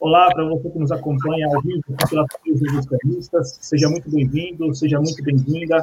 Olá 0.00 0.30
para 0.32 0.42
você 0.48 0.70
que 0.70 0.78
nos 0.78 0.90
acompanha 0.90 1.46
ao 1.46 1.60
vivo 1.60 1.82
pela. 2.08 2.24
Seja 3.44 3.86
muito 3.86 4.10
bem-vindo, 4.10 4.74
seja 4.74 4.98
muito 4.98 5.22
bem-vinda 5.22 5.82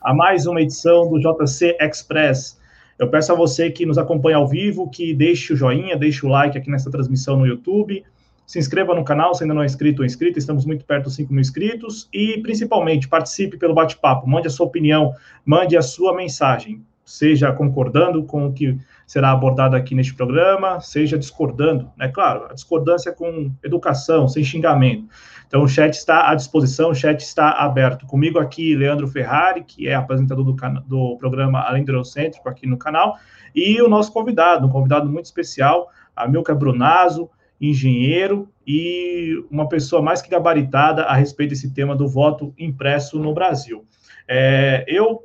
a 0.00 0.14
mais 0.14 0.46
uma 0.46 0.62
edição 0.62 1.06
do 1.10 1.18
JC 1.20 1.76
Express. 1.78 2.58
Eu 2.98 3.10
peço 3.10 3.30
a 3.30 3.34
você 3.34 3.70
que 3.70 3.84
nos 3.84 3.98
acompanha 3.98 4.38
ao 4.38 4.48
vivo 4.48 4.88
que 4.88 5.12
deixe 5.12 5.52
o 5.52 5.56
joinha, 5.56 5.98
deixe 5.98 6.24
o 6.24 6.30
like 6.30 6.56
aqui 6.56 6.70
nessa 6.70 6.90
transmissão 6.90 7.36
no 7.36 7.46
YouTube, 7.46 8.02
se 8.46 8.58
inscreva 8.58 8.94
no 8.94 9.04
canal 9.04 9.34
se 9.34 9.44
ainda 9.44 9.52
não 9.52 9.62
é 9.62 9.66
inscrito 9.66 10.00
ou 10.00 10.06
inscrita, 10.06 10.38
estamos 10.38 10.64
muito 10.64 10.86
perto 10.86 11.04
dos 11.04 11.16
5 11.16 11.30
mil 11.30 11.42
inscritos, 11.42 12.08
e 12.10 12.40
principalmente 12.40 13.06
participe 13.06 13.58
pelo 13.58 13.74
bate-papo, 13.74 14.26
mande 14.26 14.46
a 14.46 14.50
sua 14.50 14.64
opinião, 14.64 15.12
mande 15.44 15.76
a 15.76 15.82
sua 15.82 16.16
mensagem, 16.16 16.82
seja 17.08 17.50
concordando 17.52 18.22
com 18.22 18.46
o 18.46 18.52
que 18.52 18.78
será 19.06 19.30
abordado 19.30 19.74
aqui 19.74 19.94
neste 19.94 20.14
programa, 20.14 20.78
seja 20.80 21.16
discordando, 21.16 21.90
né? 21.96 22.08
Claro, 22.08 22.44
a 22.50 22.52
discordância 22.52 23.10
com 23.10 23.50
educação, 23.64 24.28
sem 24.28 24.44
xingamento. 24.44 25.08
Então, 25.46 25.62
o 25.62 25.68
chat 25.68 25.94
está 25.94 26.28
à 26.30 26.34
disposição, 26.34 26.90
o 26.90 26.94
chat 26.94 27.18
está 27.20 27.52
aberto. 27.52 28.06
Comigo 28.06 28.38
aqui, 28.38 28.76
Leandro 28.76 29.08
Ferrari, 29.08 29.64
que 29.64 29.88
é 29.88 29.94
apresentador 29.94 30.44
do, 30.44 30.52
do 30.86 31.16
programa 31.16 31.60
Além 31.60 31.82
do 31.82 31.92
Eurocêntrico 31.92 32.46
aqui 32.46 32.66
no 32.66 32.76
canal, 32.76 33.16
e 33.54 33.80
o 33.80 33.88
nosso 33.88 34.12
convidado, 34.12 34.66
um 34.66 34.70
convidado 34.70 35.08
muito 35.08 35.24
especial, 35.24 35.88
Amilcar 36.14 36.56
Brunazo, 36.56 37.30
engenheiro 37.58 38.50
e 38.66 39.42
uma 39.50 39.66
pessoa 39.66 40.02
mais 40.02 40.20
que 40.20 40.28
gabaritada 40.28 41.04
a 41.04 41.14
respeito 41.14 41.50
desse 41.50 41.72
tema 41.72 41.96
do 41.96 42.06
voto 42.06 42.52
impresso 42.58 43.18
no 43.18 43.32
Brasil. 43.32 43.86
É, 44.28 44.84
eu 44.86 45.22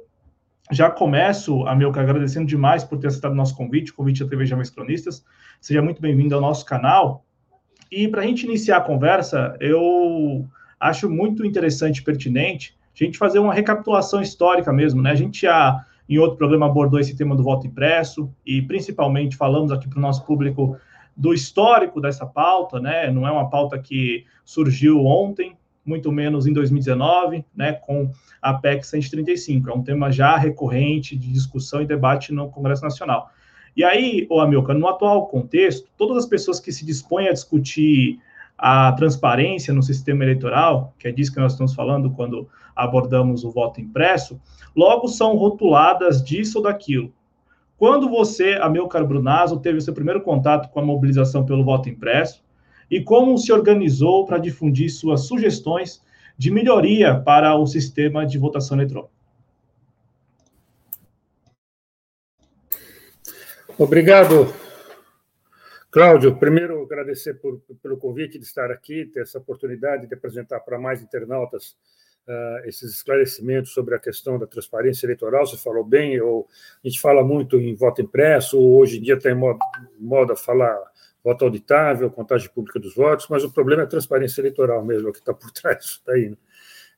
já 0.74 0.90
começo, 0.90 1.66
Amilcar, 1.68 2.04
agradecendo 2.04 2.48
demais 2.48 2.84
por 2.84 2.98
ter 2.98 3.08
aceitado 3.08 3.32
o 3.32 3.36
nosso 3.36 3.56
convite, 3.56 3.92
o 3.92 3.96
convite 3.96 4.24
da 4.24 4.30
TV 4.30 4.46
Jamais 4.46 4.70
Cronistas. 4.70 5.24
Seja 5.62 5.82
muito 5.82 6.02
bem-vindo 6.02 6.34
ao 6.34 6.42
nosso 6.42 6.66
canal. 6.66 7.24
E 7.92 8.08
para 8.08 8.22
a 8.22 8.26
gente 8.26 8.46
iniciar 8.46 8.78
a 8.78 8.82
conversa, 8.82 9.56
eu 9.60 10.48
acho 10.80 11.10
muito 11.10 11.46
interessante 11.46 12.00
e 12.00 12.04
pertinente 12.04 12.76
a 13.00 13.04
gente 13.04 13.18
fazer 13.18 13.40
uma 13.40 13.54
recapitulação 13.54 14.22
histórica 14.22 14.72
mesmo, 14.72 15.02
né? 15.02 15.12
A 15.12 15.16
gente 15.16 15.42
já, 15.42 15.86
em 16.08 16.18
outro 16.18 16.38
programa, 16.38 16.66
abordou 16.66 17.00
esse 17.00 17.16
tema 17.16 17.36
do 17.36 17.44
voto 17.44 17.66
impresso 17.66 18.32
e, 18.46 18.62
principalmente, 18.62 19.36
falamos 19.36 19.72
aqui 19.72 19.88
para 19.88 19.98
o 20.00 20.02
nosso 20.02 20.26
público 20.26 20.78
do 21.16 21.34
histórico 21.34 22.02
dessa 22.02 22.26
pauta, 22.26 22.80
né? 22.80 23.12
Não 23.12 23.28
é 23.28 23.32
uma 23.32 23.50
pauta 23.50 23.80
que 23.80 24.26
surgiu 24.44 25.06
ontem, 25.06 25.56
muito 25.86 26.12
menos 26.12 26.48
em 26.48 26.53
2019, 26.53 27.45
né, 27.56 27.73
com 27.73 28.09
a 28.42 28.53
PEC 28.53 28.86
135. 28.86 29.70
É 29.70 29.73
um 29.73 29.84
tema 29.84 30.12
já 30.12 30.38
recorrente 30.38 31.16
de 31.16 31.31
discussão 31.31 31.81
e 31.81 31.86
debate 31.86 32.34
no 32.34 32.50
Congresso 32.50 32.84
Nacional. 32.84 33.31
E 33.76 33.84
aí, 33.84 34.28
ô 34.30 34.39
Amilcar, 34.39 34.78
no 34.78 34.88
atual 34.88 35.28
contexto, 35.28 35.89
todas 35.98 36.17
as 36.17 36.26
pessoas 36.26 36.59
que 36.59 36.72
se 36.72 36.86
dispõem 36.86 37.28
a 37.28 37.34
discutir 37.34 38.20
a 38.58 38.92
transparência 38.94 39.73
no 39.73 39.81
sistema 39.81 40.23
eleitoral, 40.23 40.94
que 41.00 41.08
é 41.08 41.11
disso 41.11 41.34
que 41.34 41.39
nós 41.39 41.54
estamos 41.54 41.73
falando 41.73 42.11
quando 42.11 42.48
abordamos 42.76 43.44
o 43.44 43.52
voto 43.52 43.81
impresso, 43.81 44.39
logo 44.76 45.08
são 45.08 45.36
rotuladas 45.36 46.23
disso 46.23 46.59
ou 46.59 46.64
daquilo. 46.64 47.11
Quando 47.78 48.08
você, 48.08 48.58
Amilcar 48.61 49.06
Brunazzo, 49.06 49.59
teve 49.59 49.80
o 49.80 49.81
seu 49.81 49.94
primeiro 49.94 50.22
contato 50.22 50.70
com 50.70 50.80
a 50.80 50.86
mobilização 50.86 51.44
pelo 51.44 51.64
voto 51.64 51.89
impresso, 51.89 52.44
e 52.93 53.04
como 53.04 53.36
se 53.39 53.52
organizou 53.52 54.23
para 54.23 54.37
difundir 54.37 54.87
suas 54.87 55.21
sugestões 55.26 55.99
de 56.37 56.52
melhoria 56.52 57.20
para 57.20 57.58
o 57.58 57.65
sistema 57.65 58.23
de 58.23 58.37
votação 58.37 58.77
eletrônica. 58.77 59.11
Obrigado, 63.80 64.53
Cláudio. 65.89 66.36
Primeiro, 66.36 66.83
agradecer 66.83 67.33
por, 67.33 67.59
pelo 67.82 67.98
convite 67.98 68.37
de 68.37 68.45
estar 68.45 68.70
aqui, 68.70 69.05
ter 69.05 69.21
essa 69.21 69.39
oportunidade 69.39 70.05
de 70.05 70.14
apresentar 70.14 70.59
para 70.59 70.77
mais 70.77 71.02
internautas 71.02 71.76
uh, 72.27 72.67
esses 72.67 72.92
esclarecimentos 72.92 73.73
sobre 73.73 73.95
a 73.95 73.99
questão 73.99 74.37
da 74.37 74.45
transparência 74.45 75.08
eleitoral. 75.08 75.48
Você 75.48 75.58
falou 75.58 75.83
bem, 75.83 76.14
eu, 76.14 76.48
a 76.83 76.87
gente 76.87 77.02
fala 77.02 77.23
muito 77.23 77.59
em 77.59 77.73
voto 77.73 78.03
impresso, 78.03 78.59
hoje 78.59 78.99
em 78.99 79.02
dia 79.02 79.17
tem 79.17 79.33
moda, 79.33 79.58
moda 79.99 80.36
falar 80.36 80.77
voto 81.23 81.45
auditável, 81.45 82.10
contagem 82.11 82.50
pública 82.50 82.80
dos 82.80 82.94
votos, 82.94 83.28
mas 83.30 83.44
o 83.44 83.52
problema 83.52 83.84
é 83.84 83.86
a 83.86 83.88
transparência 83.88 84.42
eleitoral 84.42 84.84
mesmo, 84.84 85.10
é 85.10 85.11
que 85.11 85.20
está 85.20 85.34
por 85.34 85.50
trás 85.54 85.78
disso 85.78 86.02
daí. 86.06 86.30
Né? 86.30 86.38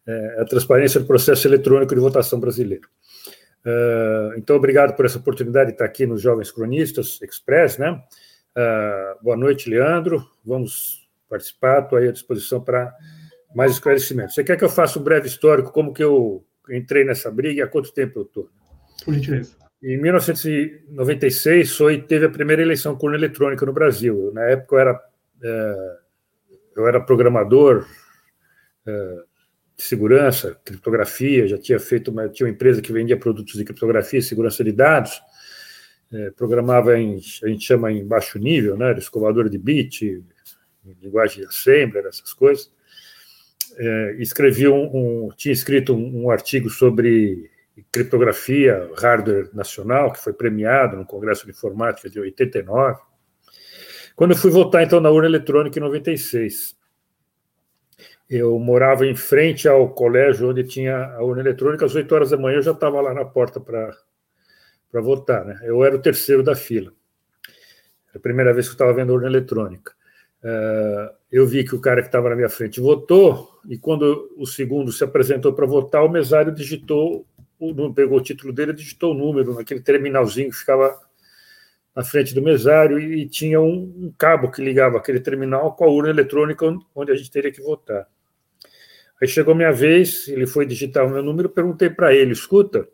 É 0.08 0.42
a 0.42 0.46
transparência 0.46 1.00
do 1.00 1.06
processo 1.06 1.48
eletrônico 1.48 1.94
de 1.94 2.02
votação 2.02 2.40
brasileiro. 2.40 2.88
Uh, 3.66 4.38
então, 4.38 4.56
obrigado 4.56 4.96
por 4.96 5.06
essa 5.06 5.18
oportunidade 5.18 5.70
de 5.70 5.74
estar 5.74 5.86
aqui 5.86 6.06
nos 6.06 6.22
Jovens 6.22 6.52
Cronistas 6.52 7.20
Express, 7.24 7.80
né? 7.80 8.04
Uh, 8.56 9.24
boa 9.24 9.36
noite, 9.36 9.68
Leandro. 9.68 10.24
Vamos 10.46 11.08
participar, 11.28 11.82
estou 11.82 11.98
aí 11.98 12.08
à 12.08 12.12
disposição 12.12 12.62
para 12.62 12.94
mais 13.56 13.72
esclarecimentos. 13.72 14.36
Você 14.36 14.44
quer 14.44 14.56
que 14.58 14.64
eu 14.64 14.70
faça 14.70 15.00
um 15.00 15.04
breve 15.04 15.28
histórico, 15.28 15.72
como 15.72 15.94
que 15.94 16.04
eu 16.04 16.46
entrei 16.70 17.04
nessa 17.04 17.32
briga 17.32 17.60
e 17.60 17.64
há 17.64 17.68
quanto 17.68 17.92
tempo 17.92 18.20
eu 18.20 18.24
estou? 18.24 18.50
Por 19.04 19.16
gentileza. 19.16 19.65
Em 19.86 19.98
1996 19.98 21.78
foi 21.78 22.02
teve 22.02 22.26
a 22.26 22.30
primeira 22.30 22.60
eleição 22.60 22.96
com 22.96 23.06
urna 23.06 23.20
eletrônica 23.20 23.64
no 23.68 23.72
Brasil. 23.72 24.32
Na 24.34 24.42
época 24.46 24.78
eu 24.78 24.80
era 24.80 25.00
é, 25.44 25.98
eu 26.76 26.88
era 26.88 27.00
programador 27.00 27.86
é, 28.84 29.16
de 29.78 29.84
segurança, 29.84 30.60
criptografia, 30.66 31.48
já 31.48 31.60
tinha 31.60 31.80
feito 31.80 32.10
uma 32.10 32.28
tinha 32.28 32.48
uma 32.48 32.54
empresa 32.54 32.82
que 32.82 32.92
vendia 32.92 33.16
produtos 33.16 33.54
de 33.54 33.64
criptografia 33.64 34.18
e 34.18 34.24
segurança 34.24 34.64
de 34.64 34.72
dados. 34.72 35.22
É, 36.12 36.32
programava 36.32 36.98
em 36.98 37.20
a 37.44 37.48
gente 37.48 37.64
chama 37.64 37.92
em 37.92 38.04
baixo 38.04 38.40
nível, 38.40 38.76
né, 38.76 38.92
escovador 38.98 39.48
de 39.50 39.60
bit, 39.60 40.24
linguagem 41.00 41.42
de 41.42 41.48
assembler, 41.48 42.08
essas 42.08 42.34
coisas. 42.34 42.72
É, 43.78 44.16
escrevi 44.18 44.68
um, 44.68 45.28
um, 45.28 45.30
tinha 45.38 45.54
escrito 45.54 45.94
um, 45.94 46.24
um 46.24 46.32
artigo 46.32 46.72
sobre 46.72 47.52
criptografia, 47.92 48.90
hardware 48.98 49.50
nacional, 49.54 50.12
que 50.12 50.20
foi 50.20 50.34
premiado 50.34 50.96
no 50.96 51.06
Congresso 51.06 51.46
de 51.46 51.52
Informática 51.52 52.10
de 52.10 52.20
89. 52.20 53.00
Quando 54.16 54.32
eu 54.32 54.38
fui 54.38 54.50
votar, 54.50 54.84
então, 54.84 55.02
na 55.02 55.10
urna 55.10 55.28
eletrônica 55.28 55.78
em 55.78 55.82
96, 55.82 56.76
eu 58.30 58.58
morava 58.58 59.06
em 59.06 59.16
frente 59.16 59.68
ao 59.68 59.90
colégio 59.90 60.50
onde 60.50 60.64
tinha 60.64 61.06
a 61.16 61.24
urna 61.24 61.42
eletrônica, 61.42 61.86
às 61.86 61.94
8 61.94 62.16
horas 62.16 62.30
da 62.30 62.38
manhã 62.38 62.58
eu 62.58 62.64
já 62.64 62.72
estava 62.72 63.02
lá 63.02 63.14
na 63.14 63.26
porta 63.26 63.60
para 63.60 63.94
votar. 64.94 65.44
Né? 65.46 65.60
Eu 65.64 65.84
era 65.84 65.96
o 65.96 66.02
terceiro 66.02 66.42
da 66.42 66.56
fila. 66.56 66.94
a 68.16 68.20
primeira 68.20 68.54
vez 68.54 68.68
que 68.68 68.72
eu 68.72 68.76
estava 68.76 68.94
vendo 68.94 69.12
a 69.12 69.16
urna 69.16 69.28
eletrônica. 69.28 69.94
Uh, 70.42 71.14
eu 71.32 71.46
vi 71.46 71.64
que 71.64 71.76
o 71.76 71.82
cara 71.82 72.02
que 72.02 72.08
estava 72.08 72.30
na 72.30 72.36
minha 72.36 72.50
frente 72.50 72.80
votou, 72.80 73.60
e 73.68 73.78
quando 73.78 74.32
o 74.38 74.46
segundo 74.46 74.92
se 74.92 75.04
apresentou 75.04 75.54
para 75.54 75.66
votar, 75.66 76.06
o 76.06 76.10
mesário 76.10 76.54
digitou 76.54 77.26
não 77.60 77.94
pegou 77.94 78.18
o 78.18 78.22
título 78.22 78.54
dele, 78.54 78.74
digitou 78.74 79.14
o 79.14 79.18
número 79.18 79.54
naquele 79.54 79.82
terminalzinho 79.82 80.50
que 80.50 80.58
ficava 80.58 81.00
na 81.96 82.04
frente 82.04 82.34
do 82.36 82.42
mesário 82.42 83.00
e 83.00 83.28
tinha 83.28 83.62
um, 83.62 83.94
um, 83.98 84.14
cabo 84.18 84.52
que 84.52 84.62
ligava 84.62 84.98
aquele 84.98 85.20
terminal 85.20 85.74
com 85.76 85.86
a 85.86 85.90
urna 85.90 86.10
eletrônica 86.10 86.66
onde 86.94 87.12
a 87.12 87.16
gente 87.16 87.32
teria 87.32 87.52
que 87.52 87.62
votar. 87.62 88.08
Aí 89.22 89.28
chegou 89.28 89.56
minha 89.56 89.72
vez, 89.72 90.28
ele 90.28 90.46
foi 90.46 90.66
digitar 90.66 91.06
o 91.06 91.10
meu 91.10 91.24
número, 91.24 91.50
perguntei 91.50 91.90
para 91.90 92.14
ele, 92.14 92.34
escuta, 92.34 92.86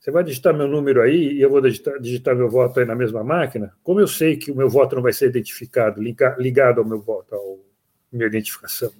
você 0.00 0.10
vai 0.10 0.24
digitar 0.24 0.54
meu 0.54 0.68
número 0.68 1.02
aí 1.02 1.32
e 1.34 1.42
eu 1.42 1.50
vou 1.50 1.60
digitar, 1.60 2.00
digitar, 2.00 2.34
meu 2.34 2.48
voto 2.48 2.80
aí 2.80 2.86
na 2.86 2.94
mesma 2.94 3.22
máquina? 3.24 3.74
Como 3.82 4.00
eu 4.00 4.06
sei 4.06 4.36
que 4.36 4.50
o 4.50 4.56
meu 4.56 4.70
voto 4.70 4.94
não 4.94 5.02
vai 5.02 5.12
ser 5.12 5.26
identificado, 5.26 6.00
ligado 6.38 6.78
ao 6.78 6.84
meu 6.86 7.00
voto, 7.00 7.34
à 7.34 7.38
minha 8.12 8.28
identificação? 8.28 8.92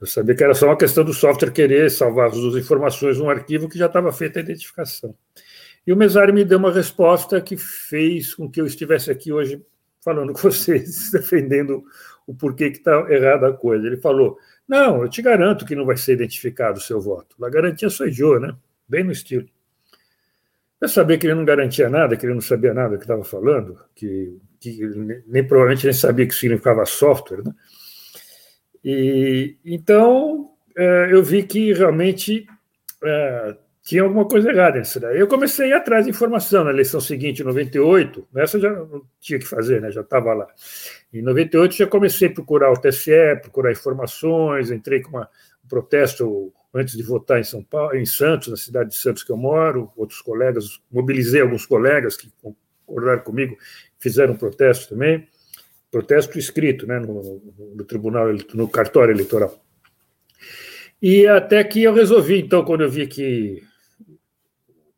Eu 0.00 0.06
sabia 0.06 0.34
que 0.34 0.44
era 0.44 0.54
só 0.54 0.66
uma 0.66 0.76
questão 0.76 1.04
do 1.04 1.14
software 1.14 1.50
querer 1.50 1.90
salvar 1.90 2.28
as 2.28 2.36
informações 2.36 3.18
num 3.18 3.30
arquivo 3.30 3.68
que 3.68 3.78
já 3.78 3.86
estava 3.86 4.12
feita 4.12 4.38
a 4.38 4.42
identificação. 4.42 5.14
E 5.86 5.92
o 5.92 5.96
mesário 5.96 6.34
me 6.34 6.44
deu 6.44 6.58
uma 6.58 6.72
resposta 6.72 7.40
que 7.40 7.56
fez 7.56 8.34
com 8.34 8.50
que 8.50 8.60
eu 8.60 8.66
estivesse 8.66 9.10
aqui 9.10 9.32
hoje 9.32 9.62
falando 10.02 10.32
com 10.34 10.40
vocês, 10.40 11.10
defendendo 11.10 11.84
o 12.26 12.34
porquê 12.34 12.70
que 12.70 12.78
está 12.78 13.06
errada 13.10 13.48
a 13.48 13.52
coisa. 13.52 13.86
Ele 13.86 13.96
falou: 13.96 14.38
Não, 14.68 15.02
eu 15.02 15.08
te 15.08 15.22
garanto 15.22 15.64
que 15.64 15.76
não 15.76 15.86
vai 15.86 15.96
ser 15.96 16.12
identificado 16.12 16.78
o 16.78 16.82
seu 16.82 17.00
voto. 17.00 17.42
A 17.44 17.48
garantia 17.48 17.88
sou 17.88 18.06
eu, 18.06 18.40
né? 18.40 18.54
Bem 18.88 19.04
no 19.04 19.12
estilo. 19.12 19.48
Eu 20.80 20.88
sabia 20.88 21.16
que 21.16 21.26
ele 21.26 21.34
não 21.34 21.44
garantia 21.44 21.88
nada, 21.88 22.16
que 22.16 22.26
ele 22.26 22.34
não 22.34 22.40
sabia 22.40 22.74
nada 22.74 22.90
do 22.90 22.98
que 22.98 23.04
estava 23.04 23.24
falando, 23.24 23.80
que, 23.94 24.38
que 24.60 24.78
nem 25.26 25.46
provavelmente 25.46 25.84
nem 25.84 25.94
sabia 25.94 26.26
que 26.26 26.34
significava 26.34 26.84
software, 26.84 27.42
né? 27.42 27.54
E, 28.88 29.56
então, 29.64 30.52
é, 30.78 31.08
eu 31.10 31.20
vi 31.20 31.42
que 31.42 31.72
realmente 31.72 32.46
é, 33.02 33.56
tinha 33.82 34.04
alguma 34.04 34.24
coisa 34.28 34.48
errada 34.48 34.78
nisso 34.78 35.00
daí. 35.00 35.18
Eu 35.18 35.26
comecei 35.26 35.66
a 35.66 35.68
ir 35.70 35.72
atrás 35.72 36.04
de 36.04 36.12
informação 36.12 36.62
na 36.62 36.70
eleição 36.70 37.00
seguinte, 37.00 37.42
em 37.42 37.44
98, 37.44 38.28
essa 38.36 38.60
já 38.60 38.70
não 38.70 39.02
tinha 39.18 39.40
que 39.40 39.44
fazer, 39.44 39.80
né? 39.80 39.90
já 39.90 40.02
estava 40.02 40.32
lá. 40.32 40.46
Em 41.12 41.20
98 41.20 41.74
já 41.74 41.86
comecei 41.88 42.28
a 42.28 42.32
procurar 42.32 42.70
o 42.70 42.76
TSE, 42.76 43.40
procurar 43.42 43.72
informações, 43.72 44.70
entrei 44.70 45.02
com 45.02 45.16
uma, 45.16 45.28
um 45.64 45.68
protesto 45.68 46.52
antes 46.72 46.96
de 46.96 47.02
votar 47.02 47.40
em 47.40 47.44
São 47.44 47.64
Paulo, 47.64 47.96
em 47.96 48.06
Santos, 48.06 48.46
na 48.46 48.56
cidade 48.56 48.90
de 48.90 48.96
Santos 48.96 49.24
que 49.24 49.32
eu 49.32 49.36
moro, 49.36 49.90
outros 49.96 50.22
colegas, 50.22 50.80
mobilizei 50.92 51.40
alguns 51.40 51.66
colegas 51.66 52.16
que 52.16 52.30
concordaram 52.86 53.22
comigo, 53.24 53.56
fizeram 53.98 54.34
um 54.34 54.36
protesto 54.36 54.90
também 54.90 55.26
protesto 55.96 56.38
escrito, 56.38 56.86
né, 56.86 56.98
no, 56.98 57.40
no 57.74 57.84
tribunal, 57.84 58.26
no 58.52 58.68
cartório 58.68 59.14
eleitoral. 59.14 59.58
E 61.00 61.26
até 61.26 61.64
que 61.64 61.82
eu 61.82 61.94
resolvi, 61.94 62.38
então, 62.38 62.62
quando 62.62 62.82
eu 62.82 62.90
vi 62.90 63.06
que 63.06 63.62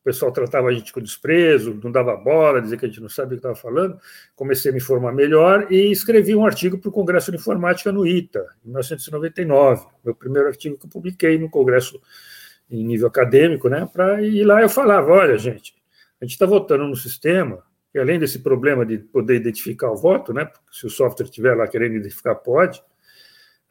o 0.00 0.02
pessoal 0.02 0.32
tratava 0.32 0.68
a 0.68 0.72
gente 0.72 0.92
com 0.92 1.00
desprezo, 1.00 1.78
não 1.84 1.92
dava 1.92 2.16
bola, 2.16 2.60
dizia 2.60 2.76
que 2.76 2.84
a 2.84 2.88
gente 2.88 3.00
não 3.00 3.08
sabia 3.08 3.36
o 3.36 3.40
que 3.40 3.46
estava 3.46 3.54
falando, 3.54 3.96
comecei 4.34 4.70
a 4.70 4.72
me 4.72 4.80
informar 4.80 5.12
melhor 5.12 5.70
e 5.70 5.92
escrevi 5.92 6.34
um 6.34 6.44
artigo 6.44 6.78
para 6.78 6.88
o 6.88 6.92
Congresso 6.92 7.30
de 7.30 7.36
Informática 7.36 7.92
no 7.92 8.04
ITA, 8.04 8.44
em 8.64 8.68
1999, 8.68 9.86
meu 10.04 10.16
primeiro 10.16 10.48
artigo 10.48 10.76
que 10.76 10.86
eu 10.86 10.90
publiquei 10.90 11.38
no 11.38 11.48
Congresso 11.48 12.00
em 12.68 12.84
nível 12.84 13.06
acadêmico, 13.06 13.68
né? 13.68 13.88
Pra, 13.92 14.20
e 14.20 14.42
lá 14.42 14.60
eu 14.60 14.68
falava, 14.68 15.12
olha, 15.12 15.38
gente, 15.38 15.74
a 16.20 16.24
gente 16.24 16.32
está 16.32 16.46
votando 16.46 16.88
no 16.88 16.96
sistema, 16.96 17.62
e 17.94 17.98
além 17.98 18.18
desse 18.18 18.40
problema 18.40 18.84
de 18.84 18.98
poder 18.98 19.36
identificar 19.36 19.90
o 19.90 19.96
voto, 19.96 20.32
né? 20.32 20.50
Se 20.70 20.86
o 20.86 20.90
software 20.90 21.24
estiver 21.26 21.54
lá 21.56 21.66
querendo 21.66 21.96
identificar, 21.96 22.34
pode. 22.34 22.82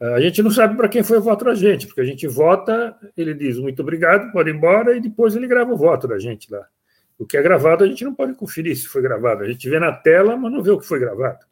A 0.00 0.20
gente 0.20 0.42
não 0.42 0.50
sabe 0.50 0.76
para 0.76 0.88
quem 0.88 1.02
foi 1.02 1.18
o 1.18 1.22
voto 1.22 1.44
da 1.44 1.54
gente, 1.54 1.86
porque 1.86 2.00
a 2.00 2.04
gente 2.04 2.26
vota, 2.28 2.96
ele 3.16 3.34
diz 3.34 3.58
muito 3.58 3.82
obrigado, 3.82 4.30
pode 4.30 4.48
ir 4.48 4.54
embora, 4.54 4.96
e 4.96 5.00
depois 5.00 5.34
ele 5.34 5.48
grava 5.48 5.72
o 5.72 5.76
voto 5.76 6.06
da 6.06 6.18
gente 6.18 6.50
lá. 6.52 6.64
O 7.18 7.26
que 7.26 7.36
é 7.36 7.42
gravado, 7.42 7.82
a 7.82 7.86
gente 7.86 8.04
não 8.04 8.14
pode 8.14 8.34
conferir 8.34 8.76
se 8.76 8.86
foi 8.86 9.02
gravado. 9.02 9.42
A 9.42 9.48
gente 9.48 9.68
vê 9.68 9.80
na 9.80 9.92
tela, 9.92 10.36
mas 10.36 10.52
não 10.52 10.62
vê 10.62 10.70
o 10.70 10.78
que 10.78 10.86
foi 10.86 11.00
gravado. 11.00 11.44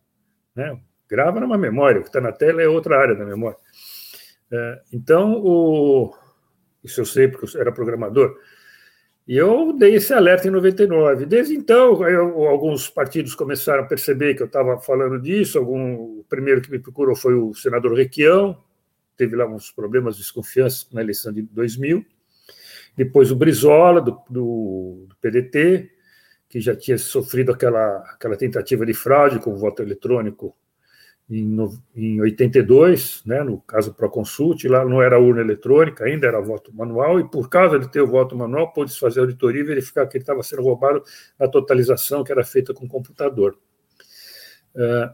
Né? 0.54 0.78
Grava 1.08 1.40
numa 1.40 1.58
memória, 1.58 1.98
o 2.00 2.02
que 2.02 2.08
está 2.08 2.20
na 2.20 2.30
tela 2.30 2.62
é 2.62 2.68
outra 2.68 2.96
área 2.96 3.16
da 3.16 3.24
memória. 3.24 3.58
É, 4.52 4.80
então, 4.92 5.42
o... 5.44 6.14
isso 6.84 7.00
eu 7.00 7.04
sei 7.04 7.26
porque 7.26 7.56
eu 7.56 7.60
era 7.60 7.72
programador. 7.72 8.36
E 9.26 9.36
eu 9.36 9.72
dei 9.72 9.96
esse 9.96 10.12
alerta 10.12 10.46
em 10.46 10.52
99. 10.52 11.26
Desde 11.26 11.54
então, 11.54 12.06
eu, 12.08 12.44
alguns 12.44 12.88
partidos 12.88 13.34
começaram 13.34 13.82
a 13.82 13.86
perceber 13.86 14.34
que 14.34 14.42
eu 14.42 14.46
estava 14.46 14.78
falando 14.78 15.20
disso. 15.20 15.58
Algum, 15.58 16.20
o 16.20 16.24
primeiro 16.28 16.60
que 16.60 16.70
me 16.70 16.78
procurou 16.78 17.16
foi 17.16 17.34
o 17.34 17.52
senador 17.52 17.94
Requião, 17.94 18.56
teve 19.16 19.34
lá 19.34 19.46
uns 19.46 19.72
problemas, 19.72 20.16
desconfianças 20.16 20.88
na 20.92 21.00
eleição 21.00 21.32
de 21.32 21.42
2000. 21.42 22.04
Depois 22.96 23.32
o 23.32 23.36
Brizola, 23.36 24.00
do, 24.00 24.12
do, 24.30 25.06
do 25.08 25.16
PDT, 25.20 25.90
que 26.48 26.60
já 26.60 26.76
tinha 26.76 26.96
sofrido 26.96 27.50
aquela, 27.50 27.98
aquela 28.14 28.36
tentativa 28.36 28.86
de 28.86 28.94
fraude 28.94 29.40
com 29.40 29.52
o 29.52 29.56
voto 29.56 29.82
eletrônico 29.82 30.56
em, 31.28 31.56
em 31.94 32.20
82, 32.20 33.22
né, 33.26 33.42
no 33.42 33.60
caso 33.60 33.92
Proconsult, 33.92 34.64
lá 34.68 34.84
não 34.84 35.02
era 35.02 35.18
urna 35.18 35.40
eletrônica, 35.40 36.04
ainda 36.04 36.26
era 36.26 36.40
voto 36.40 36.72
manual, 36.72 37.18
e 37.18 37.28
por 37.28 37.48
causa 37.48 37.78
de 37.78 37.90
ter 37.90 38.00
o 38.00 38.06
voto 38.06 38.36
manual, 38.36 38.72
pôde 38.72 38.96
fazer 38.98 39.20
auditoria 39.20 39.62
e 39.62 39.64
verificar 39.64 40.06
que 40.06 40.16
ele 40.16 40.22
estava 40.22 40.42
sendo 40.42 40.62
roubado 40.62 41.02
na 41.38 41.48
totalização 41.48 42.22
que 42.22 42.30
era 42.30 42.44
feita 42.44 42.72
com 42.72 42.86
computador. 42.86 43.58
Uh, 44.74 45.12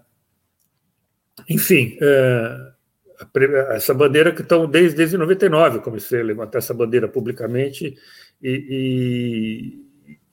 enfim, 1.48 1.96
uh, 2.02 2.72
essa 3.70 3.94
bandeira 3.94 4.32
que 4.32 4.42
estão 4.42 4.68
desde, 4.68 4.96
desde 4.96 5.16
99, 5.16 5.78
eu 5.78 5.82
comecei 5.82 6.20
a 6.20 6.24
levantar 6.24 6.58
essa 6.58 6.74
bandeira 6.74 7.08
publicamente, 7.08 7.96
e, 8.42 9.82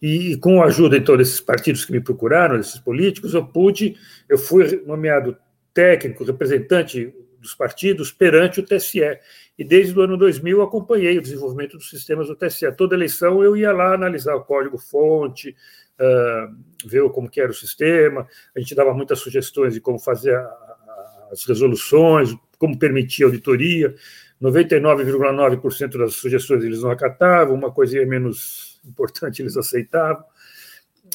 e, 0.02 0.32
e 0.32 0.38
com 0.38 0.62
a 0.62 0.66
ajuda 0.66 0.98
então 0.98 1.16
desses 1.16 1.40
partidos 1.40 1.86
que 1.86 1.94
me 1.94 2.02
procuraram, 2.02 2.58
desses 2.58 2.80
políticos, 2.80 3.34
eu 3.34 3.46
pude, 3.46 3.96
eu 4.28 4.38
fui 4.38 4.84
nomeado 4.86 5.38
técnico, 5.80 6.26
representante 6.26 7.14
dos 7.40 7.56
partidos 7.56 8.12
perante 8.12 8.60
o 8.60 8.66
TSE. 8.66 9.18
E 9.58 9.64
desde 9.64 9.98
o 9.98 10.02
ano 10.02 10.18
2000 10.18 10.62
acompanhei 10.62 11.18
o 11.18 11.22
desenvolvimento 11.22 11.78
dos 11.78 11.90
sistemas 11.90 12.28
do 12.28 12.36
TSE. 12.36 12.70
Toda 12.74 12.96
eleição 12.96 13.42
eu 13.42 13.56
ia 13.56 13.72
lá 13.72 13.94
analisar 13.94 14.36
o 14.36 14.44
código-fonte, 14.44 15.56
uh, 16.00 16.54
ver 16.86 17.10
como 17.12 17.30
que 17.30 17.40
era 17.40 17.50
o 17.50 17.54
sistema. 17.54 18.28
A 18.54 18.60
gente 18.60 18.76
dava 18.76 18.94
muitas 18.94 19.20
sugestões 19.20 19.74
de 19.74 19.80
como 19.80 19.98
fazer 19.98 20.36
a, 20.36 20.42
a, 20.42 21.30
as 21.32 21.46
resoluções, 21.46 22.36
como 22.58 22.78
permitir 22.78 23.24
a 23.24 23.28
auditoria. 23.28 23.96
99,9% 24.42 25.98
das 25.98 26.16
sugestões 26.16 26.64
eles 26.64 26.82
não 26.82 26.92
acatavam, 26.92 27.56
uma 27.56 27.72
coisinha 27.72 28.06
menos 28.06 28.82
importante 28.86 29.42
eles 29.42 29.56
aceitavam. 29.56 30.26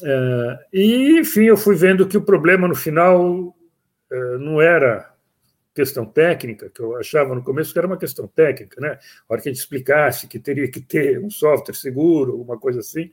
Uh, 0.01 0.57
e, 0.73 1.19
enfim, 1.21 1.45
eu 1.45 1.57
fui 1.57 1.77
vendo 1.77 2.07
que 2.07 2.17
o 2.17 2.23
problema 2.23 2.67
no 2.67 2.75
final 2.75 3.55
não 4.39 4.61
era 4.61 5.15
questão 5.75 6.07
técnica, 6.07 6.71
que 6.71 6.81
eu 6.81 6.97
achava 6.97 7.35
no 7.35 7.43
começo 7.43 7.73
que 7.73 7.79
era 7.79 7.87
uma 7.87 7.99
questão 7.99 8.29
técnica, 8.29 8.81
né? 8.81 8.99
A 9.29 9.33
hora 9.33 9.43
que 9.43 9.49
a 9.49 9.53
gente 9.53 9.61
explicasse 9.61 10.29
que 10.29 10.39
teria 10.39 10.71
que 10.71 10.81
ter 10.81 11.19
um 11.19 11.29
software 11.29 11.75
seguro, 11.75 12.41
uma 12.41 12.57
coisa 12.57 12.79
assim, 12.81 13.11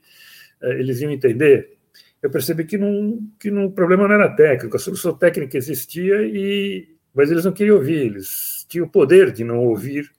eh, 0.62 0.78
eles 0.78 1.00
iam 1.00 1.10
entender. 1.10 1.76
Eu 2.22 2.30
percebi 2.30 2.64
que, 2.64 2.78
não, 2.78 3.18
que 3.38 3.50
não, 3.50 3.66
o 3.66 3.72
problema 3.72 4.06
não 4.06 4.14
era 4.14 4.34
técnico, 4.34 4.76
a 4.76 4.78
solução 4.78 5.12
técnica 5.12 5.58
existia, 5.58 6.22
e, 6.22 6.88
mas 7.12 7.32
eles 7.32 7.44
não 7.44 7.52
queriam 7.52 7.76
ouvir, 7.76 8.06
eles 8.06 8.64
tinham 8.68 8.86
o 8.86 8.90
poder 8.90 9.32
de 9.32 9.42
não 9.42 9.58
ouvir. 9.58 10.10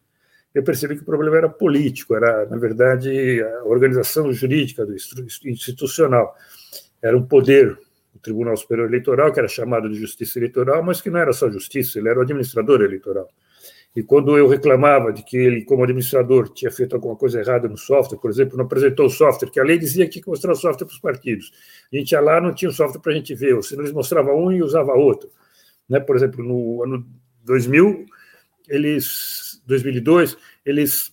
Eu 0.54 0.64
percebi 0.64 0.96
que 0.96 1.02
o 1.02 1.06
problema 1.06 1.38
era 1.38 1.50
político, 1.50 2.14
era, 2.14 2.46
na 2.48 2.58
verdade, 2.58 3.42
a 3.42 3.64
organização 3.64 4.32
jurídica 4.34 4.86
do 4.86 4.94
institucional. 5.46 6.36
Era 7.02 7.18
um 7.18 7.26
poder 7.26 7.80
o 8.16 8.20
Tribunal 8.20 8.56
Superior 8.56 8.88
Eleitoral, 8.88 9.32
que 9.32 9.40
era 9.40 9.48
chamado 9.48 9.90
de 9.90 9.96
Justiça 9.96 10.40
Eleitoral, 10.40 10.84
mas 10.84 11.02
que 11.02 11.10
não 11.10 11.20
era 11.20 11.34
só 11.34 11.50
justiça, 11.50 12.00
ele 12.00 12.10
era 12.10 12.20
o 12.20 12.22
administrador 12.22 12.82
eleitoral. 12.82 13.28
E 13.96 14.02
quando 14.02 14.36
eu 14.36 14.48
reclamava 14.48 15.14
de 15.14 15.24
que 15.24 15.38
ele, 15.38 15.64
como 15.64 15.84
administrador, 15.84 16.50
tinha 16.50 16.72
feito 16.72 16.96
alguma 16.96 17.16
coisa 17.16 17.40
errada 17.40 17.68
no 17.68 17.78
software, 17.78 18.18
por 18.18 18.30
exemplo, 18.32 18.58
não 18.58 18.66
apresentou 18.66 19.06
o 19.06 19.10
software, 19.10 19.52
que 19.52 19.60
a 19.60 19.64
lei 19.64 19.78
dizia 19.78 20.06
que 20.06 20.14
tinha 20.14 20.24
que 20.24 20.30
mostrar 20.30 20.52
o 20.52 20.56
software 20.56 20.88
para 20.88 20.94
os 20.94 21.00
partidos. 21.00 21.52
A 21.92 21.96
gente 21.96 22.12
ia 22.12 22.20
lá, 22.20 22.42
não 22.42 22.54
tinha 22.54 22.70
o 22.70 22.74
software 22.74 23.02
para 23.02 23.12
a 23.12 23.16
gente 23.16 23.36
ver, 23.36 23.54
ou 23.54 23.62
senão 23.62 23.84
eles 23.84 23.94
mostravam 23.94 24.36
um 24.36 24.52
e 24.52 24.64
usava 24.64 24.94
outro. 24.94 25.30
Né? 25.88 26.00
Por 26.00 26.16
exemplo, 26.16 26.44
no 26.44 26.84
ano 26.84 27.06
2000, 27.46 28.06
eles, 28.68 29.62
2002, 29.68 30.38
eles 30.66 31.13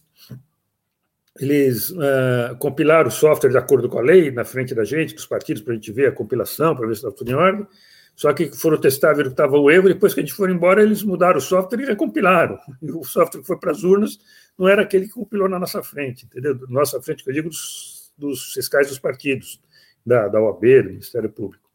eles 1.40 1.88
uh, 1.90 2.54
compilaram 2.58 3.08
o 3.08 3.10
software 3.10 3.48
de 3.48 3.56
acordo 3.56 3.88
com 3.88 3.98
a 3.98 4.02
lei 4.02 4.30
na 4.30 4.44
frente 4.44 4.74
da 4.74 4.84
gente, 4.84 5.14
dos 5.14 5.24
partidos, 5.24 5.62
para 5.62 5.72
a 5.72 5.76
gente 5.76 5.90
ver 5.90 6.08
a 6.08 6.12
compilação, 6.12 6.76
para 6.76 6.86
ver 6.86 6.92
se 6.92 6.98
estava 6.98 7.14
tudo 7.14 7.30
em 7.30 7.34
ordem. 7.34 7.66
Só 8.14 8.30
que 8.34 8.54
foram 8.54 8.78
testar, 8.78 9.14
viram 9.14 9.30
que 9.30 9.32
estava 9.32 9.56
o 9.56 9.70
erro, 9.70 9.88
depois 9.88 10.12
que 10.12 10.20
a 10.20 10.22
gente 10.22 10.34
foi 10.34 10.50
embora, 10.50 10.82
eles 10.82 11.02
mudaram 11.02 11.38
o 11.38 11.40
software 11.40 11.80
e 11.80 11.86
recompilaram. 11.86 12.58
E 12.82 12.90
o 12.92 13.02
software 13.02 13.40
que 13.40 13.46
foi 13.46 13.58
para 13.58 13.70
as 13.70 13.82
urnas 13.82 14.18
não 14.58 14.68
era 14.68 14.82
aquele 14.82 15.06
que 15.06 15.14
compilou 15.14 15.48
na 15.48 15.58
nossa 15.58 15.82
frente, 15.82 16.26
entendeu? 16.26 16.60
Nossa 16.68 17.00
frente, 17.00 17.24
que 17.24 17.30
eu 17.30 17.34
digo 17.34 17.48
dos, 17.48 18.12
dos 18.18 18.52
fiscais 18.52 18.88
dos 18.88 18.98
partidos, 18.98 19.62
da, 20.04 20.28
da 20.28 20.38
OAB, 20.38 20.60
do 20.82 20.90
Ministério 20.90 21.30
Público. 21.30 21.70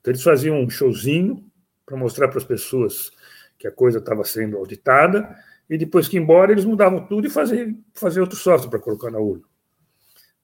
Então, 0.00 0.12
eles 0.12 0.22
faziam 0.22 0.60
um 0.60 0.70
showzinho 0.70 1.44
para 1.84 1.96
mostrar 1.96 2.28
para 2.28 2.38
as 2.38 2.44
pessoas 2.44 3.10
que 3.58 3.66
a 3.66 3.72
coisa 3.72 3.98
estava 3.98 4.22
sendo 4.22 4.56
auditada, 4.58 5.36
e 5.72 5.78
depois 5.78 6.06
que 6.06 6.18
embora, 6.18 6.52
eles 6.52 6.66
mudavam 6.66 7.06
tudo 7.06 7.26
e 7.26 7.30
faziam 7.30 7.74
fazer 7.94 8.20
outro 8.20 8.36
software 8.36 8.68
para 8.68 8.78
colocar 8.78 9.10
na 9.10 9.18
urna. 9.18 9.44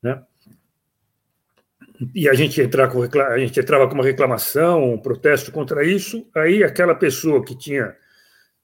Né? 0.03 0.25
E 2.15 2.27
a 2.27 2.33
gente, 2.33 2.63
entrar 2.63 2.89
com, 2.89 3.03
a 3.03 3.39
gente 3.39 3.61
entrava 3.61 3.87
com 3.87 3.95
uma 3.95 4.05
reclamação, 4.05 4.95
um 4.95 4.99
protesto 4.99 5.53
contra 5.53 5.85
isso, 5.85 6.27
aí 6.35 6.65
aquela 6.65 6.95
pessoa 6.95 7.45
que 7.45 7.55
tinha 7.55 7.95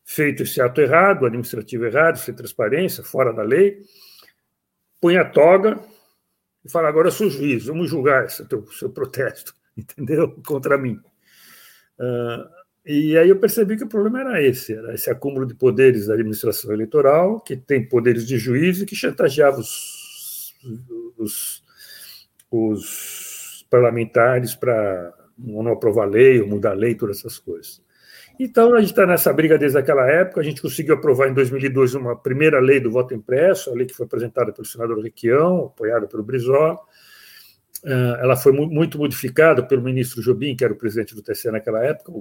feito 0.07 0.43
esse 0.43 0.59
ato 0.59 0.81
errado, 0.81 1.27
administrativo 1.27 1.85
errado, 1.85 2.17
sem 2.17 2.35
transparência, 2.35 3.05
fora 3.05 3.31
da 3.31 3.43
lei, 3.43 3.83
põe 5.03 5.19
a 5.19 5.25
toga 5.29 5.79
e 6.65 6.71
fala: 6.71 6.89
agora 6.89 7.09
eu 7.09 7.13
sou 7.13 7.29
juiz, 7.29 7.67
vamos 7.67 7.91
julgar 7.91 8.25
esse 8.25 8.43
teu, 8.49 8.67
seu 8.73 8.89
protesto, 8.89 9.55
entendeu? 9.77 10.35
Contra 10.47 10.79
mim. 10.79 10.99
Uh, 11.99 12.49
e 12.87 13.17
aí 13.17 13.29
eu 13.29 13.39
percebi 13.39 13.77
que 13.77 13.85
o 13.85 13.89
problema 13.89 14.21
era 14.21 14.43
esse, 14.43 14.75
era 14.75 14.95
esse 14.95 15.11
acúmulo 15.11 15.47
de 15.47 15.55
poderes 15.55 16.07
da 16.07 16.15
administração 16.15 16.73
eleitoral, 16.73 17.41
que 17.41 17.57
tem 17.57 17.89
poderes 17.89 18.27
de 18.27 18.39
juiz 18.39 18.81
e 18.81 18.87
que 18.87 18.95
chantageava 18.95 19.59
os, 19.59 20.55
os, 21.19 21.63
os 22.51 23.67
parlamentares 23.71 24.55
para 24.55 25.13
não 25.39 25.73
aprovar 25.73 26.05
lei 26.07 26.41
ou 26.41 26.47
mudar 26.47 26.75
lei, 26.75 26.95
todas 26.95 27.19
essas 27.19 27.39
coisas. 27.39 27.83
Então, 28.39 28.75
a 28.75 28.81
gente 28.81 28.91
está 28.91 29.07
nessa 29.07 29.33
briga 29.33 29.57
desde 29.57 29.79
aquela 29.79 30.07
época. 30.11 30.41
A 30.41 30.45
gente 30.45 30.61
conseguiu 30.61 30.95
aprovar 30.95 31.29
em 31.29 31.35
2002 31.35 31.95
uma 31.95 32.17
primeira 32.17 32.59
lei 32.59 32.81
do 32.81 32.91
voto 32.91 33.15
impresso, 33.15 33.71
a 33.71 33.75
lei 33.75 33.87
que 33.87 33.95
foi 33.95 34.07
apresentada 34.07 34.53
pelo 34.53 34.67
senador 34.67 35.01
Requião, 35.01 35.67
apoiada 35.67 36.07
pelo 36.09 36.25
Brizola. 36.25 36.79
Ah, 37.85 38.19
ela 38.21 38.37
foi 38.37 38.53
muito 38.53 38.99
modificada 38.99 39.63
pelo 39.63 39.83
ministro 39.83 40.23
Jobim, 40.23 40.57
que 40.57 40.65
era 40.65 40.73
o 40.73 40.77
presidente 40.77 41.15
do 41.15 41.23
TSE 41.23 41.51
naquela 41.51 41.85
época, 41.85 42.13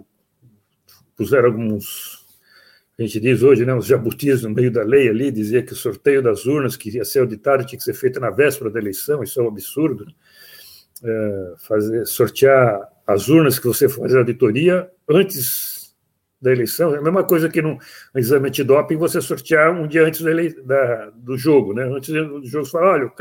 puseram 1.15 1.47
alguns, 1.47 2.25
a 2.97 3.01
gente 3.01 3.19
diz 3.19 3.41
hoje, 3.41 3.65
né, 3.65 3.73
uns 3.73 3.85
jabutis 3.85 4.43
no 4.43 4.49
meio 4.49 4.71
da 4.71 4.83
lei 4.83 5.09
ali, 5.09 5.31
dizia 5.31 5.63
que 5.63 5.73
o 5.73 5.75
sorteio 5.75 6.21
das 6.21 6.45
urnas 6.45 6.75
que 6.75 6.89
ia 6.89 7.05
ser 7.05 7.19
auditado 7.19 7.65
tinha 7.65 7.77
que 7.77 7.83
ser 7.83 7.93
feito 7.93 8.19
na 8.19 8.29
véspera 8.29 8.69
da 8.69 8.79
eleição, 8.79 9.23
isso 9.23 9.39
é 9.39 9.43
um 9.43 9.47
absurdo. 9.47 10.05
É, 11.03 11.53
fazer, 11.57 12.05
sortear 12.05 12.79
as 13.05 13.27
urnas 13.27 13.59
que 13.59 13.67
você 13.67 13.89
faz 13.89 14.15
a 14.15 14.19
auditoria 14.19 14.89
antes 15.09 15.93
da 16.41 16.51
eleição, 16.51 16.93
é 16.93 16.97
a 16.97 17.01
mesma 17.01 17.23
coisa 17.23 17.49
que 17.49 17.61
no 17.61 17.77
exame 18.15 18.49
antidoping 18.49 18.97
você 18.97 19.21
sortear 19.21 19.71
um 19.71 19.87
dia 19.87 20.05
antes 20.05 20.21
da, 20.21 20.31
da, 20.63 21.09
do 21.11 21.37
jogo, 21.37 21.73
né? 21.73 21.83
Antes 21.83 22.09
do 22.09 22.45
jogo, 22.45 22.65
você 22.65 22.71
fala, 22.71 22.91
olha, 22.91 23.11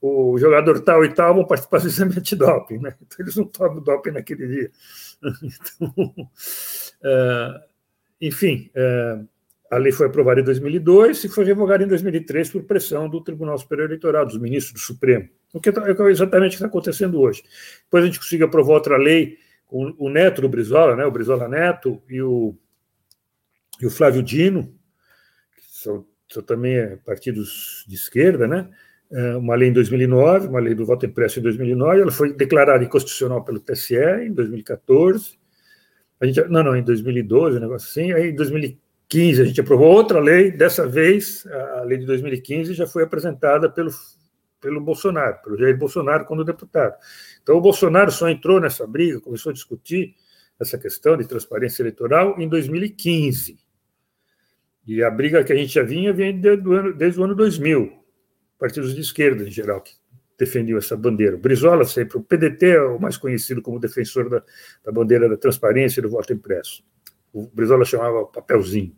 o 0.00 0.38
jogador 0.38 0.80
tal 0.80 1.04
e 1.04 1.12
tal 1.12 1.34
vão 1.34 1.46
participar 1.46 1.80
do 1.80 1.86
exame 1.88 2.14
antidoping, 2.16 2.78
né? 2.78 2.94
Então 3.00 3.18
eles 3.20 3.36
não 3.36 3.44
tomam 3.44 3.82
doping 3.82 4.10
naquele 4.10 4.46
dia. 4.46 4.70
Então, 5.42 6.30
enfim, 8.20 8.70
uh, 8.74 9.26
a 9.70 9.78
lei 9.78 9.92
foi 9.92 10.06
aprovada 10.06 10.40
em 10.40 10.44
2002 10.44 11.24
e 11.24 11.28
foi 11.28 11.44
revogada 11.44 11.82
em 11.82 11.88
2003 11.88 12.50
por 12.50 12.62
pressão 12.64 13.08
do 13.08 13.20
Tribunal 13.20 13.58
Superior 13.58 13.88
Eleitoral, 13.88 14.24
dos 14.24 14.38
ministros 14.38 14.74
do 14.74 14.86
Supremo. 14.86 15.28
O 15.52 15.60
que 15.60 15.70
é, 15.70 15.72
é 15.72 16.10
exatamente 16.10 16.48
o 16.48 16.50
que 16.50 16.56
está 16.56 16.66
acontecendo 16.66 17.20
hoje. 17.20 17.42
Depois 17.84 18.04
a 18.04 18.06
gente 18.06 18.18
conseguiu 18.18 18.46
aprovar 18.46 18.74
outra 18.74 18.96
lei 18.96 19.38
com 19.66 19.94
o 19.98 20.08
neto 20.08 20.40
do 20.40 20.48
Brizola, 20.48 20.94
né, 20.94 21.04
o 21.04 21.10
Brizola 21.10 21.48
Neto 21.48 22.00
e 22.08 22.22
o, 22.22 22.54
e 23.80 23.86
o 23.86 23.90
Flávio 23.90 24.22
Dino, 24.22 24.72
que 25.56 25.78
são, 25.78 26.06
são 26.28 26.42
também 26.42 26.76
é, 26.76 26.96
partidos 26.96 27.84
de 27.88 27.96
esquerda, 27.96 28.46
né? 28.46 28.68
É, 29.10 29.36
uma 29.36 29.54
lei 29.54 29.68
em 29.68 29.72
2009, 29.72 30.48
uma 30.48 30.60
lei 30.60 30.74
do 30.74 30.84
voto 30.84 31.06
impresso 31.06 31.38
em 31.38 31.42
2009, 31.42 32.00
ela 32.00 32.10
foi 32.10 32.32
declarada 32.32 32.84
inconstitucional 32.84 33.44
pelo 33.44 33.60
TSE 33.60 33.94
em 33.94 34.32
2014. 34.32 35.38
A 36.20 36.26
gente, 36.26 36.42
não, 36.48 36.62
não, 36.62 36.76
em 36.76 36.82
2012, 36.82 37.58
um 37.58 37.60
negócio 37.60 37.88
assim. 37.88 38.12
Aí 38.12 38.30
em 38.30 38.34
2015 38.34 39.42
a 39.42 39.44
gente 39.44 39.60
aprovou 39.60 39.92
outra 39.92 40.18
lei, 40.18 40.50
dessa 40.50 40.86
vez 40.86 41.46
a 41.46 41.82
lei 41.82 41.98
de 41.98 42.06
2015 42.06 42.74
já 42.74 42.86
foi 42.86 43.02
apresentada 43.02 43.70
pelo, 43.70 43.90
pelo 44.60 44.80
Bolsonaro, 44.80 45.38
pelo 45.42 45.56
Jair 45.58 45.76
Bolsonaro 45.76 46.24
quando 46.24 46.44
deputado. 46.44 46.94
Então 47.42 47.56
o 47.56 47.60
Bolsonaro 47.60 48.10
só 48.10 48.28
entrou 48.28 48.60
nessa 48.60 48.86
briga, 48.86 49.20
começou 49.20 49.50
a 49.50 49.52
discutir 49.52 50.14
essa 50.58 50.78
questão 50.78 51.16
de 51.16 51.28
transparência 51.28 51.82
eleitoral 51.82 52.40
em 52.40 52.48
2015. 52.48 53.58
E 54.86 55.02
a 55.02 55.10
briga 55.10 55.44
que 55.44 55.52
a 55.52 55.56
gente 55.56 55.74
já 55.74 55.82
vinha 55.82 56.12
vem 56.12 56.40
desde 56.40 56.66
o 56.66 56.72
ano, 56.72 56.94
desde 56.94 57.20
o 57.20 57.24
ano 57.24 57.34
2000 57.34 58.06
partidos 58.58 58.94
de 58.94 59.00
esquerda 59.00 59.46
em 59.46 59.50
geral 59.50 59.82
que 59.82 59.92
defendiam 60.38 60.78
essa 60.78 60.96
bandeira. 60.96 61.36
O 61.36 61.38
Brizola 61.38 61.84
sempre, 61.84 62.18
o 62.18 62.22
PDT 62.22 62.66
é 62.66 62.82
o 62.82 63.00
mais 63.00 63.16
conhecido 63.16 63.62
como 63.62 63.80
defensor 63.80 64.28
da, 64.28 64.42
da 64.84 64.92
bandeira 64.92 65.28
da 65.28 65.36
transparência 65.36 66.00
e 66.00 66.02
do 66.02 66.10
voto 66.10 66.32
impresso. 66.32 66.84
O 67.32 67.46
Brizola 67.46 67.84
chamava 67.84 68.26
papelzinho. 68.26 68.94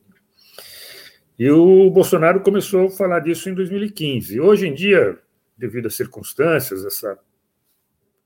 E 1.38 1.48
o 1.50 1.88
Bolsonaro 1.90 2.40
começou 2.40 2.86
a 2.86 2.90
falar 2.90 3.20
disso 3.20 3.48
em 3.48 3.54
2015. 3.54 4.40
Hoje 4.40 4.66
em 4.66 4.74
dia, 4.74 5.16
devido 5.56 5.86
às 5.86 5.94
circunstâncias, 5.94 6.84
essa, 6.84 7.18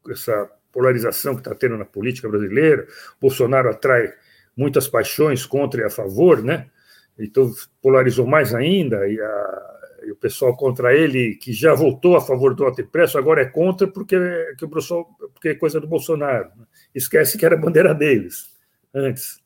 essa 0.09 0.51
polarização 0.73 1.35
que 1.35 1.41
está 1.41 1.55
tendo 1.55 1.77
na 1.77 1.85
política 1.85 2.29
brasileira, 2.29 2.87
Bolsonaro 3.21 3.69
atrai 3.69 4.13
muitas 4.57 4.89
paixões 4.89 5.45
contra 5.45 5.83
e 5.83 5.85
a 5.85 5.91
favor, 5.91 6.43
né? 6.43 6.71
Então 7.19 7.53
polarizou 7.83 8.27
mais 8.27 8.55
ainda 8.55 9.07
e 9.07 9.21
a, 9.21 9.81
e 10.07 10.13
o 10.13 10.17
pessoal 10.17 10.57
contra 10.57 10.95
ele, 10.95 11.35
que 11.37 11.53
já 11.53 11.75
votou 11.75 12.17
a 12.17 12.21
favor 12.21 12.55
do 12.55 12.65
voto 12.65 12.81
impresso, 12.81 13.19
agora 13.19 13.43
é 13.43 13.47
contra 13.47 13.87
porque, 13.87 14.17
que 14.59 14.65
o 14.65 14.69
porque 14.69 15.49
é 15.49 15.55
coisa 15.55 15.81
do 15.81 15.87
Bolsonaro. 15.87 16.51
Esquece 16.95 17.39
que 17.39 17.47
era 17.47 17.57
bandeira 17.57 17.95
deles 17.95 18.51
antes. 18.95 19.41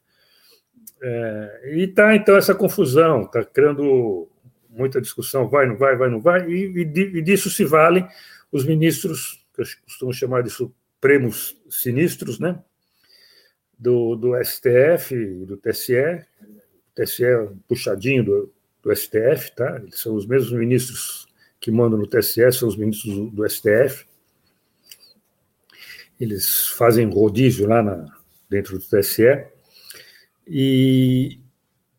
É, 1.02 1.70
e 1.74 1.82
está, 1.84 2.16
então, 2.16 2.36
essa 2.36 2.54
confusão, 2.54 3.22
está 3.22 3.44
criando 3.44 4.28
muita 4.70 5.00
discussão, 5.00 5.48
vai, 5.48 5.66
não 5.66 5.76
vai, 5.76 5.96
vai, 5.96 6.10
não 6.10 6.20
vai, 6.20 6.50
e, 6.50 6.82
e, 6.82 7.22
disso 7.22 7.50
se 7.50 7.64
valem 7.64 8.06
os 8.52 8.64
ministros, 8.64 9.44
que 9.54 9.62
eu 9.62 9.66
costumo 9.84 10.12
chamar 10.12 10.42
de 10.42 10.50
supremos 10.50 11.56
sinistros, 11.68 12.38
né? 12.38 12.62
Do, 13.78 14.16
do 14.16 14.32
STF 14.42 15.14
e 15.14 15.44
do 15.44 15.56
TSE, 15.56 16.24
TSE 16.94 17.24
puxadinho 17.68 18.24
do, 18.24 18.54
do 18.86 18.94
STF, 18.94 19.50
tá? 19.56 19.80
Eles 19.82 19.98
são 19.98 20.14
os 20.14 20.26
mesmos 20.26 20.52
ministros 20.52 21.26
que 21.60 21.72
mandam 21.72 21.98
no 21.98 22.06
TSE, 22.06 22.52
são 22.52 22.68
os 22.68 22.76
ministros 22.76 23.32
do, 23.32 23.48
STF. 23.48 24.06
Eles 26.20 26.68
fazem 26.68 27.10
rodízio 27.10 27.66
lá 27.66 27.82
na, 27.82 28.06
dentro 28.48 28.78
do 28.78 28.84
TSE. 28.84 29.44
E 30.46 31.40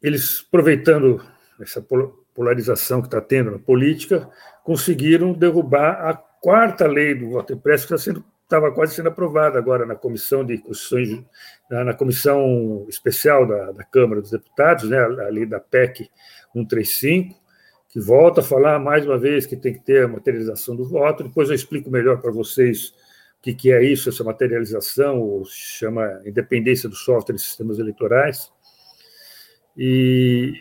eles, 0.01 0.45
aproveitando 0.47 1.21
essa 1.59 1.85
polarização 2.33 3.01
que 3.01 3.07
está 3.07 3.19
tendo 3.19 3.51
na 3.51 3.59
política, 3.59 4.29
conseguiram 4.63 5.33
derrubar 5.33 6.07
a 6.07 6.13
quarta 6.15 6.87
lei 6.87 7.13
do 7.13 7.31
voto 7.31 7.51
impresso 7.51 7.85
que 7.85 7.93
está 7.93 8.11
sendo 8.11 8.23
estava 8.47 8.71
quase 8.71 8.95
sendo 8.95 9.09
aprovada 9.09 9.59
agora 9.59 9.85
na 9.85 9.93
comissão 9.93 10.43
de 10.43 10.57
constituições, 10.57 11.21
na, 11.69 11.93
comissão 11.93 12.85
especial 12.87 13.45
da, 13.45 13.73
da, 13.73 13.83
Câmara 13.83 14.21
dos 14.21 14.31
Deputados, 14.31 14.89
né, 14.89 14.97
a 14.97 15.27
lei 15.29 15.45
da 15.45 15.59
PEC 15.59 16.09
135, 16.53 17.35
que 17.89 17.99
volta 17.99 18.39
a 18.39 18.43
falar 18.43 18.79
mais 18.79 19.05
uma 19.05 19.17
vez 19.17 19.45
que 19.45 19.57
tem 19.57 19.73
que 19.73 19.81
ter 19.81 20.05
a 20.05 20.07
materialização 20.07 20.77
do 20.77 20.85
voto. 20.85 21.25
Depois 21.25 21.49
eu 21.49 21.55
explico 21.55 21.91
melhor 21.91 22.21
para 22.21 22.31
vocês 22.31 22.93
o 23.37 23.41
que, 23.41 23.53
que 23.53 23.71
é 23.71 23.83
isso, 23.83 24.07
essa 24.07 24.23
materialização, 24.23 25.19
ou 25.19 25.45
se 25.45 25.57
chama 25.57 26.21
independência 26.25 26.87
do 26.87 26.95
software 26.95 27.35
e 27.35 27.39
sistemas 27.39 27.79
eleitorais. 27.79 28.49
E 29.77 30.53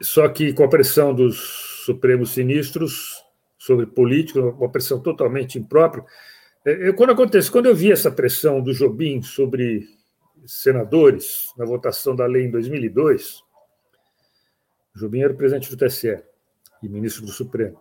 só 0.00 0.28
que 0.28 0.52
com 0.52 0.62
a 0.62 0.68
pressão 0.68 1.12
dos 1.12 1.82
Supremos 1.84 2.30
Sinistros 2.30 3.24
sobre 3.58 3.86
política, 3.86 4.40
uma 4.40 4.70
pressão 4.70 5.00
totalmente 5.00 5.58
imprópria, 5.58 6.04
eu, 6.64 6.94
quando 6.94 7.12
acontece, 7.12 7.50
quando 7.50 7.66
eu 7.66 7.74
vi 7.74 7.92
essa 7.92 8.10
pressão 8.10 8.60
do 8.60 8.72
Jobim 8.72 9.22
sobre 9.22 9.88
senadores 10.46 11.52
na 11.56 11.64
votação 11.64 12.14
da 12.14 12.26
lei 12.26 12.46
em 12.46 12.50
2002, 12.50 13.42
Jobim 14.94 15.20
era 15.20 15.34
presidente 15.34 15.70
do 15.70 15.76
TSE 15.76 16.20
e 16.82 16.88
ministro 16.88 17.24
do 17.24 17.32
Supremo, 17.32 17.80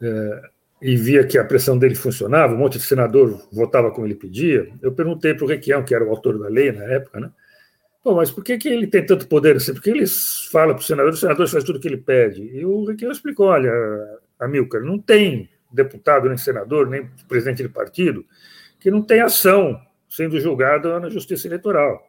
é, 0.00 0.42
e 0.80 0.96
via 0.96 1.24
que 1.26 1.38
a 1.38 1.44
pressão 1.44 1.78
dele 1.78 1.94
funcionava, 1.94 2.54
um 2.54 2.58
monte 2.58 2.78
de 2.78 2.84
senador 2.84 3.46
votava 3.52 3.90
como 3.90 4.06
ele 4.06 4.14
pedia, 4.14 4.68
eu 4.82 4.92
perguntei 4.92 5.34
para 5.34 5.44
o 5.44 5.48
Requião, 5.48 5.84
que 5.84 5.94
era 5.94 6.04
o 6.04 6.10
autor 6.10 6.38
da 6.38 6.48
lei 6.48 6.72
na 6.72 6.84
época, 6.84 7.20
né? 7.20 7.30
Pô, 8.02 8.16
mas 8.16 8.32
por 8.32 8.42
que, 8.42 8.58
que 8.58 8.68
ele 8.68 8.88
tem 8.88 9.06
tanto 9.06 9.28
poder 9.28 9.56
assim? 9.56 9.72
Por 9.72 9.80
que 9.80 9.90
ele 9.90 10.04
fala 10.50 10.74
para 10.74 10.82
o 10.82 10.84
senador, 10.84 11.12
o 11.12 11.16
senador 11.16 11.48
faz 11.48 11.62
tudo 11.62 11.76
o 11.76 11.80
que 11.80 11.86
ele 11.86 11.98
pede? 11.98 12.42
E 12.42 12.64
o 12.64 12.84
Requião 12.84 13.12
explicou, 13.12 13.46
olha, 13.46 13.72
Amilcar, 14.40 14.82
não 14.82 14.98
tem 14.98 15.48
deputado, 15.72 16.28
nem 16.28 16.36
senador, 16.36 16.88
nem 16.88 17.10
presidente 17.28 17.62
de 17.62 17.68
partido, 17.68 18.24
que 18.78 18.90
não 18.90 19.02
tem 19.02 19.20
ação 19.20 19.80
sendo 20.08 20.38
julgada 20.38 21.00
na 21.00 21.08
justiça 21.08 21.46
eleitoral. 21.46 22.02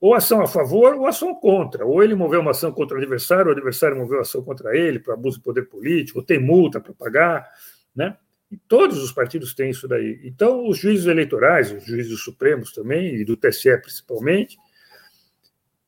Ou 0.00 0.14
ação 0.14 0.42
a 0.42 0.46
favor 0.46 0.94
ou 0.94 1.06
ação 1.06 1.34
contra. 1.34 1.84
Ou 1.86 2.02
ele 2.02 2.14
moveu 2.14 2.40
uma 2.40 2.50
ação 2.50 2.72
contra 2.72 2.96
o 2.96 3.00
adversário, 3.00 3.46
ou 3.46 3.48
o 3.50 3.52
adversário 3.52 3.96
moveu 3.96 4.20
ação 4.20 4.42
contra 4.42 4.76
ele 4.76 4.98
para 4.98 5.14
abuso 5.14 5.38
de 5.38 5.44
poder 5.44 5.62
político, 5.62 6.18
ou 6.18 6.24
tem 6.24 6.38
multa 6.38 6.80
para 6.80 6.92
pagar, 6.92 7.48
né? 7.94 8.16
E 8.50 8.56
todos 8.68 9.02
os 9.02 9.12
partidos 9.12 9.54
têm 9.54 9.70
isso 9.70 9.88
daí. 9.88 10.20
Então, 10.24 10.68
os 10.68 10.78
juízes 10.78 11.06
eleitorais, 11.06 11.72
os 11.72 11.84
juízes 11.84 12.20
supremos 12.20 12.72
também, 12.72 13.14
e 13.16 13.24
do 13.24 13.36
TSE 13.36 13.76
principalmente, 13.78 14.56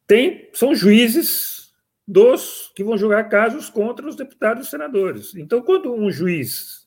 tem, 0.07 0.51
são 0.53 0.75
juízes 0.75 1.75
dos 2.07 2.73
que 2.75 2.85
vão 2.85 2.97
julgar 2.97 3.29
casos 3.29 3.69
contra 3.69 4.07
os 4.07 4.17
deputados 4.17 4.67
e 4.67 4.71
senadores. 4.71 5.35
Então, 5.35 5.61
quando 5.63 5.93
um 5.93 6.11
juiz 6.11 6.86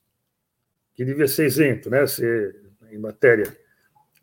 que 0.94 1.04
devia 1.04 1.26
ser 1.26 1.46
isento, 1.46 1.90
né? 1.90 2.06
Ser, 2.06 2.54
em 2.90 2.98
matéria 2.98 3.44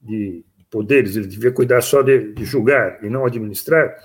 de 0.01 0.45
poderes, 0.69 1.15
ele 1.15 1.27
devia 1.27 1.51
cuidar 1.51 1.81
só 1.81 2.01
de, 2.01 2.33
de 2.33 2.45
julgar 2.45 3.03
e 3.03 3.09
não 3.09 3.25
administrar. 3.25 3.95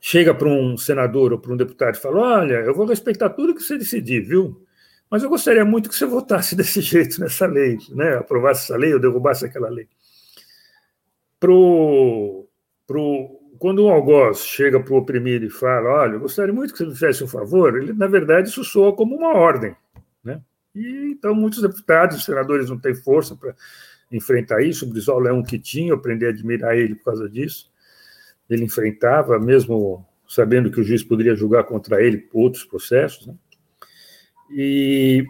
Chega 0.00 0.34
para 0.34 0.48
um 0.48 0.76
senador 0.76 1.32
ou 1.32 1.38
para 1.38 1.52
um 1.52 1.56
deputado 1.56 1.96
e 1.96 2.00
fala: 2.00 2.40
Olha, 2.40 2.54
eu 2.54 2.74
vou 2.74 2.86
respeitar 2.86 3.30
tudo 3.30 3.54
que 3.54 3.62
você 3.62 3.76
decidir, 3.76 4.22
viu? 4.22 4.64
Mas 5.10 5.22
eu 5.22 5.28
gostaria 5.28 5.64
muito 5.64 5.88
que 5.88 5.94
você 5.94 6.06
votasse 6.06 6.54
desse 6.56 6.80
jeito 6.80 7.20
nessa 7.20 7.46
lei, 7.46 7.78
né? 7.90 8.16
aprovasse 8.16 8.64
essa 8.64 8.76
lei 8.76 8.92
ou 8.92 9.00
derrubasse 9.00 9.44
aquela 9.44 9.68
lei. 9.68 9.88
Pro, 11.40 12.48
pro, 12.86 13.38
quando 13.58 13.84
um 13.84 13.90
algoz 13.90 14.44
chega 14.44 14.80
para 14.80 14.94
o 14.94 14.98
oprimido 14.98 15.46
e 15.46 15.50
fala: 15.50 16.02
Olha, 16.02 16.14
eu 16.14 16.20
gostaria 16.20 16.52
muito 16.52 16.72
que 16.72 16.78
você 16.78 16.86
me 16.86 16.94
fizesse 16.94 17.24
um 17.24 17.28
favor, 17.28 17.76
ele, 17.76 17.92
na 17.92 18.06
verdade, 18.06 18.48
isso 18.48 18.64
soa 18.64 18.94
como 18.94 19.16
uma 19.16 19.34
ordem. 19.36 19.74
E, 20.74 21.12
então, 21.12 21.34
muitos 21.34 21.62
deputados 21.62 22.24
senadores 22.24 22.70
não 22.70 22.78
têm 22.78 22.94
força 22.94 23.34
para 23.34 23.54
enfrentar 24.10 24.62
isso. 24.62 24.84
O 24.84 24.88
Brizola 24.88 25.30
é 25.30 25.32
um 25.32 25.42
que 25.42 25.58
tinha, 25.58 25.90
eu 25.90 25.96
aprendi 25.96 26.26
a 26.26 26.30
admirar 26.30 26.76
ele 26.76 26.94
por 26.94 27.04
causa 27.04 27.28
disso. 27.28 27.70
Ele 28.48 28.64
enfrentava, 28.64 29.38
mesmo 29.38 30.06
sabendo 30.26 30.70
que 30.70 30.80
o 30.80 30.84
juiz 30.84 31.02
poderia 31.02 31.34
julgar 31.34 31.64
contra 31.64 32.02
ele 32.02 32.28
outros 32.32 32.64
processos. 32.64 33.26
Né? 33.26 33.34
E, 34.50 35.26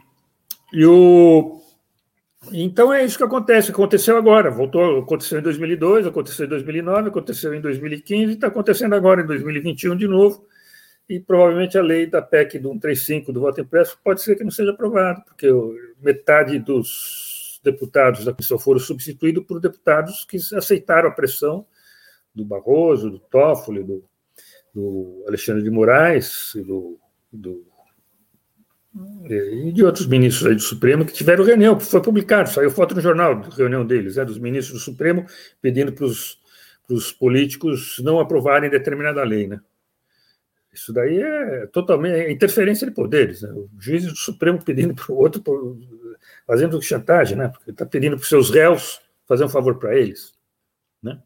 e 0.72 0.84
o, 0.84 1.60
então 2.52 2.92
é 2.92 3.04
isso 3.04 3.18
que 3.18 3.24
acontece, 3.24 3.70
aconteceu 3.70 4.16
agora, 4.16 4.50
voltou, 4.50 5.00
aconteceu 5.00 5.38
em 5.38 5.42
2002, 5.42 6.06
aconteceu 6.06 6.46
em 6.46 6.48
2009, 6.48 7.08
aconteceu 7.08 7.54
em 7.54 7.60
2015, 7.60 8.32
está 8.34 8.46
acontecendo 8.46 8.94
agora 8.94 9.22
em 9.22 9.26
2021 9.26 9.96
de 9.96 10.06
novo 10.06 10.46
e 11.08 11.18
provavelmente 11.18 11.78
a 11.78 11.82
lei 11.82 12.06
da 12.06 12.20
PEC 12.20 12.58
do 12.58 12.68
135 12.68 13.32
do 13.32 13.40
voto 13.40 13.60
impresso 13.60 13.98
pode 14.04 14.22
ser 14.22 14.36
que 14.36 14.44
não 14.44 14.50
seja 14.50 14.72
aprovada, 14.72 15.22
porque 15.22 15.48
metade 16.00 16.58
dos 16.58 17.60
deputados 17.64 18.24
da 18.24 18.32
comissão 18.32 18.58
foram 18.58 18.78
substituídos 18.78 19.44
por 19.44 19.60
deputados 19.60 20.24
que 20.24 20.36
aceitaram 20.54 21.08
a 21.08 21.12
pressão 21.12 21.66
do 22.34 22.44
Barroso, 22.44 23.10
do 23.10 23.18
Toffoli, 23.18 23.82
do, 23.82 24.04
do 24.74 25.24
Alexandre 25.26 25.62
de 25.62 25.70
Moraes 25.70 26.52
do, 26.54 27.00
do, 27.32 27.66
e 29.24 29.72
de 29.72 29.84
outros 29.84 30.06
ministros 30.06 30.46
aí 30.46 30.54
do 30.54 30.62
Supremo 30.62 31.06
que 31.06 31.12
tiveram 31.12 31.44
reunião, 31.44 31.80
foi 31.80 32.02
publicado, 32.02 32.50
saiu 32.50 32.70
foto 32.70 32.94
no 32.94 33.00
jornal, 33.00 33.40
reunião 33.56 33.86
deles, 33.86 34.18
é, 34.18 34.24
dos 34.24 34.38
ministros 34.38 34.80
do 34.80 34.84
Supremo, 34.84 35.24
pedindo 35.60 35.92
para 35.92 36.04
os 36.04 37.12
políticos 37.12 37.98
não 38.04 38.20
aprovarem 38.20 38.70
determinada 38.70 39.22
lei, 39.24 39.46
né? 39.46 39.60
Isso 40.78 40.92
daí 40.92 41.20
é 41.20 41.66
totalmente 41.66 42.14
é 42.14 42.30
interferência 42.30 42.86
de 42.86 42.94
poderes. 42.94 43.42
Né? 43.42 43.50
O 43.50 43.68
juiz 43.80 44.06
do 44.06 44.14
Supremo 44.14 44.62
pedindo 44.64 44.94
para 44.94 45.12
o 45.12 45.16
outro, 45.16 45.42
fazendo 46.46 46.80
chantagem, 46.80 47.36
né? 47.36 47.48
Porque 47.48 47.72
está 47.72 47.84
pedindo 47.84 48.14
para 48.14 48.22
os 48.22 48.28
seus 48.28 48.48
réus 48.48 49.00
fazer 49.26 49.44
um 49.44 49.48
favor 49.48 49.76
para 49.76 49.96
eles, 49.96 50.32
né? 51.02 51.18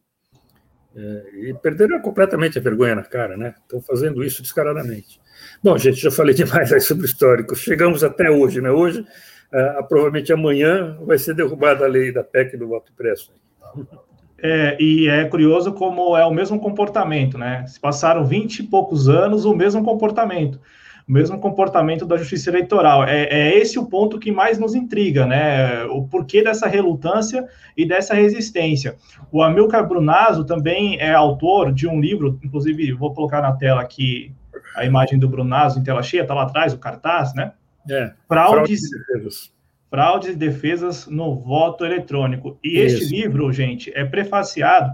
É, 0.96 1.24
e 1.34 1.54
perderam 1.54 2.00
completamente 2.00 2.58
a 2.58 2.62
vergonha 2.62 2.94
na 2.94 3.02
cara, 3.02 3.36
né? 3.36 3.54
Estão 3.60 3.82
fazendo 3.82 4.24
isso 4.24 4.40
descaradamente. 4.40 5.20
Bom, 5.62 5.76
gente, 5.76 6.00
já 6.00 6.10
falei 6.10 6.32
demais 6.34 6.72
aí 6.72 6.80
sobre 6.80 7.04
o 7.04 7.06
histórico. 7.06 7.54
Chegamos 7.54 8.02
até 8.02 8.30
hoje, 8.30 8.62
né? 8.62 8.70
Hoje, 8.70 9.06
ah, 9.52 9.84
provavelmente 9.86 10.32
amanhã, 10.32 10.98
vai 11.04 11.18
ser 11.18 11.34
derrubada 11.34 11.84
a 11.84 11.88
lei 11.88 12.10
da 12.10 12.24
PEC 12.24 12.56
do 12.56 12.68
voto 12.68 12.90
impresso. 12.90 13.32
É, 14.42 14.76
e 14.80 15.08
é 15.08 15.24
curioso 15.24 15.72
como 15.72 16.16
é 16.16 16.26
o 16.26 16.32
mesmo 16.32 16.58
comportamento, 16.58 17.38
né? 17.38 17.64
Se 17.66 17.78
passaram 17.78 18.24
20 18.24 18.58
e 18.58 18.62
poucos 18.64 19.08
anos, 19.08 19.44
o 19.44 19.54
mesmo 19.54 19.84
comportamento. 19.84 20.60
O 21.06 21.12
mesmo 21.12 21.38
comportamento 21.38 22.04
da 22.04 22.16
justiça 22.16 22.50
eleitoral. 22.50 23.04
É, 23.04 23.24
é 23.24 23.56
esse 23.56 23.78
o 23.78 23.86
ponto 23.86 24.18
que 24.18 24.32
mais 24.32 24.58
nos 24.58 24.74
intriga, 24.74 25.24
né? 25.26 25.84
O 25.84 26.08
porquê 26.08 26.42
dessa 26.42 26.66
relutância 26.66 27.46
e 27.76 27.86
dessa 27.86 28.14
resistência. 28.14 28.96
O 29.30 29.42
Amilcar 29.42 29.86
Brunazzo 29.86 30.44
também 30.44 30.98
é 30.98 31.12
autor 31.12 31.72
de 31.72 31.86
um 31.86 32.00
livro, 32.00 32.40
inclusive 32.42 32.92
vou 32.92 33.14
colocar 33.14 33.40
na 33.40 33.52
tela 33.52 33.80
aqui 33.80 34.34
a 34.76 34.84
imagem 34.84 35.20
do 35.20 35.28
Brunazzo 35.28 35.78
em 35.78 35.84
tela 35.84 36.02
cheia, 36.02 36.22
está 36.22 36.34
lá 36.34 36.42
atrás, 36.42 36.72
o 36.72 36.78
cartaz, 36.78 37.32
né? 37.34 37.52
É, 37.88 38.12
fraudes, 38.28 38.80
fraudes 39.06 39.52
fraudes 39.92 40.30
e 40.30 40.34
defesas 40.34 41.06
no 41.06 41.34
voto 41.34 41.84
eletrônico. 41.84 42.58
E 42.64 42.80
Isso. 42.80 42.96
este 42.96 43.14
livro, 43.14 43.52
gente, 43.52 43.92
é 43.94 44.02
prefaciado 44.06 44.90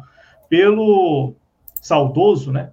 pelo 0.48 1.36
saudoso, 1.80 2.50
né? 2.50 2.72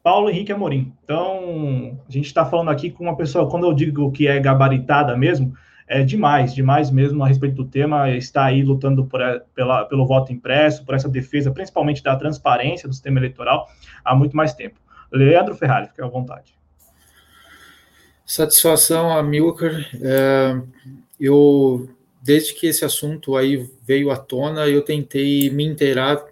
Paulo 0.00 0.30
Henrique 0.30 0.52
Amorim. 0.52 0.92
Então, 1.02 1.98
a 2.08 2.12
gente 2.12 2.26
está 2.26 2.46
falando 2.46 2.70
aqui 2.70 2.88
com 2.88 3.02
uma 3.02 3.16
pessoa, 3.16 3.50
quando 3.50 3.66
eu 3.66 3.74
digo 3.74 4.12
que 4.12 4.28
é 4.28 4.38
gabaritada 4.38 5.16
mesmo, 5.16 5.52
é 5.88 6.04
demais, 6.04 6.54
demais 6.54 6.88
mesmo 6.88 7.24
a 7.24 7.26
respeito 7.26 7.56
do 7.56 7.64
tema, 7.64 8.08
está 8.10 8.44
aí 8.44 8.62
lutando 8.62 9.04
por, 9.04 9.20
pela, 9.56 9.86
pelo 9.86 10.06
voto 10.06 10.32
impresso, 10.32 10.84
por 10.84 10.94
essa 10.94 11.08
defesa, 11.08 11.50
principalmente 11.50 12.00
da 12.00 12.14
transparência 12.14 12.88
do 12.88 12.94
sistema 12.94 13.18
eleitoral, 13.18 13.66
há 14.04 14.14
muito 14.14 14.36
mais 14.36 14.54
tempo. 14.54 14.78
Leandro 15.10 15.56
Ferrari, 15.56 15.88
fique 15.88 16.00
à 16.00 16.06
vontade. 16.06 16.54
Satisfação, 18.24 19.10
Amilcar. 19.10 19.72
É, 20.00 20.60
eu 21.24 21.88
desde 22.22 22.54
que 22.54 22.66
esse 22.66 22.84
assunto 22.84 23.36
aí 23.36 23.68
veio 23.86 24.10
à 24.10 24.16
tona, 24.16 24.66
eu 24.66 24.80
tentei 24.80 25.50
me 25.50 25.62
inteirar 25.62 26.24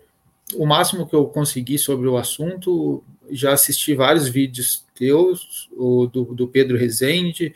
o 0.54 0.64
máximo 0.64 1.06
que 1.06 1.14
eu 1.14 1.26
consegui 1.26 1.78
sobre 1.78 2.08
o 2.08 2.16
assunto. 2.16 3.04
Já 3.30 3.52
assisti 3.52 3.94
vários 3.94 4.26
vídeos 4.26 4.86
teus, 4.94 5.68
o 5.76 6.06
do, 6.06 6.24
do 6.34 6.48
Pedro 6.48 6.78
Rezende, 6.78 7.54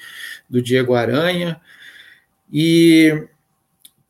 do 0.50 0.60
Diego 0.60 0.94
Aranha, 0.94 1.60
e, 2.52 3.26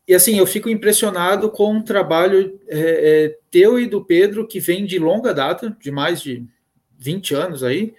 e 0.06 0.14
assim, 0.14 0.38
eu 0.38 0.46
fico 0.46 0.68
impressionado 0.68 1.50
com 1.50 1.78
o 1.78 1.82
trabalho 1.82 2.58
é, 2.68 2.78
é, 2.78 3.38
teu 3.50 3.78
e 3.78 3.86
do 3.86 4.04
Pedro, 4.04 4.46
que 4.46 4.60
vem 4.60 4.84
de 4.84 4.98
longa 4.98 5.32
data, 5.32 5.76
de 5.80 5.90
mais 5.90 6.20
de 6.20 6.44
20 6.98 7.34
anos 7.34 7.62
aí, 7.62 7.94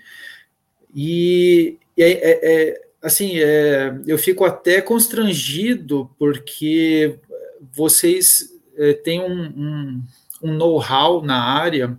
e, 0.96 1.78
e 1.96 2.04
é, 2.04 2.12
é, 2.12 2.87
assim, 3.02 3.40
é, 3.40 3.96
eu 4.06 4.18
fico 4.18 4.46
até 4.46 4.82
constrangido 4.82 6.10
porque 6.18 7.20
vocês 7.72 8.54
é, 8.76 8.94
têm 8.94 9.22
um, 9.22 9.42
um, 9.42 10.04
um 10.44 10.54
know-how 10.54 11.24
na 11.24 11.42
área 11.42 11.98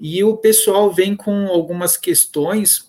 e 0.00 0.22
o 0.22 0.36
pessoal 0.36 0.92
vem 0.92 1.16
com 1.16 1.46
algumas 1.46 1.96
questões 1.96 2.88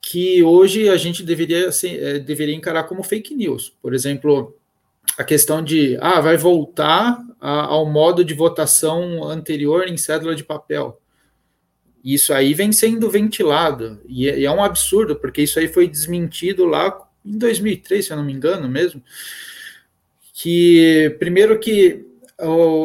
que 0.00 0.42
hoje 0.42 0.88
a 0.88 0.96
gente 0.96 1.22
deveria, 1.22 1.68
assim, 1.68 1.94
é, 1.96 2.18
deveria 2.18 2.54
encarar 2.54 2.84
como 2.84 3.02
fake 3.02 3.34
news. 3.34 3.72
Por 3.80 3.94
exemplo, 3.94 4.56
a 5.16 5.24
questão 5.24 5.62
de, 5.62 5.96
ah, 6.00 6.20
vai 6.20 6.36
voltar 6.36 7.22
a, 7.40 7.66
ao 7.66 7.86
modo 7.86 8.24
de 8.24 8.34
votação 8.34 9.24
anterior 9.24 9.86
em 9.88 9.96
cédula 9.96 10.34
de 10.34 10.44
papel. 10.44 11.00
Isso 12.04 12.32
aí 12.32 12.54
vem 12.54 12.72
sendo 12.72 13.10
ventilado, 13.10 14.00
e 14.08 14.28
é, 14.28 14.38
e 14.40 14.44
é 14.46 14.50
um 14.50 14.64
absurdo, 14.64 15.16
porque 15.16 15.42
isso 15.42 15.58
aí 15.58 15.68
foi 15.68 15.86
desmentido 15.86 16.64
lá 16.64 16.98
em 17.24 17.36
2003, 17.36 18.06
se 18.06 18.12
eu 18.12 18.16
não 18.16 18.24
me 18.24 18.32
engano 18.32 18.68
mesmo, 18.68 19.02
que 20.32 21.14
primeiro 21.18 21.58
que 21.58 22.06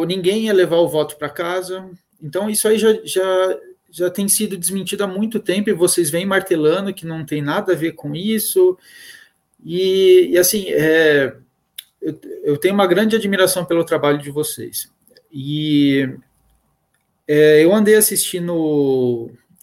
ninguém 0.06 0.46
ia 0.46 0.54
levar 0.54 0.78
o 0.78 0.90
voto 0.90 1.16
para 1.16 1.30
casa, 1.30 1.90
então 2.22 2.50
isso 2.50 2.68
aí 2.68 2.78
já, 2.78 2.94
já, 3.06 3.58
já 3.90 4.10
tem 4.10 4.28
sido 4.28 4.58
desmentido 4.58 5.06
há 5.06 5.08
muito 5.08 5.40
tempo, 5.40 5.70
e 5.70 5.74
vocês 5.74 6.10
vêm 6.10 6.26
martelando 6.26 6.94
que 6.94 7.06
não 7.06 7.26
tem 7.26 7.42
nada 7.42 7.72
a 7.72 7.76
ver 7.76 7.94
com 7.94 8.14
isso, 8.14 8.78
e, 9.64 10.28
e 10.32 10.38
assim, 10.38 10.66
é, 10.68 11.34
eu, 12.02 12.20
eu 12.44 12.58
tenho 12.58 12.74
uma 12.74 12.86
grande 12.86 13.16
admiração 13.16 13.64
pelo 13.64 13.86
trabalho 13.86 14.18
de 14.22 14.30
vocês, 14.30 14.92
e 15.32 16.10
é, 17.28 17.64
eu 17.64 17.74
andei 17.74 17.96
assistindo 17.96 18.54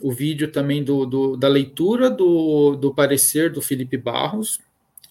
o, 0.01 0.12
vídeo 0.12 0.51
também 0.51 0.83
do, 0.83 1.07
do, 1.07 1.37
da 1.37 1.48
leitura 1.48 2.11
do, 2.11 2.77
do 2.77 2.94
parecer 2.94 3.51
do 3.51 3.62
Felipe 3.62 3.96
Barros, 3.96 4.61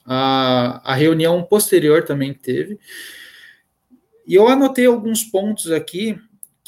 a, 0.06 0.82
a 0.84 0.96
reunião 0.96 1.44
posterior 1.44 2.04
também 2.04 2.34
teve, 2.34 2.80
e 4.28 4.36
eu 4.36 4.48
anotei 4.48 4.86
alguns 4.86 5.24
pontos 5.24 5.72
aqui 5.72 6.20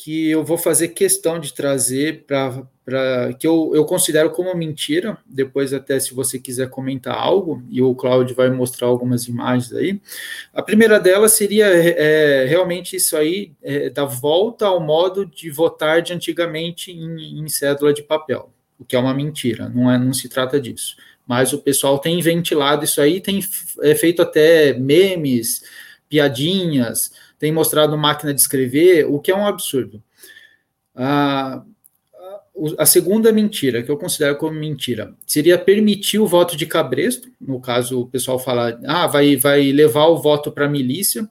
que 0.04 0.30
eu 0.30 0.44
vou 0.44 0.58
fazer 0.58 0.90
questão 0.90 1.40
de 1.40 1.54
trazer 1.54 2.26
para 2.28 3.34
que 3.40 3.48
eu, 3.48 3.72
eu 3.74 3.86
considero 3.86 4.32
como 4.32 4.54
mentira, 4.54 5.18
depois 5.26 5.74
até 5.74 5.98
se 5.98 6.14
você 6.14 6.38
quiser 6.38 6.70
comentar 6.70 7.16
algo, 7.16 7.64
e 7.70 7.82
o 7.82 7.96
Cláudio 7.96 8.36
vai 8.36 8.50
mostrar 8.50 8.88
algumas 8.88 9.30
imagens 9.30 9.72
aí. 9.72 10.02
A 10.54 10.62
primeira 10.62 11.00
delas 11.00 11.32
seria 11.32 11.68
é, 11.68 12.44
realmente 12.46 12.98
isso 12.98 13.16
aí, 13.16 13.54
é, 13.64 13.90
da 13.90 14.04
volta 14.04 14.66
ao 14.66 14.82
modo 14.82 15.26
de 15.26 15.50
votar 15.50 16.02
de 16.02 16.12
antigamente 16.12 16.92
em, 16.92 17.40
em 17.40 17.48
cédula 17.48 17.94
de 17.94 18.04
papel, 18.04 18.52
o 18.78 18.84
que 18.84 18.98
é 18.98 19.00
uma 19.00 19.14
mentira, 19.14 19.70
não, 19.70 19.90
é, 19.90 19.98
não 19.98 20.12
se 20.12 20.28
trata 20.28 20.60
disso. 20.60 20.98
Mas 21.26 21.54
o 21.54 21.60
pessoal 21.60 21.98
tem 21.98 22.20
ventilado 22.20 22.84
isso 22.84 23.00
aí, 23.00 23.22
tem 23.22 23.40
é, 23.82 23.96
feito 23.96 24.22
até 24.22 24.74
memes, 24.74 25.64
piadinhas, 26.10 27.10
tem 27.44 27.52
mostrado 27.52 27.98
máquina 27.98 28.34
de 28.34 28.40
escrever, 28.40 29.06
o 29.06 29.20
que 29.20 29.30
é 29.30 29.36
um 29.36 29.46
absurdo. 29.46 30.02
Ah, 30.96 31.62
a 32.78 32.86
segunda 32.86 33.34
mentira, 33.34 33.84
que 33.84 33.92
eu 33.92 33.98
considero 33.98 34.38
como 34.38 34.58
mentira, 34.58 35.14
seria 35.28 35.58
permitir 35.58 36.20
o 36.20 36.26
voto 36.26 36.56
de 36.56 36.66
cabresto, 36.66 37.28
no 37.42 37.60
caso 37.60 38.00
o 38.00 38.08
pessoal 38.08 38.40
fala, 38.40 38.80
ah, 38.86 39.08
vai, 39.08 39.36
vai 39.36 39.74
levar 39.74 40.06
o 40.06 40.22
voto 40.22 40.54
para 40.54 40.68
a 40.68 40.70
milícia, 40.70 41.28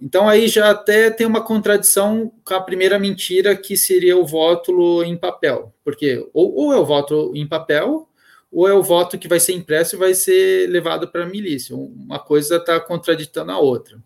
então 0.00 0.28
aí 0.28 0.48
já 0.48 0.68
até 0.68 1.12
tem 1.12 1.28
uma 1.28 1.44
contradição 1.44 2.32
com 2.44 2.54
a 2.54 2.60
primeira 2.60 2.98
mentira, 2.98 3.54
que 3.54 3.76
seria 3.76 4.16
o 4.16 4.26
voto 4.26 5.04
em 5.04 5.16
papel, 5.16 5.72
porque 5.84 6.28
ou, 6.34 6.56
ou 6.56 6.72
é 6.72 6.76
o 6.76 6.84
voto 6.84 7.30
em 7.36 7.46
papel, 7.46 8.08
ou 8.50 8.66
é 8.66 8.74
o 8.74 8.82
voto 8.82 9.16
que 9.16 9.28
vai 9.28 9.38
ser 9.38 9.52
impresso 9.52 9.94
e 9.94 9.98
vai 10.00 10.12
ser 10.12 10.68
levado 10.68 11.06
para 11.06 11.22
a 11.22 11.28
milícia, 11.28 11.76
uma 11.76 12.18
coisa 12.18 12.56
está 12.56 12.80
contraditando 12.80 13.52
a 13.52 13.60
outra. 13.60 13.96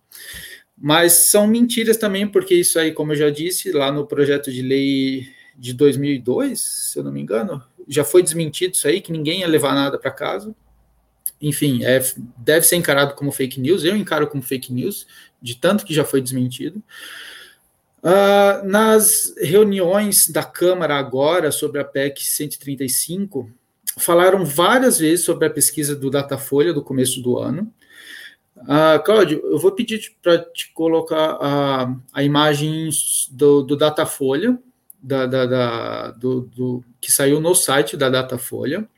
Mas 0.78 1.12
são 1.12 1.46
mentiras 1.46 1.96
também, 1.96 2.28
porque 2.28 2.54
isso 2.54 2.78
aí, 2.78 2.92
como 2.92 3.12
eu 3.12 3.16
já 3.16 3.30
disse, 3.30 3.72
lá 3.72 3.90
no 3.90 4.06
projeto 4.06 4.52
de 4.52 4.60
lei 4.60 5.26
de 5.56 5.72
2002, 5.72 6.60
se 6.60 6.98
eu 6.98 7.04
não 7.04 7.10
me 7.10 7.20
engano, 7.20 7.62
já 7.88 8.04
foi 8.04 8.22
desmentido 8.22 8.74
isso 8.74 8.86
aí, 8.86 9.00
que 9.00 9.10
ninguém 9.10 9.40
ia 9.40 9.48
levar 9.48 9.74
nada 9.74 9.98
para 9.98 10.10
casa. 10.10 10.54
Enfim, 11.40 11.84
é, 11.84 12.00
deve 12.36 12.66
ser 12.66 12.76
encarado 12.76 13.14
como 13.14 13.32
fake 13.32 13.60
news, 13.60 13.84
eu 13.84 13.96
encaro 13.96 14.26
como 14.26 14.42
fake 14.42 14.72
news, 14.72 15.06
de 15.40 15.56
tanto 15.56 15.84
que 15.84 15.94
já 15.94 16.04
foi 16.04 16.20
desmentido. 16.20 16.82
Uh, 18.02 18.64
nas 18.64 19.34
reuniões 19.38 20.28
da 20.28 20.44
Câmara 20.44 20.96
agora 20.96 21.50
sobre 21.50 21.80
a 21.80 21.84
PEC 21.84 22.22
135, 22.22 23.50
falaram 23.98 24.44
várias 24.44 24.98
vezes 24.98 25.24
sobre 25.24 25.46
a 25.46 25.50
pesquisa 25.50 25.96
do 25.96 26.10
Datafolha 26.10 26.72
do 26.72 26.82
começo 26.82 27.20
do 27.20 27.38
ano. 27.38 27.72
Uh, 28.56 29.02
Cláudio, 29.04 29.40
eu 29.44 29.58
vou 29.58 29.72
pedir 29.72 30.12
para 30.22 30.38
te 30.38 30.72
colocar 30.72 31.36
a, 31.40 31.94
a 32.12 32.22
imagem 32.22 32.88
do, 33.30 33.62
do 33.62 33.76
Datafolha, 33.76 34.58
da, 35.02 35.26
da, 35.26 35.46
da 35.46 36.10
do, 36.12 36.40
do, 36.40 36.84
que 37.00 37.12
saiu 37.12 37.40
no 37.40 37.54
site 37.54 37.96
da 37.96 38.08
Datafolha. 38.08 38.88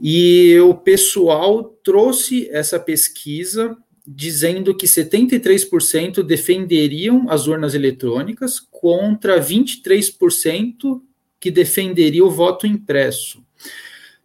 E 0.00 0.58
o 0.60 0.74
pessoal 0.74 1.64
trouxe 1.82 2.48
essa 2.50 2.78
pesquisa 2.78 3.76
dizendo 4.06 4.74
que 4.76 4.86
73% 4.86 6.22
defenderiam 6.22 7.26
as 7.28 7.46
urnas 7.46 7.74
eletrônicas 7.74 8.60
contra 8.60 9.40
23% 9.40 11.00
que 11.40 11.50
defenderia 11.50 12.24
o 12.24 12.30
voto 12.30 12.66
impresso. 12.66 13.42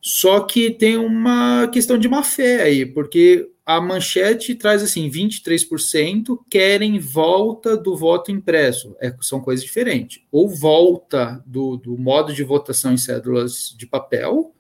Só 0.01 0.41
que 0.41 0.71
tem 0.71 0.97
uma 0.97 1.67
questão 1.67 1.97
de 1.97 2.07
má 2.07 2.23
fé 2.23 2.61
aí, 2.63 2.85
porque 2.85 3.49
a 3.69 3.79
manchete 3.79 4.55
traz 4.55 4.81
assim: 4.81 5.07
23% 5.11 6.39
querem 6.49 6.97
volta 6.97 7.77
do 7.77 7.95
voto 7.95 8.31
impresso. 8.31 8.95
É, 8.99 9.15
são 9.21 9.39
coisas 9.39 9.63
diferentes. 9.63 10.23
Ou 10.31 10.49
volta 10.49 11.43
do, 11.45 11.77
do 11.77 11.95
modo 11.95 12.33
de 12.33 12.43
votação 12.43 12.91
em 12.91 12.97
cédulas 12.97 13.75
de 13.77 13.85
papel, 13.85 14.55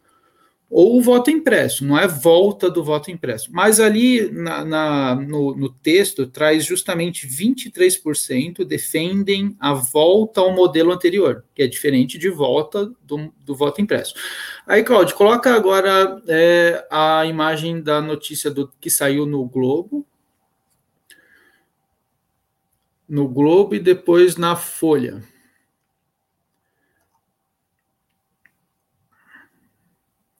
ou 0.69 0.97
o 0.97 1.01
voto 1.01 1.31
impresso, 1.31 1.83
não 1.83 1.97
é 1.97 2.07
volta 2.07 2.69
do 2.69 2.83
voto 2.83 3.09
impresso. 3.09 3.49
Mas 3.51 3.79
ali 3.79 4.29
na, 4.29 4.63
na, 4.63 5.15
no, 5.15 5.55
no, 5.55 5.69
texto 5.69 6.27
traz 6.27 6.63
justamente 6.63 7.27
23% 7.27 8.63
defendem 8.63 9.55
a 9.59 9.73
volta 9.73 10.41
ao 10.41 10.53
modelo 10.53 10.91
anterior, 10.91 11.43
que 11.55 11.63
é 11.63 11.67
diferente 11.67 12.19
de 12.19 12.29
volta 12.29 12.91
do, 13.03 13.33
do 13.43 13.55
voto 13.55 13.81
impresso. 13.81 14.13
Aí, 14.67 14.83
Claudio, 14.83 15.15
coloca 15.15 15.55
agora 15.55 16.21
é, 16.27 16.85
a 16.91 17.25
imagem 17.25 17.81
da 17.81 17.99
notícia 17.99 18.51
do, 18.51 18.71
que 18.79 18.91
saiu 18.91 19.25
no 19.25 19.43
Globo. 19.45 20.05
No 23.07 23.27
Globo 23.27 23.73
e 23.73 23.79
depois 23.79 24.35
na 24.35 24.55
Folha. 24.55 25.23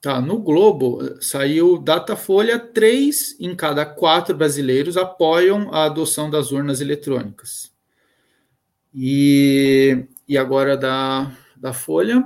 Tá, 0.02 0.22
no 0.22 0.40
Globo 0.40 1.22
saiu 1.22 1.78
Datafolha, 1.78 2.58
três 2.58 3.36
em 3.38 3.54
cada 3.54 3.86
quatro 3.86 4.34
brasileiros 4.36 4.96
apoiam 4.96 5.74
a 5.74 5.84
adoção 5.86 6.30
das 6.30 6.54
urnas 6.54 6.80
eletrônicas. 6.80 7.70
E, 8.96 10.06
e 10.26 10.38
agora 10.38 10.78
da, 10.78 11.30
da 11.58 11.74
Folha. 11.74 12.24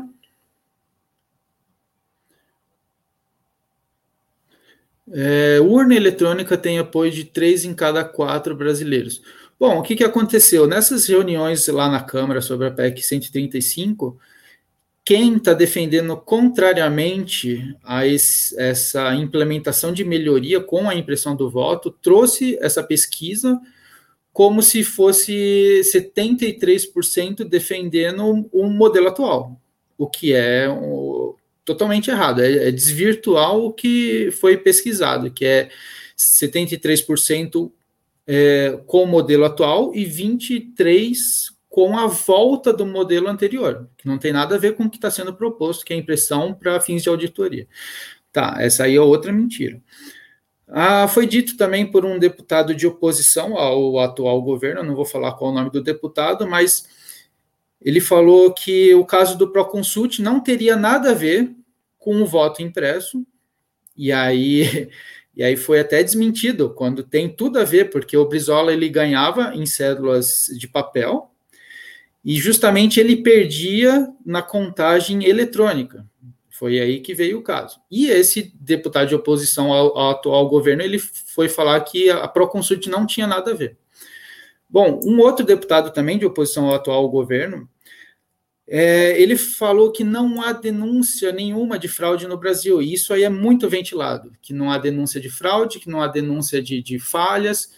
É, 5.11 5.59
urna 5.59 5.95
eletrônica 5.95 6.55
tem 6.57 6.77
apoio 6.77 7.11
de 7.11 7.25
três 7.25 7.65
em 7.65 7.73
cada 7.73 8.05
quatro 8.05 8.55
brasileiros. 8.55 9.21
Bom, 9.59 9.79
o 9.79 9.81
que, 9.81 9.95
que 9.95 10.03
aconteceu? 10.03 10.67
Nessas 10.67 11.07
reuniões 11.07 11.67
lá 11.67 11.89
na 11.89 12.03
Câmara 12.03 12.39
sobre 12.41 12.67
a 12.67 12.71
PEC 12.71 13.01
135, 13.01 14.19
quem 15.05 15.35
está 15.35 15.53
defendendo 15.53 16.15
contrariamente 16.15 17.75
a 17.83 18.07
esse, 18.07 18.57
essa 18.59 19.13
implementação 19.13 19.91
de 19.91 20.03
melhoria 20.03 20.61
com 20.61 20.89
a 20.89 20.95
impressão 20.95 21.35
do 21.35 21.49
voto 21.49 21.91
trouxe 21.91 22.57
essa 22.61 22.81
pesquisa 22.81 23.59
como 24.31 24.63
se 24.63 24.83
fosse 24.83 25.81
73% 25.83 27.43
defendendo 27.43 28.49
o 28.51 28.67
modelo 28.67 29.09
atual, 29.09 29.61
o 29.95 30.07
que 30.07 30.33
é 30.33 30.67
o, 30.67 31.35
totalmente 31.63 32.09
errado, 32.09 32.41
é, 32.41 32.69
é 32.69 32.71
desvirtuar 32.71 33.55
o 33.55 33.71
que 33.71 34.31
foi 34.39 34.57
pesquisado, 34.57 35.29
que 35.29 35.45
é 35.45 35.69
73% 36.17 37.71
é, 38.25 38.79
com 38.87 39.03
o 39.03 39.07
modelo 39.07 39.45
atual 39.45 39.93
e 39.93 40.05
23% 40.05 41.53
com 41.73 41.97
a 41.97 42.05
volta 42.05 42.71
do 42.71 42.85
modelo 42.85 43.27
anterior, 43.27 43.89
que 43.97 44.07
não 44.07 44.19
tem 44.19 44.31
nada 44.31 44.53
a 44.53 44.59
ver 44.59 44.75
com 44.75 44.83
o 44.83 44.89
que 44.91 44.97
está 44.97 45.09
sendo 45.09 45.33
proposto, 45.33 45.83
que 45.83 45.91
é 45.91 45.97
impressão 45.97 46.53
para 46.53 46.79
fins 46.79 47.01
de 47.01 47.09
auditoria. 47.09 47.67
Tá, 48.31 48.57
essa 48.59 48.83
aí 48.83 48.95
é 48.95 49.01
outra 49.01 49.33
mentira. 49.33 49.81
Ah, 50.67 51.07
foi 51.07 51.25
dito 51.25 51.57
também 51.57 51.89
por 51.89 52.05
um 52.05 52.19
deputado 52.19 52.75
de 52.75 52.85
oposição 52.85 53.57
ao 53.57 53.97
atual 53.97 54.39
governo, 54.43 54.83
não 54.83 54.95
vou 54.95 55.03
falar 55.03 55.31
qual 55.31 55.49
o 55.49 55.53
nome 55.55 55.71
do 55.71 55.81
deputado, 55.81 56.45
mas 56.45 56.87
ele 57.81 57.99
falou 57.99 58.53
que 58.53 58.93
o 58.93 59.03
caso 59.03 59.35
do 59.35 59.49
Proconsult 59.49 60.19
não 60.19 60.39
teria 60.39 60.75
nada 60.75 61.09
a 61.09 61.15
ver 61.15 61.55
com 61.97 62.21
o 62.21 62.27
voto 62.27 62.61
impresso, 62.61 63.25
e 63.97 64.11
aí, 64.11 64.91
e 65.35 65.41
aí 65.41 65.57
foi 65.57 65.79
até 65.79 66.03
desmentido, 66.03 66.69
quando 66.69 67.01
tem 67.01 67.27
tudo 67.27 67.57
a 67.57 67.63
ver, 67.63 67.89
porque 67.89 68.15
o 68.15 68.27
Brizola 68.27 68.71
ele 68.71 68.89
ganhava 68.89 69.55
em 69.55 69.65
cédulas 69.65 70.45
de 70.55 70.67
papel, 70.67 71.32
e 72.23 72.35
justamente 72.35 72.99
ele 72.99 73.17
perdia 73.17 74.07
na 74.25 74.41
contagem 74.41 75.25
eletrônica. 75.25 76.05
Foi 76.49 76.79
aí 76.79 77.01
que 77.01 77.13
veio 77.13 77.39
o 77.39 77.43
caso. 77.43 77.81
E 77.91 78.07
esse 78.07 78.53
deputado 78.55 79.09
de 79.09 79.15
oposição 79.15 79.73
ao, 79.73 79.97
ao 79.97 80.11
atual 80.11 80.47
governo, 80.47 80.81
ele 80.81 80.99
foi 80.99 81.49
falar 81.49 81.79
que 81.81 82.09
a 82.09 82.27
Proconsult 82.27 82.87
não 82.87 83.05
tinha 83.05 83.27
nada 83.27 83.51
a 83.51 83.55
ver. 83.55 83.77
Bom, 84.69 85.01
um 85.03 85.19
outro 85.19 85.45
deputado 85.45 85.91
também 85.91 86.17
de 86.17 86.25
oposição 86.25 86.69
ao 86.69 86.75
atual 86.75 87.09
governo, 87.09 87.67
é, 88.65 89.21
ele 89.21 89.35
falou 89.35 89.91
que 89.91 90.03
não 90.03 90.41
há 90.41 90.53
denúncia 90.53 91.31
nenhuma 91.31 91.77
de 91.77 91.87
fraude 91.87 92.27
no 92.27 92.37
Brasil. 92.37 92.81
E 92.81 92.93
isso 92.93 93.13
aí 93.13 93.23
é 93.23 93.29
muito 93.29 93.67
ventilado, 93.67 94.31
que 94.41 94.53
não 94.53 94.71
há 94.71 94.77
denúncia 94.77 95.19
de 95.19 95.29
fraude, 95.29 95.79
que 95.79 95.89
não 95.89 96.01
há 96.01 96.07
denúncia 96.07 96.61
de, 96.61 96.81
de 96.81 96.97
falhas 96.97 97.71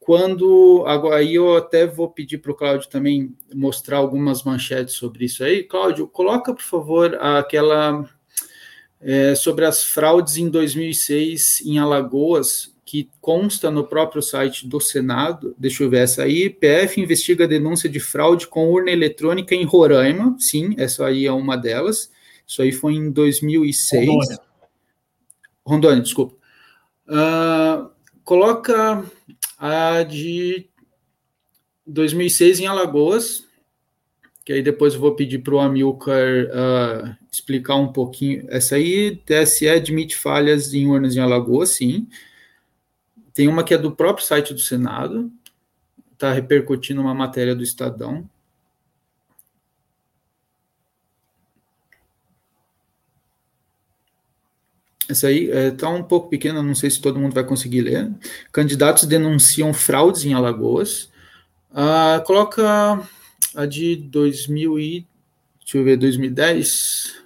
quando 0.00 0.82
aí 1.12 1.34
eu 1.34 1.56
até 1.56 1.86
vou 1.86 2.10
pedir 2.10 2.38
para 2.38 2.50
o 2.50 2.54
Cláudio 2.54 2.88
também 2.88 3.36
mostrar 3.54 3.98
algumas 3.98 4.42
manchetes 4.42 4.94
sobre 4.94 5.26
isso 5.26 5.44
aí. 5.44 5.62
Cláudio, 5.62 6.08
coloca 6.08 6.54
por 6.54 6.62
favor 6.62 7.14
aquela 7.20 8.08
é, 8.98 9.34
sobre 9.34 9.66
as 9.66 9.84
fraudes 9.84 10.38
em 10.38 10.48
2006 10.48 11.62
em 11.66 11.78
Alagoas 11.78 12.74
que 12.90 13.08
consta 13.20 13.70
no 13.70 13.86
próprio 13.86 14.20
site 14.20 14.66
do 14.66 14.80
Senado. 14.80 15.54
Deixa 15.56 15.84
eu 15.84 15.88
ver 15.88 16.02
essa 16.02 16.24
aí. 16.24 16.50
PF 16.50 17.00
investiga 17.00 17.46
denúncia 17.46 17.88
de 17.88 18.00
fraude 18.00 18.48
com 18.48 18.68
urna 18.68 18.90
eletrônica 18.90 19.54
em 19.54 19.62
Roraima. 19.62 20.34
Sim, 20.40 20.74
essa 20.76 21.06
aí 21.06 21.24
é 21.24 21.30
uma 21.30 21.56
delas. 21.56 22.10
Isso 22.44 22.60
aí 22.62 22.72
foi 22.72 22.94
em 22.94 23.12
2006. 23.12 24.08
Rondônia, 24.08 24.40
Rondônia 25.64 26.02
desculpa. 26.02 26.34
Uh, 27.06 27.90
coloca 28.24 29.04
a 29.60 30.02
de 30.02 30.66
2006 31.86 32.60
em 32.60 32.66
Alagoas, 32.66 33.46
que 34.42 34.54
aí 34.54 34.62
depois 34.62 34.94
eu 34.94 35.00
vou 35.00 35.14
pedir 35.14 35.40
para 35.40 35.54
o 35.54 35.60
Amilcar 35.60 36.46
uh, 36.46 37.16
explicar 37.30 37.76
um 37.76 37.92
pouquinho. 37.92 38.46
Essa 38.48 38.76
aí, 38.76 39.16
TSE 39.16 39.68
admite 39.68 40.16
falhas 40.16 40.72
em 40.72 40.86
urnas 40.86 41.14
em 41.14 41.20
Alagoas, 41.20 41.70
sim. 41.70 42.08
Tem 43.34 43.46
uma 43.48 43.62
que 43.62 43.74
é 43.74 43.78
do 43.78 43.92
próprio 43.92 44.26
site 44.26 44.54
do 44.54 44.60
Senado, 44.60 45.30
está 46.14 46.32
repercutindo 46.32 47.00
uma 47.02 47.14
matéria 47.14 47.54
do 47.54 47.62
Estadão. 47.62 48.28
Essa 55.10 55.26
aí 55.26 55.46
está 55.46 55.58
é, 55.58 55.70
tá 55.72 55.88
um 55.88 56.04
pouco 56.04 56.28
pequena, 56.28 56.62
não 56.62 56.74
sei 56.74 56.88
se 56.88 57.00
todo 57.00 57.18
mundo 57.18 57.34
vai 57.34 57.44
conseguir 57.44 57.80
ler. 57.80 58.12
Candidatos 58.52 59.04
denunciam 59.04 59.72
fraudes 59.74 60.24
em 60.24 60.34
Alagoas. 60.34 61.10
Ah, 61.72 62.22
coloca 62.24 63.08
a 63.56 63.66
de 63.66 63.96
2000 63.96 64.78
e, 64.78 65.06
deixa 65.60 65.78
eu 65.78 65.84
ver, 65.84 65.96
2010. 65.96 67.20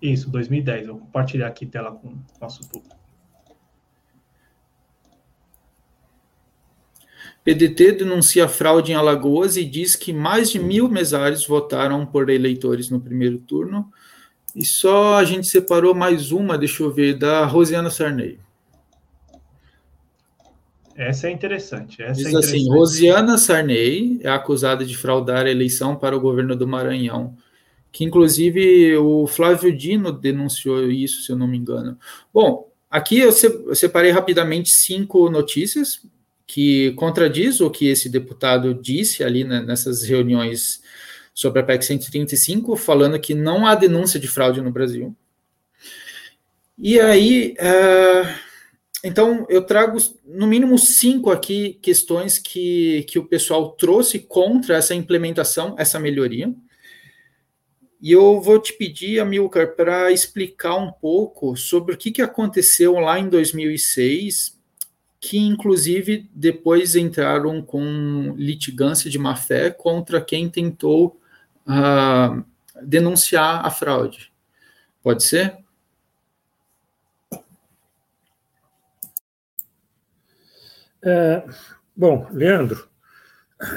Isso, 0.00 0.30
2010. 0.30 0.86
Eu 0.86 0.94
vou 0.94 1.00
compartilhar 1.02 1.48
aqui 1.48 1.66
tela 1.66 1.90
com 1.90 2.08
o 2.08 2.18
nosso 2.40 2.60
público. 2.68 2.97
PDT 7.48 7.92
denuncia 7.92 8.46
fraude 8.46 8.92
em 8.92 8.94
Alagoas 8.94 9.56
e 9.56 9.64
diz 9.64 9.96
que 9.96 10.12
mais 10.12 10.50
de 10.50 10.58
mil 10.58 10.86
mesários 10.86 11.46
votaram 11.46 12.04
por 12.04 12.28
eleitores 12.28 12.90
no 12.90 13.00
primeiro 13.00 13.38
turno. 13.38 13.90
E 14.54 14.66
só 14.66 15.16
a 15.16 15.24
gente 15.24 15.46
separou 15.46 15.94
mais 15.94 16.30
uma, 16.30 16.58
deixa 16.58 16.82
eu 16.82 16.92
ver, 16.92 17.16
da 17.16 17.46
Rosiana 17.46 17.88
Sarney. 17.88 18.38
Essa 20.94 21.28
é 21.28 21.30
interessante. 21.30 22.02
Essa 22.02 22.22
Diz 22.22 22.26
é 22.26 22.28
assim, 22.28 22.36
interessante. 22.36 22.60
assim: 22.60 22.70
Rosiana 22.70 23.38
Sarney 23.38 24.20
é 24.22 24.28
acusada 24.28 24.84
de 24.84 24.94
fraudar 24.94 25.46
a 25.46 25.50
eleição 25.50 25.96
para 25.96 26.14
o 26.14 26.20
governo 26.20 26.54
do 26.54 26.68
Maranhão. 26.68 27.34
Que 27.90 28.04
inclusive 28.04 28.94
o 28.98 29.26
Flávio 29.26 29.74
Dino 29.74 30.12
denunciou 30.12 30.90
isso, 30.90 31.22
se 31.22 31.32
eu 31.32 31.36
não 31.36 31.48
me 31.48 31.56
engano. 31.56 31.98
Bom, 32.30 32.70
aqui 32.90 33.20
eu 33.20 33.32
separei 33.32 34.10
rapidamente 34.10 34.68
cinco 34.68 35.30
notícias 35.30 36.02
que 36.48 36.92
contradiz 36.92 37.60
o 37.60 37.70
que 37.70 37.86
esse 37.86 38.08
deputado 38.08 38.74
disse 38.74 39.22
ali 39.22 39.44
né, 39.44 39.60
nessas 39.60 40.02
reuniões 40.02 40.82
sobre 41.34 41.60
a 41.60 41.62
PEC 41.62 41.84
135, 41.84 42.74
falando 42.74 43.20
que 43.20 43.34
não 43.34 43.66
há 43.66 43.74
denúncia 43.74 44.18
de 44.18 44.26
fraude 44.26 44.62
no 44.62 44.72
Brasil. 44.72 45.14
E 46.78 46.98
aí, 46.98 47.54
uh, 47.60 48.34
então, 49.04 49.46
eu 49.50 49.62
trago 49.62 49.98
no 50.24 50.46
mínimo 50.46 50.78
cinco 50.78 51.30
aqui 51.30 51.74
questões 51.82 52.38
que, 52.38 53.02
que 53.02 53.18
o 53.18 53.26
pessoal 53.26 53.72
trouxe 53.72 54.18
contra 54.18 54.76
essa 54.76 54.94
implementação, 54.94 55.76
essa 55.78 56.00
melhoria. 56.00 56.52
E 58.00 58.10
eu 58.10 58.40
vou 58.40 58.58
te 58.58 58.72
pedir, 58.72 59.20
Amilcar, 59.20 59.76
para 59.76 60.10
explicar 60.10 60.76
um 60.76 60.90
pouco 60.90 61.56
sobre 61.56 61.94
o 61.94 61.98
que, 61.98 62.10
que 62.10 62.22
aconteceu 62.22 62.94
lá 62.94 63.18
em 63.18 63.28
2006 63.28 64.57
que 65.20 65.38
inclusive 65.38 66.28
depois 66.34 66.94
entraram 66.94 67.60
com 67.60 68.34
litigância 68.36 69.10
de 69.10 69.18
má-fé 69.18 69.70
contra 69.70 70.20
quem 70.20 70.48
tentou 70.48 71.20
uh, 71.66 72.44
denunciar 72.82 73.64
a 73.64 73.70
fraude. 73.70 74.32
Pode 75.02 75.24
ser? 75.24 75.58
É, 81.02 81.44
bom, 81.96 82.26
Leandro, 82.30 82.88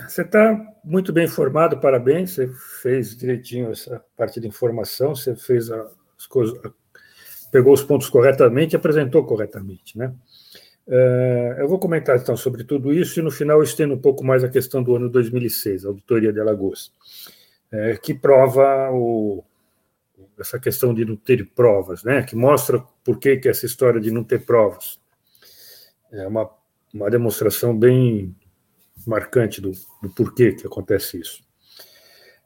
você 0.07 0.21
está 0.21 0.59
muito 0.83 1.13
bem 1.13 1.25
informado, 1.25 1.79
parabéns. 1.79 2.31
Você 2.31 2.47
fez 2.81 3.15
direitinho 3.15 3.71
essa 3.71 4.03
parte 4.15 4.39
de 4.39 4.47
informação, 4.47 5.15
você 5.15 5.35
fez 5.35 5.69
as 5.71 6.27
coisas, 6.27 6.59
pegou 7.51 7.73
os 7.73 7.83
pontos 7.83 8.09
corretamente 8.09 8.75
apresentou 8.75 9.25
corretamente, 9.25 9.97
né? 9.97 10.13
É, 10.93 11.55
eu 11.59 11.69
vou 11.69 11.79
comentar 11.79 12.17
então 12.17 12.35
sobre 12.35 12.65
tudo 12.65 12.91
isso 12.91 13.19
e 13.19 13.23
no 13.23 13.31
final 13.31 13.63
estendo 13.63 13.93
um 13.93 13.99
pouco 13.99 14.25
mais 14.25 14.43
a 14.43 14.49
questão 14.49 14.83
do 14.83 14.93
ano 14.93 15.09
2006, 15.09 15.85
a 15.85 15.87
auditoria 15.87 16.33
de 16.33 16.39
Alagoas, 16.41 16.91
é, 17.71 17.95
que 17.95 18.13
prova 18.13 18.91
o, 18.91 19.41
essa 20.37 20.59
questão 20.59 20.93
de 20.93 21.05
não 21.05 21.15
ter 21.15 21.49
provas, 21.55 22.03
né? 22.03 22.23
Que 22.23 22.35
mostra 22.35 22.83
por 23.05 23.17
que, 23.19 23.37
que 23.37 23.47
essa 23.47 23.65
história 23.65 24.01
de 24.01 24.11
não 24.11 24.23
ter 24.23 24.45
provas 24.45 24.99
é 26.11 26.27
uma 26.27 26.49
uma 26.93 27.09
demonstração 27.09 27.77
bem 27.77 28.35
marcante 29.07 29.61
do, 29.61 29.71
do 30.01 30.09
porquê 30.09 30.51
que 30.51 30.67
acontece 30.67 31.19
isso. 31.19 31.43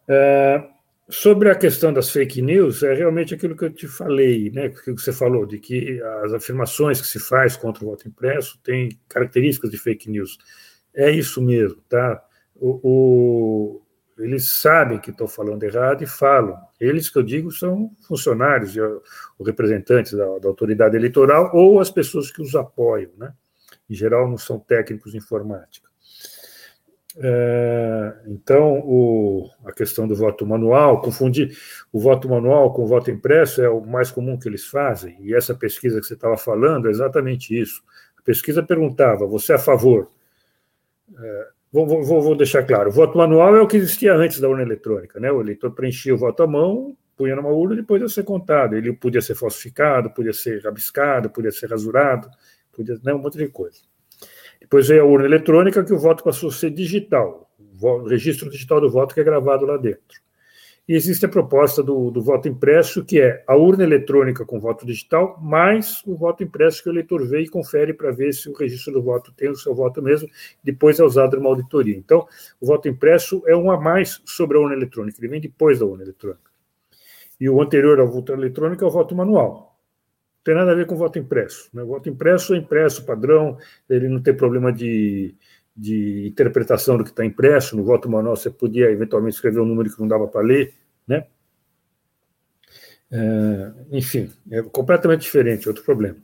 É, 0.08 0.64
sobre 1.10 1.50
a 1.50 1.56
questão 1.56 1.94
das 1.94 2.10
fake 2.10 2.42
news, 2.42 2.84
é 2.84 2.94
realmente 2.94 3.34
aquilo 3.34 3.56
que 3.56 3.66
eu 3.66 3.74
te 3.74 3.88
falei, 3.88 4.50
né, 4.52 4.70
que 4.70 4.92
você 4.92 5.14
falou, 5.14 5.46
de 5.46 5.60
que 5.60 6.02
as 6.24 6.34
afirmações 6.34 7.00
que 7.00 7.08
se 7.08 7.20
faz 7.20 7.56
contra 7.56 7.84
o 7.84 7.90
voto 7.90 8.08
impresso 8.08 8.60
têm 8.64 9.00
características 9.08 9.72
de 9.72 9.78
fake 9.78 10.10
news. 10.10 10.38
É 10.94 11.12
isso 11.12 11.42
mesmo, 11.42 11.82
tá? 11.90 12.24
O, 12.56 12.80
o, 12.84 13.82
eles 14.18 14.60
sabem 14.62 15.00
que 15.00 15.12
estão 15.12 15.28
falando 15.28 15.62
errado 15.64 16.04
e 16.04 16.08
falam. 16.08 16.58
Eles 16.80 17.10
que 17.10 17.18
eu 17.18 17.24
digo 17.24 17.52
são 17.52 17.92
funcionários, 18.08 18.76
ou 19.38 19.46
representantes 19.46 20.14
da, 20.14 20.40
da 20.40 20.48
autoridade 20.48 20.96
eleitoral 20.96 21.52
ou 21.54 21.80
as 21.80 21.92
pessoas 21.92 22.32
que 22.32 22.42
os 22.42 22.56
apoiam, 22.56 23.12
né? 23.18 23.34
em 23.90 23.94
geral 23.94 24.28
não 24.28 24.38
são 24.38 24.60
técnicos 24.60 25.12
de 25.12 25.18
informática. 25.18 25.90
É, 27.18 28.14
então, 28.28 28.80
o, 28.80 29.50
a 29.64 29.72
questão 29.72 30.06
do 30.06 30.16
voto 30.16 30.46
manual, 30.46 31.02
confundir 31.02 31.58
o 31.92 32.00
voto 32.00 32.28
manual 32.28 32.74
com 32.74 32.84
o 32.84 32.88
voto 32.88 33.10
impresso 33.10 33.62
é 33.62 33.70
o 33.70 33.80
mais 33.82 34.12
comum 34.12 34.38
que 34.38 34.50
eles 34.50 34.66
fazem, 34.66 35.16
e 35.22 35.34
essa 35.34 35.56
pesquisa 35.56 36.02
que 36.02 36.06
você 36.06 36.14
estava 36.14 36.38
falando 36.38 36.88
é 36.88 36.92
exatamente 36.92 37.58
isso. 37.58 37.82
A 38.18 38.22
pesquisa 38.22 38.62
perguntava: 38.62 39.26
você 39.26 39.54
é 39.54 39.56
a 39.56 39.60
favor? 39.60 40.10
É, 41.18 41.48
vou, 41.72 41.88
vou, 41.88 42.22
vou, 42.22 42.36
deixar 42.36 42.64
claro: 42.64 42.90
o 42.90 42.94
voto 42.94 43.18
manual 43.18 43.56
é 43.56 43.62
o 43.62 43.68
que 43.68 43.78
existia 43.78 44.14
antes 44.14 44.40
da 44.40 44.50
urna 44.50 44.64
eletrônica, 44.64 45.20
né? 45.20 45.32
O 45.32 45.40
eleitor 45.42 45.72
preenchia 45.72 46.14
o 46.14 46.18
voto 46.18 46.44
à 46.44 46.48
mão, 46.48 46.98
punha 47.16 47.36
numa 47.36 47.50
urna 47.50 47.76
e 47.76 47.78
depois 47.78 48.02
ia 48.02 48.10
ser 48.10 48.24
contado. 48.24 48.76
Ele 48.76 48.92
podia 48.92 49.22
ser 49.22 49.36
falsificado, 49.36 50.10
podia 50.10 50.34
ser 50.34 50.62
rabiscado, 50.64 51.30
podia 51.30 51.52
ser 51.52 51.70
rasurado, 51.70 52.30
podia, 52.74 53.00
né, 53.04 53.14
um 53.14 53.20
monte 53.20 53.38
de 53.38 53.48
coisa. 53.48 53.80
Depois 54.60 54.88
veio 54.88 55.04
a 55.04 55.06
urna 55.06 55.26
eletrônica, 55.26 55.84
que 55.84 55.94
o 55.94 56.00
voto 56.00 56.24
passou 56.24 56.50
a 56.50 56.52
ser 56.52 56.72
digital, 56.72 57.50
o 57.82 58.04
registro 58.08 58.50
digital 58.50 58.82
do 58.82 58.90
voto 58.90 59.14
que 59.14 59.22
é 59.22 59.24
gravado 59.24 59.66
lá 59.66 59.78
dentro. 59.78 60.24
E 60.88 60.94
existe 60.94 61.26
a 61.26 61.30
proposta 61.30 61.82
do, 61.82 62.12
do 62.12 62.22
voto 62.22 62.48
impresso, 62.48 63.04
que 63.04 63.20
é 63.20 63.44
a 63.48 63.56
urna 63.56 63.84
eletrônica 63.84 64.46
com 64.46 64.60
voto 64.60 64.86
digital, 64.86 65.40
mais 65.42 66.04
o 66.06 66.16
voto 66.16 66.44
impresso 66.44 66.84
que 66.84 66.90
o 66.90 66.92
eleitor 66.92 67.28
vê 67.28 67.42
e 67.42 67.50
confere 67.50 67.92
para 67.92 68.12
ver 68.12 68.32
se 68.34 68.48
o 68.48 68.54
registro 68.54 68.94
do 68.94 69.02
voto 69.02 69.34
tem 69.34 69.50
o 69.50 69.56
seu 69.56 69.74
voto 69.74 70.00
mesmo, 70.00 70.30
depois 70.64 71.00
é 71.00 71.04
usado 71.04 71.38
numa 71.38 71.50
auditoria. 71.50 71.98
Então, 71.98 72.28
o 72.62 72.68
voto 72.68 72.88
impresso 72.88 73.42
é 73.48 73.56
um 73.56 73.72
a 73.72 73.82
mais 73.82 74.22
sobre 74.26 74.58
a 74.58 74.62
urna 74.62 74.76
eletrônica, 74.76 75.18
ele 75.20 75.28
vem 75.28 75.42
depois 75.42 75.80
da 75.80 75.86
urna 75.86 76.04
eletrônica. 76.04 76.52
E 77.40 77.50
o 77.50 77.60
anterior 77.60 78.00
ao 78.00 78.08
voto 78.08 78.32
eletrônico 78.32 78.84
é 78.84 78.88
o 78.88 78.92
voto 78.92 79.16
manual 79.16 79.75
tem 80.46 80.54
nada 80.54 80.72
a 80.72 80.76
ver 80.76 80.86
com 80.86 80.96
voto 80.96 81.18
impresso. 81.18 81.70
Né? 81.74 81.82
O 81.82 81.88
voto 81.88 82.08
impresso 82.08 82.54
é 82.54 82.58
impresso, 82.58 83.04
padrão, 83.04 83.58
ele 83.90 84.08
não 84.08 84.22
tem 84.22 84.32
problema 84.32 84.72
de, 84.72 85.34
de 85.76 86.28
interpretação 86.28 86.98
do 86.98 87.04
que 87.04 87.10
está 87.10 87.26
impresso. 87.26 87.76
No 87.76 87.84
voto 87.84 88.08
manual 88.08 88.36
você 88.36 88.52
podia 88.52 88.92
eventualmente 88.92 89.34
escrever 89.34 89.60
um 89.60 89.66
número 89.66 89.92
que 89.92 90.00
não 90.00 90.08
dava 90.08 90.28
para 90.28 90.42
ler, 90.46 90.72
né? 91.08 91.26
É, 93.12 93.72
enfim, 93.92 94.32
é 94.52 94.62
completamente 94.62 95.22
diferente, 95.22 95.68
outro 95.68 95.84
problema. 95.84 96.18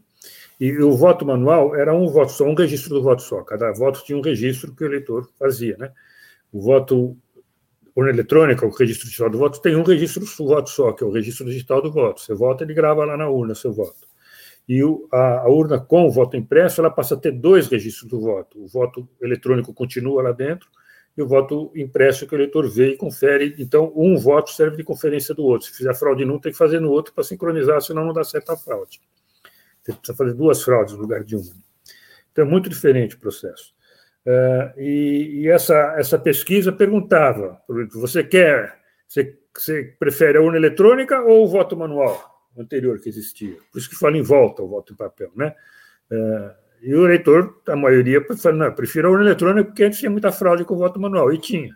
E 0.60 0.78
o 0.78 0.96
voto 0.96 1.26
manual 1.26 1.76
era 1.76 1.92
um 1.92 2.08
voto 2.08 2.32
só, 2.32 2.46
um 2.46 2.54
registro 2.54 2.94
do 2.94 3.02
voto 3.02 3.24
só. 3.24 3.42
Cada 3.42 3.72
voto 3.72 4.04
tinha 4.06 4.16
um 4.16 4.22
registro 4.22 4.76
que 4.76 4.84
o 4.84 4.88
eleitor 4.88 5.28
fazia, 5.40 5.76
né? 5.78 5.92
O 6.52 6.62
voto 6.62 7.18
urna 7.96 8.12
eletrônica, 8.12 8.68
o 8.68 8.70
registro 8.70 9.08
digital 9.08 9.32
do 9.32 9.40
voto, 9.40 9.62
tem 9.62 9.76
um 9.76 9.82
registro 9.82 10.24
do 10.24 10.48
voto 10.48 10.70
só, 10.70 10.92
que 10.92 11.04
é 11.04 11.08
o 11.08 11.12
registro 11.12 11.48
digital 11.48 11.82
do 11.82 11.92
voto. 11.92 12.22
Você 12.22 12.36
vota, 12.36 12.64
ele 12.64 12.76
grava 12.76 13.04
lá 13.04 13.18
na 13.18 13.28
urna 13.28 13.56
seu 13.56 13.74
voto. 13.74 14.11
E 14.68 14.84
o, 14.84 15.08
a, 15.12 15.40
a, 15.40 15.50
urna 15.50 15.80
com 15.80 16.06
o 16.06 16.12
voto 16.12 16.38
impresso, 16.38 16.82
ela 16.82 16.90
passa 16.90 17.16
a 17.16 17.18
ter 17.18 17.32
dois 17.32 17.68
registros 17.68 18.10
do 18.10 18.20
voto. 18.20 18.64
O 18.64 18.68
voto 18.68 19.08
eletrônico 19.22 19.74
continua 19.74 20.24
lá 20.24 20.32
dentro 20.32 20.70
e 21.18 21.22
o 21.22 21.28
voto 21.28 21.72
impresso 21.76 22.26
que 22.26 22.34
o 22.34 22.38
eleitor 22.38 22.70
vê 22.70 22.92
e 22.92 22.98
confere. 22.98 23.56
Então, 23.58 23.92
um 23.96 24.18
voto 24.18 24.52
serve 24.52 24.78
de 24.78 24.84
conferência 24.84 25.36
do 25.36 25.44
outro. 25.44 25.68
Se 25.68 25.76
fizer 25.76 25.94
fraude 25.96 26.24
num, 26.24 26.40
tem 26.40 26.52
que 26.52 26.58
fazer 26.58 26.80
no 26.80 26.90
outro 26.90 27.14
para 27.14 27.24
sincronizar, 27.24 27.82
senão 27.82 28.06
não 28.06 28.14
dá 28.14 28.24
certo 28.24 28.52
a 28.52 28.58
fraude. 28.58 29.02
Você 29.82 29.94
precisa 29.94 30.18
fazer 30.18 30.34
duas 30.34 30.64
fraudes 30.64 30.94
no 30.94 31.02
lugar 31.02 31.24
de 31.24 31.36
uma. 31.36 31.52
Então, 32.32 32.46
é 32.46 32.48
muito 32.48 32.70
diferente 32.70 33.16
o 33.16 33.20
processo. 33.20 33.74
Uh, 34.26 34.80
e, 34.80 35.42
e 35.42 35.48
essa, 35.50 35.96
essa 35.98 36.18
pesquisa 36.18 36.72
perguntava: 36.72 37.60
você 37.94 38.24
quer, 38.24 38.80
você, 39.08 39.38
você 39.54 39.96
prefere 40.00 40.38
a 40.38 40.42
urna 40.42 40.58
eletrônica 40.58 41.20
ou 41.22 41.44
o 41.44 41.48
voto 41.48 41.76
manual? 41.76 42.31
Anterior 42.58 43.00
que 43.00 43.10
existia. 43.10 43.58
Por 43.72 43.80
isso 43.80 43.90
que 43.90 43.96
fala 43.96 44.18
em 44.18 44.22
volta 44.22 44.62
o 44.62 44.68
voto 44.68 44.94
em 44.94 44.96
papel, 44.96 45.32
né? 45.36 45.56
É, 46.12 46.56
e 46.82 46.96
o 46.96 47.06
eleitor, 47.06 47.62
a 47.68 47.76
maioria, 47.76 48.26
fala, 48.38 48.56
não, 48.56 48.74
prefiro 48.74 49.08
a 49.08 49.12
urna 49.12 49.26
eletrônica 49.26 49.70
porque 49.70 49.84
antes 49.84 50.00
tinha 50.00 50.10
muita 50.10 50.32
fraude 50.32 50.66
com 50.66 50.74
o 50.74 50.78
voto 50.78 51.00
manual. 51.00 51.32
E 51.32 51.38
tinha. 51.38 51.76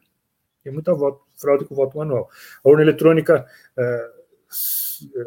Tinha 0.64 0.74
muita 0.74 0.94
voto, 0.94 1.22
fraude 1.40 1.64
com 1.66 1.76
o 1.76 1.78
voto 1.78 1.98
manual. 1.98 2.28
A 2.64 2.70
urna 2.70 2.82
eletrônica 2.82 3.46
é, 3.78 3.84
é, 3.84 5.26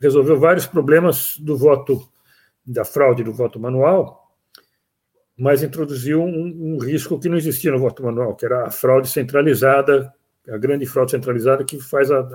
resolveu 0.00 0.38
vários 0.38 0.66
problemas 0.66 1.38
do 1.38 1.56
voto, 1.56 2.02
da 2.66 2.84
fraude 2.84 3.22
do 3.22 3.32
voto 3.32 3.60
manual, 3.60 4.34
mas 5.36 5.62
introduziu 5.62 6.22
um, 6.22 6.74
um 6.74 6.78
risco 6.78 7.18
que 7.18 7.28
não 7.28 7.36
existia 7.36 7.70
no 7.70 7.78
voto 7.78 8.02
manual, 8.02 8.34
que 8.34 8.44
era 8.44 8.66
a 8.66 8.70
fraude 8.70 9.08
centralizada, 9.08 10.12
a 10.48 10.58
grande 10.58 10.86
fraude 10.86 11.12
centralizada 11.12 11.64
que 11.64 11.80
faz 11.80 12.10
a 12.10 12.28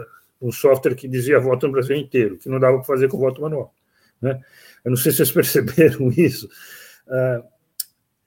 um 0.45 0.51
software 0.51 0.95
que 0.95 1.07
dizia 1.07 1.39
voto 1.39 1.65
no 1.65 1.73
Brasil 1.73 1.95
inteiro, 1.95 2.37
que 2.37 2.47
não 2.47 2.59
dava 2.59 2.77
para 2.77 2.85
fazer 2.85 3.07
com 3.07 3.17
voto 3.17 3.41
manual. 3.41 3.73
Né? 4.21 4.39
Eu 4.83 4.91
não 4.91 4.97
sei 4.97 5.11
se 5.11 5.17
vocês 5.17 5.31
perceberam 5.33 6.11
isso. 6.11 6.47
Ah, 7.07 7.43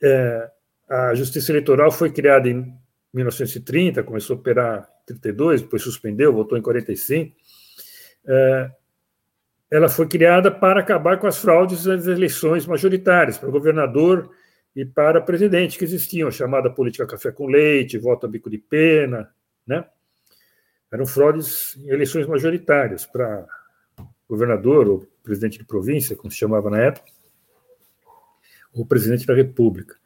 é, 0.02 0.50
a 0.88 1.14
Justiça 1.14 1.52
Eleitoral 1.52 1.90
foi 1.90 2.10
criada 2.10 2.48
em 2.48 2.74
1930, 3.12 4.02
começou 4.02 4.36
a 4.36 4.38
operar 4.38 4.88
em 5.02 5.06
32, 5.06 5.62
depois 5.62 5.82
suspendeu, 5.82 6.32
voltou 6.32 6.58
em 6.58 6.62
45. 6.62 7.36
É, 8.26 8.70
ela 9.70 9.88
foi 9.88 10.08
criada 10.08 10.50
para 10.50 10.80
acabar 10.80 11.18
com 11.18 11.26
as 11.26 11.38
fraudes 11.38 11.84
das 11.84 12.06
eleições 12.06 12.66
majoritárias, 12.66 13.38
para 13.38 13.50
governador 13.50 14.30
e 14.74 14.84
para 14.84 15.20
presidente 15.20 15.78
que 15.78 15.84
existiam, 15.84 16.30
chamada 16.30 16.70
política 16.70 17.06
café 17.06 17.30
com 17.30 17.46
leite, 17.46 17.98
voto 17.98 18.26
a 18.26 18.28
bico 18.28 18.48
de 18.48 18.58
pena, 18.58 19.30
né? 19.66 19.84
Eram 20.90 21.06
fraudes 21.06 21.76
em 21.76 21.88
eleições 21.88 22.26
majoritárias 22.26 23.06
para 23.06 23.46
governador 24.28 24.88
ou 24.88 25.06
presidente 25.22 25.58
de 25.58 25.64
província, 25.64 26.16
como 26.16 26.30
se 26.30 26.38
chamava 26.38 26.70
na 26.70 26.78
época, 26.78 27.10
ou 28.72 28.86
presidente 28.86 29.26
da 29.26 29.34
República. 29.34 29.96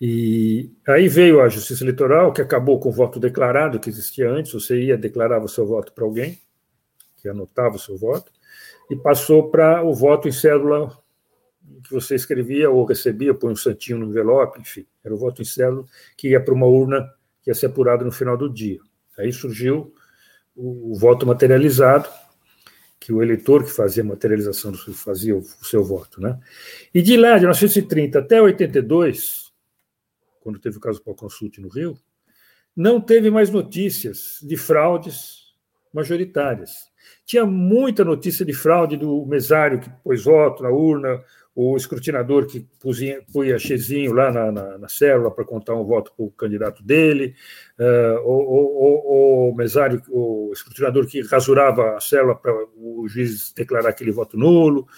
E 0.00 0.70
aí 0.86 1.08
veio 1.08 1.40
a 1.40 1.48
Justiça 1.48 1.84
Eleitoral, 1.84 2.32
que 2.32 2.42
acabou 2.42 2.78
com 2.78 2.88
o 2.88 2.92
voto 2.92 3.18
declarado 3.20 3.78
que 3.78 3.88
existia 3.88 4.30
antes, 4.30 4.52
você 4.52 4.82
ia 4.82 4.98
declarar 4.98 5.42
o 5.42 5.48
seu 5.48 5.66
voto 5.66 5.92
para 5.92 6.04
alguém, 6.04 6.38
que 7.16 7.28
anotava 7.28 7.76
o 7.76 7.78
seu 7.78 7.96
voto, 7.96 8.30
e 8.90 8.96
passou 8.96 9.50
para 9.50 9.82
o 9.82 9.94
voto 9.94 10.28
em 10.28 10.32
cédula 10.32 10.96
que 11.82 11.90
você 11.90 12.14
escrevia 12.14 12.68
ou 12.70 12.84
recebia, 12.84 13.34
põe 13.34 13.52
um 13.52 13.56
santinho 13.56 13.98
no 13.98 14.06
envelope, 14.06 14.60
enfim, 14.60 14.86
era 15.02 15.14
o 15.14 15.16
voto 15.16 15.40
em 15.40 15.44
cédula 15.44 15.84
que 16.16 16.28
ia 16.30 16.42
para 16.42 16.52
uma 16.52 16.66
urna 16.66 17.10
que 17.42 17.50
ia 17.50 17.54
ser 17.54 17.66
apurado 17.66 18.04
no 18.04 18.12
final 18.12 18.36
do 18.36 18.52
dia. 18.52 18.80
Aí 19.18 19.32
surgiu 19.32 19.94
o, 20.56 20.94
voto 20.94 21.26
materializado, 21.26 22.08
que 22.98 23.12
o 23.12 23.22
eleitor 23.22 23.64
que 23.64 23.70
fazia 23.70 24.02
a 24.02 24.06
materialização 24.06 24.72
fazia 24.74 25.36
o, 25.36 25.40
o 25.40 25.64
seu 25.64 25.84
voto, 25.84 26.20
né? 26.20 26.38
E 26.92 27.02
de 27.02 27.16
lá, 27.16 27.34
de 27.34 27.40
1930 27.40 28.18
até 28.18 28.40
82, 28.40 29.52
quando 30.40 30.58
teve 30.58 30.78
o 30.78 30.80
caso 30.80 31.02
Paulo 31.02 31.18
Consulte 31.18 31.60
no 31.60 31.68
Rio, 31.68 31.98
não 32.76 33.00
teve 33.00 33.30
mais 33.30 33.50
notícias 33.50 34.38
de 34.42 34.56
fraudes 34.56 35.43
majoritárias. 35.94 36.92
Tinha 37.24 37.46
muita 37.46 38.04
notícia 38.04 38.44
de 38.44 38.52
fraude 38.52 38.96
do 38.96 39.24
mesário 39.24 39.80
que 39.80 39.90
pôs 40.02 40.24
voto 40.24 40.62
na 40.62 40.70
urna, 40.70 41.22
o 41.54 41.76
escrutinador 41.76 42.46
que 42.46 42.66
punha 43.32 43.58
chezinho 43.58 44.12
lá 44.12 44.32
na, 44.32 44.50
na, 44.50 44.78
na 44.78 44.88
célula 44.88 45.30
para 45.30 45.44
contar 45.44 45.74
um 45.74 45.84
voto 45.84 46.12
para 46.16 46.26
o 46.26 46.30
candidato 46.32 46.82
dele, 46.82 47.34
uh, 47.78 48.18
o, 48.24 49.48
o, 49.48 49.50
o, 49.50 49.54
mesário, 49.54 50.02
o 50.08 50.50
escrutinador 50.52 51.06
que 51.06 51.22
rasurava 51.22 51.96
a 51.96 52.00
célula 52.00 52.34
para 52.34 52.52
o 52.76 53.06
juiz 53.06 53.52
declarar 53.52 53.90
aquele 53.90 54.10
voto 54.10 54.36
nulo. 54.36 54.88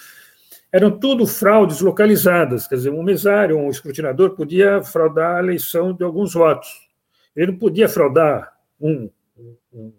Eram 0.72 0.98
tudo 0.98 1.26
fraudes 1.26 1.80
localizadas, 1.80 2.66
quer 2.66 2.76
dizer, 2.76 2.90
um 2.90 3.02
mesário, 3.02 3.58
um 3.58 3.68
escrutinador 3.68 4.30
podia 4.30 4.82
fraudar 4.82 5.36
a 5.36 5.40
eleição 5.40 5.92
de 5.92 6.04
alguns 6.04 6.32
votos. 6.32 6.68
Ele 7.34 7.52
não 7.52 7.58
podia 7.58 7.88
fraudar 7.88 8.52
um, 8.80 9.10
um, 9.72 9.92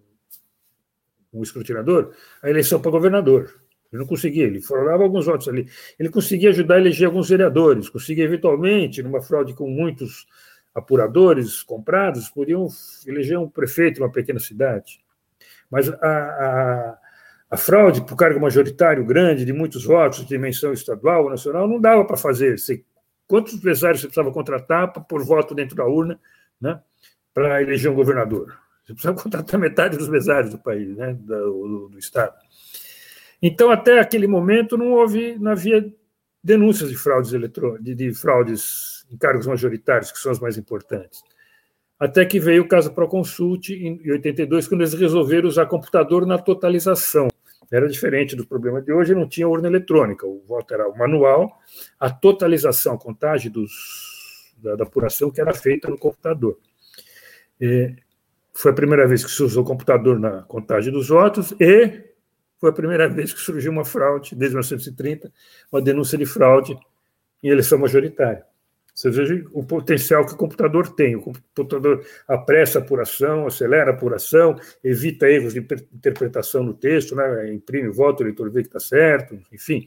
um 1.40 1.44
escrutinador 1.44 2.14
a 2.42 2.50
eleição 2.50 2.82
para 2.82 2.92
governador. 2.92 3.54
Ele 3.92 4.02
não 4.02 4.08
conseguia, 4.08 4.44
ele 4.46 4.62
fraudava 4.62 5.04
alguns 5.04 5.26
votos 5.26 5.48
ali. 5.48 5.68
Ele 5.98 6.10
conseguia 6.10 6.50
ajudar 6.50 6.76
a 6.76 6.80
eleger 6.80 7.08
alguns 7.08 7.30
vereadores, 7.30 7.90
conseguia 7.90 8.26
eventualmente, 8.26 9.02
numa 9.02 9.22
fraude 9.22 9.54
com 9.54 9.70
muitos 9.70 10.28
apuradores 10.76 11.64
comprados, 11.64 12.30
podiam 12.30 12.68
eleger 13.06 13.40
um 13.40 13.50
prefeito 13.50 14.00
numa 14.00 14.12
pequena 14.12 14.40
cidade. 14.40 15.00
Mas 15.72 15.90
a, 15.90 15.96
a, 16.02 16.98
a 17.52 17.58
fraude 17.58 18.02
para 18.02 18.14
o 18.14 18.18
cargo 18.18 18.40
majoritário 18.40 19.06
grande, 19.06 19.46
de 19.46 19.54
muitos 19.54 19.86
votos, 19.86 20.20
de 20.20 20.28
dimensão 20.28 20.74
estadual 20.74 21.24
ou 21.24 21.30
nacional, 21.30 21.68
não 21.68 21.80
dava 21.80 22.06
para 22.06 22.18
fazer. 22.18 22.60
Você, 22.60 22.84
quantos 23.26 23.54
empresários 23.54 24.02
você 24.02 24.08
precisava 24.08 24.32
contratar 24.32 24.92
para 24.92 25.24
voto 25.24 25.56
dentro 25.56 25.76
da 25.76 25.86
urna 25.86 26.20
né, 26.60 26.80
para 27.34 27.62
eleger 27.62 27.90
um 27.90 27.96
governador? 27.96 28.67
Você 28.88 28.94
precisava 28.94 29.22
contratar 29.22 29.60
metade 29.60 29.98
dos 29.98 30.08
mesários 30.08 30.52
do 30.52 30.58
país, 30.58 30.96
né, 30.96 31.14
do, 31.14 31.90
do 31.90 32.00
Estado. 32.00 32.34
Então, 33.42 33.70
até 33.70 34.00
aquele 34.00 34.28
momento, 34.28 34.78
não 34.78 34.94
houve, 34.94 35.38
não 35.38 35.52
havia 35.52 35.94
denúncias 36.42 36.90
de 36.90 36.96
fraudes 36.96 37.34
eletrônicas, 37.34 37.84
de, 37.84 37.94
de, 37.94 38.14
fraudes 38.14 39.06
em 39.12 39.18
cargos 39.18 39.46
majoritários, 39.46 40.10
que 40.10 40.18
são 40.18 40.32
as 40.32 40.40
mais 40.40 40.58
importantes. 40.58 41.22
Até 42.00 42.24
que 42.26 42.40
veio 42.40 42.64
o 42.64 42.68
caso 42.68 42.94
Proconsult, 42.94 43.72
em 43.72 44.10
82, 44.10 44.70
quando 44.70 44.82
eles 44.82 44.94
resolveram 44.94 45.50
usar 45.50 45.66
computador 45.66 46.26
na 46.26 46.38
totalização. 46.38 47.28
Era 47.70 47.90
diferente 47.90 48.38
do 48.38 48.48
problema 48.48 48.82
de 48.82 48.94
hoje, 48.94 49.14
não 49.14 49.28
tinha 49.28 49.50
urna 49.50 49.68
eletrônica, 49.68 50.26
o 50.26 50.42
voto 50.48 50.74
era 50.74 50.88
o 50.88 50.98
manual, 50.98 51.60
a 52.00 52.10
totalização, 52.10 52.94
a 52.94 52.98
contagem 52.98 53.52
dos, 53.52 54.54
da, 54.58 54.78
da 54.78 54.86
apuração 54.86 55.30
que 55.30 55.42
era 55.42 55.54
feita 55.54 55.90
no 55.90 55.98
computador. 55.98 56.58
E 57.60 57.94
foi 58.58 58.72
a 58.72 58.74
primeira 58.74 59.08
vez 59.08 59.24
que 59.24 59.30
se 59.30 59.44
usou 59.44 59.64
computador 59.64 60.20
na 60.20 60.42
contagem 60.42 60.92
dos 60.92 61.10
votos 61.10 61.54
e 61.60 62.02
foi 62.60 62.72
a 62.72 62.74
primeira 62.74 63.08
vez 63.08 63.32
que 63.32 63.40
surgiu 63.40 63.72
uma 63.72 63.86
fraude, 63.86 64.36
desde 64.36 64.56
1930, 64.56 65.32
uma 65.72 65.80
denúncia 65.80 66.18
de 66.18 66.26
fraude 66.26 66.76
em 67.44 67.50
eleição 67.50 67.78
majoritária. 67.78 68.44
Você 68.96 69.12
veja 69.12 69.46
o 69.54 69.64
potencial 69.64 70.26
que 70.26 70.34
o 70.34 70.36
computador 70.36 70.90
tem. 70.96 71.16
O 71.16 71.22
computador 71.56 72.04
apressa 72.28 72.80
a 72.80 72.82
apuração, 72.82 73.46
acelera 73.46 73.92
a 73.92 73.94
apuração, 73.94 74.56
evita 74.84 75.30
erros 75.30 75.54
de 75.54 75.60
interpretação 75.60 76.64
no 76.64 76.74
texto, 76.74 77.16
né? 77.16 77.54
imprime 77.54 77.90
o 77.90 77.94
voto, 77.94 78.22
o 78.22 78.24
eleitor 78.24 78.50
vê 78.50 78.64
que 78.64 78.70
está 78.70 78.80
certo, 78.80 79.40
enfim. 79.54 79.86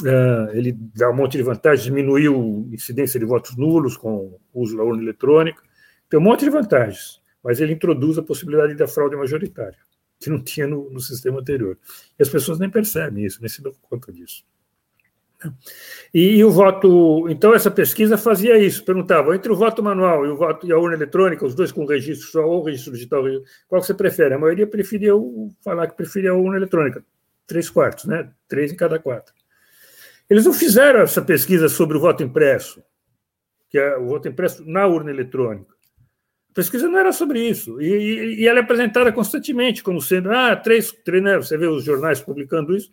Uh, 0.00 0.56
ele 0.56 0.72
dá 0.72 1.10
um 1.10 1.14
monte 1.14 1.36
de 1.36 1.42
vantagens, 1.42 1.84
diminuiu 1.84 2.66
a 2.70 2.74
incidência 2.74 3.20
de 3.20 3.26
votos 3.26 3.54
nulos 3.54 3.98
com 3.98 4.38
o 4.54 4.62
uso 4.62 4.78
da 4.78 4.82
urna 4.82 5.02
eletrônica. 5.02 5.62
Tem 6.08 6.18
um 6.18 6.22
monte 6.22 6.46
de 6.46 6.50
vantagens, 6.50 7.17
mas 7.42 7.60
ele 7.60 7.72
introduz 7.72 8.18
a 8.18 8.22
possibilidade 8.22 8.74
da 8.74 8.88
fraude 8.88 9.16
majoritária 9.16 9.78
que 10.20 10.30
não 10.30 10.42
tinha 10.42 10.66
no, 10.66 10.90
no, 10.90 11.00
sistema 11.00 11.40
anterior. 11.40 11.78
E 12.18 12.22
as 12.22 12.28
pessoas 12.28 12.58
nem 12.58 12.68
percebem 12.68 13.24
isso, 13.24 13.40
nem 13.40 13.48
se 13.48 13.62
dão 13.62 13.72
conta 13.82 14.12
disso. 14.12 14.44
E, 16.12 16.38
e, 16.38 16.44
o 16.44 16.50
voto. 16.50 17.28
Então, 17.28 17.54
essa 17.54 17.70
pesquisa 17.70 18.18
fazia 18.18 18.58
isso, 18.58 18.84
perguntava 18.84 19.36
entre 19.36 19.52
o 19.52 19.56
voto 19.56 19.80
manual 19.80 20.26
e, 20.26 20.28
o 20.28 20.36
voto, 20.36 20.66
e 20.66 20.72
a 20.72 20.78
urna 20.78 20.96
eletrônica, 20.96 21.46
os 21.46 21.54
dois 21.54 21.70
com 21.70 21.84
registro 21.84 22.28
só 22.28 22.44
ou 22.44 22.64
registro 22.64 22.92
digital, 22.92 23.22
qual 23.68 23.80
você 23.80 23.94
prefere? 23.94 24.34
A 24.34 24.38
maioria 24.38 24.66
preferia 24.66 25.14
o, 25.14 25.48
falar 25.62 25.86
que 25.86 25.96
preferia 25.96 26.32
a 26.32 26.34
urna 26.34 26.56
eletrônica, 26.56 27.04
três 27.46 27.70
quartos, 27.70 28.06
né? 28.06 28.28
Três 28.48 28.72
em 28.72 28.76
cada 28.76 28.98
quatro. 28.98 29.32
Eles 30.28 30.44
não 30.44 30.52
fizeram 30.52 31.00
essa 31.00 31.22
pesquisa 31.22 31.68
sobre 31.68 31.96
o 31.96 32.00
voto 32.00 32.22
impresso, 32.24 32.82
que 33.70 33.78
é 33.78 33.96
o 33.96 34.06
voto 34.06 34.26
impresso 34.26 34.68
na 34.68 34.88
urna 34.88 35.10
eletrônica 35.10 35.77
pesquisa 36.58 36.88
não 36.88 36.98
era 36.98 37.12
sobre 37.12 37.40
isso. 37.40 37.80
E, 37.80 38.40
e, 38.40 38.48
ela 38.48 38.58
é 38.58 38.62
apresentada 38.62 39.12
constantemente 39.12 39.80
como 39.80 40.02
sendo, 40.02 40.32
ah, 40.32 40.56
três, 40.56 40.90
três 41.04 41.22
né? 41.22 41.36
você 41.36 41.56
vê 41.56 41.68
os 41.68 41.84
jornais 41.84 42.20
publicando 42.20 42.76
isso, 42.76 42.90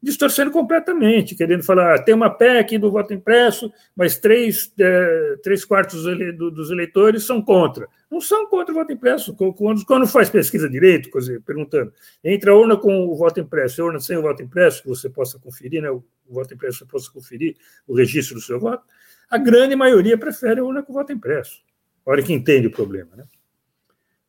distorcendo 0.00 0.52
completamente, 0.52 1.34
querendo 1.34 1.64
falar, 1.64 1.96
ah, 1.96 1.98
tem 2.00 2.14
uma 2.14 2.30
PEC 2.30 2.78
do 2.78 2.92
voto 2.92 3.12
impresso, 3.12 3.72
mas 3.96 4.16
três, 4.18 4.72
é, 4.78 5.36
três 5.42 5.64
quartos 5.64 6.04
dos 6.04 6.70
eleitores 6.70 7.24
são 7.24 7.42
contra. 7.42 7.88
Não 8.08 8.20
são 8.20 8.46
contra 8.46 8.72
o 8.72 8.78
voto 8.78 8.92
impresso. 8.92 9.34
Quando, 9.34 9.84
quando 9.84 10.06
faz 10.06 10.30
pesquisa 10.30 10.70
direito, 10.70 11.10
dizer, 11.10 11.42
perguntando, 11.42 11.92
entre 12.22 12.48
a 12.48 12.54
urna 12.54 12.76
com 12.76 13.04
o 13.04 13.16
voto 13.16 13.40
impresso 13.40 13.80
e 13.80 13.82
a 13.82 13.84
urna 13.86 13.98
sem 13.98 14.16
o 14.16 14.22
voto 14.22 14.44
impresso, 14.44 14.82
que 14.82 14.88
você 14.88 15.10
possa 15.10 15.40
conferir, 15.40 15.82
né, 15.82 15.90
o, 15.90 16.04
voto 16.30 16.54
impresso 16.54 16.78
você 16.78 16.86
possa 16.86 17.10
conferir 17.10 17.56
o 17.84 17.96
registro 17.96 18.36
do 18.36 18.40
seu 18.40 18.60
voto, 18.60 18.84
a 19.28 19.38
grande 19.38 19.74
maioria 19.74 20.16
prefere 20.16 20.60
a 20.60 20.64
urna 20.64 20.84
com 20.84 20.92
voto 20.92 21.12
impresso 21.12 21.66
hora 22.10 22.22
que 22.22 22.32
entende 22.32 22.66
o 22.66 22.70
problema. 22.70 23.16
Né? 23.16 23.24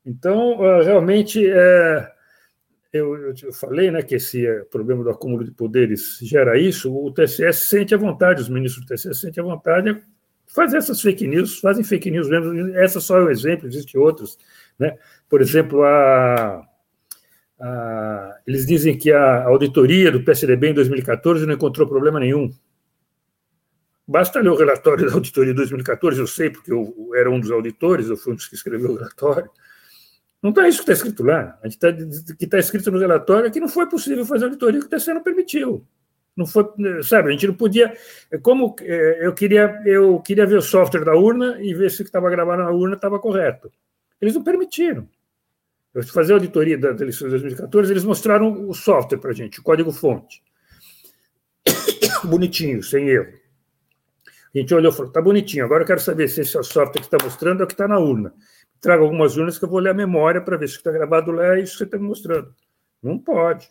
Então, 0.05 0.63
ah, 0.63 0.83
realmente, 0.83 1.45
é, 1.47 2.11
eu, 2.91 3.15
eu, 3.15 3.53
falei 3.53 3.91
né, 3.91 4.01
que 4.01 4.15
esse 4.15 4.45
é, 4.45 4.61
problema 4.61 5.03
do 5.03 5.09
acúmulo 5.09 5.43
de 5.43 5.51
poderes 5.51 6.19
gera 6.21 6.59
isso, 6.59 6.93
o 6.93 7.11
TSE 7.11 7.51
sente 7.53 7.93
a 7.93 7.97
vontade, 7.97 8.41
os 8.41 8.49
ministros 8.49 8.85
do 8.85 8.93
TSE 8.93 9.13
sentem 9.13 9.43
a 9.43 9.47
vontade 9.47 9.93
de 9.93 10.01
fazer 10.47 10.77
essas 10.77 11.01
fake 11.01 11.27
news, 11.27 11.59
fazem 11.59 11.83
fake 11.83 12.09
news 12.09 12.27
mesmo, 12.27 12.75
essa 12.75 12.99
só 12.99 13.19
é 13.19 13.23
um 13.23 13.29
exemplo, 13.29 13.67
existem 13.67 14.01
outros. 14.01 14.37
Né? 14.77 14.97
Por 15.29 15.41
exemplo, 15.41 15.83
a, 15.83 16.65
a, 17.59 18.39
eles 18.47 18.65
dizem 18.65 18.97
que 18.97 19.11
a 19.11 19.43
auditoria 19.43 20.11
do 20.11 20.23
PSDB 20.23 20.69
em 20.69 20.73
2014 20.73 21.45
não 21.45 21.53
encontrou 21.53 21.87
problema 21.87 22.19
nenhum. 22.19 22.51
Basta 24.09 24.39
ler 24.39 24.49
o 24.49 24.55
relatório 24.55 25.05
da 25.05 25.13
auditoria 25.13 25.53
de 25.53 25.57
2014, 25.57 26.19
eu 26.19 26.25
sei, 26.25 26.49
porque 26.49 26.73
eu 26.73 27.11
era 27.13 27.29
um 27.29 27.39
dos 27.39 27.51
auditores, 27.51 28.09
eu 28.09 28.17
fui 28.17 28.33
um 28.33 28.35
dos 28.35 28.47
que 28.47 28.55
escreveu 28.55 28.89
o 28.89 28.95
relatório. 28.95 29.47
Não 30.41 30.49
está 30.49 30.67
isso 30.67 30.79
que 30.79 30.91
está 30.91 30.93
escrito 30.93 31.23
lá. 31.23 31.59
A 31.61 31.67
gente 31.67 31.77
tá, 31.77 31.93
que 31.93 32.45
está 32.45 32.57
escrito 32.57 32.89
no 32.89 32.97
relatório 32.97 33.45
é 33.45 33.51
que 33.51 33.59
não 33.59 33.69
foi 33.69 33.87
possível 33.87 34.25
fazer 34.25 34.45
auditoria 34.45 34.79
que 34.79 34.87
o 34.87 34.89
TCE 34.89 35.13
não 35.13 35.21
permitiu. 35.21 35.85
Não 36.35 36.47
foi, 36.47 36.65
sabe, 37.03 37.29
a 37.29 37.31
gente 37.33 37.45
não 37.45 37.53
podia. 37.53 37.95
É 38.31 38.39
como 38.39 38.75
é, 38.81 39.27
eu 39.27 39.31
queria, 39.31 39.79
eu 39.85 40.19
queria 40.21 40.47
ver 40.47 40.57
o 40.57 40.61
software 40.63 41.05
da 41.05 41.13
urna 41.13 41.61
e 41.61 41.71
ver 41.75 41.91
se 41.91 42.01
o 42.01 42.03
que 42.03 42.09
estava 42.09 42.31
gravado 42.31 42.63
na 42.63 42.71
urna 42.71 42.95
estava 42.95 43.19
correto. 43.19 43.71
Eles 44.19 44.33
não 44.33 44.43
permitiram. 44.43 45.07
Eu 45.93 46.01
fazer 46.01 46.33
a 46.33 46.37
auditoria 46.37 46.79
da 46.79 46.89
eleição 46.89 47.27
de 47.27 47.33
2014, 47.33 47.93
eles 47.93 48.03
mostraram 48.03 48.67
o 48.67 48.73
software 48.73 49.19
para 49.19 49.29
a 49.29 49.35
gente, 49.35 49.59
o 49.59 49.63
código-fonte. 49.63 50.41
Bonitinho, 52.25 52.81
sem 52.81 53.07
erro. 53.07 53.38
A 54.53 54.57
gente 54.57 54.73
olhou 54.73 54.91
e 54.91 54.95
falou: 54.95 55.11
tá 55.11 55.21
bonitinho, 55.21 55.65
agora 55.65 55.83
eu 55.83 55.87
quero 55.87 55.99
saber 55.99 56.27
se 56.27 56.41
esse 56.41 56.51
software 56.51 56.91
que 56.91 57.01
está 57.01 57.17
mostrando 57.23 57.61
é 57.61 57.63
o 57.63 57.67
que 57.67 57.73
está 57.73 57.87
na 57.87 57.99
urna. 57.99 58.33
Traga 58.81 59.03
algumas 59.03 59.35
urnas 59.37 59.57
que 59.57 59.65
eu 59.65 59.69
vou 59.69 59.79
ler 59.79 59.89
a 59.89 59.93
memória 59.93 60.41
para 60.41 60.57
ver 60.57 60.67
se 60.69 60.77
está 60.77 60.91
gravado 60.91 61.31
lá 61.31 61.57
é 61.57 61.61
isso 61.61 61.73
que 61.73 61.77
você 61.79 61.83
está 61.83 61.97
me 61.97 62.05
mostrando. 62.05 62.53
Não 63.03 63.17
pode. 63.19 63.69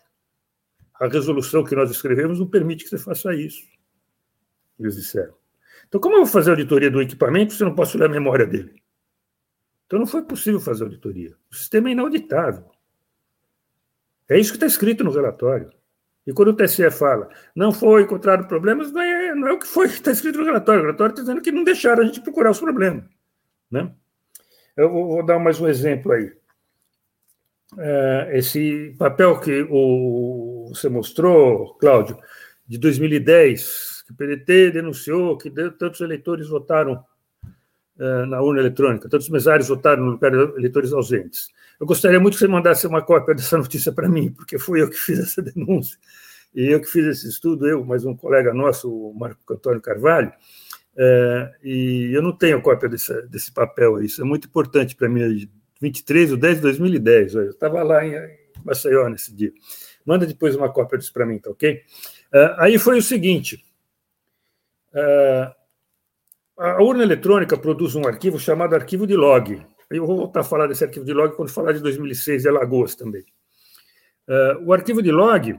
A 1.01 1.07
resolução 1.07 1.65
que 1.65 1.75
nós 1.75 1.91
escrevemos 1.91 2.39
não 2.39 2.47
permite 2.47 2.85
que 2.85 2.91
você 2.91 2.99
faça 2.99 3.35
isso. 3.35 3.63
Eles 4.79 4.97
disseram. 4.97 5.35
Então, 5.87 6.01
como 6.01 6.17
eu 6.17 6.21
vou 6.21 6.27
fazer 6.27 6.51
auditoria 6.51 6.91
do 6.91 7.01
equipamento 7.01 7.55
se 7.55 7.63
eu 7.63 7.69
não 7.69 7.75
posso 7.75 7.97
ler 7.97 8.07
a 8.07 8.09
memória 8.09 8.47
dele? 8.47 8.83
Então, 9.87 9.99
não 9.99 10.07
foi 10.07 10.23
possível 10.23 10.61
fazer 10.61 10.85
auditoria. 10.85 11.35
O 11.51 11.55
sistema 11.55 11.89
é 11.89 11.93
inauditável. 11.93 12.71
É 14.29 14.39
isso 14.39 14.51
que 14.51 14.57
está 14.57 14.67
escrito 14.67 15.03
no 15.03 15.11
relatório. 15.11 15.73
E 16.27 16.33
quando 16.33 16.49
o 16.49 16.55
TSE 16.55 16.91
fala, 16.91 17.31
não 17.57 17.73
foi 17.73 18.03
encontrado 18.03 18.47
problemas, 18.47 18.93
não 18.93 19.01
não 19.35 19.49
é 19.49 19.53
o 19.53 19.59
que 19.59 19.67
foi 19.67 19.89
que 19.89 19.95
está 19.95 20.11
escrito 20.11 20.39
no 20.39 20.45
relatório. 20.45 20.83
O 20.83 20.85
relatório 20.87 21.13
está 21.13 21.23
dizendo 21.23 21.43
que 21.43 21.53
não 21.53 21.65
deixaram 21.65 22.03
a 22.03 22.07
gente 22.07 22.21
procurar 22.21 22.51
os 22.51 22.61
problemas. 22.61 23.05
Né? 23.71 23.91
Eu 24.77 24.91
vou, 24.91 25.09
vou 25.09 25.27
dar 25.27 25.39
mais 25.39 25.61
um 25.61 25.69
exemplo 25.69 26.13
aí. 26.13 26.33
É, 27.77 28.31
esse 28.35 28.95
papel 28.99 29.39
que 29.41 29.67
o, 29.69 30.69
você 30.69 30.89
mostrou, 30.89 31.75
Cláudio, 31.75 32.19
de 32.67 32.79
2010, 32.79 34.05
que 34.07 34.13
o 34.13 34.17
PDT 34.17 34.71
denunciou 34.71 35.37
que 35.37 35.51
tantos 35.51 36.01
eleitores 36.01 36.49
votaram 36.49 37.05
é, 37.99 38.27
na 38.27 38.41
urna 38.41 38.61
eletrônica, 38.61 39.09
tantos 39.09 39.29
mesários 39.29 39.69
votaram 39.69 40.05
no 40.05 40.13
lugar 40.13 40.31
de 40.31 40.39
eleitores 40.59 40.93
ausentes. 40.93 41.49
Eu 41.81 41.87
gostaria 41.87 42.19
muito 42.19 42.35
que 42.35 42.41
você 42.41 42.49
mandasse 42.49 42.87
uma 42.87 43.03
cópia 43.03 43.35
dessa 43.35 43.59
notícia 43.59 43.93
para 43.93 44.09
mim, 44.09 44.33
porque 44.33 44.59
fui 44.59 44.81
eu 44.81 44.89
que 44.89 44.97
fiz 44.97 45.19
essa 45.19 45.43
denúncia. 45.43 45.99
E 46.55 46.67
eu 46.67 46.81
que 46.81 46.87
fiz 46.87 47.07
esse 47.07 47.29
estudo, 47.29 47.67
eu, 47.69 47.85
mais 47.85 48.05
um 48.05 48.17
colega 48.17 48.53
nosso, 48.53 48.91
o 48.91 49.15
Marco 49.15 49.53
Antônio 49.53 49.81
Carvalho, 49.81 50.33
é, 50.97 51.53
e 51.63 52.11
eu 52.13 52.21
não 52.21 52.33
tenho 52.33 52.61
cópia 52.61 52.89
desse, 52.89 53.23
desse 53.29 53.53
papel. 53.53 54.03
Isso 54.03 54.21
é 54.21 54.25
muito 54.25 54.49
importante 54.49 54.97
para 54.97 55.09
mim. 55.09 55.49
23 55.81 56.31
de 56.31 56.37
10 56.37 56.57
de 56.57 56.63
2010, 56.63 57.35
eu 57.35 57.51
estava 57.51 57.83
lá 57.85 58.05
em, 58.05 58.15
Maceió 58.65 59.09
nesse 59.09 59.33
dia. 59.35 59.53
Manda 60.05 60.27
depois 60.27 60.57
uma 60.57 60.73
cópia 60.73 60.99
disso 60.99 61.13
para 61.13 61.25
mim, 61.25 61.39
tá 61.39 61.51
ok? 61.51 61.83
Uh, 62.33 62.55
aí 62.59 62.79
foi 62.79 62.99
o 62.99 63.03
seguinte: 63.03 63.65
uh, 64.93 65.55
a 66.57 66.83
urna 66.83 67.05
eletrônica 67.05 67.57
produz 67.57 67.95
um 67.95 68.07
arquivo 68.07 68.39
chamado 68.39 68.75
arquivo 68.75 69.07
de 69.07 69.15
log. 69.15 69.65
Eu 69.89 70.07
vou 70.07 70.17
voltar 70.17 70.41
a 70.41 70.45
falar 70.45 70.67
desse 70.67 70.85
arquivo 70.85 71.05
de 71.05 71.13
log 71.13 71.35
quando 71.37 71.51
falar 71.51 71.73
de 71.73 71.81
2006 71.81 72.43
de 72.43 72.49
Alagoas 72.49 72.95
também. 72.95 73.25
O 74.67 74.75
arquivo 74.75 75.03
de 75.03 75.11
log 75.11 75.53
é, 75.53 75.57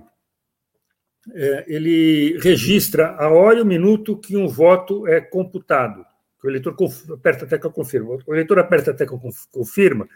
ele 1.68 2.38
registra 2.40 3.16
a 3.16 3.30
hora 3.30 3.60
e 3.60 3.62
o 3.62 3.66
minuto 3.66 4.18
que 4.18 4.38
um 4.38 4.48
voto 4.48 5.08
é 5.08 5.20
computado. 5.20 6.06
O 6.44 6.50
eleitor 6.50 6.76
aperta 7.14 7.46
a 7.46 7.48
tecla 7.48 7.72
confirma. 7.72 8.18
O 8.26 8.34
eleitor 8.34 8.60
aperta 8.60 8.92
a 8.92 8.94
tecla 8.94 9.20
confirma. 9.52 10.08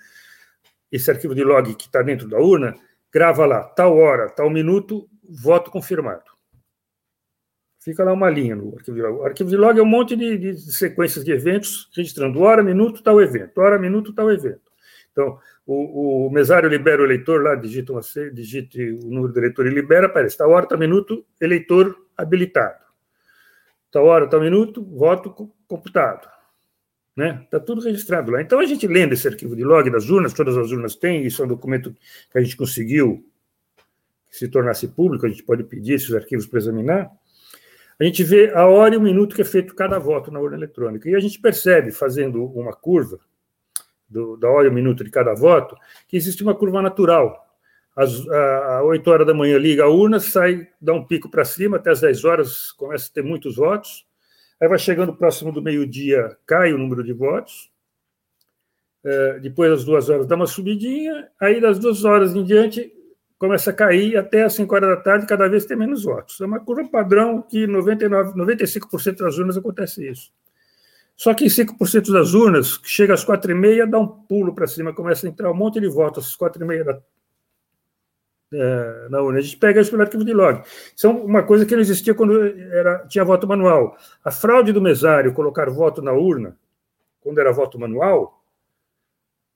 Esse 0.91 1.11
arquivo 1.11 1.35
de 1.35 1.43
log 1.43 1.75
que 1.75 1.85
está 1.85 2.01
dentro 2.01 2.27
da 2.27 2.37
urna 2.39 2.75
grava 3.11 3.45
lá, 3.45 3.63
tal 3.63 3.97
hora, 3.97 4.29
tal 4.29 4.49
minuto, 4.49 5.07
voto 5.23 5.69
confirmado. 5.69 6.31
Fica 7.79 8.03
lá 8.03 8.13
uma 8.13 8.29
linha 8.29 8.55
no 8.55 8.75
arquivo 8.75 8.95
de 8.95 9.03
log. 9.03 9.19
O 9.19 9.25
arquivo 9.25 9.49
de 9.49 9.57
log 9.57 9.77
é 9.77 9.83
um 9.83 9.85
monte 9.85 10.15
de, 10.15 10.37
de 10.37 10.57
sequências 10.57 11.25
de 11.25 11.31
eventos 11.31 11.89
registrando 11.95 12.39
hora, 12.39 12.63
minuto, 12.63 13.03
tal 13.03 13.21
evento, 13.21 13.59
hora, 13.59 13.77
minuto, 13.77 14.13
tal 14.13 14.31
evento. 14.31 14.71
Então, 15.11 15.37
o, 15.65 16.27
o 16.27 16.29
mesário 16.29 16.69
libera 16.69 17.01
o 17.01 17.05
eleitor 17.05 17.41
lá, 17.41 17.55
digita, 17.55 17.93
uma, 17.93 18.01
digite 18.33 18.91
o 18.91 19.09
número 19.09 19.31
do 19.31 19.39
eleitor 19.39 19.65
e 19.65 19.69
libera, 19.69 20.07
aparece 20.07 20.37
tal 20.37 20.51
hora, 20.51 20.65
tal 20.65 20.77
minuto, 20.77 21.25
eleitor 21.39 21.95
habilitado. 22.17 22.83
Tal 23.91 24.05
hora, 24.05 24.27
tal 24.27 24.41
minuto, 24.41 24.83
voto 24.83 25.53
computado. 25.67 26.27
Né? 27.15 27.41
Está 27.43 27.59
tudo 27.59 27.81
registrado 27.81 28.31
lá. 28.31 28.41
Então, 28.41 28.59
a 28.59 28.65
gente 28.65 28.87
lendo 28.87 29.13
esse 29.13 29.27
arquivo 29.27 29.55
de 29.55 29.63
log 29.63 29.89
das 29.89 30.09
urnas, 30.09 30.33
todas 30.33 30.57
as 30.57 30.71
urnas 30.71 30.95
têm, 30.95 31.25
isso 31.25 31.41
é 31.41 31.45
um 31.45 31.49
documento 31.49 31.95
que 32.31 32.37
a 32.37 32.41
gente 32.41 32.57
conseguiu 32.57 33.23
que 34.29 34.37
se 34.37 34.47
tornasse 34.47 34.87
público, 34.87 35.27
a 35.27 35.29
gente 35.29 35.43
pode 35.43 35.63
pedir 35.63 35.93
esses 35.93 36.13
arquivos 36.13 36.47
para 36.47 36.57
examinar. 36.57 37.11
A 37.99 38.03
gente 38.03 38.23
vê 38.23 38.51
a 38.53 38.65
hora 38.65 38.95
e 38.95 38.97
o 38.97 39.01
minuto 39.01 39.35
que 39.35 39.43
é 39.43 39.45
feito 39.45 39.75
cada 39.75 39.99
voto 39.99 40.31
na 40.31 40.39
urna 40.39 40.57
eletrônica. 40.57 41.07
E 41.07 41.13
a 41.13 41.19
gente 41.19 41.39
percebe, 41.39 41.91
fazendo 41.91 42.43
uma 42.43 42.73
curva, 42.73 43.19
do, 44.13 44.37
da 44.37 44.47
hora 44.47 44.67
e 44.67 44.69
o 44.69 44.73
minuto 44.73 45.03
de 45.03 45.09
cada 45.09 45.33
voto, 45.33 45.75
que 46.07 46.15
existe 46.15 46.43
uma 46.43 46.55
curva 46.55 46.81
natural. 46.81 47.43
Às 47.95 48.27
a, 48.27 48.83
8 48.83 49.07
horas 49.09 49.27
da 49.27 49.33
manhã 49.33 49.57
liga 49.57 49.83
a 49.83 49.89
urna, 49.89 50.19
sai, 50.19 50.67
dá 50.79 50.93
um 50.93 51.05
pico 51.05 51.29
para 51.29 51.43
cima, 51.43 51.77
até 51.77 51.91
às 51.91 52.01
10 52.01 52.23
horas 52.23 52.71
começa 52.71 53.09
a 53.09 53.13
ter 53.13 53.23
muitos 53.23 53.55
votos. 53.55 54.05
Aí 54.61 54.67
vai 54.67 54.79
chegando 54.79 55.15
próximo 55.15 55.51
do 55.51 55.61
meio-dia, 55.61 56.37
cai 56.45 56.71
o 56.71 56.77
número 56.77 57.03
de 57.03 57.11
votos. 57.11 57.71
É, 59.03 59.39
depois, 59.39 59.71
às 59.71 59.83
duas 59.83 60.09
horas, 60.09 60.25
dá 60.25 60.35
uma 60.35 60.47
subidinha. 60.47 61.27
Aí, 61.39 61.59
das 61.59 61.77
duas 61.77 62.05
horas 62.05 62.33
em 62.33 62.43
diante, 62.43 62.91
começa 63.37 63.71
a 63.71 63.73
cair 63.73 64.15
até 64.15 64.43
às 64.43 64.53
5 64.53 64.73
horas 64.73 64.89
da 64.89 64.97
tarde, 65.01 65.27
cada 65.27 65.49
vez 65.49 65.65
tem 65.65 65.75
menos 65.75 66.05
votos. 66.05 66.39
É 66.39 66.45
uma 66.45 66.61
curva 66.61 66.87
padrão 66.89 67.41
que 67.41 67.67
99, 67.67 68.39
95% 68.39 69.17
das 69.17 69.37
urnas 69.37 69.57
acontece 69.57 70.09
isso. 70.09 70.31
Só 71.15 71.33
que 71.33 71.45
em 71.45 71.47
5% 71.47 72.11
das 72.11 72.33
urnas, 72.33 72.79
chega 72.83 73.13
às 73.13 73.25
4h30, 73.25 73.85
dá 73.89 73.99
um 73.99 74.07
pulo 74.07 74.53
para 74.53 74.67
cima, 74.67 74.93
começa 74.93 75.27
a 75.27 75.29
entrar 75.29 75.51
um 75.51 75.55
monte 75.55 75.79
de 75.79 75.87
votos 75.87 76.27
às 76.27 76.37
4h30 76.37 76.83
da, 76.83 77.01
é, 78.53 79.07
na 79.09 79.21
urna. 79.21 79.39
A 79.39 79.41
gente 79.41 79.57
pega 79.57 79.81
isso 79.81 79.91
pelo 79.91 80.03
arquivo 80.03 80.23
de 80.23 80.33
log. 80.33 80.61
Isso 80.95 81.07
é 81.07 81.09
uma 81.09 81.43
coisa 81.43 81.65
que 81.65 81.73
não 81.73 81.81
existia 81.81 82.13
quando 82.13 82.43
era, 82.43 83.05
tinha 83.07 83.23
voto 83.23 83.47
manual. 83.47 83.97
A 84.23 84.31
fraude 84.31 84.71
do 84.71 84.81
mesário, 84.81 85.33
colocar 85.33 85.69
voto 85.69 86.01
na 86.01 86.11
urna, 86.11 86.57
quando 87.21 87.39
era 87.39 87.51
voto 87.51 87.79
manual, 87.79 88.43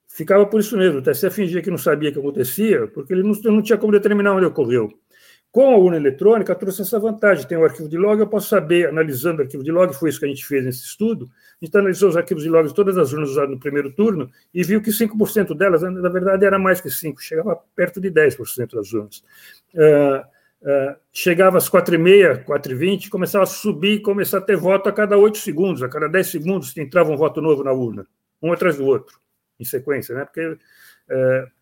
ficava 0.08 0.46
por 0.46 0.60
isso 0.60 0.78
mesmo. 0.78 1.00
O 1.00 1.02
TSE 1.02 1.30
fingia 1.30 1.62
que 1.62 1.70
não 1.70 1.78
sabia 1.78 2.10
o 2.10 2.14
que 2.14 2.20
acontecia, 2.20 2.88
porque 2.88 3.14
ele 3.14 3.24
não, 3.24 3.34
não 3.52 3.62
tinha 3.62 3.78
como 3.78 3.92
determinar 3.92 4.34
onde 4.34 4.46
ocorreu. 4.46 4.92
Com 5.52 5.74
a 5.74 5.78
urna 5.78 5.98
eletrônica, 5.98 6.54
trouxe 6.54 6.82
essa 6.82 7.00
vantagem. 7.00 7.48
Tem 7.48 7.58
o 7.58 7.64
arquivo 7.64 7.90
de 7.90 7.98
log, 7.98 8.20
eu 8.20 8.28
posso 8.28 8.50
saber, 8.50 8.90
analisando 8.90 9.40
o 9.40 9.42
arquivo 9.44 9.64
de 9.64 9.72
log, 9.72 9.94
foi 9.94 10.10
isso 10.10 10.20
que 10.20 10.26
a 10.26 10.30
gente 10.30 10.46
fez 10.46 10.64
nesse 10.64 10.84
estudo. 10.84 11.30
A 11.62 11.66
gente 11.66 11.76
analisou 11.76 12.10
os 12.10 12.18
arquivos 12.18 12.44
de 12.44 12.50
log 12.50 12.68
de 12.68 12.74
todas 12.74 12.98
as 12.98 13.12
urnas 13.14 13.30
usadas 13.30 13.50
no 13.50 13.60
primeiro 13.60 13.92
turno 13.92 14.30
e 14.54 14.64
viu 14.64 14.82
que 14.82 14.92
5% 14.92 15.56
delas, 15.56 15.82
na 15.82 16.10
verdade, 16.10 16.46
era 16.46 16.60
mais 16.60 16.80
que 16.80 16.90
5%, 16.90 17.20
chegava 17.20 17.60
perto 17.76 18.00
de 18.00 18.12
10% 18.12 18.76
das 18.76 18.94
urnas. 18.94 19.24
Uh, 19.74 20.20
uh, 20.62 20.96
chegava 21.12 21.58
às 21.58 21.70
4h30, 21.70 22.46
4h20, 22.46 23.10
começava 23.10 23.44
a 23.44 23.48
subir 23.48 24.02
começar 24.02 24.38
a 24.38 24.42
ter 24.42 24.58
voto 24.58 24.90
a 24.90 24.92
cada 24.92 25.18
8 25.18 25.38
segundos, 25.40 25.82
a 25.82 25.90
cada 25.90 26.08
10 26.08 26.28
segundos 26.28 26.78
entrava 26.78 27.12
um 27.12 27.18
voto 27.18 27.42
novo 27.42 27.64
na 27.64 27.72
urna, 27.72 28.06
um 28.42 28.52
atrás 28.52 28.78
do 28.78 28.86
outro, 28.86 29.18
em 29.60 29.66
sequência, 29.66 30.14
né? 30.14 30.26
Porque. 30.26 30.46
Uh, 30.46 31.57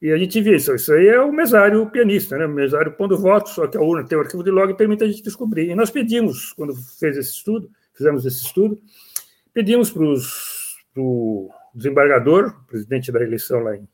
e 0.00 0.12
a 0.12 0.16
gente 0.16 0.40
vê 0.40 0.56
isso. 0.56 0.74
Isso 0.74 0.92
aí 0.92 1.08
é 1.08 1.20
o 1.20 1.32
mesário 1.32 1.84
pianista, 1.90 2.38
né? 2.38 2.46
o 2.46 2.50
mesário 2.50 2.92
pondo 2.92 3.18
voto, 3.18 3.50
só 3.50 3.66
que 3.66 3.76
a 3.76 3.80
urna 3.80 4.06
tem 4.06 4.16
o 4.16 4.20
arquivo 4.20 4.44
de 4.44 4.50
log 4.50 4.70
e 4.70 4.76
permite 4.76 5.04
a 5.04 5.08
gente 5.08 5.22
descobrir. 5.22 5.70
E 5.70 5.74
nós 5.74 5.90
pedimos, 5.90 6.52
quando 6.52 6.74
fez 6.98 7.16
esse 7.16 7.30
estudo, 7.30 7.70
fizemos 7.94 8.24
esse 8.24 8.44
estudo, 8.44 8.80
pedimos 9.52 9.90
para 9.90 10.04
o 10.04 11.50
desembargador, 11.74 12.64
presidente 12.66 13.10
da 13.10 13.20
eleição 13.22 13.60
lá 13.60 13.76
em 13.76 13.88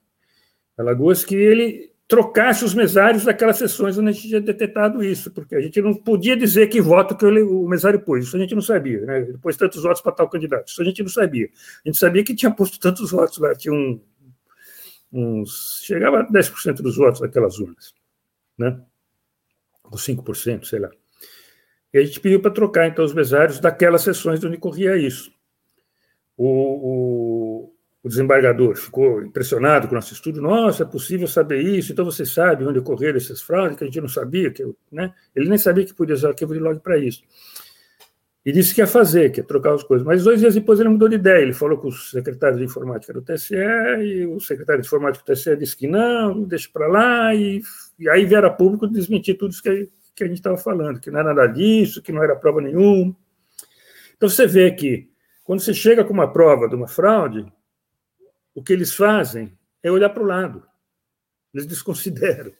Alagoas, 0.76 1.24
que 1.24 1.34
ele 1.34 1.94
trocasse 2.06 2.64
os 2.64 2.74
mesários 2.74 3.24
daquelas 3.24 3.56
sessões 3.56 3.96
onde 3.96 4.10
a 4.10 4.12
gente 4.12 4.28
tinha 4.28 4.40
detectado 4.40 5.02
isso, 5.02 5.30
porque 5.30 5.54
a 5.54 5.60
gente 5.60 5.80
não 5.80 5.94
podia 5.94 6.36
dizer 6.36 6.66
que 6.66 6.80
voto 6.80 7.16
que 7.16 7.24
o 7.24 7.66
mesário 7.66 7.98
pôs, 8.00 8.26
isso 8.26 8.36
a 8.36 8.38
gente 8.38 8.54
não 8.54 8.60
sabia, 8.60 9.00
né? 9.00 9.20
Ele 9.20 9.38
pôs 9.38 9.56
tantos 9.56 9.82
votos 9.82 10.02
para 10.02 10.12
tal 10.12 10.28
candidato, 10.28 10.68
isso 10.68 10.82
a 10.82 10.84
gente 10.84 11.02
não 11.02 11.08
sabia. 11.08 11.48
A 11.84 11.88
gente 11.88 11.98
sabia 11.98 12.22
que 12.22 12.34
tinha 12.34 12.50
posto 12.50 12.78
tantos 12.78 13.10
votos 13.10 13.38
lá, 13.38 13.54
tinha 13.54 13.72
um 13.72 13.98
uns. 15.14 15.80
chegava 15.84 16.20
a 16.20 16.26
10% 16.26 16.82
dos 16.82 16.96
votos 16.96 17.20
daquelas 17.20 17.58
urnas, 17.58 17.94
né? 18.58 18.80
Ou 19.84 19.96
5%, 19.96 20.64
sei 20.64 20.80
lá. 20.80 20.90
E 21.92 21.98
a 21.98 22.04
gente 22.04 22.18
pediu 22.18 22.40
para 22.40 22.50
trocar, 22.50 22.88
então, 22.88 23.04
os 23.04 23.14
mesários 23.14 23.60
daquelas 23.60 24.02
sessões 24.02 24.42
onde 24.42 24.56
corria 24.56 24.96
isso. 24.96 25.32
O, 26.36 26.46
o, 26.46 27.72
o, 28.02 28.08
desembargador 28.08 28.74
ficou 28.74 29.22
impressionado 29.22 29.86
com 29.86 29.94
o 29.94 29.94
nosso 29.94 30.12
estudo. 30.12 30.42
Nossa, 30.42 30.82
é 30.82 30.86
possível 30.86 31.28
saber 31.28 31.62
isso, 31.62 31.92
então 31.92 32.04
você 32.04 32.26
sabe 32.26 32.64
onde 32.64 32.80
ocorreram 32.80 33.16
essas 33.16 33.40
fraudes, 33.40 33.78
que 33.78 33.84
a 33.84 33.86
gente 33.86 34.00
não 34.00 34.08
sabia. 34.08 34.50
Que, 34.50 34.64
né? 34.90 35.14
Ele 35.36 35.48
nem 35.48 35.58
sabia 35.58 35.86
que 35.86 35.94
podia 35.94 36.16
usar 36.16 36.30
arquivo 36.30 36.52
de 36.52 36.58
log 36.58 36.80
para 36.80 36.98
isso. 36.98 37.22
E 38.44 38.52
disse 38.52 38.74
que 38.74 38.80
ia 38.82 38.86
fazer, 38.86 39.30
que 39.30 39.40
ia 39.40 39.44
trocar 39.44 39.72
as 39.72 39.82
coisas. 39.82 40.06
Mas 40.06 40.24
dois 40.24 40.40
dias 40.40 40.54
depois 40.54 40.78
ele 40.78 40.90
mudou 40.90 41.08
de 41.08 41.14
ideia. 41.14 41.40
Ele 41.40 41.54
falou 41.54 41.78
com 41.78 41.88
o 41.88 41.92
secretário 41.92 42.58
de 42.58 42.64
informática 42.64 43.12
do 43.12 43.22
TSE, 43.22 43.54
e 43.54 44.26
o 44.26 44.38
secretário 44.38 44.82
de 44.82 44.86
informática 44.86 45.24
do 45.24 45.34
TSE 45.34 45.56
disse 45.56 45.76
que 45.76 45.86
não, 45.86 46.42
deixa 46.42 46.68
para 46.70 46.86
lá, 46.86 47.34
e, 47.34 47.62
e 47.98 48.08
aí 48.08 48.26
vieram 48.26 48.48
a 48.48 48.52
público 48.52 48.86
desmentir 48.86 49.38
tudo 49.38 49.52
isso 49.52 49.62
que, 49.62 49.88
que 50.14 50.24
a 50.24 50.26
gente 50.26 50.36
estava 50.36 50.58
falando, 50.58 51.00
que 51.00 51.10
não 51.10 51.20
era 51.20 51.32
nada 51.32 51.46
disso, 51.46 52.02
que 52.02 52.12
não 52.12 52.22
era 52.22 52.36
prova 52.36 52.60
nenhuma. 52.60 53.16
Então 54.16 54.28
você 54.28 54.46
vê 54.46 54.70
que, 54.72 55.08
quando 55.42 55.60
você 55.60 55.72
chega 55.72 56.04
com 56.04 56.12
uma 56.12 56.30
prova 56.30 56.68
de 56.68 56.74
uma 56.74 56.86
fraude, 56.86 57.50
o 58.54 58.62
que 58.62 58.72
eles 58.72 58.94
fazem 58.94 59.52
é 59.82 59.90
olhar 59.90 60.10
para 60.10 60.22
o 60.22 60.26
lado. 60.26 60.62
Eles 61.52 61.66
desconsideram. 61.66 62.52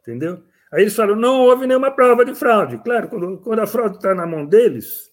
Entendeu? 0.00 0.42
Aí 0.74 0.82
eles 0.82 0.96
falam: 0.96 1.14
não 1.14 1.42
houve 1.42 1.68
nenhuma 1.68 1.92
prova 1.92 2.24
de 2.24 2.34
fraude. 2.34 2.78
Claro, 2.78 3.08
quando, 3.08 3.38
quando 3.38 3.60
a 3.60 3.66
fraude 3.66 3.96
está 3.96 4.12
na 4.12 4.26
mão 4.26 4.44
deles, 4.44 5.08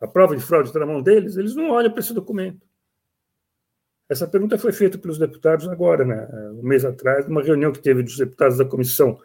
a 0.00 0.06
prova 0.06 0.36
de 0.36 0.42
fraude 0.42 0.68
está 0.68 0.78
na 0.78 0.86
mão 0.86 1.02
deles, 1.02 1.36
eles 1.36 1.56
não 1.56 1.70
olham 1.70 1.90
para 1.90 1.98
esse 1.98 2.14
documento. 2.14 2.64
Essa 4.08 4.28
pergunta 4.28 4.56
foi 4.56 4.72
feita 4.72 4.98
pelos 4.98 5.18
deputados 5.18 5.68
agora, 5.68 6.04
né, 6.04 6.28
um 6.52 6.62
mês 6.62 6.84
atrás, 6.84 7.26
numa 7.26 7.42
reunião 7.42 7.72
que 7.72 7.80
teve 7.80 8.02
dos 8.02 8.16
deputados 8.16 8.58
da 8.58 8.64
comissão 8.64 9.18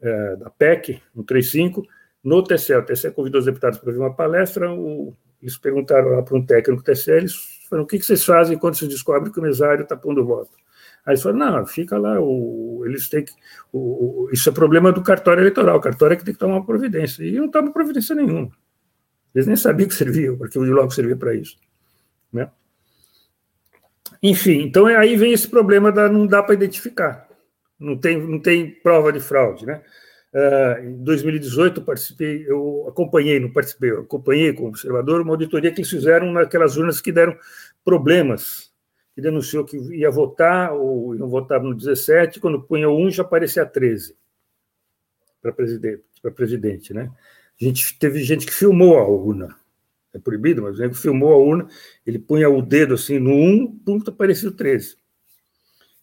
é, 0.00 0.36
da 0.36 0.48
PEC, 0.50 1.02
no 1.14 1.24
35, 1.24 1.82
no 2.22 2.42
TCE. 2.42 2.74
O 2.76 2.84
TCE 2.84 3.10
convidou 3.10 3.40
os 3.40 3.46
deputados 3.46 3.78
para 3.78 3.92
ver 3.92 3.98
uma 3.98 4.14
palestra, 4.14 4.72
o, 4.72 5.14
eles 5.42 5.58
perguntaram 5.58 6.10
lá 6.10 6.22
para 6.22 6.36
um 6.36 6.46
técnico 6.46 6.82
do 6.82 6.84
TCE, 6.84 7.10
eles 7.10 7.34
falaram, 7.68 7.84
o 7.84 7.86
que, 7.86 7.98
que 7.98 8.06
vocês 8.06 8.24
fazem 8.24 8.56
quando 8.56 8.76
se 8.76 8.86
descobre 8.86 9.30
que 9.30 9.40
o 9.40 9.42
mesário 9.42 9.82
está 9.82 9.96
pondo 9.96 10.24
voto? 10.24 10.56
Aí 11.06 11.16
falaram, 11.18 11.58
não, 11.58 11.66
fica 11.66 11.98
lá, 11.98 12.18
o, 12.18 12.82
eles 12.86 13.08
têm 13.08 13.24
que. 13.24 13.32
O, 13.72 14.28
isso 14.32 14.48
é 14.48 14.52
problema 14.52 14.90
do 14.90 15.02
cartório 15.02 15.42
eleitoral, 15.42 15.76
o 15.76 15.80
cartório 15.80 16.14
é 16.14 16.16
que 16.16 16.24
tem 16.24 16.32
que 16.32 16.40
tomar 16.40 16.56
uma 16.56 16.66
providência. 16.66 17.22
E 17.22 17.32
não 17.32 17.50
toma 17.50 17.72
providência 17.72 18.14
nenhuma. 18.14 18.50
Eles 19.34 19.46
nem 19.46 19.56
sabiam 19.56 19.88
que 19.88 19.94
servia, 19.94 20.34
porque 20.36 20.58
o 20.58 20.62
logo 20.62 20.90
servia 20.90 21.16
para 21.16 21.34
isso. 21.34 21.58
Né? 22.32 22.48
Enfim, 24.22 24.62
então 24.62 24.86
aí 24.86 25.16
vem 25.16 25.32
esse 25.32 25.48
problema 25.48 25.92
da 25.92 26.08
não 26.08 26.26
dá 26.26 26.42
para 26.42 26.54
identificar. 26.54 27.28
Não 27.78 27.98
tem, 27.98 28.18
não 28.18 28.40
tem 28.40 28.70
prova 28.70 29.12
de 29.12 29.20
fraude. 29.20 29.66
Né? 29.66 29.82
Uh, 30.32 30.84
em 30.84 31.04
2018, 31.04 31.80
eu 31.80 31.84
participei, 31.84 32.44
eu 32.48 32.86
acompanhei, 32.88 33.38
não 33.38 33.52
participei, 33.52 33.90
eu 33.90 34.00
acompanhei 34.00 34.52
como 34.52 34.68
observador 34.68 35.20
uma 35.20 35.32
auditoria 35.32 35.70
que 35.70 35.80
eles 35.80 35.90
fizeram 35.90 36.32
naquelas 36.32 36.76
urnas 36.76 37.00
que 37.00 37.12
deram 37.12 37.36
problemas 37.84 38.72
que 39.14 39.20
denunciou 39.20 39.64
que 39.64 39.76
ia 39.76 40.10
votar, 40.10 40.72
ou 40.72 41.14
não 41.14 41.28
votava 41.28 41.64
no 41.64 41.74
17, 41.74 42.40
quando 42.40 42.62
punha 42.62 42.90
1 42.90 43.10
já 43.10 43.22
aparecia 43.22 43.64
13 43.64 44.16
para 45.40 45.52
presidente, 45.52 46.02
para 46.20 46.30
presidente, 46.30 46.94
né? 46.94 47.10
A 47.60 47.64
gente 47.64 47.96
teve 47.98 48.22
gente 48.24 48.46
que 48.46 48.52
filmou 48.52 48.98
a 48.98 49.06
urna. 49.06 49.54
É 50.12 50.18
proibido, 50.18 50.62
mas 50.62 50.78
ele 50.78 50.94
filmou 50.94 51.32
a 51.32 51.36
urna, 51.36 51.68
ele 52.06 52.18
punha 52.18 52.48
o 52.48 52.62
dedo 52.62 52.94
assim 52.94 53.18
no 53.18 53.32
1, 53.32 53.78
ponto 53.84 54.10
aparecia 54.10 54.48
o 54.48 54.52
13. 54.52 54.96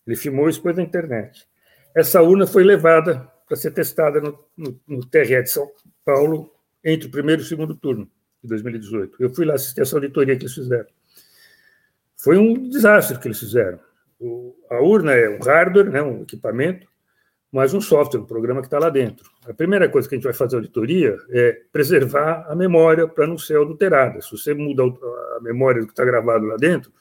Ele 0.05 0.15
filmou 0.15 0.49
isso 0.49 0.59
depois 0.59 0.75
na 0.75 0.83
internet. 0.83 1.47
essa 1.95 2.21
urna 2.21 2.45
foi 2.45 2.63
levada 2.63 3.31
para 3.47 3.57
ser 3.57 3.71
testada 3.71 4.21
no, 4.21 4.37
no, 4.55 4.79
no 4.87 5.05
TRE 5.05 5.43
de 5.43 5.49
São 5.49 5.69
Paulo 6.05 6.53
entre 6.83 7.07
o 7.07 7.11
primeiro 7.11 7.41
e 7.41 7.45
o 7.45 7.47
segundo 7.47 7.75
turno 7.75 8.09
de 8.41 8.49
2018. 8.49 9.17
Eu 9.19 9.33
fui 9.33 9.45
lá 9.45 9.55
assistir 9.55 9.81
essa 9.81 9.95
auditoria 9.95 10.35
que 10.35 10.43
eles 10.43 10.53
fizeram. 10.53 10.87
Foi 12.21 12.37
um 12.37 12.69
desastre 12.69 13.17
que 13.17 13.27
eles 13.27 13.39
fizeram. 13.39 13.79
O, 14.19 14.55
a 14.69 14.79
urna 14.79 15.13
é 15.13 15.27
um 15.27 15.39
hardware, 15.39 15.89
né, 15.89 16.01
um 16.03 16.21
equipamento, 16.21 16.87
mas 17.51 17.73
um 17.73 17.81
software, 17.81 18.19
um 18.19 18.25
programa 18.25 18.61
que 18.61 18.67
está 18.67 18.77
lá 18.77 18.89
dentro. 18.89 19.29
A 19.47 19.53
primeira 19.53 19.89
coisa 19.89 20.07
que 20.07 20.13
a 20.13 20.17
gente 20.17 20.25
vai 20.25 20.33
fazer 20.33 20.55
auditoria 20.55 21.17
é 21.31 21.63
preservar 21.71 22.45
a 22.47 22.55
memória 22.55 23.07
para 23.07 23.25
não 23.25 23.39
ser 23.39 23.59
adulterada. 23.59 24.21
Se 24.21 24.31
você 24.31 24.53
muda 24.53 24.83
a 24.83 25.39
memória 25.41 25.81
do 25.81 25.87
que 25.87 25.93
está 25.93 26.05
gravado 26.05 26.45
lá 26.45 26.57
dentro, 26.57 26.91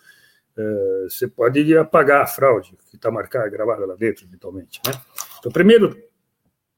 é, 0.56 1.04
você 1.08 1.28
pode 1.28 1.76
apagar 1.76 2.22
a 2.22 2.26
fraude 2.26 2.74
que 2.88 2.96
está 2.96 3.10
marcada, 3.10 3.48
gravada 3.50 3.84
lá 3.84 3.94
dentro, 3.96 4.24
eventualmente. 4.24 4.80
Né? 4.86 4.94
Então, 5.38 5.50
o 5.50 5.52
primeiro 5.52 5.96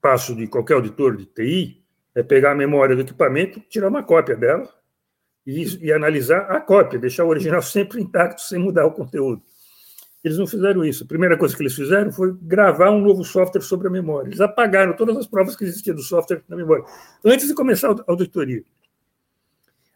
passo 0.01 0.35
de 0.35 0.49
qualquer 0.49 0.75
auditor 0.75 1.17
de 1.17 1.27
TI 1.27 1.83
é 2.13 2.25
pegar 2.25 2.51
a 2.51 2.57
memória 2.57 2.97
do 2.97 3.03
equipamento, 3.03 3.61
tirar 3.69 3.89
uma 3.89 4.03
cópia 4.03 4.37
dela 4.37 4.69
e, 5.47 5.87
e 5.87 5.93
analisar 5.93 6.51
a 6.51 6.61
cópia, 6.61 6.99
deixar 6.99 7.25
o 7.25 7.29
original 7.29 7.61
sempre 7.63 8.01
intacto, 8.01 8.43
sem 8.43 8.59
mudar 8.59 8.87
o 8.87 8.93
conteúdo. 8.93 9.43
Eles 10.23 10.39
não 10.39 10.47
fizeram 10.47 10.85
isso. 10.85 11.03
A 11.03 11.07
primeira 11.07 11.37
coisa 11.37 11.57
que 11.57 11.63
eles 11.63 11.75
fizeram 11.75 12.13
foi 12.13 12.33
gravar 12.41 12.91
um 12.91 13.01
novo 13.01 13.25
software 13.25 13.61
sobre 13.61 13.89
a 13.89 13.91
memória. 13.91 14.29
Eles 14.29 14.41
apagaram 14.41 14.95
todas 14.95 15.17
as 15.17 15.27
provas 15.27 15.57
que 15.57 15.65
existiam 15.65 15.97
do 15.97 16.03
software 16.03 16.43
na 16.49 16.57
memória, 16.57 16.85
antes 17.25 17.49
de 17.49 17.55
começar 17.55 17.91
a 17.91 18.05
auditoria. 18.07 18.63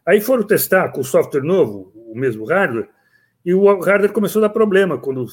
Aí 0.05 0.19
foram 0.19 0.43
testar 0.43 0.89
com 0.89 1.01
o 1.01 1.03
software 1.03 1.43
novo, 1.43 1.91
o 1.95 2.17
mesmo 2.17 2.45
hardware, 2.45 2.89
e 3.45 3.53
o 3.53 3.65
hardware 3.79 4.11
começou 4.11 4.41
a 4.41 4.47
dar 4.47 4.53
problema. 4.53 4.97
Quando 4.97 5.25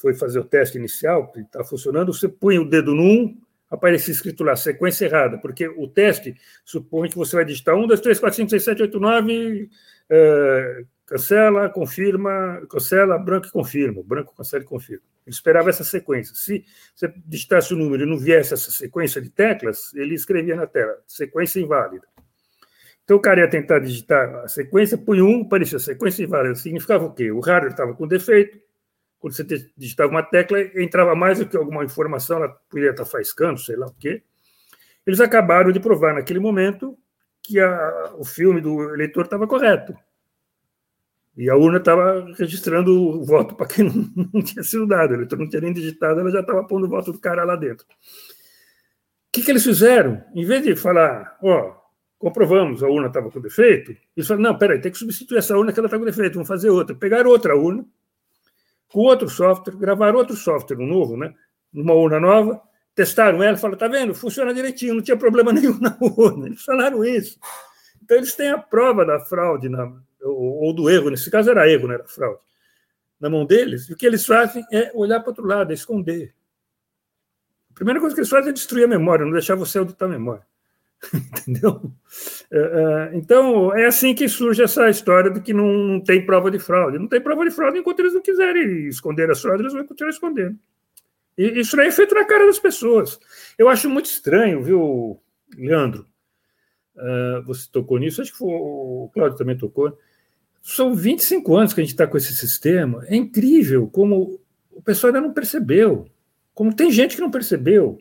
foi 0.00 0.14
fazer 0.14 0.38
o 0.38 0.44
teste 0.44 0.78
inicial, 0.78 1.30
que 1.30 1.40
está 1.40 1.62
funcionando, 1.62 2.12
você 2.12 2.28
põe 2.28 2.58
o 2.58 2.68
dedo 2.68 2.94
no 2.94 3.36
1, 3.72 3.74
aparece 3.74 4.10
escrito 4.10 4.44
lá, 4.44 4.54
sequência 4.54 5.06
errada, 5.06 5.38
porque 5.38 5.66
o 5.68 5.88
teste 5.88 6.34
supõe 6.64 7.08
que 7.08 7.16
você 7.16 7.36
vai 7.36 7.44
digitar 7.44 7.74
1, 7.74 7.86
2, 7.86 8.00
3, 8.00 8.18
4, 8.18 8.36
5, 8.36 8.50
6, 8.50 8.64
7, 8.64 8.82
8, 8.82 9.00
9, 9.00 9.62
uh, 9.62 10.86
cancela, 11.06 11.68
confirma, 11.68 12.62
cancela, 12.68 13.18
branco 13.18 13.46
e 13.46 13.50
confirma, 13.50 14.02
branco, 14.02 14.34
cancela 14.34 14.62
e 14.62 14.66
confirma. 14.66 15.02
Ele 15.26 15.34
esperava 15.34 15.70
essa 15.70 15.84
sequência. 15.84 16.34
Se 16.34 16.64
você 16.94 17.12
digitasse 17.26 17.74
o 17.74 17.76
número 17.76 18.02
e 18.02 18.06
não 18.06 18.18
viesse 18.18 18.54
essa 18.54 18.70
sequência 18.70 19.20
de 19.20 19.30
teclas, 19.30 19.94
ele 19.94 20.14
escrevia 20.14 20.56
na 20.56 20.66
tela, 20.66 20.98
sequência 21.06 21.60
inválida. 21.60 22.06
Então 23.04 23.16
o 23.16 23.20
cara 23.20 23.40
ia 23.40 23.50
tentar 23.50 23.80
digitar 23.80 24.36
a 24.36 24.48
sequência, 24.48 24.96
punha 24.96 25.24
um, 25.24 25.42
aparecia 25.42 25.78
sequência 25.78 26.22
inválida. 26.22 26.54
Significava 26.54 27.04
o 27.04 27.12
quê? 27.12 27.30
O 27.30 27.40
hardware 27.40 27.72
estava 27.72 27.94
com 27.94 28.06
defeito, 28.06 28.58
quando 29.22 29.34
você 29.34 29.44
digitava 29.78 30.10
uma 30.10 30.22
tecla, 30.24 30.60
entrava 30.74 31.14
mais 31.14 31.38
do 31.38 31.46
que 31.46 31.56
alguma 31.56 31.84
informação, 31.84 32.38
ela 32.38 32.48
poderia 32.68 32.90
estar 32.90 33.04
faiscando, 33.04 33.60
sei 33.60 33.76
lá 33.76 33.86
o 33.86 33.94
quê. 33.94 34.20
Eles 35.06 35.20
acabaram 35.20 35.70
de 35.70 35.78
provar 35.78 36.12
naquele 36.12 36.40
momento 36.40 36.98
que 37.40 37.60
a, 37.60 38.14
o 38.18 38.24
filme 38.24 38.60
do 38.60 38.92
eleitor 38.92 39.22
estava 39.24 39.46
correto. 39.46 39.96
E 41.36 41.48
a 41.48 41.54
urna 41.54 41.78
estava 41.78 42.26
registrando 42.36 42.92
o 42.92 43.24
voto 43.24 43.54
para 43.54 43.68
quem 43.68 43.84
não, 43.84 44.10
não, 44.34 44.42
tinha 44.42 44.64
sido 44.64 44.88
dado. 44.88 45.12
O 45.12 45.14
eleitor 45.14 45.38
não 45.38 45.48
tinha 45.48 45.62
nem 45.62 45.72
digitado, 45.72 46.18
ela 46.18 46.30
já 46.32 46.40
estava 46.40 46.64
pondo 46.64 46.86
o 46.86 46.90
voto 46.90 47.12
do 47.12 47.20
cara 47.20 47.44
lá 47.44 47.54
dentro. 47.54 47.86
O 47.86 49.32
que, 49.32 49.42
que 49.42 49.52
eles 49.52 49.62
fizeram? 49.62 50.20
Em 50.34 50.44
vez 50.44 50.64
de 50.64 50.74
falar, 50.74 51.38
ó, 51.40 51.76
comprovamos, 52.18 52.82
a 52.82 52.88
urna 52.88 53.06
estava 53.06 53.30
com 53.30 53.40
defeito, 53.40 53.96
eles 54.16 54.26
falaram, 54.26 54.50
não, 54.50 54.58
peraí, 54.58 54.80
tem 54.80 54.90
que 54.90 54.98
substituir 54.98 55.38
essa 55.38 55.56
urna 55.56 55.72
que 55.72 55.78
ela 55.78 55.86
está 55.86 55.96
com 55.96 56.04
defeito, 56.04 56.34
vamos 56.34 56.48
fazer 56.48 56.70
outra. 56.70 56.96
Pegaram 56.96 57.30
outra 57.30 57.56
urna, 57.56 57.86
com 58.92 59.00
outro 59.00 59.28
software, 59.28 59.76
gravaram 59.76 60.18
outro 60.18 60.36
software, 60.36 60.78
um 60.78 60.86
novo, 60.86 61.16
né? 61.16 61.34
Numa 61.72 61.94
urna 61.94 62.20
nova, 62.20 62.60
testaram 62.94 63.42
ela 63.42 63.56
e 63.56 63.60
falaram, 63.60 63.78
tá 63.78 63.88
vendo, 63.88 64.14
funciona 64.14 64.52
direitinho, 64.52 64.94
não 64.94 65.02
tinha 65.02 65.16
problema 65.16 65.50
nenhum 65.54 65.78
na 65.80 65.96
urna. 66.00 66.46
Eles 66.46 66.62
falaram 66.62 67.04
isso. 67.04 67.38
Então, 68.02 68.16
eles 68.16 68.34
têm 68.34 68.50
a 68.50 68.58
prova 68.58 69.04
da 69.06 69.18
fraude 69.20 69.68
na, 69.68 69.90
ou, 70.22 70.72
do 70.72 70.90
erro, 70.90 71.10
nesse 71.10 71.30
caso 71.30 71.50
era 71.50 71.68
erro, 71.70 71.88
não 71.88 71.94
era 71.94 72.04
fraude, 72.04 72.40
na 73.18 73.30
mão 73.30 73.46
deles, 73.46 73.88
e 73.88 73.92
o 73.92 73.96
que 73.96 74.06
eles 74.06 74.26
fazem 74.26 74.64
é 74.72 74.90
olhar 74.94 75.20
para 75.20 75.30
outro 75.30 75.46
lado, 75.46 75.70
é 75.70 75.74
esconder. 75.74 76.34
A 77.70 77.74
primeira 77.74 78.00
coisa 78.00 78.14
que 78.14 78.20
eles 78.20 78.30
fazem 78.30 78.50
é 78.50 78.52
destruir 78.52 78.84
a 78.84 78.88
memória, 78.88 79.24
não 79.24 79.32
deixar 79.32 79.54
você 79.54 79.78
auditar 79.78 80.08
a 80.08 80.12
memória. 80.12 80.46
Entendeu? 81.14 81.92
É, 82.50 82.58
é, 82.58 83.16
então, 83.16 83.74
é 83.74 83.86
assim 83.86 84.14
que 84.14 84.28
surge 84.28 84.62
essa 84.62 84.88
história 84.88 85.30
de 85.30 85.40
que 85.40 85.52
não, 85.52 86.00
tem 86.00 86.24
prova 86.24 86.50
de 86.50 86.58
fraude. 86.58 86.98
Não 86.98 87.08
tem 87.08 87.20
prova 87.20 87.44
de 87.44 87.50
fraude 87.50 87.78
enquanto 87.78 88.00
eles 88.00 88.14
não 88.14 88.22
quiserem 88.22 88.86
esconder 88.86 89.30
as 89.30 89.40
fraudes, 89.40 89.60
eles 89.62 89.72
vão 89.72 89.86
continuar 89.86 90.10
escondendo. 90.10 90.58
E 91.36 91.60
isso 91.60 91.78
aí 91.80 91.88
é 91.88 91.92
feito 91.92 92.14
na 92.14 92.24
cara 92.24 92.46
das 92.46 92.58
pessoas. 92.58 93.18
Eu 93.58 93.68
acho 93.68 93.88
muito 93.88 94.06
estranho, 94.06 94.62
viu, 94.62 95.20
Leandro? 95.56 96.06
Uh, 96.94 97.42
você 97.46 97.68
tocou 97.72 97.98
nisso, 97.98 98.20
acho 98.20 98.36
que 98.36 98.44
o 98.44 99.10
Cláudio 99.14 99.38
também 99.38 99.56
tocou. 99.56 99.96
São 100.62 100.94
25 100.94 101.56
anos 101.56 101.72
que 101.72 101.80
a 101.80 101.84
gente 101.84 101.94
está 101.94 102.06
com 102.06 102.16
esse 102.16 102.36
sistema. 102.36 103.02
É 103.06 103.16
incrível 103.16 103.88
como 103.88 104.38
o 104.70 104.82
pessoal 104.82 105.08
ainda 105.08 105.26
não 105.26 105.32
percebeu. 105.34 106.06
Como 106.54 106.74
tem 106.74 106.90
gente 106.90 107.16
que 107.16 107.22
não 107.22 107.30
percebeu 107.30 107.98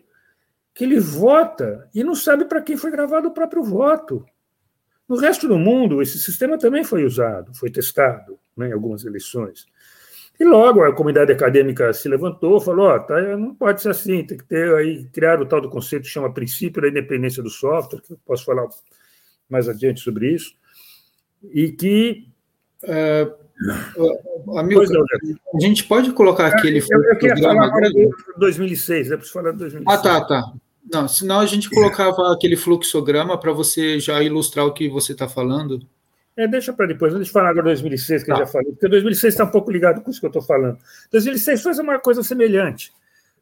que 0.74 0.84
ele 0.84 1.00
vota 1.00 1.90
e 1.94 2.04
não 2.04 2.16
sabe 2.16 2.46
para 2.46 2.62
quem 2.62 2.78
foi 2.78 2.92
gravado 2.92 3.28
o 3.28 3.34
próprio 3.34 3.64
voto. 3.64 4.26
No 5.08 5.18
resto 5.18 5.48
do 5.48 5.58
mundo, 5.58 6.02
esse 6.02 6.18
sistema 6.18 6.58
também 6.58 6.84
foi 6.84 7.04
usado, 7.04 7.54
foi 7.54 7.70
testado 7.70 8.40
né, 8.56 8.70
em 8.70 8.74
algumas 8.74 9.04
eleições. 9.04 9.68
E 10.40 10.46
logo 10.46 10.84
a 10.84 10.96
comunidade 10.96 11.32
acadêmica 11.32 11.92
se 11.94 12.08
levantou, 12.08 12.60
falou: 12.60 12.90
oh, 12.90 13.00
tá, 13.00 13.22
não 13.38 13.54
pode 13.54 13.82
ser 13.82 13.90
assim, 13.90 14.24
tem 14.24 14.38
que 14.38 14.46
ter 14.46 14.74
aí 14.74 15.06
criar 15.12 15.40
o 15.42 15.46
tal 15.46 15.62
do 15.62 15.70
conceito 15.70 16.04
que 16.04 16.10
chama 16.10 16.34
princípio 16.34 16.82
da 16.82 16.88
independência 16.88 17.44
do 17.44 17.50
software, 17.50 18.02
que 18.02 18.14
eu 18.14 18.20
posso 18.26 18.46
falar 18.46 18.68
mais 19.50 19.68
adiante 19.68 20.00
sobre 20.00 20.34
isso, 20.34 20.56
e 21.44 21.72
que 21.72 22.32
Uh, 22.84 24.58
amigo, 24.58 24.82
a 24.82 25.60
gente 25.60 25.84
pode 25.84 26.12
colocar 26.14 26.48
aquele. 26.48 26.80
Eu, 26.80 27.04
eu 27.04 27.18
queria 27.18 27.38
falar 27.38 27.66
agora 27.66 27.90
de 27.92 28.10
2006, 28.38 29.12
é 29.12 29.18
preciso 29.18 29.34
falar 29.34 29.52
de 29.52 29.60
2006. 29.60 30.00
Ah, 30.00 30.02
tá, 30.02 30.26
tá. 30.26 30.54
Não, 30.90 31.08
senão 31.08 31.40
a 31.40 31.46
gente 31.46 31.70
colocava 31.70 32.34
aquele 32.34 32.56
fluxograma 32.56 33.38
para 33.40 33.52
você 33.52 34.00
já 34.00 34.22
ilustrar 34.22 34.66
o 34.66 34.74
que 34.74 34.90
você 34.90 35.12
está 35.12 35.28
falando. 35.28 35.82
É, 36.36 36.48
deixa 36.48 36.74
para 36.74 36.88
depois, 36.88 37.14
deixa 37.14 37.30
eu 37.30 37.34
falar 37.34 37.50
agora 37.50 37.68
de 37.68 37.82
2006, 37.82 38.24
que 38.24 38.30
tá. 38.30 38.36
eu 38.36 38.40
já 38.40 38.48
falei, 38.48 38.72
porque 38.72 38.88
2006 38.88 39.34
está 39.34 39.44
um 39.44 39.52
pouco 39.52 39.72
ligado 39.72 40.02
com 40.02 40.10
isso 40.10 40.20
que 40.20 40.26
eu 40.26 40.30
estou 40.30 40.42
falando. 40.42 40.78
2006 41.12 41.62
foi 41.62 41.74
uma 41.74 42.00
coisa 42.00 42.24
semelhante. 42.24 42.92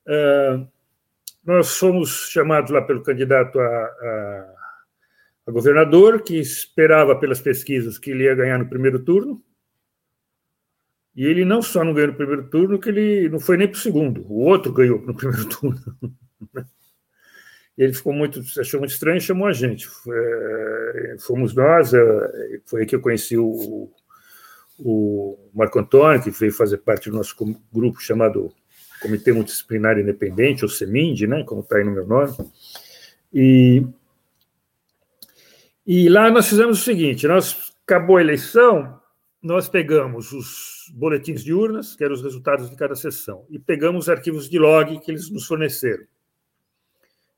Uh, 0.07 0.67
nós 1.45 1.77
fomos 1.77 2.29
chamados 2.29 2.71
lá 2.71 2.81
pelo 2.81 3.03
candidato 3.03 3.59
a, 3.59 3.65
a 3.65 4.59
a 5.49 5.51
governador, 5.51 6.21
que 6.21 6.35
esperava 6.35 7.15
pelas 7.15 7.41
pesquisas 7.41 7.97
que 7.97 8.11
ele 8.11 8.25
ia 8.25 8.35
ganhar 8.35 8.59
no 8.59 8.69
primeiro 8.69 8.99
turno, 8.99 9.41
e 11.15 11.25
ele 11.25 11.43
não 11.43 11.61
só 11.61 11.83
não 11.83 11.93
ganhou 11.93 12.11
no 12.11 12.17
primeiro 12.17 12.47
turno, 12.49 12.79
que 12.79 12.89
ele 12.89 13.29
não 13.29 13.39
foi 13.39 13.57
nem 13.57 13.67
para 13.67 13.75
o 13.77 13.81
segundo, 13.81 14.21
o 14.31 14.45
outro 14.45 14.71
ganhou 14.71 15.01
no 15.01 15.15
primeiro 15.15 15.45
turno. 15.49 15.97
Ele 17.79 17.93
ficou 17.93 18.11
muito, 18.11 18.41
achou 18.59 18.81
muito 18.81 18.91
estranho 18.91 19.17
e 19.17 19.21
chamou 19.21 19.47
a 19.47 19.53
gente. 19.53 19.87
É, 20.11 21.15
fomos 21.19 21.55
nós, 21.55 21.93
é, 21.93 22.59
foi 22.65 22.81
aí 22.81 22.85
que 22.85 22.93
eu 22.93 22.99
conheci 22.99 23.37
o, 23.37 23.89
o 24.77 25.49
Marco 25.53 25.79
Antônio, 25.79 26.21
que 26.21 26.29
veio 26.29 26.51
fazer 26.51 26.79
parte 26.79 27.09
do 27.09 27.15
nosso 27.15 27.33
grupo 27.71 28.01
chamado 28.01 28.51
Comitê 29.01 29.31
Multidisciplinar 29.31 29.97
Independente, 29.97 30.65
ou 30.65 30.69
CEMIND, 30.69 31.25
né, 31.25 31.41
como 31.45 31.61
está 31.61 31.77
aí 31.77 31.85
no 31.85 31.91
meu 31.91 32.05
nome, 32.05 32.35
e 33.33 33.87
e 35.87 36.09
lá 36.09 36.29
nós 36.29 36.49
fizemos 36.49 36.81
o 36.81 36.83
seguinte: 36.83 37.25
nós 37.27 37.73
acabou 37.87 38.17
a 38.17 38.21
eleição, 38.21 38.99
nós 39.41 39.69
pegamos 39.69 40.33
os 40.33 40.91
boletins 40.93 41.41
de 41.45 41.53
urnas, 41.53 41.95
que 41.95 42.03
eram 42.03 42.13
os 42.13 42.21
resultados 42.21 42.69
de 42.69 42.75
cada 42.75 42.93
sessão, 42.93 43.45
e 43.49 43.57
pegamos 43.57 44.03
os 44.05 44.09
arquivos 44.09 44.49
de 44.49 44.59
log 44.59 44.99
que 44.99 45.09
eles 45.09 45.29
nos 45.31 45.45
forneceram 45.47 46.03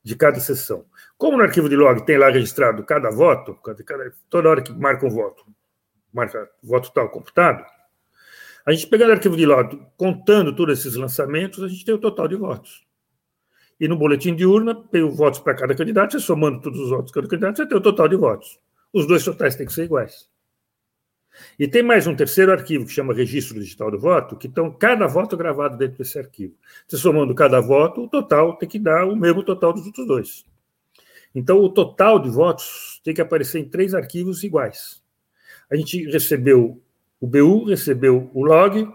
de 0.04 0.16
cada 0.16 0.40
sessão. 0.40 0.86
Como 1.18 1.38
no 1.38 1.44
arquivo 1.44 1.70
de 1.70 1.76
log 1.76 2.06
tem 2.06 2.18
lá 2.18 2.30
registrado 2.30 2.84
cada 2.84 3.10
voto, 3.10 3.56
cada, 3.56 4.14
toda 4.30 4.50
hora 4.50 4.62
que 4.62 4.74
marca 4.74 5.06
um 5.06 5.10
voto, 5.10 5.46
marca 6.12 6.50
voto 6.64 6.92
tal 6.92 7.10
computado, 7.10 7.64
a 8.66 8.72
gente 8.72 8.88
pegando 8.88 9.10
o 9.10 9.14
arquivo 9.14 9.36
de 9.36 9.46
log, 9.46 9.80
contando 9.98 10.56
todos 10.56 10.80
esses 10.80 10.96
lançamentos, 10.96 11.64
a 11.64 11.68
gente 11.68 11.86
tem 11.86 11.96
o 11.96 12.00
total 12.00 12.28
de 12.28 12.36
votos. 12.36 12.86
E 13.80 13.88
no 13.88 13.98
boletim 13.98 14.36
de 14.36 14.46
urna, 14.46 14.76
tem 14.76 15.04
os 15.04 15.18
votos 15.18 15.40
para 15.40 15.56
cada 15.56 15.74
candidato, 15.74 16.12
você 16.12 16.20
somando 16.20 16.62
todos 16.62 16.80
os 16.80 16.90
votos 16.90 17.08
de 17.08 17.14
cada 17.14 17.28
candidato, 17.28 17.58
você 17.58 17.66
tem 17.66 17.78
o 17.78 17.82
total 17.82 18.08
de 18.08 18.16
votos. 18.16 18.60
Os 18.94 19.08
dois 19.08 19.24
totais 19.24 19.56
têm 19.56 19.66
que 19.66 19.74
ser 19.74 19.86
iguais. 19.86 20.31
E 21.58 21.68
tem 21.68 21.82
mais 21.82 22.08
um 22.08 22.16
terceiro 22.16 22.52
arquivo 22.52 22.86
que 22.86 22.92
chama 22.92 23.14
Registro 23.14 23.60
Digital 23.60 23.92
do 23.92 24.00
Voto, 24.00 24.36
que 24.36 24.48
estão 24.48 24.72
cada 24.72 25.08
voto 25.08 25.38
gravado 25.38 25.78
dentro 25.78 25.98
desse 25.98 26.20
arquivo. 26.20 26.56
Você 26.88 26.98
somando 26.98 27.34
cada 27.34 27.60
voto, 27.60 28.04
o 28.04 28.08
total 28.08 28.58
tem 28.58 28.68
que 28.68 28.80
dar 28.80 29.06
o 29.06 29.16
mesmo 29.16 29.44
total 29.44 29.74
dos 29.74 29.86
outros 29.86 30.06
dois. 30.08 30.46
Então, 31.34 31.60
o 31.60 31.70
total 31.70 32.20
de 32.20 32.30
votos 32.30 33.00
tem 33.04 33.14
que 33.14 33.22
aparecer 33.22 33.60
em 33.60 33.70
três 33.70 33.94
arquivos 33.94 34.44
iguais. 34.44 35.02
A 35.72 35.76
gente 35.76 36.04
recebeu 36.10 36.82
o 37.20 37.28
BU, 37.28 37.66
recebeu 37.66 38.30
o 38.34 38.44
log 38.44 38.88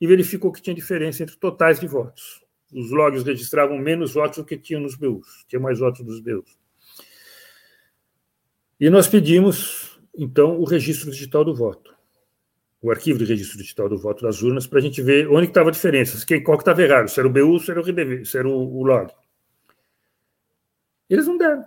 e 0.00 0.06
verificou 0.06 0.50
que 0.50 0.60
tinha 0.60 0.74
diferença 0.74 1.22
entre 1.22 1.36
totais 1.36 1.78
de 1.78 1.86
votos. 1.86 2.44
os 2.72 2.90
logs 2.90 3.22
registravam 3.22 3.78
menos 3.78 4.14
votos 4.14 4.38
do 4.38 4.44
que 4.44 4.56
tinham 4.56 4.82
nos 4.82 4.96
BUs, 4.96 5.44
tinha 5.46 5.60
mais 5.60 5.78
votos 5.78 6.04
nos 6.04 6.20
BUs. 6.20 6.58
E 8.78 8.90
nós 8.90 9.06
pedimos, 9.06 9.85
então, 10.16 10.58
o 10.58 10.64
registro 10.64 11.10
digital 11.10 11.44
do 11.44 11.54
voto, 11.54 11.94
o 12.80 12.90
arquivo 12.90 13.18
de 13.18 13.24
registro 13.24 13.58
digital 13.58 13.88
do 13.88 13.98
voto 13.98 14.22
das 14.22 14.42
urnas, 14.42 14.66
para 14.66 14.78
a 14.78 14.82
gente 14.82 15.02
ver 15.02 15.28
onde 15.28 15.48
estava 15.48 15.68
a 15.68 15.72
diferença, 15.72 16.24
quem, 16.24 16.42
qual 16.42 16.56
que 16.56 16.62
estava 16.62 16.82
errado, 16.82 17.08
se 17.08 17.18
era 17.18 17.28
o 17.28 17.32
BU, 17.32 17.58
se 17.60 17.70
era 17.70 17.80
o 17.80 17.82
RDV, 17.82 18.24
se 18.24 18.38
era 18.38 18.48
o, 18.48 18.78
o 18.78 18.84
log. 18.84 19.12
Eles 21.08 21.26
não 21.26 21.36
deram. 21.36 21.64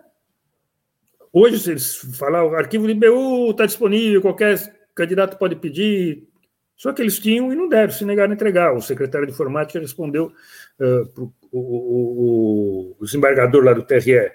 Hoje, 1.31 1.59
se 1.59 1.71
eles 1.71 1.95
falar 2.17 2.43
o 2.43 2.55
arquivo 2.55 2.87
de 2.87 2.93
BU 2.93 3.51
está 3.51 3.65
disponível, 3.65 4.21
qualquer 4.21 4.57
candidato 4.95 5.37
pode 5.37 5.55
pedir, 5.55 6.27
só 6.75 6.93
que 6.93 7.01
eles 7.01 7.19
tinham 7.19 7.51
e 7.51 7.55
não 7.55 7.67
deram, 7.67 7.91
se 7.91 8.05
negaram 8.05 8.31
a 8.31 8.35
entregar. 8.35 8.73
O 8.73 8.81
secretário 8.81 9.27
de 9.27 9.33
informática 9.33 9.79
respondeu 9.79 10.31
uh, 10.79 11.05
para 11.07 11.23
o, 11.51 12.95
desembargador 13.01 13.63
lá 13.63 13.73
do 13.73 13.83
TRE, 13.83 14.31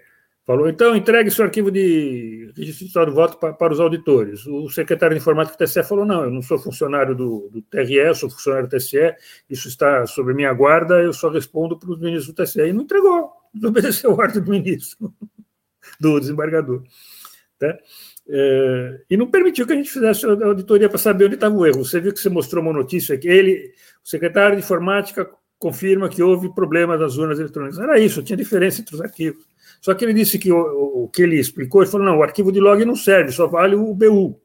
falou, 0.47 0.68
então 0.68 0.95
entregue 0.95 1.30
seu 1.30 1.45
arquivo 1.45 1.70
de 1.70 2.53
registro 2.57 3.07
de 3.07 3.12
voto 3.12 3.38
para, 3.38 3.53
para, 3.53 3.72
os 3.72 3.80
auditores. 3.80 4.47
O 4.47 4.68
secretário 4.68 5.14
de 5.14 5.20
informática 5.20 5.57
do 5.57 5.66
TSE 5.66 5.82
falou, 5.82 6.05
não, 6.05 6.24
eu 6.24 6.30
não 6.30 6.42
sou 6.42 6.59
funcionário 6.59 7.14
do, 7.14 7.49
do 7.51 7.62
TRE, 7.62 8.14
sou 8.14 8.28
funcionário 8.30 8.68
do 8.68 8.76
TSE, 8.76 9.14
isso 9.49 9.68
está 9.68 10.07
sob 10.07 10.34
minha 10.34 10.53
guarda, 10.53 11.03
eu 11.03 11.12
só 11.12 11.28
respondo 11.28 11.78
para 11.78 11.90
os 11.90 11.99
ministros 11.99 12.34
do 12.34 12.45
TSE. 12.45 12.61
E 12.61 12.72
não 12.72 12.82
entregou, 12.82 13.32
não 13.55 13.70
obedeceu 13.70 14.11
a 14.11 14.14
ordem 14.14 14.42
do 14.42 14.51
ministro 14.51 15.12
do 15.99 16.20
desembargador. 16.20 16.82
Tá? 17.59 17.78
É, 18.26 19.01
e 19.11 19.16
não 19.16 19.30
permitiu 19.30 19.66
que 19.66 19.72
a 19.72 19.76
gente 19.76 19.90
fizesse 19.90 20.26
a 20.26 20.30
auditoria 20.30 20.88
para 20.88 20.99
saber 20.99 21.26
onde 21.26 21.34
estava 21.34 21.55
o 21.55 21.66
erro. 21.66 21.84
Você 21.84 22.01
viu 22.01 22.12
que 22.12 22.20
você 22.20 22.28
mostrou 22.28 22.62
uma 22.62 22.72
notícia 22.72 23.16
que 23.18 23.28
ele, 23.28 23.72
o 24.05 24.09
secretário 24.09 24.57
de 24.57 24.62
informática, 24.62 25.30
confirma 25.59 26.09
que 26.09 26.22
houve 26.22 26.55
problema 26.55 26.99
das 26.99 27.16
urnas 27.16 27.38
eletrônicas. 27.38 27.78
Era 27.78 27.99
isso, 27.99 28.22
tinha 28.22 28.36
diferença 28.36 28.80
entre 28.80 28.95
os 28.95 29.01
arquivos. 29.01 29.53
Só 29.85 29.93
que 29.93 30.03
ele 30.03 30.14
disse 30.14 30.39
que 30.39 30.51
o, 30.51 31.05
o 31.05 31.09
que 31.11 31.20
ele 31.20 31.39
explicou, 31.39 31.82
ele 31.82 31.91
falou: 31.91 32.07
não, 32.07 32.16
o 32.16 32.22
arquivo 32.22 32.51
de 32.51 32.59
log 32.59 32.82
não 32.87 32.97
serve, 32.97 33.30
só 33.32 33.47
vale 33.47 33.76
o 33.76 33.95
BU 33.95 34.41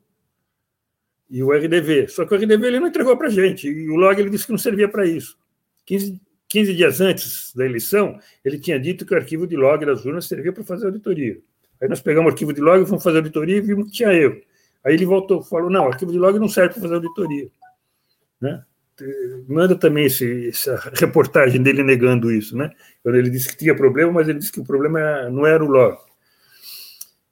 e 1.30 1.42
o 1.42 1.54
RDV. 1.54 2.10
Só 2.10 2.26
que 2.26 2.34
o 2.34 2.38
RDV 2.38 2.68
ele 2.68 2.80
não 2.82 2.88
entregou 2.88 3.16
para 3.16 3.28
a 3.28 3.30
gente, 3.30 3.66
e 3.66 3.90
o 3.90 3.96
log 3.96 4.20
ele 4.20 4.30
disse 4.30 4.46
que 4.46 4.52
não 4.52 4.60
servia 4.60 4.90
para 4.90 5.06
isso. 5.06 5.38
15, 5.86 6.20
15 6.50 6.76
dias 6.76 7.00
antes 7.00 7.56
da 7.56 7.66
eleição, 7.66 8.20
ele 8.44 8.60
tinha 8.60 8.78
dito 8.78 9.06
que 9.06 9.14
o 9.14 9.18
arquivo 9.18 9.48
de 9.48 9.56
log 9.56 9.86
das 9.86 10.04
urnas 10.04 10.26
servia 10.26 10.52
para 10.52 10.66
fazer 10.66 10.88
auditoria. 10.88 11.40
Aí 11.82 11.88
nós 11.88 12.02
pegamos 12.02 12.30
o 12.30 12.34
arquivo 12.34 12.52
de 12.52 12.60
log, 12.60 12.86
fomos 12.86 13.02
fazer 13.02 13.20
auditoria 13.20 13.56
e 13.56 13.62
vimos 13.62 13.86
que 13.86 13.92
tinha 13.94 14.12
erro. 14.12 14.42
Aí 14.84 14.94
ele 14.94 15.06
voltou, 15.06 15.42
falou: 15.42 15.70
não, 15.70 15.86
o 15.86 15.88
arquivo 15.88 16.12
de 16.12 16.20
log 16.20 16.38
não 16.38 16.50
serve 16.50 16.74
para 16.74 16.82
fazer 16.82 16.96
auditoria. 16.96 17.50
Né? 18.42 18.62
Manda 19.47 19.76
também 19.76 20.06
esse, 20.06 20.50
essa 20.50 20.76
reportagem 20.93 21.62
dele 21.62 21.84
negando 21.84 22.32
isso, 22.32 22.56
né? 22.58 22.72
Quando 23.04 23.16
ele 23.16 23.30
disse 23.30 23.50
que 23.50 23.58
tinha 23.58 23.76
problema, 23.76 24.12
mas 24.12 24.28
ele 24.28 24.39
disse 24.39 24.52
que 24.52 24.60
o 24.60 24.66
problema 24.66 25.30
não 25.30 25.45
era 25.45 25.64
o 25.64 25.68
log. 25.68 25.97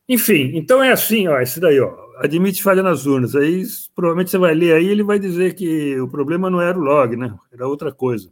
Enfim, 0.09 0.51
então 0.55 0.81
é 0.81 0.91
assim, 0.91 1.27
ó, 1.27 1.39
esse 1.39 1.59
daí, 1.59 1.79
ó, 1.79 1.93
admite 2.17 2.63
falha 2.63 2.81
nas 2.81 3.05
urnas. 3.05 3.35
Aí 3.35 3.63
provavelmente 3.95 4.31
você 4.31 4.37
vai 4.37 4.53
ler 4.53 4.73
aí, 4.73 4.87
ele 4.87 5.03
vai 5.03 5.19
dizer 5.19 5.53
que 5.53 5.99
o 5.99 6.07
problema 6.07 6.49
não 6.49 6.61
era 6.61 6.77
o 6.77 6.81
log, 6.81 7.15
né? 7.15 7.33
Era 7.51 7.67
outra 7.67 7.91
coisa 7.91 8.31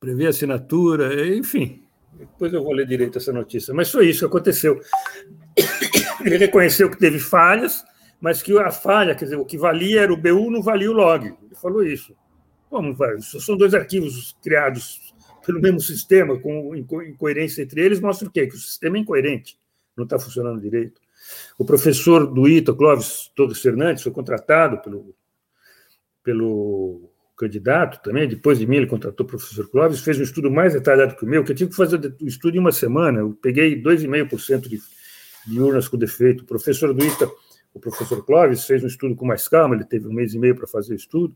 prever 0.00 0.28
assinatura, 0.28 1.36
enfim. 1.36 1.82
Depois 2.14 2.52
eu 2.52 2.64
vou 2.64 2.72
ler 2.72 2.86
direito 2.86 3.18
essa 3.18 3.32
notícia. 3.32 3.74
Mas 3.74 3.90
foi 3.90 4.08
isso 4.08 4.20
que 4.20 4.24
aconteceu. 4.24 4.80
Ele 6.24 6.38
reconheceu 6.38 6.90
que 6.90 6.98
teve 6.98 7.18
falhas, 7.18 7.84
mas 8.20 8.42
que 8.42 8.56
a 8.58 8.70
falha, 8.70 9.14
quer 9.14 9.24
dizer, 9.24 9.36
o 9.36 9.44
que 9.44 9.56
valia 9.56 10.02
era 10.02 10.12
o 10.12 10.16
BU, 10.16 10.50
não 10.50 10.62
valia 10.62 10.90
o 10.90 10.94
log. 10.94 11.26
Ele 11.26 11.54
falou 11.54 11.82
isso. 11.82 12.14
Como 12.68 12.94
vai? 12.94 13.20
São 13.20 13.56
dois 13.56 13.74
arquivos 13.74 14.36
criados 14.42 15.14
pelo 15.44 15.60
mesmo 15.60 15.80
sistema, 15.80 16.38
com 16.38 16.76
incoerência 16.76 17.62
entre 17.62 17.80
eles, 17.80 18.00
mostra 18.00 18.28
o 18.28 18.30
quê? 18.30 18.46
Que 18.46 18.54
o 18.54 18.58
sistema 18.58 18.96
é 18.96 19.00
incoerente, 19.00 19.58
não 19.96 20.04
está 20.04 20.18
funcionando 20.18 20.60
direito. 20.60 21.00
O 21.58 21.64
professor 21.64 22.26
do 22.26 22.48
ITA, 22.48 22.74
Clóvis 22.74 23.30
Torres 23.34 23.60
Fernandes, 23.60 24.02
foi 24.02 24.12
contratado 24.12 24.78
pelo, 24.82 25.14
pelo 26.22 27.10
candidato 27.36 28.02
também, 28.02 28.28
depois 28.28 28.58
de 28.58 28.66
mim 28.66 28.76
ele 28.76 28.86
contratou 28.86 29.24
o 29.24 29.28
professor 29.28 29.68
Clóvis, 29.70 30.00
fez 30.00 30.18
um 30.18 30.22
estudo 30.22 30.50
mais 30.50 30.74
detalhado 30.74 31.16
que 31.16 31.24
o 31.24 31.28
meu, 31.28 31.42
que 31.42 31.52
eu 31.52 31.56
tive 31.56 31.70
que 31.70 31.76
fazer 31.76 32.14
o 32.20 32.26
estudo 32.26 32.56
em 32.56 32.60
uma 32.60 32.72
semana, 32.72 33.20
eu 33.20 33.32
peguei 33.40 33.80
2,5% 33.82 34.68
de, 34.68 34.80
de 35.46 35.60
urnas 35.60 35.88
com 35.88 35.96
defeito. 35.96 36.42
O 36.42 36.46
professor 36.46 36.92
do 36.92 37.04
ITA, 37.04 37.30
o 37.74 37.80
professor 37.80 38.24
Clóvis, 38.24 38.64
fez 38.64 38.82
um 38.82 38.86
estudo 38.86 39.14
com 39.14 39.24
mais 39.24 39.46
calma, 39.48 39.74
ele 39.74 39.84
teve 39.84 40.08
um 40.08 40.12
mês 40.12 40.34
e 40.34 40.38
meio 40.38 40.54
para 40.54 40.66
fazer 40.66 40.92
o 40.92 40.96
estudo, 40.96 41.34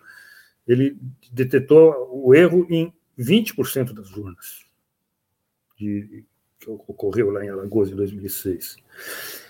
ele 0.67 0.97
detetou 1.33 2.09
o 2.11 2.35
erro 2.35 2.67
em 2.69 2.93
20% 3.19 3.93
das 3.93 4.17
urnas 4.17 4.65
de, 5.77 6.25
que 6.59 6.71
ocorreu 6.71 7.31
lá 7.31 7.45
em 7.45 7.51
Alagoas 7.51 7.91
em 7.91 7.97
2006. 7.97 8.77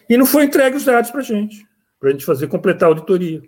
E 0.09 0.17
não 0.17 0.27
foi 0.27 0.45
entregue 0.45 0.77
os 0.77 0.85
dados 0.85 1.11
para 1.11 1.21
a 1.21 1.25
gente, 1.25 1.67
para 1.99 2.11
a 2.11 2.13
gente 2.13 2.25
fazer, 2.25 2.49
completar 2.49 2.89
a 2.89 2.91
auditoria. 2.91 3.43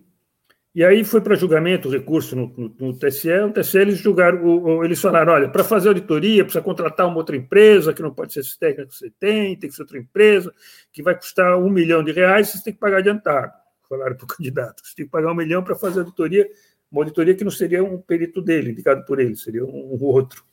E 0.77 0.85
aí 0.85 1.05
foi 1.05 1.23
para 1.23 1.35
julgamento 1.35 1.89
o 1.89 1.91
recurso 1.91 2.37
no, 2.37 2.53
no, 2.55 2.75
no, 2.79 2.99
TSE. 2.99 3.31
O 3.31 3.51
TSE 3.51 3.79
eles 3.79 3.97
julgaram, 3.97 4.45
o, 4.45 4.63
o, 4.63 4.85
eles 4.85 5.01
falaram: 5.01 5.33
olha, 5.33 5.49
para 5.49 5.65
fazer 5.65 5.89
auditoria 5.89 6.45
precisa 6.45 6.63
contratar 6.63 7.07
uma 7.07 7.17
outra 7.17 7.35
empresa, 7.35 7.95
que 7.95 8.03
não 8.03 8.13
pode 8.13 8.35
ser 8.35 8.41
esse 8.41 8.59
técnico 8.59 8.91
que 8.91 8.99
você 8.99 9.11
tem, 9.19 9.57
tem 9.57 9.71
que 9.71 9.75
ser 9.75 9.81
outra 9.81 9.97
empresa, 9.97 10.53
que 10.93 11.03
vai 11.03 11.17
custar 11.17 11.57
um 11.59 11.71
milhão 11.71 12.05
de 12.05 12.13
reais, 12.13 12.51
vocês 12.51 12.63
têm 12.63 12.75
que 12.75 12.79
pagar 12.79 12.99
adiantado. 12.99 13.55
Falaram 13.89 14.17
para 14.17 14.25
o 14.25 14.27
candidato: 14.27 14.83
você 14.85 14.95
tem 14.95 15.07
que 15.07 15.11
pagar 15.11 15.33
um 15.33 15.35
milhão 15.35 15.65
para 15.65 15.75
fazer 15.77 16.01
auditoria, 16.01 16.47
uma 16.93 17.01
auditoria 17.01 17.35
que 17.35 17.43
não 17.43 17.51
seria 17.51 17.83
um 17.83 17.97
perito 17.97 18.43
dele, 18.43 18.73
indicado 18.73 19.03
por 19.07 19.19
ele, 19.19 19.35
seria 19.35 19.65
um, 19.65 19.97
um 19.99 20.05
outro. 20.05 20.45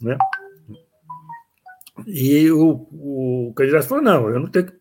Né? 0.00 0.18
E 2.08 2.50
o, 2.50 2.88
o 2.90 3.52
candidato 3.54 3.86
falou: 3.86 4.02
não, 4.02 4.28
eu 4.30 4.40
não 4.40 4.48
tenho 4.48 4.66
que 4.66 4.72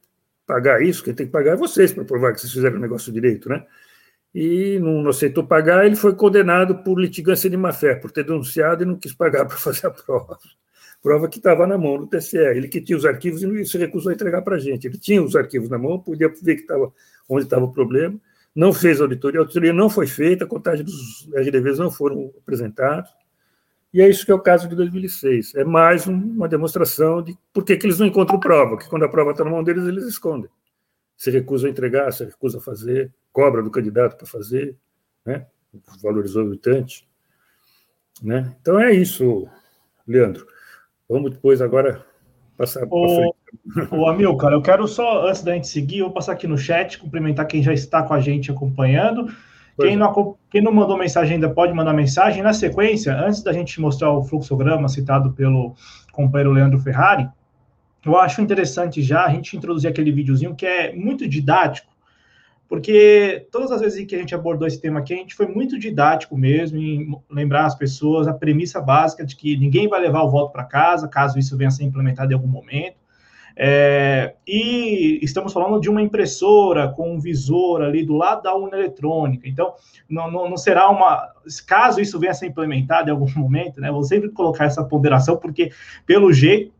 pagar 0.47 0.82
isso, 0.82 1.03
quem 1.03 1.13
tem 1.13 1.28
que 1.28 1.32
pagar 1.32 1.51
é 1.51 1.55
vocês 1.57 1.93
para 1.93 2.03
provar 2.03 2.34
que 2.34 2.41
vocês 2.41 2.51
fizeram 2.51 2.78
o 2.78 2.82
negócio 2.82 3.13
direito, 3.13 3.47
né? 3.47 3.63
E 4.34 4.79
não 4.79 5.07
aceitou 5.07 5.45
pagar, 5.45 5.86
ele 5.86 5.95
foi 5.95 6.15
condenado 6.15 6.84
por 6.84 6.99
litigância 6.99 7.49
de 7.49 7.55
má-fé, 7.55 7.95
por 7.95 8.11
ter 8.11 8.23
denunciado 8.23 8.84
e 8.84 8.86
não 8.86 8.95
quis 8.95 9.13
pagar 9.13 9.45
para 9.47 9.57
fazer 9.57 9.88
a 9.88 9.91
prova. 9.91 10.38
Prova 11.01 11.27
que 11.27 11.38
estava 11.38 11.67
na 11.67 11.77
mão 11.77 11.97
do 11.97 12.07
TSE. 12.07 12.38
Ele 12.38 12.67
que 12.67 12.81
tinha 12.81 12.97
os 12.97 13.05
arquivos 13.05 13.43
e 13.43 13.65
se 13.65 13.77
recusou 13.77 14.09
a 14.09 14.15
entregar 14.15 14.41
para 14.41 14.55
a 14.55 14.59
gente. 14.59 14.88
Ele 14.88 14.97
tinha 14.97 15.21
os 15.21 15.36
arquivos 15.36 15.69
na 15.69 15.77
mão, 15.77 15.99
podia 15.99 16.29
ver 16.29 16.55
que 16.55 16.61
estava 16.61 16.91
onde 17.27 17.43
estava 17.43 17.65
o 17.65 17.71
problema, 17.71 18.19
não 18.55 18.73
fez 18.73 19.01
auditoria, 19.01 19.39
a 19.39 19.43
auditoria 19.43 19.73
não 19.73 19.89
foi 19.89 20.07
feita, 20.07 20.45
a 20.45 20.47
contagem 20.47 20.86
dos 20.86 21.29
RDVs 21.34 21.79
não 21.79 21.91
foram 21.91 22.31
apresentados. 22.38 23.11
E 23.93 24.01
é 24.01 24.09
isso 24.09 24.25
que 24.25 24.31
é 24.31 24.36
o 24.36 24.39
caso 24.39 24.67
de 24.67 24.75
2006. 24.75 25.55
É 25.55 25.63
mais 25.63 26.07
uma 26.07 26.47
demonstração 26.47 27.21
de 27.21 27.38
por 27.53 27.63
que, 27.63 27.75
que 27.77 27.86
eles 27.86 27.99
não 27.99 28.07
encontram 28.07 28.39
prova, 28.39 28.77
que 28.77 28.89
quando 28.89 29.03
a 29.03 29.09
prova 29.09 29.31
está 29.31 29.43
na 29.43 29.51
mão 29.51 29.63
deles, 29.63 29.86
eles 29.86 30.05
escondem 30.05 30.49
se 31.23 31.31
recusa 31.31 31.67
a 31.67 31.69
entregar, 31.69 32.11
se 32.11 32.25
recusa 32.25 32.57
a 32.57 32.61
fazer, 32.61 33.09
cobra 33.34 33.61
do 33.61 33.71
candidato 33.71 34.15
para 34.15 34.27
fazer, 34.27 34.77
né? 35.25 35.45
valor 36.01 36.23
exorbitante. 36.23 37.07
Né? 38.21 38.55
Então 38.61 38.79
é 38.79 38.93
isso, 38.93 39.47
Leandro. 40.07 40.47
Vamos 41.09 41.31
depois 41.31 41.61
agora 41.61 42.05
passar 42.57 42.88
frente. 42.88 43.36
Ô, 43.91 44.07
Amilcar, 44.07 44.53
eu 44.53 44.61
quero 44.61 44.88
só, 44.88 45.27
antes 45.27 45.43
da 45.43 45.53
gente 45.53 45.67
seguir, 45.67 45.99
eu 45.99 46.05
vou 46.05 46.13
passar 46.13 46.34
aqui 46.34 46.47
no 46.47 46.57
chat, 46.57 46.99
cumprimentar 46.99 47.47
quem 47.47 47.61
já 47.61 47.73
está 47.73 48.03
com 48.03 48.13
a 48.13 48.19
gente 48.19 48.51
acompanhando. 48.51 49.27
Quem 49.79 49.95
não, 49.95 50.38
quem 50.51 50.61
não 50.61 50.71
mandou 50.71 50.97
mensagem 50.97 51.36
ainda 51.36 51.49
pode 51.49 51.73
mandar 51.73 51.93
mensagem. 51.93 52.43
Na 52.43 52.53
sequência, 52.53 53.15
antes 53.15 53.41
da 53.41 53.51
gente 53.51 53.81
mostrar 53.81 54.11
o 54.11 54.23
fluxograma 54.23 54.88
citado 54.88 55.34
pelo 55.34 55.75
companheiro 56.11 56.51
Leandro 56.51 56.79
Ferrari, 56.79 57.27
eu 58.05 58.17
acho 58.17 58.41
interessante 58.41 59.01
já 59.01 59.25
a 59.25 59.29
gente 59.29 59.57
introduzir 59.57 59.89
aquele 59.89 60.11
videozinho 60.11 60.55
que 60.55 60.65
é 60.65 60.93
muito 60.93 61.27
didático, 61.27 61.93
porque 62.74 63.45
todas 63.51 63.71
as 63.71 63.82
vezes 63.82 64.03
que 64.03 64.15
a 64.15 64.17
gente 64.17 64.34
abordou 64.34 64.67
esse 64.67 64.82
tema 64.82 64.99
aqui, 64.99 65.13
a 65.13 65.17
gente 65.17 65.36
foi 65.36 65.45
muito 65.45 65.78
didático 65.78 66.36
mesmo 66.36 66.80
em 66.80 67.15
lembrar 67.30 67.67
as 67.67 67.76
pessoas 67.76 68.28
a 68.28 68.34
premissa 68.34 68.82
básica 68.82 69.24
de 69.24 69.36
que 69.36 69.55
ninguém 69.55 69.88
vai 69.88 70.01
levar 70.01 70.24
o 70.24 70.32
voto 70.32 70.51
para 70.51 70.63
casa, 70.63 71.07
caso 71.07 71.38
isso 71.38 71.55
venha 71.55 71.67
a 71.67 71.71
ser 71.71 71.84
implementado 71.84 72.32
em 72.32 72.34
algum 72.34 72.47
momento. 72.47 72.95
É, 73.55 74.34
e 74.47 75.19
estamos 75.21 75.53
falando 75.53 75.80
de 75.80 75.88
uma 75.88 76.01
impressora 76.01 76.88
com 76.88 77.13
um 77.13 77.19
visor 77.19 77.84
ali 77.84 78.03
do 78.03 78.15
lado 78.15 78.41
da 78.41 78.55
urna 78.55 78.76
eletrônica. 78.76 79.47
Então, 79.47 79.76
não, 80.09 80.32
não, 80.32 80.49
não, 80.49 80.57
será 80.57 80.89
uma. 80.89 81.30
Caso 81.67 82.01
isso 82.01 82.19
venha 82.19 82.32
a 82.32 82.34
ser 82.34 82.47
implementado 82.47 83.07
em 83.07 83.11
algum 83.11 83.30
momento, 83.39 83.80
né? 83.80 83.91
Vou 83.91 84.03
sempre 84.03 84.30
colocar 84.30 84.65
essa 84.65 84.84
ponderação, 84.84 85.38
porque, 85.38 85.71
pelo 86.07 86.34
jeito, 86.34 86.74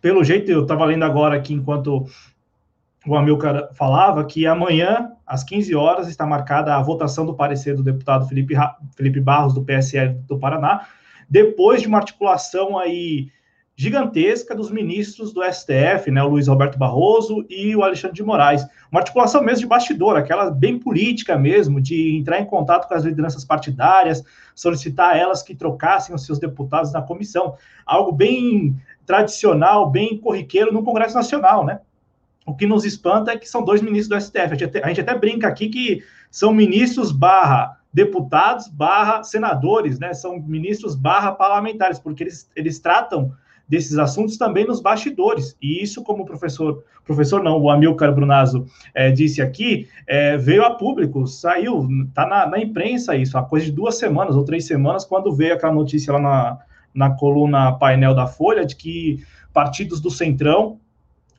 pelo 0.00 0.22
jeito, 0.22 0.48
eu 0.48 0.62
estava 0.62 0.84
lendo 0.84 1.04
agora 1.04 1.36
aqui 1.36 1.54
enquanto 1.54 2.06
o 3.08 3.16
Amilcar 3.16 3.70
falava 3.74 4.24
que 4.24 4.46
amanhã, 4.46 5.12
às 5.26 5.42
15 5.42 5.74
horas, 5.74 6.08
está 6.08 6.26
marcada 6.26 6.74
a 6.74 6.82
votação 6.82 7.24
do 7.24 7.34
parecer 7.34 7.74
do 7.74 7.82
deputado 7.82 8.26
Felipe, 8.26 8.54
Felipe 8.96 9.20
Barros, 9.20 9.54
do 9.54 9.64
PSL 9.64 10.14
do 10.26 10.38
Paraná, 10.38 10.86
depois 11.28 11.80
de 11.82 11.88
uma 11.88 11.98
articulação 11.98 12.78
aí 12.78 13.28
gigantesca 13.78 14.56
dos 14.56 14.72
ministros 14.72 15.32
do 15.32 15.40
STF, 15.40 16.10
né, 16.10 16.20
o 16.20 16.28
Luiz 16.28 16.48
Roberto 16.48 16.76
Barroso 16.76 17.46
e 17.48 17.76
o 17.76 17.84
Alexandre 17.84 18.16
de 18.16 18.24
Moraes. 18.24 18.66
Uma 18.90 19.00
articulação 19.00 19.40
mesmo 19.40 19.60
de 19.60 19.66
bastidor, 19.68 20.16
aquela 20.16 20.50
bem 20.50 20.80
política 20.80 21.38
mesmo, 21.38 21.80
de 21.80 22.16
entrar 22.16 22.40
em 22.40 22.44
contato 22.44 22.88
com 22.88 22.94
as 22.94 23.04
lideranças 23.04 23.44
partidárias, 23.44 24.24
solicitar 24.52 25.16
elas 25.16 25.44
que 25.44 25.54
trocassem 25.54 26.12
os 26.12 26.26
seus 26.26 26.40
deputados 26.40 26.92
na 26.92 27.02
comissão. 27.02 27.54
Algo 27.86 28.10
bem 28.10 28.74
tradicional, 29.06 29.88
bem 29.88 30.18
corriqueiro 30.18 30.72
no 30.72 30.82
Congresso 30.82 31.14
Nacional, 31.14 31.64
né? 31.64 31.78
O 32.48 32.54
que 32.54 32.66
nos 32.66 32.84
espanta 32.84 33.32
é 33.32 33.36
que 33.36 33.48
são 33.48 33.62
dois 33.62 33.82
ministros 33.82 34.08
do 34.08 34.26
STF. 34.26 34.40
A 34.40 34.48
gente 34.48 34.64
até, 34.64 34.82
a 34.82 34.88
gente 34.88 35.00
até 35.02 35.14
brinca 35.14 35.46
aqui 35.46 35.68
que 35.68 36.02
são 36.30 36.52
ministros 36.52 37.12
barra 37.12 37.76
deputados 37.92 38.68
barra 38.68 39.22
senadores, 39.22 39.98
né? 39.98 40.14
São 40.14 40.40
ministros 40.40 40.94
barra 40.94 41.32
parlamentares, 41.32 41.98
porque 41.98 42.22
eles, 42.22 42.50
eles 42.56 42.78
tratam 42.78 43.32
desses 43.68 43.98
assuntos 43.98 44.38
também 44.38 44.66
nos 44.66 44.80
bastidores. 44.80 45.56
E 45.60 45.82
isso, 45.82 46.02
como 46.02 46.22
o 46.22 46.26
professor, 46.26 46.82
professor 47.04 47.42
não, 47.42 47.60
o 47.60 47.70
Amilcar 47.70 48.14
Brunazzo 48.14 48.64
é, 48.94 49.10
disse 49.10 49.42
aqui, 49.42 49.86
é, 50.06 50.38
veio 50.38 50.64
a 50.64 50.70
público, 50.70 51.26
saiu, 51.26 51.86
está 52.08 52.26
na, 52.26 52.46
na, 52.46 52.58
imprensa 52.58 53.14
isso, 53.14 53.36
há 53.36 53.42
coisa 53.42 53.66
de 53.66 53.72
duas 53.72 53.98
semanas 53.98 54.34
ou 54.36 54.44
três 54.44 54.66
semanas, 54.66 55.04
quando 55.04 55.34
veio 55.34 55.52
aquela 55.52 55.74
notícia 55.74 56.14
lá 56.14 56.20
na, 56.20 56.58
na 56.94 57.10
coluna 57.10 57.72
painel 57.72 58.14
da 58.14 58.26
Folha, 58.26 58.64
de 58.64 58.74
que 58.74 59.22
partidos 59.52 60.00
do 60.00 60.10
Centrão, 60.10 60.80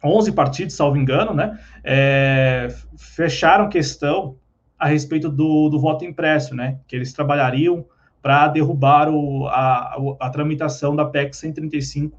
11 0.04 0.32
partidos, 0.32 0.76
salvo 0.76 0.98
engano, 0.98 1.34
né, 1.34 1.60
é, 1.84 2.68
fecharam 2.98 3.70
questão 3.70 4.36
a 4.78 4.88
respeito 4.88 5.30
do, 5.30 5.70
do 5.70 5.80
voto 5.80 6.06
impresso, 6.06 6.56
né, 6.56 6.78
que 6.88 6.96
eles 6.96 7.12
trabalhariam 7.12 7.86
para 8.22 8.48
derrubar 8.48 9.10
o, 9.10 9.48
a, 9.48 9.98
a, 10.20 10.30
tramitação 10.30 10.96
da 10.96 11.06
PEC 11.06 11.36
135 11.36 12.18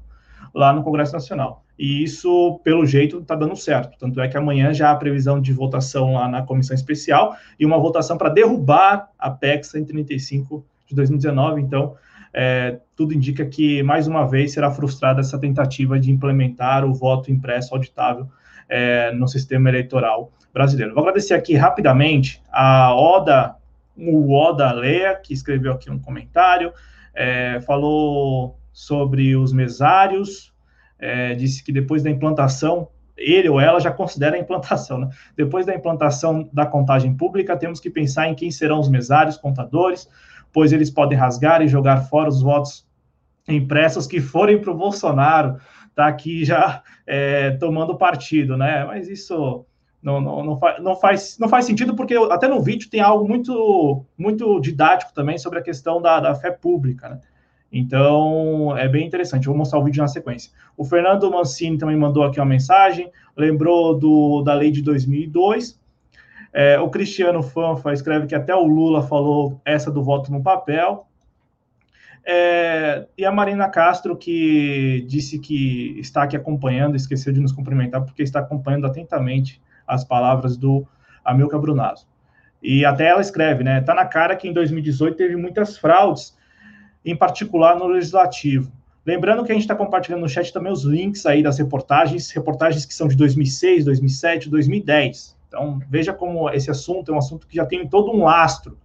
lá 0.53 0.73
no 0.73 0.83
Congresso 0.83 1.13
Nacional. 1.13 1.63
E 1.77 2.03
isso, 2.03 2.59
pelo 2.63 2.85
jeito, 2.85 3.19
está 3.19 3.35
dando 3.35 3.55
certo. 3.55 3.97
Tanto 3.97 4.19
é 4.21 4.27
que 4.27 4.37
amanhã 4.37 4.73
já 4.73 4.91
há 4.91 4.95
previsão 4.95 5.41
de 5.41 5.51
votação 5.51 6.13
lá 6.13 6.27
na 6.27 6.43
comissão 6.43 6.75
especial 6.75 7.35
e 7.59 7.65
uma 7.65 7.79
votação 7.79 8.17
para 8.17 8.29
derrubar 8.29 9.09
a 9.17 9.31
PEC 9.31 9.65
135 9.65 10.63
de 10.87 10.95
2019. 10.95 11.61
Então, 11.61 11.95
é, 12.33 12.79
tudo 12.95 13.13
indica 13.13 13.45
que, 13.45 13.83
mais 13.83 14.07
uma 14.07 14.27
vez, 14.27 14.53
será 14.53 14.71
frustrada 14.71 15.19
essa 15.19 15.39
tentativa 15.39 15.99
de 15.99 16.11
implementar 16.11 16.85
o 16.85 16.93
voto 16.93 17.31
impresso 17.31 17.73
auditável 17.73 18.27
é, 18.69 19.11
no 19.11 19.27
sistema 19.27 19.69
eleitoral 19.69 20.31
brasileiro. 20.53 20.93
Vou 20.93 21.01
agradecer 21.01 21.33
aqui 21.33 21.55
rapidamente 21.55 22.41
a 22.51 22.93
Oda 22.93 23.55
o 23.97 24.33
Oda 24.33 24.71
Lea, 24.71 25.15
que 25.15 25.33
escreveu 25.33 25.73
aqui 25.73 25.91
um 25.91 25.99
comentário, 25.99 26.73
é, 27.13 27.59
falou 27.61 28.57
sobre 28.71 29.35
os 29.35 29.51
mesários, 29.51 30.53
é, 30.97 31.35
disse 31.35 31.63
que 31.63 31.71
depois 31.71 32.01
da 32.03 32.09
implantação, 32.09 32.87
ele 33.17 33.49
ou 33.49 33.59
ela 33.59 33.79
já 33.79 33.91
considera 33.91 34.35
a 34.35 34.39
implantação, 34.39 34.97
né? 34.99 35.09
Depois 35.35 35.65
da 35.65 35.75
implantação 35.75 36.49
da 36.51 36.65
contagem 36.65 37.15
pública, 37.15 37.57
temos 37.57 37.79
que 37.79 37.89
pensar 37.89 38.27
em 38.27 38.35
quem 38.35 38.49
serão 38.49 38.79
os 38.79 38.89
mesários, 38.89 39.37
contadores, 39.37 40.09
pois 40.51 40.71
eles 40.71 40.89
podem 40.89 41.17
rasgar 41.17 41.61
e 41.61 41.67
jogar 41.67 42.01
fora 42.03 42.29
os 42.29 42.41
votos 42.41 42.85
impressos 43.47 44.07
que 44.07 44.19
forem 44.19 44.59
para 44.59 44.71
o 44.71 44.77
Bolsonaro, 44.77 45.57
tá 45.95 46.07
aqui 46.07 46.45
já 46.45 46.81
é, 47.05 47.51
tomando 47.51 47.97
partido, 47.97 48.55
né? 48.55 48.85
Mas 48.85 49.09
isso 49.09 49.65
não, 50.01 50.19
não, 50.19 50.43
não, 50.43 50.59
faz, 50.59 50.83
não, 50.83 50.95
faz, 50.95 51.37
não 51.39 51.49
faz 51.49 51.65
sentido, 51.65 51.95
porque 51.95 52.15
até 52.15 52.47
no 52.47 52.61
vídeo 52.61 52.89
tem 52.89 53.01
algo 53.01 53.27
muito, 53.27 54.05
muito 54.17 54.59
didático 54.59 55.13
também 55.13 55.37
sobre 55.37 55.59
a 55.59 55.63
questão 55.63 56.01
da, 56.01 56.19
da 56.19 56.35
fé 56.35 56.51
pública, 56.51 57.09
né? 57.09 57.19
Então, 57.71 58.75
é 58.77 58.87
bem 58.89 59.07
interessante. 59.07 59.47
Eu 59.47 59.53
vou 59.53 59.59
mostrar 59.59 59.79
o 59.79 59.83
vídeo 59.83 60.01
na 60.01 60.07
sequência. 60.07 60.51
O 60.75 60.83
Fernando 60.83 61.31
Mancini 61.31 61.77
também 61.77 61.95
mandou 61.95 62.23
aqui 62.23 62.37
uma 62.37 62.45
mensagem, 62.45 63.09
lembrou 63.37 63.97
do, 63.97 64.41
da 64.41 64.53
lei 64.53 64.71
de 64.71 64.81
2002. 64.81 65.79
É, 66.53 66.79
o 66.79 66.89
Cristiano 66.89 67.41
Fanfa 67.41 67.93
escreve 67.93 68.27
que 68.27 68.35
até 68.35 68.53
o 68.53 68.65
Lula 68.65 69.01
falou 69.01 69.61
essa 69.63 69.89
do 69.89 70.03
voto 70.03 70.31
no 70.31 70.43
papel. 70.43 71.07
É, 72.23 73.07
e 73.17 73.25
a 73.25 73.31
Marina 73.31 73.67
Castro, 73.69 74.15
que 74.15 75.03
disse 75.07 75.39
que 75.39 75.97
está 75.99 76.23
aqui 76.23 76.35
acompanhando, 76.35 76.95
esqueceu 76.95 77.33
de 77.33 77.39
nos 77.39 77.51
cumprimentar, 77.51 78.03
porque 78.03 78.21
está 78.21 78.39
acompanhando 78.39 78.85
atentamente 78.85 79.61
as 79.87 80.03
palavras 80.03 80.57
do 80.57 80.85
Amilcar 81.23 81.59
Brunazzo. 81.59 82.07
E 82.61 82.85
até 82.85 83.07
ela 83.07 83.21
escreve, 83.21 83.63
né? 83.63 83.81
Tá 83.81 83.93
na 83.93 84.05
cara 84.05 84.35
que 84.35 84.47
em 84.47 84.53
2018 84.53 85.17
teve 85.17 85.35
muitas 85.35 85.77
fraudes, 85.77 86.37
em 87.03 87.15
particular 87.15 87.75
no 87.75 87.87
legislativo. 87.87 88.71
Lembrando 89.03 89.43
que 89.43 89.51
a 89.51 89.55
gente 89.55 89.63
está 89.63 89.73
compartilhando 89.73 90.21
no 90.21 90.29
chat 90.29 90.53
também 90.53 90.71
os 90.71 90.83
links 90.83 91.25
aí 91.25 91.41
das 91.41 91.57
reportagens, 91.57 92.29
reportagens 92.29 92.85
que 92.85 92.93
são 92.93 93.07
de 93.07 93.15
2006, 93.15 93.85
2007, 93.85 94.47
2010. 94.47 95.35
Então, 95.51 95.81
veja 95.89 96.13
como 96.13 96.49
esse 96.49 96.71
assunto 96.71 97.11
é 97.11 97.13
um 97.13 97.17
assunto 97.17 97.45
que 97.45 97.57
já 97.57 97.65
tem 97.65 97.85
todo 97.85 98.09
um 98.09 98.23
lastro. 98.23 98.77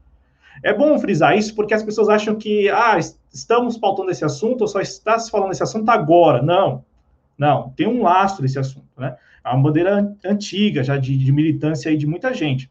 É 0.65 0.75
bom 0.75 0.99
frisar 0.99 1.39
isso 1.39 1.55
porque 1.55 1.73
as 1.73 1.83
pessoas 1.85 2.09
acham 2.09 2.35
que, 2.35 2.69
ah, 2.69 2.99
estamos 3.33 3.79
pautando 3.79 4.11
esse 4.11 4.25
assunto 4.25 4.63
ou 4.63 4.67
só 4.67 4.81
está 4.81 5.17
se 5.17 5.31
falando 5.31 5.51
desse 5.51 5.63
assunto 5.63 5.89
agora. 5.91 6.43
Não, 6.43 6.85
não, 7.39 7.71
tem 7.77 7.87
um 7.87 8.03
lastro 8.03 8.45
esse 8.45 8.59
assunto, 8.59 8.89
né? 8.99 9.17
É 9.45 9.49
uma 9.49 9.63
bandeira 9.63 10.13
antiga, 10.25 10.83
já 10.83 10.97
de, 10.97 11.17
de 11.17 11.31
militância 11.31 11.89
aí 11.89 11.97
de 11.97 12.05
muita 12.05 12.35
gente. 12.35 12.69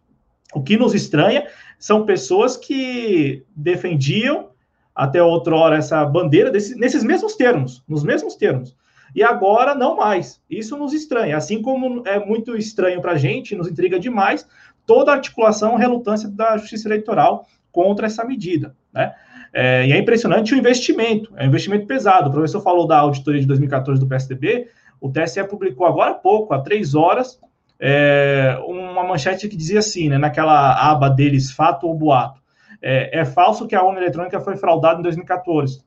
O 0.53 0.61
que 0.61 0.75
nos 0.75 0.93
estranha 0.93 1.47
são 1.79 2.05
pessoas 2.05 2.57
que 2.57 3.45
defendiam 3.55 4.49
até 4.93 5.23
outrora 5.23 5.77
essa 5.77 6.03
bandeira 6.03 6.51
desse, 6.51 6.75
nesses 6.75 7.01
mesmos 7.01 7.35
termos, 7.35 7.81
nos 7.87 8.03
mesmos 8.03 8.35
termos. 8.35 8.75
E 9.13 9.23
agora 9.23 9.75
não 9.75 9.95
mais. 9.95 10.41
Isso 10.49 10.77
nos 10.77 10.93
estranha. 10.93 11.37
Assim 11.37 11.61
como 11.61 12.01
é 12.05 12.19
muito 12.19 12.55
estranho 12.57 13.01
para 13.01 13.13
a 13.13 13.17
gente, 13.17 13.55
nos 13.55 13.67
intriga 13.67 13.99
demais 13.99 14.47
toda 14.85 15.11
a 15.11 15.15
articulação, 15.15 15.75
relutância 15.75 16.29
da 16.29 16.57
Justiça 16.57 16.87
Eleitoral 16.87 17.45
contra 17.71 18.05
essa 18.05 18.23
medida. 18.23 18.75
Né? 18.93 19.13
É, 19.53 19.87
e 19.87 19.91
é 19.91 19.97
impressionante 19.97 20.53
o 20.53 20.57
investimento, 20.57 21.33
é 21.35 21.43
um 21.43 21.47
investimento 21.47 21.87
pesado. 21.87 22.29
O 22.29 22.31
professor 22.31 22.61
falou 22.61 22.87
da 22.87 22.99
auditoria 22.99 23.41
de 23.41 23.47
2014 23.47 23.99
do 23.99 24.07
PSDB, 24.07 24.67
o 24.99 25.09
TSE 25.11 25.43
publicou 25.45 25.85
agora 25.85 26.11
há 26.11 26.15
pouco, 26.15 26.53
há 26.53 26.61
três 26.61 26.95
horas, 26.95 27.39
é, 27.79 28.57
uma 28.65 29.03
manchete 29.03 29.47
que 29.47 29.55
dizia 29.55 29.79
assim, 29.79 30.09
né, 30.09 30.17
naquela 30.17 30.73
aba 30.73 31.09
deles, 31.09 31.51
fato 31.51 31.87
ou 31.87 31.95
boato. 31.95 32.41
É, 32.81 33.19
é 33.19 33.25
falso 33.25 33.67
que 33.67 33.75
a 33.75 33.83
urna 33.83 33.99
eletrônica 33.99 34.39
foi 34.39 34.55
fraudada 34.55 34.99
em 34.99 35.03
2014. 35.03 35.83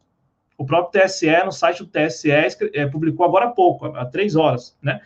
O 0.59 0.66
próprio 0.66 1.00
TSE, 1.00 1.44
no 1.44 1.52
site 1.52 1.84
do 1.84 1.86
TSE, 1.86 2.30
é, 2.74 2.86
publicou 2.86 3.24
agora 3.24 3.46
há 3.46 3.50
pouco, 3.50 3.86
há 3.86 4.04
três 4.04 4.34
horas, 4.34 4.76
né? 4.82 5.00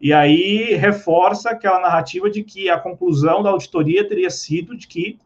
E 0.00 0.12
aí 0.12 0.74
reforça 0.74 1.50
aquela 1.50 1.80
narrativa 1.80 2.30
de 2.30 2.42
que 2.42 2.70
a 2.70 2.78
conclusão 2.78 3.42
da 3.42 3.50
auditoria 3.50 4.06
teria 4.06 4.30
sido 4.30 4.76
de 4.76 4.86
que 4.86 5.18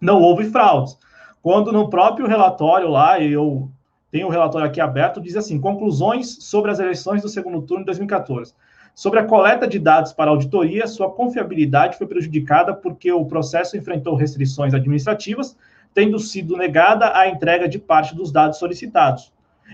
não 0.00 0.20
houve 0.20 0.44
fraudes. 0.50 0.98
Quando 1.42 1.72
no 1.72 1.90
próprio 1.90 2.26
relatório 2.26 2.88
lá, 2.88 3.20
eu 3.20 3.70
tem 4.10 4.22
o 4.22 4.28
um 4.28 4.30
relatório 4.30 4.68
aqui 4.68 4.80
aberto, 4.80 5.20
diz 5.20 5.36
assim: 5.36 5.60
conclusões 5.60 6.44
sobre 6.44 6.70
as 6.70 6.78
eleições 6.78 7.20
do 7.20 7.28
segundo 7.28 7.60
turno 7.62 7.82
de 7.82 7.86
2014. 7.86 8.54
Sobre 8.94 9.18
a 9.18 9.24
coleta 9.24 9.66
de 9.66 9.78
dados 9.78 10.12
para 10.12 10.30
auditoria, 10.30 10.86
sua 10.86 11.10
confiabilidade 11.10 11.98
foi 11.98 12.06
prejudicada 12.06 12.72
porque 12.72 13.10
o 13.10 13.26
processo 13.26 13.76
enfrentou 13.76 14.14
restrições 14.14 14.72
administrativas, 14.72 15.56
tendo 15.94 16.18
sido 16.18 16.56
negada 16.56 17.16
a 17.16 17.28
entrega 17.28 17.68
de 17.68 17.78
parte 17.78 18.14
dos 18.14 18.32
dados 18.32 18.58
solicitados. 18.58 19.32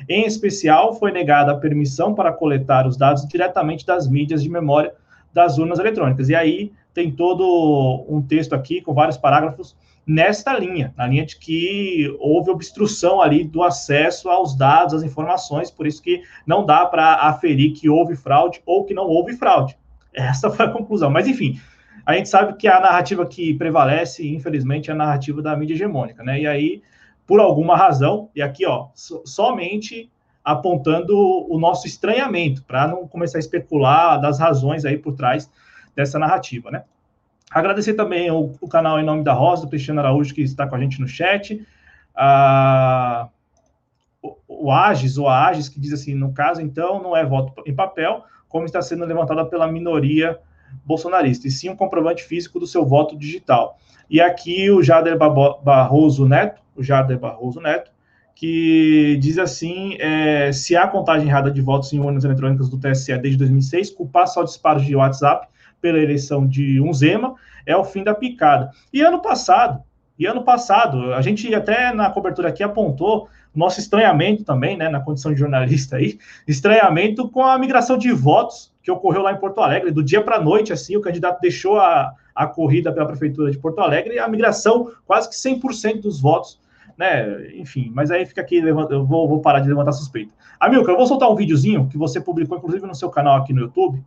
Em 0.08 0.24
especial, 0.24 0.94
foi 0.94 1.10
negada 1.10 1.52
a 1.52 1.56
permissão 1.56 2.14
para 2.14 2.32
coletar 2.32 2.86
os 2.86 2.96
dados 2.96 3.26
diretamente 3.26 3.84
das 3.84 4.06
mídias 4.06 4.42
de 4.42 4.48
memória 4.48 4.94
das 5.32 5.58
urnas 5.58 5.78
eletrônicas. 5.78 6.28
E 6.28 6.34
aí 6.34 6.72
tem 6.94 7.10
todo 7.10 8.04
um 8.08 8.20
texto 8.20 8.52
aqui 8.52 8.80
com 8.80 8.92
vários 8.92 9.16
parágrafos 9.16 9.76
nesta 10.06 10.58
linha, 10.58 10.92
na 10.96 11.06
linha 11.06 11.24
de 11.24 11.36
que 11.36 12.16
houve 12.18 12.50
obstrução 12.50 13.20
ali 13.20 13.44
do 13.44 13.62
acesso 13.62 14.28
aos 14.28 14.56
dados, 14.56 14.94
às 14.94 15.02
informações, 15.02 15.70
por 15.70 15.86
isso 15.86 16.02
que 16.02 16.22
não 16.46 16.64
dá 16.64 16.84
para 16.86 17.14
aferir 17.28 17.72
que 17.72 17.88
houve 17.88 18.16
fraude 18.16 18.60
ou 18.66 18.84
que 18.84 18.94
não 18.94 19.06
houve 19.06 19.36
fraude. 19.36 19.76
Essa 20.12 20.50
foi 20.50 20.66
a 20.66 20.70
conclusão. 20.70 21.10
Mas, 21.10 21.28
enfim, 21.28 21.60
a 22.04 22.14
gente 22.14 22.28
sabe 22.28 22.54
que 22.56 22.66
a 22.66 22.80
narrativa 22.80 23.26
que 23.26 23.54
prevalece, 23.54 24.26
infelizmente, 24.28 24.90
é 24.90 24.92
a 24.92 24.96
narrativa 24.96 25.42
da 25.42 25.56
mídia 25.56 25.74
hegemônica, 25.74 26.22
né? 26.22 26.40
E 26.40 26.46
aí, 26.46 26.82
por 27.26 27.40
alguma 27.40 27.76
razão, 27.76 28.30
e 28.34 28.42
aqui, 28.42 28.66
ó, 28.66 28.88
somente 28.94 30.10
apontando 30.44 31.14
o 31.16 31.58
nosso 31.58 31.86
estranhamento, 31.86 32.64
para 32.64 32.88
não 32.88 33.06
começar 33.06 33.38
a 33.38 33.40
especular 33.40 34.20
das 34.20 34.38
razões 34.38 34.84
aí 34.84 34.96
por 34.96 35.14
trás 35.14 35.50
dessa 35.94 36.18
narrativa, 36.18 36.70
né? 36.70 36.84
Agradecer 37.50 37.94
também 37.94 38.30
o, 38.30 38.54
o, 38.60 38.68
canal 38.68 38.98
Em 38.98 39.04
Nome 39.04 39.24
da 39.24 39.32
Rosa, 39.32 39.62
do 39.62 39.68
Cristiano 39.68 40.00
Araújo, 40.00 40.34
que 40.34 40.40
está 40.40 40.66
com 40.66 40.76
a 40.76 40.80
gente 40.80 41.00
no 41.00 41.08
chat. 41.08 41.66
Ah, 42.14 43.28
o, 44.22 44.36
o 44.46 44.72
Agis, 44.72 45.18
ou 45.18 45.28
a 45.28 45.46
Agis, 45.46 45.68
que 45.68 45.80
diz 45.80 45.92
assim, 45.92 46.14
no 46.14 46.32
caso, 46.32 46.62
então, 46.62 47.02
não 47.02 47.16
é 47.16 47.24
voto 47.24 47.62
em 47.66 47.74
papel, 47.74 48.24
como 48.48 48.64
está 48.64 48.80
sendo 48.80 49.04
levantada 49.04 49.44
pela 49.44 49.66
minoria 49.66 50.38
bolsonarista, 50.84 51.46
e 51.46 51.50
sim 51.50 51.68
um 51.68 51.76
comprovante 51.76 52.22
físico 52.22 52.58
do 52.58 52.66
seu 52.66 52.84
voto 52.84 53.16
digital. 53.16 53.78
E 54.08 54.20
aqui 54.20 54.70
o 54.70 54.82
Jader 54.82 55.16
Barroso 55.16 56.26
Neto, 56.26 56.60
o 56.74 56.82
Jader 56.82 57.18
Barroso 57.18 57.60
Neto, 57.60 57.90
que 58.34 59.18
diz 59.20 59.38
assim: 59.38 59.96
é, 60.00 60.50
se 60.52 60.76
há 60.76 60.86
contagem 60.88 61.28
errada 61.28 61.50
de 61.50 61.60
votos 61.60 61.92
em 61.92 62.00
urnas 62.00 62.24
eletrônicas 62.24 62.68
do 62.68 62.78
TSE 62.78 63.16
desde 63.18 63.38
2006, 63.38 63.90
culpar 63.90 64.26
só 64.26 64.42
disparos 64.42 64.84
de 64.84 64.96
WhatsApp 64.96 65.46
pela 65.80 65.98
eleição 65.98 66.46
de 66.46 66.80
um 66.80 66.92
Zema 66.92 67.34
é 67.66 67.76
o 67.76 67.84
fim 67.84 68.02
da 68.02 68.14
picada. 68.14 68.70
E 68.92 69.00
ano 69.00 69.20
passado, 69.20 69.82
e 70.18 70.26
ano 70.26 70.42
passado, 70.42 71.14
a 71.14 71.22
gente 71.22 71.54
até 71.54 71.92
na 71.94 72.10
cobertura 72.10 72.48
aqui 72.48 72.62
apontou 72.62 73.28
nosso 73.54 73.80
estranhamento 73.80 74.44
também, 74.44 74.76
né, 74.76 74.88
na 74.88 75.00
condição 75.00 75.32
de 75.32 75.38
jornalista 75.38 75.96
aí, 75.96 76.18
estranhamento 76.46 77.28
com 77.28 77.42
a 77.42 77.58
migração 77.58 77.98
de 77.98 78.12
votos 78.12 78.69
que 78.82 78.90
ocorreu 78.90 79.22
lá 79.22 79.32
em 79.32 79.36
Porto 79.36 79.60
Alegre, 79.60 79.90
do 79.90 80.02
dia 80.02 80.22
para 80.22 80.36
a 80.36 80.40
noite, 80.40 80.72
assim, 80.72 80.96
o 80.96 81.00
candidato 81.00 81.40
deixou 81.40 81.78
a, 81.78 82.12
a 82.34 82.46
corrida 82.46 82.92
pela 82.92 83.06
prefeitura 83.06 83.50
de 83.50 83.58
Porto 83.58 83.80
Alegre 83.80 84.14
e 84.14 84.18
a 84.18 84.28
migração, 84.28 84.90
quase 85.06 85.28
que 85.28 85.34
100% 85.34 86.00
dos 86.00 86.20
votos, 86.20 86.60
né, 86.96 87.54
enfim, 87.56 87.90
mas 87.94 88.10
aí 88.10 88.24
fica 88.26 88.40
aqui, 88.40 88.56
eu 88.56 89.06
vou, 89.06 89.28
vou 89.28 89.40
parar 89.40 89.60
de 89.60 89.68
levantar 89.68 89.92
suspeita. 89.92 90.32
Amilcar, 90.58 90.94
eu 90.94 90.98
vou 90.98 91.06
soltar 91.06 91.30
um 91.30 91.36
videozinho 91.36 91.88
que 91.88 91.98
você 91.98 92.20
publicou, 92.20 92.58
inclusive, 92.58 92.86
no 92.86 92.94
seu 92.94 93.10
canal 93.10 93.36
aqui 93.36 93.52
no 93.52 93.60
YouTube, 93.60 94.02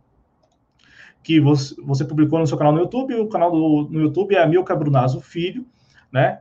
que 1.22 1.40
você, 1.40 1.74
você 1.82 2.04
publicou 2.04 2.38
no 2.38 2.46
seu 2.46 2.58
canal 2.58 2.72
no 2.72 2.80
YouTube, 2.80 3.14
o 3.14 3.28
canal 3.28 3.50
do, 3.50 3.88
no 3.90 4.00
YouTube 4.00 4.34
é 4.34 4.42
Amilcar 4.42 4.78
Brunazzo 4.78 5.20
Filho, 5.20 5.66
né, 6.12 6.40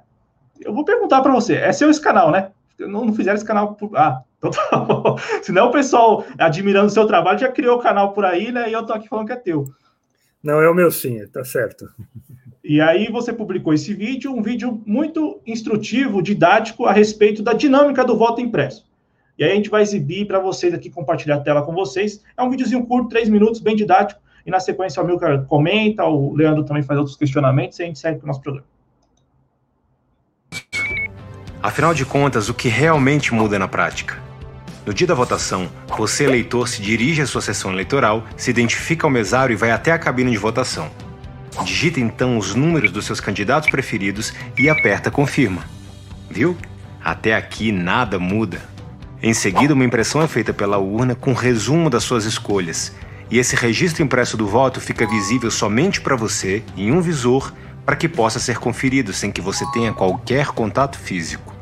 eu 0.60 0.74
vou 0.74 0.86
perguntar 0.86 1.22
para 1.22 1.34
você, 1.34 1.56
é 1.56 1.72
seu 1.72 1.90
esse 1.90 2.02
canal, 2.02 2.32
né? 2.32 2.52
não, 2.80 3.06
não 3.06 3.14
fizeram 3.14 3.36
esse 3.36 3.46
canal. 3.46 3.76
Por... 3.76 3.96
Ah, 3.96 4.24
então 4.44 4.52
tá 4.52 4.78
bom. 4.78 5.18
Senão 5.41 5.68
o 5.68 5.72
pessoal, 5.72 6.26
admirando 6.38 6.88
o 6.88 6.89
seu 6.89 7.08
trabalho, 7.08 7.39
já 7.39 7.50
criou 7.50 7.78
o 7.78 7.82
canal 7.82 8.12
por 8.14 8.26
aí, 8.26 8.52
né? 8.52 8.70
E 8.70 8.74
eu 8.74 8.86
tô 8.86 8.94
aqui 8.94 9.08
falando 9.08 9.28
que 9.28 9.34
é 9.34 9.38
teu. 9.38 9.66
Não, 10.44 10.62
é 10.62 10.70
o 10.70 10.76
meu 10.76 10.91
sim, 10.91 11.26
tá 11.28 11.44
certo. 11.44 11.86
E 12.66 12.80
aí 12.80 13.12
você 13.12 13.34
publicou 13.34 13.74
esse 13.74 13.94
vídeo, 13.94 14.32
um 14.32 14.41
vídeo 14.41 14.82
muito 14.86 15.41
instrutivo, 15.46 16.22
didático, 16.22 16.86
a 16.86 16.94
respeito 16.94 17.44
da 17.44 17.52
dinâmica 17.52 18.06
do 18.06 18.16
voto 18.16 18.39
impresso. 18.39 18.86
E 19.38 19.44
aí 19.44 19.52
a 19.52 19.56
gente 19.56 19.70
vai 19.70 19.82
exibir 19.82 20.26
para 20.26 20.39
vocês 20.39 20.74
aqui, 20.74 20.89
compartilhar 20.89 21.36
a 21.36 21.39
tela 21.41 21.62
com 21.62 21.74
vocês. 21.74 22.24
É 22.38 22.41
um 22.41 22.50
videozinho 22.50 22.86
curto, 22.86 23.10
três 23.10 23.28
minutos, 23.28 23.60
bem 23.60 23.76
didático. 23.76 24.22
E 24.46 24.50
na 24.50 24.62
sequência 24.62 25.04
o 25.04 25.06
Milcar 25.06 25.44
comenta, 25.44 26.06
o 26.06 26.34
Leandro 26.34 26.64
também 26.64 26.84
faz 26.84 26.98
outros 26.98 27.18
questionamentos 27.18 27.78
e 27.80 27.84
a 27.84 27.86
gente 27.86 28.00
segue 28.00 28.20
para 28.20 28.24
o 28.24 28.28
nosso 28.28 28.41
programa. 28.41 28.66
Afinal 31.62 31.94
de 31.94 32.06
contas, 32.06 32.48
o 32.48 32.54
que 32.54 32.70
realmente 32.70 33.34
muda 33.34 33.60
na 33.60 33.68
prática? 33.68 34.24
No 34.86 34.94
dia 34.94 35.08
da 35.08 35.14
votação, 35.14 35.70
você, 35.98 36.26
eleitor, 36.26 36.68
se 36.68 36.82
dirige 36.82 37.22
à 37.22 37.26
sua 37.26 37.42
sessão 37.42 37.72
eleitoral, 37.72 38.26
se 38.36 38.50
identifica 38.50 39.08
ao 39.08 39.12
mesário 39.12 39.54
e 39.54 39.58
vai 39.58 39.72
até 39.72 39.94
a 39.94 39.98
cabine 39.98 40.32
de 40.32 40.38
votação. 40.38 40.92
Digita 41.64 42.02
então 42.02 42.38
os 42.38 42.54
números 42.54 42.92
dos 42.92 43.06
seus 43.06 43.22
candidatos 43.22 43.70
preferidos 43.70 44.34
e 44.58 44.68
aperta 44.70 45.10
Confirma. 45.10 45.64
Viu? 46.30 46.58
Até 47.02 47.34
aqui 47.34 47.72
nada 47.72 48.20
muda. 48.20 48.62
Em 49.22 49.34
seguida, 49.34 49.74
uma 49.74 49.86
impressão 49.86 50.22
é 50.22 50.28
feita 50.28 50.54
pela 50.54 50.78
urna 50.78 51.16
com 51.16 51.32
resumo 51.32 51.90
das 51.90 52.04
suas 52.04 52.26
escolhas, 52.26 52.94
e 53.32 53.40
esse 53.40 53.56
registro 53.56 54.04
impresso 54.04 54.36
do 54.36 54.46
voto 54.46 54.82
fica 54.82 55.08
visível 55.08 55.50
somente 55.50 56.02
para 56.02 56.18
você, 56.18 56.62
em 56.76 56.92
um 56.92 57.00
visor, 57.00 57.54
para 57.86 57.96
que 57.96 58.10
possa 58.10 58.38
ser 58.38 58.60
conferido 58.60 59.14
sem 59.14 59.32
que 59.32 59.40
você 59.40 59.66
tenha 59.72 59.94
qualquer 59.94 60.48
contato 60.48 60.98
físico. 60.98 61.53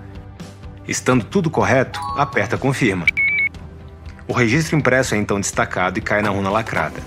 Estando 0.87 1.23
tudo 1.23 1.49
correto, 1.49 1.99
aperta 2.17 2.57
Confirma. 2.57 3.05
O 4.27 4.33
registro 4.33 4.75
impresso 4.75 5.13
é 5.13 5.17
então 5.17 5.39
destacado 5.39 5.99
e 5.99 6.01
cai 6.01 6.21
na 6.21 6.31
urna 6.31 6.49
lacrada. 6.49 6.99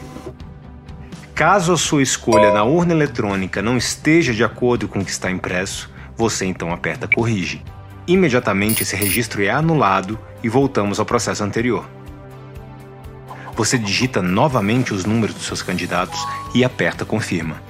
Caso 1.34 1.72
a 1.72 1.76
sua 1.76 2.02
escolha 2.02 2.52
na 2.52 2.62
urna 2.62 2.92
eletrônica 2.92 3.60
não 3.60 3.76
esteja 3.76 4.32
de 4.32 4.44
acordo 4.44 4.86
com 4.86 5.00
o 5.00 5.04
que 5.04 5.10
está 5.10 5.28
impresso, 5.28 5.90
você 6.16 6.46
então 6.46 6.72
aperta 6.72 7.08
Corrige. 7.12 7.64
Imediatamente 8.06 8.84
esse 8.84 8.94
registro 8.94 9.42
é 9.42 9.50
anulado 9.50 10.18
e 10.42 10.48
voltamos 10.48 11.00
ao 11.00 11.06
processo 11.06 11.42
anterior. 11.42 11.84
Você 13.56 13.76
digita 13.76 14.22
novamente 14.22 14.94
os 14.94 15.04
números 15.04 15.34
dos 15.34 15.46
seus 15.46 15.62
candidatos 15.62 16.24
e 16.54 16.64
aperta 16.64 17.04
Confirma. 17.04 17.60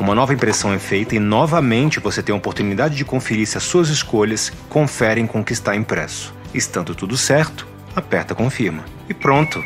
Uma 0.00 0.14
nova 0.14 0.34
impressão 0.34 0.72
é 0.72 0.78
feita 0.78 1.14
e 1.14 1.18
novamente 1.18 1.98
você 2.00 2.22
tem 2.22 2.34
a 2.34 2.36
oportunidade 2.36 2.94
de 2.96 3.04
conferir 3.04 3.46
se 3.46 3.56
as 3.56 3.62
suas 3.62 3.88
escolhas 3.88 4.52
conferem 4.68 5.26
com 5.26 5.40
o 5.40 5.44
que 5.44 5.52
está 5.52 5.74
impresso. 5.74 6.34
Estando 6.52 6.94
tudo 6.94 7.16
certo, 7.16 7.66
aperta 7.96 8.34
confirma. 8.34 8.84
E 9.08 9.14
pronto! 9.14 9.62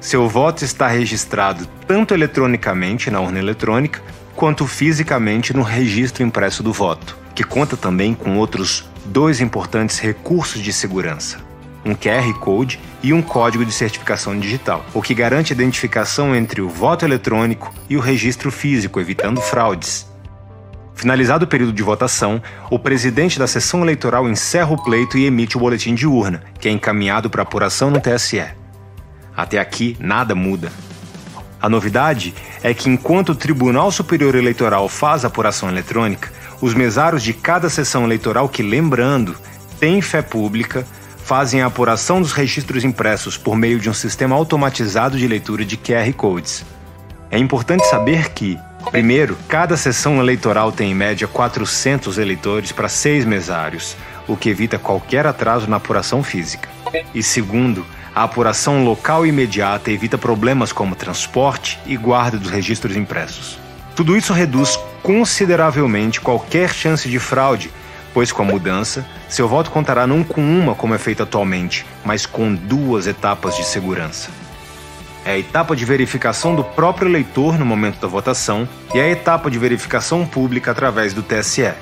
Seu 0.00 0.28
voto 0.28 0.64
está 0.64 0.88
registrado 0.88 1.66
tanto 1.86 2.14
eletronicamente 2.14 3.10
na 3.10 3.20
urna 3.20 3.38
eletrônica 3.38 4.02
quanto 4.34 4.66
fisicamente 4.66 5.54
no 5.54 5.62
registro 5.62 6.24
impresso 6.24 6.62
do 6.62 6.72
voto, 6.72 7.16
que 7.34 7.44
conta 7.44 7.76
também 7.76 8.14
com 8.14 8.36
outros 8.38 8.88
dois 9.04 9.40
importantes 9.40 9.98
recursos 9.98 10.60
de 10.60 10.72
segurança 10.72 11.45
um 11.86 11.94
QR 11.94 12.32
Code 12.40 12.80
e 13.02 13.12
um 13.12 13.22
código 13.22 13.64
de 13.64 13.72
certificação 13.72 14.38
digital, 14.38 14.84
o 14.92 15.00
que 15.00 15.14
garante 15.14 15.52
a 15.52 15.54
identificação 15.54 16.34
entre 16.34 16.60
o 16.60 16.68
voto 16.68 17.04
eletrônico 17.04 17.72
e 17.88 17.96
o 17.96 18.00
registro 18.00 18.50
físico, 18.50 19.00
evitando 19.00 19.40
fraudes. 19.40 20.06
Finalizado 20.96 21.44
o 21.44 21.48
período 21.48 21.72
de 21.72 21.82
votação, 21.82 22.42
o 22.70 22.78
presidente 22.78 23.38
da 23.38 23.46
sessão 23.46 23.82
eleitoral 23.82 24.28
encerra 24.28 24.72
o 24.72 24.82
pleito 24.82 25.16
e 25.16 25.26
emite 25.26 25.56
o 25.56 25.60
boletim 25.60 25.94
de 25.94 26.06
urna, 26.06 26.42
que 26.58 26.68
é 26.68 26.72
encaminhado 26.72 27.30
para 27.30 27.42
apuração 27.42 27.90
no 27.90 28.00
TSE. 28.00 28.42
Até 29.36 29.58
aqui, 29.58 29.96
nada 30.00 30.34
muda. 30.34 30.72
A 31.60 31.68
novidade 31.68 32.34
é 32.62 32.72
que 32.72 32.88
enquanto 32.88 33.30
o 33.30 33.34
Tribunal 33.34 33.92
Superior 33.92 34.34
Eleitoral 34.34 34.88
faz 34.88 35.24
a 35.24 35.28
apuração 35.28 35.68
eletrônica, 35.68 36.32
os 36.60 36.74
mesários 36.74 37.22
de 37.22 37.32
cada 37.32 37.68
sessão 37.68 38.04
eleitoral 38.04 38.48
que, 38.48 38.62
lembrando, 38.62 39.36
têm 39.78 40.00
fé 40.00 40.22
pública, 40.22 40.86
fazem 41.26 41.60
a 41.60 41.66
apuração 41.66 42.22
dos 42.22 42.30
registros 42.30 42.84
impressos 42.84 43.36
por 43.36 43.56
meio 43.56 43.80
de 43.80 43.90
um 43.90 43.92
sistema 43.92 44.36
automatizado 44.36 45.18
de 45.18 45.26
leitura 45.26 45.64
de 45.64 45.76
QR 45.76 46.12
Codes. 46.16 46.64
É 47.32 47.36
importante 47.36 47.84
saber 47.88 48.30
que, 48.30 48.56
primeiro, 48.92 49.36
cada 49.48 49.76
sessão 49.76 50.20
eleitoral 50.20 50.70
tem 50.70 50.92
em 50.92 50.94
média 50.94 51.26
400 51.26 52.16
eleitores 52.18 52.70
para 52.70 52.88
seis 52.88 53.24
mesários, 53.24 53.96
o 54.28 54.36
que 54.36 54.48
evita 54.48 54.78
qualquer 54.78 55.26
atraso 55.26 55.68
na 55.68 55.78
apuração 55.78 56.22
física. 56.22 56.68
E 57.12 57.24
segundo, 57.24 57.84
a 58.14 58.22
apuração 58.22 58.84
local 58.84 59.26
imediata 59.26 59.90
evita 59.90 60.16
problemas 60.16 60.70
como 60.70 60.94
transporte 60.94 61.76
e 61.86 61.96
guarda 61.96 62.38
dos 62.38 62.50
registros 62.50 62.96
impressos. 62.96 63.58
Tudo 63.96 64.16
isso 64.16 64.32
reduz 64.32 64.78
consideravelmente 65.02 66.20
qualquer 66.20 66.72
chance 66.72 67.08
de 67.08 67.18
fraude 67.18 67.68
pois 68.16 68.32
com 68.32 68.40
a 68.40 68.46
mudança, 68.46 69.06
seu 69.28 69.46
voto 69.46 69.70
contará 69.70 70.06
não 70.06 70.24
com 70.24 70.40
uma 70.40 70.74
como 70.74 70.94
é 70.94 70.98
feito 70.98 71.22
atualmente, 71.22 71.84
mas 72.02 72.24
com 72.24 72.54
duas 72.54 73.06
etapas 73.06 73.54
de 73.54 73.62
segurança. 73.62 74.30
É 75.22 75.32
a 75.32 75.38
etapa 75.38 75.76
de 75.76 75.84
verificação 75.84 76.56
do 76.56 76.64
próprio 76.64 77.10
eleitor 77.10 77.58
no 77.58 77.66
momento 77.66 78.00
da 78.00 78.08
votação 78.08 78.66
e 78.94 78.98
a 78.98 79.06
etapa 79.06 79.50
de 79.50 79.58
verificação 79.58 80.24
pública 80.24 80.70
através 80.70 81.12
do 81.12 81.22
TSE. 81.22 81.74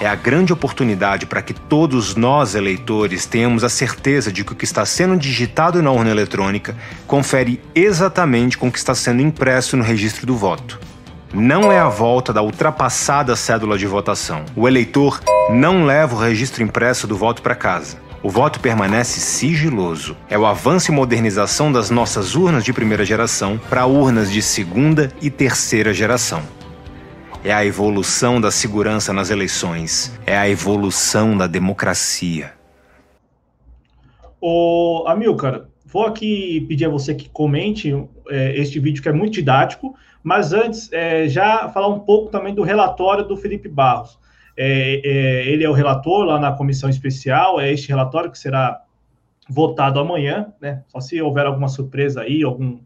É 0.00 0.08
a 0.08 0.16
grande 0.16 0.52
oportunidade 0.52 1.26
para 1.26 1.42
que 1.42 1.54
todos 1.54 2.16
nós, 2.16 2.56
eleitores, 2.56 3.24
tenhamos 3.24 3.62
a 3.62 3.68
certeza 3.68 4.32
de 4.32 4.42
que 4.42 4.52
o 4.52 4.56
que 4.56 4.64
está 4.64 4.84
sendo 4.84 5.16
digitado 5.16 5.80
na 5.80 5.92
urna 5.92 6.10
eletrônica 6.10 6.74
confere 7.06 7.62
exatamente 7.72 8.58
com 8.58 8.66
o 8.66 8.72
que 8.72 8.78
está 8.78 8.96
sendo 8.96 9.22
impresso 9.22 9.76
no 9.76 9.84
registro 9.84 10.26
do 10.26 10.36
voto 10.36 10.76
não 11.32 11.72
é 11.72 11.78
a 11.78 11.88
volta 11.88 12.32
da 12.32 12.42
ultrapassada 12.42 13.34
cédula 13.36 13.76
de 13.76 13.86
votação. 13.86 14.44
O 14.54 14.66
eleitor 14.68 15.20
não 15.50 15.84
leva 15.84 16.14
o 16.14 16.18
registro 16.18 16.62
impresso 16.62 17.06
do 17.06 17.16
voto 17.16 17.42
para 17.42 17.54
casa. 17.54 17.98
O 18.22 18.30
voto 18.30 18.58
permanece 18.58 19.20
sigiloso. 19.20 20.16
É 20.28 20.38
o 20.38 20.46
avanço 20.46 20.90
e 20.90 20.94
modernização 20.94 21.70
das 21.70 21.90
nossas 21.90 22.34
urnas 22.34 22.64
de 22.64 22.72
primeira 22.72 23.04
geração 23.04 23.58
para 23.68 23.86
urnas 23.86 24.32
de 24.32 24.42
segunda 24.42 25.12
e 25.20 25.30
terceira 25.30 25.92
geração. 25.92 26.42
É 27.44 27.52
a 27.52 27.64
evolução 27.64 28.40
da 28.40 28.50
segurança 28.50 29.12
nas 29.12 29.30
eleições. 29.30 30.12
É 30.26 30.36
a 30.36 30.48
evolução 30.48 31.36
da 31.36 31.46
democracia. 31.46 32.52
Ô, 34.40 35.04
Amilcar, 35.06 35.62
vou 35.84 36.04
aqui 36.04 36.64
pedir 36.68 36.86
a 36.86 36.88
você 36.88 37.14
que 37.14 37.28
comente 37.28 37.94
é, 38.28 38.58
este 38.58 38.80
vídeo 38.80 39.02
que 39.02 39.08
é 39.08 39.12
muito 39.12 39.34
didático, 39.34 39.94
mas 40.26 40.52
antes, 40.52 40.92
é, 40.92 41.28
já 41.28 41.68
falar 41.68 41.86
um 41.86 42.00
pouco 42.00 42.32
também 42.32 42.52
do 42.52 42.64
relatório 42.64 43.22
do 43.22 43.36
Felipe 43.36 43.68
Barros. 43.68 44.18
É, 44.56 45.00
é, 45.04 45.46
ele 45.46 45.62
é 45.62 45.70
o 45.70 45.72
relator 45.72 46.24
lá 46.24 46.36
na 46.36 46.50
comissão 46.50 46.90
especial, 46.90 47.60
é 47.60 47.72
este 47.72 47.90
relatório 47.90 48.28
que 48.28 48.36
será 48.36 48.82
votado 49.48 50.00
amanhã, 50.00 50.52
né? 50.60 50.82
Só 50.88 50.98
se 50.98 51.22
houver 51.22 51.46
alguma 51.46 51.68
surpresa 51.68 52.22
aí, 52.22 52.42
algum, 52.42 52.80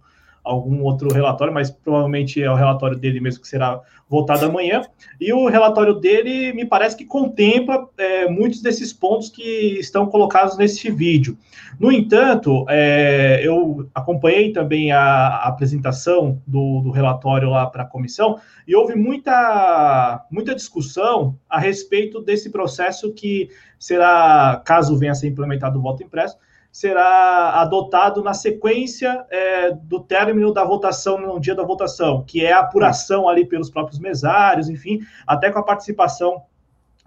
algum 0.50 0.82
outro 0.82 1.12
relatório, 1.12 1.54
mas 1.54 1.70
provavelmente 1.70 2.42
é 2.42 2.50
o 2.50 2.54
relatório 2.54 2.96
dele 2.96 3.20
mesmo 3.20 3.40
que 3.40 3.48
será 3.48 3.80
votado 4.08 4.44
amanhã. 4.44 4.82
E 5.20 5.32
o 5.32 5.48
relatório 5.48 5.94
dele 5.94 6.52
me 6.52 6.64
parece 6.64 6.96
que 6.96 7.04
contempla 7.04 7.88
é, 7.96 8.28
muitos 8.28 8.60
desses 8.60 8.92
pontos 8.92 9.28
que 9.28 9.78
estão 9.78 10.06
colocados 10.06 10.58
nesse 10.58 10.90
vídeo. 10.90 11.38
No 11.78 11.92
entanto, 11.92 12.66
é, 12.68 13.40
eu 13.42 13.88
acompanhei 13.94 14.52
também 14.52 14.90
a, 14.90 15.00
a 15.00 15.48
apresentação 15.48 16.42
do, 16.44 16.80
do, 16.80 16.90
relatório 16.90 17.48
lá 17.48 17.66
para 17.66 17.84
a 17.84 17.86
comissão 17.86 18.40
e 18.66 18.74
houve 18.74 18.96
muita, 18.96 20.26
muita 20.30 20.54
discussão 20.54 21.38
a 21.48 21.60
respeito 21.60 22.20
desse 22.20 22.50
processo 22.50 23.12
que 23.12 23.48
será, 23.78 24.60
caso 24.64 24.98
venha 24.98 25.12
a 25.12 25.14
ser 25.14 25.28
implementado 25.28 25.78
o 25.78 25.82
voto 25.82 26.02
impresso, 26.02 26.36
será 26.72 27.60
adotado 27.60 28.22
na 28.22 28.32
sequência 28.32 29.24
é, 29.30 29.72
do 29.72 30.00
término 30.00 30.52
da 30.52 30.64
votação, 30.64 31.20
no 31.20 31.40
dia 31.40 31.54
da 31.54 31.64
votação, 31.64 32.22
que 32.24 32.44
é 32.44 32.52
a 32.52 32.60
apuração 32.60 33.28
ali 33.28 33.44
pelos 33.44 33.70
próprios 33.70 33.98
mesários, 33.98 34.68
enfim, 34.68 35.00
até 35.26 35.50
com 35.50 35.58
a 35.58 35.64
participação 35.64 36.42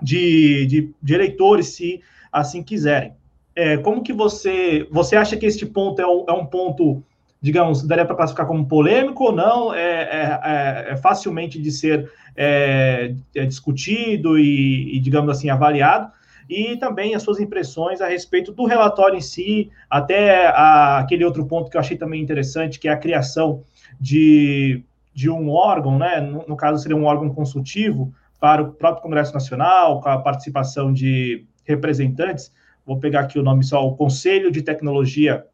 de, 0.01 0.65
de, 0.65 0.93
de 1.01 1.13
eleitores, 1.13 1.67
se 1.67 2.01
assim 2.31 2.61
quiserem. 2.61 3.13
É, 3.55 3.77
como 3.77 4.03
que 4.03 4.11
você, 4.11 4.87
você 4.91 5.15
acha 5.15 5.37
que 5.37 5.45
este 5.45 5.65
ponto 5.65 6.01
é 6.01 6.07
um, 6.07 6.25
é 6.27 6.33
um 6.33 6.45
ponto, 6.45 7.03
digamos, 7.39 7.83
daria 7.83 8.05
para 8.05 8.15
classificar 8.15 8.47
como 8.47 8.67
polêmico 8.67 9.25
ou 9.25 9.31
não? 9.31 9.73
É, 9.73 9.79
é, 9.81 10.39
é, 10.43 10.91
é 10.91 10.97
facilmente 10.97 11.61
de 11.61 11.71
ser 11.71 12.11
é, 12.35 13.13
discutido 13.47 14.37
e, 14.39 14.97
e, 14.97 14.99
digamos 14.99 15.29
assim, 15.29 15.49
avaliado? 15.49 16.11
E 16.49 16.77
também 16.77 17.15
as 17.15 17.23
suas 17.23 17.39
impressões 17.39 18.01
a 18.01 18.07
respeito 18.07 18.51
do 18.51 18.65
relatório 18.65 19.17
em 19.17 19.21
si, 19.21 19.71
até 19.89 20.47
a, 20.47 20.99
aquele 20.99 21.25
outro 21.25 21.45
ponto 21.45 21.69
que 21.69 21.77
eu 21.77 21.81
achei 21.81 21.97
também 21.97 22.21
interessante, 22.21 22.79
que 22.79 22.87
é 22.87 22.91
a 22.91 22.97
criação 22.97 23.63
de, 23.99 24.83
de 25.13 25.29
um 25.29 25.49
órgão, 25.49 25.97
né? 25.97 26.19
No, 26.19 26.45
no 26.47 26.57
caso, 26.57 26.81
seria 26.81 26.97
um 26.97 27.05
órgão 27.05 27.29
consultivo 27.33 28.13
para 28.39 28.61
o 28.61 28.73
próprio 28.73 29.03
Congresso 29.03 29.33
Nacional, 29.33 30.01
com 30.01 30.09
a 30.09 30.17
participação 30.17 30.91
de 30.91 31.45
representantes. 31.63 32.51
Vou 32.85 32.99
pegar 32.99 33.21
aqui 33.21 33.39
o 33.39 33.43
nome 33.43 33.63
só, 33.63 33.87
o 33.87 33.95
Conselho 33.95 34.51
de 34.51 34.61
Tecnologia 34.61 35.45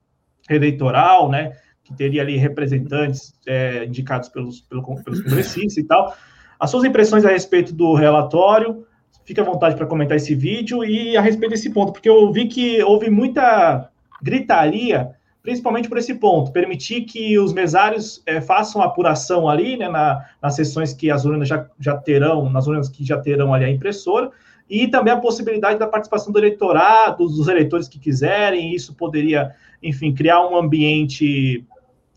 Eleitoral, 0.49 1.29
né? 1.29 1.55
Que 1.83 1.93
teria 1.93 2.21
ali 2.21 2.37
representantes 2.37 3.33
é, 3.47 3.85
indicados 3.85 4.29
pelos, 4.29 4.61
pelos 4.61 4.83
congressistas 4.83 5.77
e 5.77 5.83
tal. 5.83 6.15
As 6.59 6.71
suas 6.71 6.83
impressões 6.83 7.23
a 7.23 7.29
respeito 7.29 7.73
do 7.73 7.93
relatório, 7.93 8.85
Fique 9.29 9.39
à 9.39 9.43
vontade 9.43 9.75
para 9.75 9.85
comentar 9.85 10.17
esse 10.17 10.33
vídeo 10.33 10.83
e 10.83 11.15
a 11.15 11.21
respeito 11.21 11.51
desse 11.51 11.69
ponto, 11.69 11.93
porque 11.93 12.09
eu 12.09 12.31
vi 12.31 12.47
que 12.47 12.81
houve 12.81 13.11
muita 13.11 13.87
gritaria, 14.19 15.11
principalmente 15.43 15.87
por 15.87 15.99
esse 15.99 16.15
ponto, 16.15 16.51
permitir 16.51 17.01
que 17.01 17.37
os 17.37 17.53
mesários 17.53 18.23
é, 18.25 18.41
façam 18.41 18.81
apuração 18.81 19.47
ali, 19.47 19.77
né, 19.77 19.87
na, 19.87 20.25
nas 20.41 20.55
sessões 20.55 20.93
que 20.93 21.11
as 21.11 21.25
urnas 21.25 21.47
já, 21.47 21.67
já 21.79 21.95
terão, 21.95 22.49
nas 22.49 22.65
urnas 22.65 22.89
que 22.89 23.05
já 23.05 23.19
terão 23.19 23.53
ali 23.53 23.65
a 23.65 23.69
impressora, 23.69 24.31
e 24.67 24.87
também 24.87 25.13
a 25.13 25.19
possibilidade 25.19 25.77
da 25.77 25.85
participação 25.85 26.33
do 26.33 26.39
eleitorado, 26.39 27.27
dos 27.27 27.47
eleitores 27.47 27.87
que 27.87 27.99
quiserem, 27.99 28.73
isso 28.73 28.95
poderia, 28.95 29.53
enfim, 29.83 30.11
criar 30.11 30.43
um 30.49 30.57
ambiente 30.57 31.63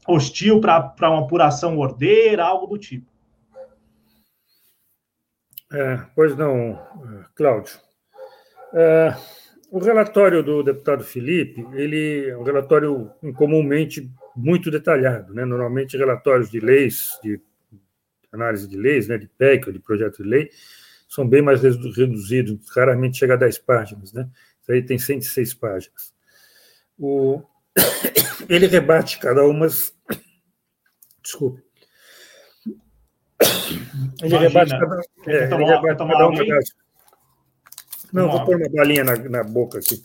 hostil 0.09 0.63
para 0.63 0.95
uma 1.03 1.19
apuração 1.19 1.77
ordeira, 1.77 2.43
algo 2.43 2.67
do 2.67 2.79
tipo. 2.79 3.12
É, 5.73 6.05
pois 6.15 6.37
não, 6.37 6.79
Cláudio. 7.35 7.79
É, 8.75 9.15
o 9.71 9.79
relatório 9.79 10.43
do 10.43 10.63
deputado 10.63 11.03
Felipe, 11.03 11.67
ele 11.73 12.29
é 12.29 12.37
um 12.37 12.43
relatório 12.43 13.11
incomumente 13.23 14.11
muito 14.37 14.71
detalhado. 14.71 15.33
Né? 15.33 15.45
Normalmente, 15.45 15.97
relatórios 15.97 16.51
de 16.51 16.61
leis, 16.61 17.19
de 17.23 17.41
análise 18.31 18.69
de 18.69 18.77
leis, 18.77 19.09
né, 19.09 19.17
de 19.19 19.27
PEC 19.27 19.67
ou 19.67 19.73
de 19.73 19.79
projeto 19.79 20.23
de 20.23 20.29
lei, 20.29 20.51
são 21.09 21.29
bem 21.29 21.43
mais 21.43 21.63
reduzidos, 21.63 22.69
raramente 22.75 23.19
chega 23.19 23.35
a 23.35 23.39
10 23.39 23.59
páginas. 23.59 24.13
Né? 24.13 24.29
Isso 24.61 24.73
aí 24.73 24.83
tem 24.83 24.99
106 24.99 25.55
páginas. 25.55 26.13
O... 26.99 27.43
Ele 28.49 28.67
rebate 28.67 29.19
cada 29.19 29.45
uma. 29.45 29.67
Desculpe 31.23 31.63
ele 34.23 34.37
rebate 34.37 34.71
cada, 34.71 35.01
é, 35.27 35.47
tomar, 35.47 35.63
ele 35.63 35.75
rebate 35.75 35.99
cada 35.99 36.29
uma 36.29 36.47
das. 36.47 36.65
Não, 38.13 38.31
vou 38.31 38.45
pôr 38.45 38.57
uma 38.57 38.69
balinha 38.69 39.05
na, 39.05 39.17
na 39.17 39.43
boca 39.43 39.79
aqui. 39.79 40.03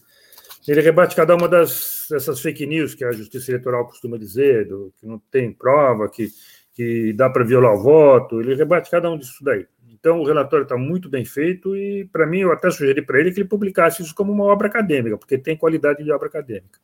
Ele 0.67 0.81
rebate 0.81 1.15
cada 1.15 1.35
uma 1.35 1.47
das, 1.47 2.07
dessas 2.09 2.41
fake 2.41 2.65
news 2.65 2.93
que 2.93 3.05
a 3.05 3.11
Justiça 3.11 3.51
Eleitoral 3.51 3.85
costuma 3.85 4.17
dizer, 4.17 4.67
do, 4.67 4.93
que 4.99 5.07
não 5.07 5.17
tem 5.31 5.51
prova, 5.53 6.09
que, 6.09 6.27
que 6.73 7.13
dá 7.13 7.29
para 7.29 7.45
violar 7.45 7.73
o 7.73 7.81
voto. 7.81 8.41
Ele 8.41 8.53
rebate 8.53 8.91
cada 8.91 9.09
um 9.09 9.17
disso 9.17 9.43
daí. 9.43 9.65
Então, 9.89 10.19
o 10.19 10.25
relatório 10.25 10.63
está 10.63 10.77
muito 10.77 11.09
bem 11.09 11.25
feito 11.25 11.75
e, 11.75 12.05
para 12.11 12.27
mim, 12.27 12.39
eu 12.39 12.51
até 12.51 12.69
sugeri 12.69 13.01
para 13.01 13.19
ele 13.19 13.31
que 13.31 13.39
ele 13.39 13.47
publicasse 13.47 14.01
isso 14.01 14.13
como 14.13 14.31
uma 14.31 14.43
obra 14.43 14.67
acadêmica, 14.67 15.17
porque 15.17 15.37
tem 15.37 15.57
qualidade 15.57 16.03
de 16.03 16.11
obra 16.11 16.27
acadêmica. 16.27 16.79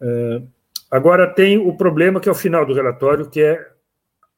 Uh, 0.00 0.48
agora, 0.90 1.26
tem 1.26 1.58
o 1.58 1.76
problema 1.76 2.20
que 2.20 2.28
é 2.28 2.32
o 2.32 2.34
final 2.34 2.64
do 2.64 2.72
relatório, 2.72 3.28
que 3.28 3.42
é 3.42 3.69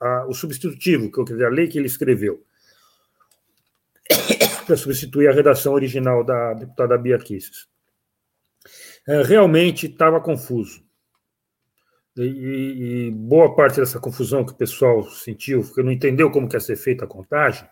a, 0.02 0.26
o 0.26 0.34
substitutivo, 0.34 1.10
que, 1.10 1.24
quer 1.24 1.32
dizer, 1.32 1.46
a 1.46 1.50
lei 1.50 1.68
que 1.68 1.78
ele 1.78 1.86
escreveu, 1.86 2.42
para 4.66 4.76
substituir 4.76 5.28
a 5.28 5.32
redação 5.32 5.72
original 5.72 6.24
da 6.24 6.54
deputada 6.54 6.98
Bia 6.98 7.18
Kisses. 7.18 7.68
É, 9.06 9.22
realmente 9.22 9.86
estava 9.86 10.20
confuso. 10.20 10.82
E, 12.16 13.08
e, 13.08 13.10
boa 13.10 13.54
parte 13.54 13.80
dessa 13.80 13.98
confusão 13.98 14.44
que 14.44 14.52
o 14.52 14.56
pessoal 14.56 15.02
sentiu, 15.04 15.62
porque 15.62 15.82
não 15.82 15.90
entendeu 15.90 16.30
como 16.30 16.48
que 16.48 16.56
ia 16.56 16.60
ser 16.60 16.76
feita 16.76 17.04
a 17.04 17.08
contagem, 17.08 17.66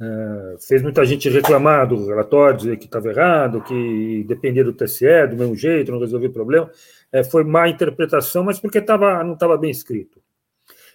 é, 0.00 0.56
fez 0.66 0.82
muita 0.82 1.04
gente 1.04 1.28
reclamar 1.28 1.86
do 1.86 2.06
relatório, 2.06 2.56
dizer 2.56 2.76
que 2.76 2.86
estava 2.86 3.08
errado, 3.08 3.62
que 3.62 4.24
dependia 4.26 4.64
do 4.64 4.72
TSE, 4.72 5.28
do 5.28 5.36
mesmo 5.36 5.54
jeito, 5.54 5.92
não 5.92 6.00
resolvia 6.00 6.28
o 6.28 6.32
problema. 6.32 6.68
É, 7.12 7.22
foi 7.22 7.44
má 7.44 7.68
interpretação, 7.68 8.42
mas 8.42 8.58
porque 8.58 8.80
tava, 8.80 9.22
não 9.22 9.34
estava 9.34 9.56
bem 9.56 9.70
escrito. 9.70 10.20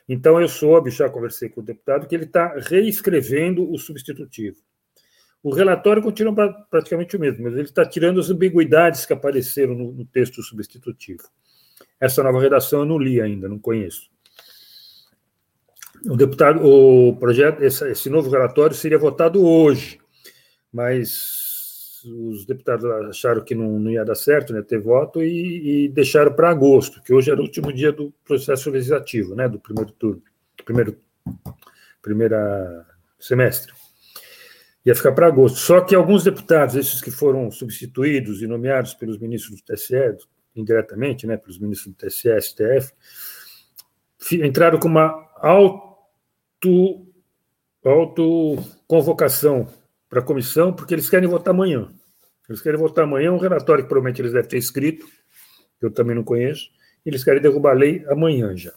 Então, 0.08 0.40
eu 0.40 0.48
soube, 0.48 0.90
já 0.90 1.10
conversei 1.10 1.50
com 1.50 1.62
o 1.62 1.64
deputado, 1.64 2.08
que 2.08 2.16
ele 2.16 2.24
está 2.24 2.56
reescrevendo 2.58 3.70
o 3.70 3.78
substitutivo. 3.78 4.58
O 5.44 5.54
relatório 5.54 6.02
continua 6.02 6.34
praticamente 6.70 7.16
o 7.16 7.20
mesmo, 7.20 7.44
mas 7.44 7.54
ele 7.54 7.64
está 7.64 7.86
tirando 7.86 8.20
as 8.20 8.30
ambiguidades 8.30 9.06
que 9.06 9.14
apareceram 9.14 9.76
no, 9.76 9.92
no 9.92 10.06
texto 10.06 10.42
substitutivo. 10.42 11.24
Essa 12.00 12.24
nova 12.24 12.40
redação 12.40 12.80
eu 12.80 12.86
não 12.86 12.98
li 12.98 13.22
ainda, 13.22 13.48
não 13.48 13.60
conheço. 13.60 14.10
O 16.06 16.16
deputado, 16.16 16.64
o 16.64 17.16
projeto, 17.18 17.62
esse, 17.64 17.90
esse 17.90 18.10
novo 18.10 18.30
relatório 18.30 18.76
seria 18.76 18.98
votado 18.98 19.46
hoje, 19.46 20.00
mas 20.72 21.47
os 22.08 22.46
deputados 22.46 22.86
acharam 22.86 23.44
que 23.44 23.54
não, 23.54 23.80
não 23.80 23.92
ia 23.92 24.06
dar 24.06 24.16
certo, 24.16 24.54
né, 24.54 24.62
ter 24.62 24.80
voto, 24.80 25.22
e, 25.22 25.86
e 25.86 25.90
deixaram 25.90 26.34
para 26.34 26.50
agosto, 26.50 27.02
que 27.02 27.14
hoje 27.14 27.30
era 27.30 27.40
o 27.40 27.44
último 27.44 27.72
dia 27.72 27.92
do 27.92 28.14
processo 28.26 28.70
legislativo, 28.70 29.36
né, 29.36 29.48
do 29.48 29.60
primeiro 29.60 29.92
turno, 29.92 30.22
primeiro 30.66 30.98
primeira 32.02 32.86
semestre. 33.20 33.74
Ia 34.86 34.96
ficar 34.96 35.12
para 35.12 35.28
agosto. 35.28 35.58
Só 35.58 35.82
que 35.82 35.94
alguns 35.94 36.24
deputados, 36.24 36.76
esses 36.76 37.02
que 37.02 37.12
foram 37.12 37.52
substituídos 37.52 38.42
e 38.42 38.48
nomeados 38.48 38.94
pelos 38.94 39.18
ministros 39.18 39.60
do 39.60 39.66
TSE, 39.66 40.18
indiretamente, 40.56 41.28
né, 41.28 41.36
pelos 41.36 41.60
ministros 41.60 41.94
do 41.94 41.98
TSE, 41.98 42.30
STF, 42.42 42.94
entraram 44.42 44.80
com 44.80 44.88
uma 44.88 45.30
auto, 45.36 47.06
auto 47.84 48.58
convocação 48.88 49.68
para 50.10 50.22
a 50.22 50.24
comissão, 50.24 50.74
porque 50.74 50.94
eles 50.94 51.10
querem 51.10 51.28
votar 51.28 51.54
amanhã. 51.54 51.90
Eles 52.48 52.62
querem 52.62 52.80
votar 52.80 53.04
amanhã 53.04 53.32
um 53.32 53.38
relatório 53.38 53.84
que 53.84 53.90
provavelmente 53.90 54.22
eles 54.22 54.34
devem 54.34 54.50
ter 54.50 54.58
escrito, 54.58 55.06
que 55.80 55.86
eu 55.86 55.92
também 55.92 56.16
não 56.16 56.24
conheço, 56.24 56.70
eles 57.06 57.24
querem 57.24 57.42
derrubar 57.42 57.72
a 57.72 57.76
lei 57.76 58.06
amanhã 58.10 58.56
já. 58.56 58.74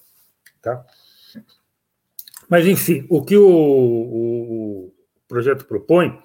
Tá? 0.61 0.85
Mas, 2.49 2.66
enfim, 2.66 3.07
o 3.09 3.25
que 3.25 3.37
o, 3.37 3.47
o 3.47 4.93
projeto 5.29 5.64
propõe, 5.64 6.21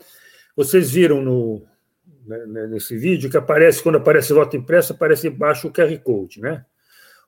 vocês 0.55 0.91
viram 0.91 1.21
no, 1.21 1.63
né, 2.25 2.45
né, 2.47 2.67
nesse 2.67 2.97
vídeo 2.97 3.29
que 3.29 3.37
aparece, 3.37 3.83
quando 3.83 3.97
aparece 3.97 4.33
voto 4.33 4.57
impresso, 4.57 4.93
aparece 4.93 5.27
embaixo 5.27 5.67
o 5.67 5.71
QR 5.71 5.95
Code, 5.99 6.41
né? 6.41 6.65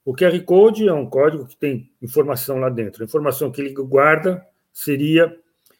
O 0.03 0.15
QR 0.15 0.39
Code 0.43 0.87
é 0.87 0.93
um 0.93 1.07
código 1.07 1.45
que 1.45 1.55
tem 1.55 1.91
informação 2.01 2.57
lá 2.57 2.69
dentro. 2.69 3.03
A 3.03 3.05
informação 3.05 3.51
que 3.51 3.61
ele 3.61 3.73
guarda 3.73 4.43
seria 4.71 5.37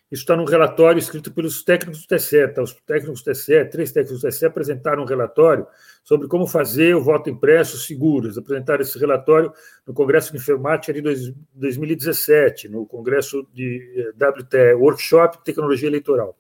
isso 0.10 0.24
está 0.24 0.38
no 0.38 0.46
relatório 0.46 1.00
escrito 1.00 1.32
pelos 1.34 1.64
técnicos 1.64 2.06
do 2.06 2.08
TSE. 2.08 2.48
Tá? 2.48 2.62
Os 2.62 2.74
técnicos 2.74 3.22
do 3.22 3.32
TSE, 3.32 3.66
três 3.66 3.92
técnicos 3.92 4.22
do 4.22 4.28
TSE, 4.28 4.46
apresentaram 4.46 5.04
um 5.04 5.06
relatório 5.06 5.68
sobre 6.02 6.30
como 6.30 6.48
fazer 6.48 6.96
o 6.96 7.04
voto 7.04 7.30
impresso 7.30 7.78
seguro. 7.78 8.28
Eles 8.28 8.38
apresentaram 8.38 8.82
esse 8.82 8.98
relatório 8.98 9.52
no 9.86 9.94
Congresso 9.94 10.32
de 10.32 10.38
Informática 10.38 10.94
de 10.94 11.02
2017, 11.54 12.70
no 12.70 12.86
Congresso 12.86 13.46
de 13.54 14.14
eh, 14.18 14.26
WTE, 14.26 14.76
Workshop 14.76 15.40
de 15.40 15.44
Tecnologia 15.44 15.90
Eleitoral, 15.90 16.38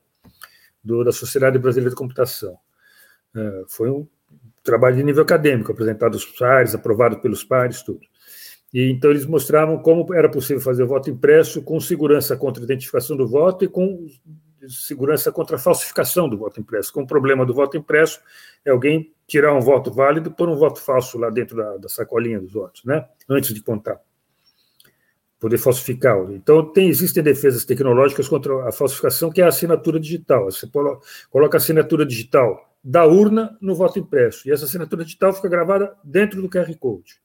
do, 0.81 1.03
da 1.03 1.11
Sociedade 1.11 1.59
Brasileira 1.59 1.89
de 1.89 1.95
Computação. 1.95 2.57
Uh, 3.35 3.65
foi 3.67 3.89
um 3.89 4.07
trabalho 4.63 4.95
de 4.95 5.03
nível 5.03 5.23
acadêmico, 5.23 5.73
apresentado 5.73 6.13
aos 6.13 6.25
pares, 6.25 6.73
aprovado 6.73 7.19
pelos 7.19 7.43
pares, 7.43 7.81
tudo. 7.81 7.99
E 8.73 8.91
então 8.91 9.09
eles 9.09 9.25
mostravam 9.25 9.77
como 9.79 10.13
era 10.13 10.29
possível 10.29 10.61
fazer 10.61 10.85
voto 10.85 11.09
impresso 11.09 11.61
com 11.61 11.79
segurança 11.79 12.35
contra 12.35 12.61
a 12.61 12.65
identificação 12.65 13.15
do 13.15 13.27
voto 13.27 13.63
e 13.63 13.67
com 13.67 14.05
segurança 14.67 15.31
contra 15.31 15.55
a 15.55 15.59
falsificação 15.59 16.27
do 16.27 16.37
voto 16.37 16.59
impresso. 16.59 16.91
Com 16.91 17.03
o 17.03 17.07
problema 17.07 17.45
do 17.45 17.53
voto 17.53 17.77
impresso 17.77 18.19
é 18.65 18.71
alguém 18.71 19.13
tirar 19.25 19.53
um 19.53 19.61
voto 19.61 19.91
válido 19.91 20.31
pôr 20.31 20.49
um 20.49 20.55
voto 20.55 20.81
falso 20.81 21.17
lá 21.17 21.29
dentro 21.29 21.55
da, 21.55 21.77
da 21.77 21.89
sacolinha 21.89 22.39
dos 22.39 22.53
votos, 22.53 22.83
né? 22.83 23.07
Antes 23.29 23.53
de 23.53 23.61
contar 23.61 24.01
poder 25.39 25.57
falsificar. 25.57 26.17
Então, 26.31 26.71
tem, 26.71 26.89
existem 26.89 27.21
defesas 27.23 27.63
tecnológicas 27.63 28.27
contra 28.27 28.67
a 28.67 28.71
falsificação, 28.71 29.31
que 29.31 29.41
é 29.41 29.45
a 29.45 29.49
assinatura 29.49 29.99
digital. 29.99 30.45
Você 30.45 30.67
coloca 31.29 31.57
a 31.57 31.59
assinatura 31.59 32.05
digital 32.05 32.75
da 32.83 33.05
urna 33.05 33.57
no 33.61 33.75
voto 33.75 33.99
impresso, 33.99 34.47
e 34.47 34.51
essa 34.51 34.65
assinatura 34.65 35.03
digital 35.03 35.33
fica 35.33 35.49
gravada 35.49 35.95
dentro 36.03 36.41
do 36.41 36.49
QR 36.49 36.73
Code. 36.77 37.19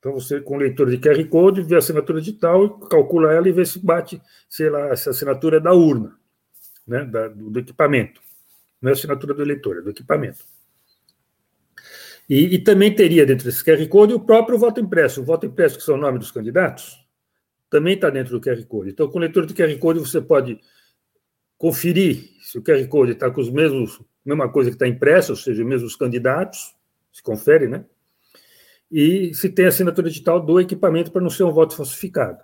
Então, 0.00 0.14
você, 0.14 0.40
com 0.40 0.56
leitor 0.56 0.90
de 0.90 0.96
QR 0.96 1.22
Code, 1.28 1.62
vê 1.62 1.74
a 1.74 1.78
assinatura 1.78 2.20
digital, 2.20 2.80
calcula 2.80 3.34
ela 3.34 3.46
e 3.46 3.52
vê 3.52 3.66
se 3.66 3.78
bate, 3.78 4.20
sei 4.48 4.70
lá, 4.70 4.96
se 4.96 5.08
a 5.08 5.12
assinatura 5.12 5.58
é 5.58 5.60
da 5.60 5.74
urna, 5.74 6.18
né, 6.86 7.04
da, 7.04 7.28
do, 7.28 7.50
do 7.50 7.60
equipamento. 7.60 8.18
Não 8.80 8.88
é 8.88 8.92
a 8.92 8.96
assinatura 8.96 9.34
do 9.34 9.42
eleitor, 9.42 9.76
é 9.76 9.82
do 9.82 9.90
equipamento. 9.90 10.42
E, 12.26 12.54
e, 12.54 12.58
também 12.58 12.94
teria 12.94 13.26
dentro 13.26 13.44
desse 13.44 13.62
QR 13.62 13.86
Code 13.88 14.14
o 14.14 14.20
próprio 14.20 14.56
voto 14.56 14.80
impresso. 14.80 15.20
O 15.20 15.24
voto 15.24 15.44
impresso, 15.44 15.76
que 15.76 15.84
são 15.84 15.96
o 15.96 16.00
nome 16.00 16.18
dos 16.18 16.30
candidatos, 16.30 17.04
também 17.68 17.94
está 17.94 18.08
dentro 18.08 18.32
do 18.32 18.40
QR 18.40 18.64
Code. 18.64 18.90
Então, 18.90 19.08
com 19.08 19.18
leitor 19.18 19.44
do 19.44 19.52
QR 19.52 19.76
Code, 19.78 20.00
você 20.00 20.20
pode 20.20 20.58
conferir 21.58 22.30
se 22.40 22.56
o 22.56 22.62
QR 22.62 22.86
Code 22.88 23.12
está 23.12 23.30
com 23.30 23.40
os 23.40 23.50
mesmos, 23.50 24.00
mesma 24.24 24.48
coisa 24.48 24.70
que 24.70 24.76
está 24.76 24.88
impressa, 24.88 25.32
ou 25.32 25.36
seja, 25.36 25.62
os 25.62 25.68
mesmos 25.68 25.94
candidatos, 25.94 26.74
se 27.12 27.22
confere, 27.22 27.68
né? 27.68 27.84
E 28.90 29.32
se 29.34 29.48
tem 29.48 29.66
assinatura 29.66 30.08
digital 30.08 30.40
do 30.40 30.60
equipamento 30.60 31.12
para 31.12 31.22
não 31.22 31.30
ser 31.30 31.44
um 31.44 31.52
voto 31.52 31.76
falsificado. 31.76 32.38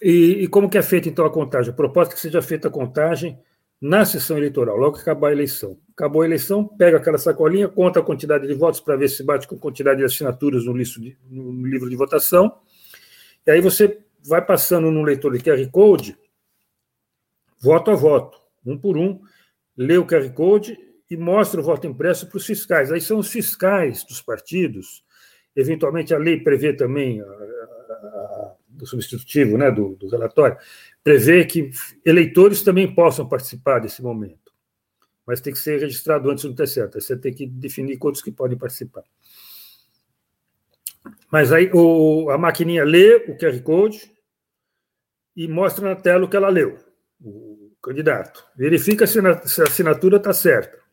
E, 0.00 0.42
e 0.42 0.48
como 0.48 0.68
que 0.68 0.78
é 0.78 0.82
feita, 0.82 1.08
então, 1.08 1.24
a 1.24 1.32
contagem? 1.32 1.72
A 1.72 1.76
proposta 1.76 2.12
é 2.12 2.14
que 2.14 2.20
seja 2.20 2.40
feita 2.42 2.68
a 2.68 2.70
contagem 2.70 3.38
na 3.80 4.04
sessão 4.04 4.36
eleitoral, 4.36 4.76
logo 4.76 4.96
que 4.96 5.02
acabar 5.02 5.28
a 5.28 5.32
eleição. 5.32 5.78
Acabou 5.92 6.22
a 6.22 6.24
eleição, 6.24 6.66
pega 6.66 6.96
aquela 6.96 7.18
sacolinha, 7.18 7.68
conta 7.68 8.00
a 8.00 8.02
quantidade 8.02 8.46
de 8.46 8.54
votos 8.54 8.80
para 8.80 8.96
ver 8.96 9.08
se 9.08 9.22
bate 9.22 9.46
com 9.46 9.56
a 9.56 9.58
quantidade 9.58 9.98
de 9.98 10.04
assinaturas 10.04 10.64
no, 10.64 10.72
de, 10.74 11.16
no 11.28 11.66
livro 11.66 11.88
de 11.88 11.96
votação, 11.96 12.58
e 13.46 13.50
aí 13.50 13.60
você 13.60 14.00
vai 14.26 14.44
passando 14.44 14.90
no 14.90 15.02
leitor 15.02 15.36
de 15.36 15.42
QR 15.42 15.70
Code, 15.70 16.18
voto 17.60 17.90
a 17.90 17.94
voto, 17.94 18.40
um 18.64 18.76
por 18.76 18.96
um, 18.96 19.20
lê 19.76 19.96
o 19.98 20.06
QR 20.06 20.28
Code 20.32 20.76
e 21.10 21.16
mostra 21.16 21.60
o 21.60 21.64
voto 21.64 21.86
impresso 21.86 22.28
para 22.28 22.36
os 22.36 22.46
fiscais. 22.46 22.90
Aí 22.90 23.00
são 23.00 23.18
os 23.18 23.28
fiscais 23.28 24.04
dos 24.04 24.20
partidos, 24.20 25.04
eventualmente 25.54 26.14
a 26.14 26.18
lei 26.18 26.40
prevê 26.40 26.72
também, 26.72 27.20
a, 27.20 27.24
a, 27.24 28.56
a, 28.82 28.86
substitutivo 28.86 29.56
né, 29.56 29.70
do, 29.70 29.96
do 29.96 30.08
relatório, 30.08 30.56
prevê 31.02 31.44
que 31.44 31.70
eleitores 32.04 32.62
também 32.62 32.92
possam 32.92 33.28
participar 33.28 33.78
desse 33.78 34.02
momento, 34.02 34.52
mas 35.26 35.40
tem 35.40 35.52
que 35.52 35.58
ser 35.58 35.80
registrado 35.80 36.30
antes 36.30 36.44
do 36.44 36.54
TSE. 36.54 36.86
Você 36.92 37.16
tem 37.16 37.32
que 37.32 37.46
definir 37.46 37.96
quantos 37.96 38.20
que 38.20 38.30
podem 38.30 38.58
participar. 38.58 39.04
Mas 41.30 41.52
aí 41.52 41.70
o, 41.72 42.30
a 42.30 42.38
maquininha 42.38 42.84
lê 42.84 43.16
o 43.28 43.36
QR 43.36 43.60
Code 43.62 44.12
e 45.34 45.46
mostra 45.48 45.88
na 45.88 45.96
tela 45.96 46.24
o 46.24 46.28
que 46.28 46.36
ela 46.36 46.48
leu, 46.48 46.78
o 47.20 47.72
candidato. 47.82 48.44
Verifica 48.56 49.06
se, 49.06 49.20
se 49.46 49.60
a 49.60 49.64
assinatura 49.64 50.16
está 50.16 50.32
certa. 50.32 50.85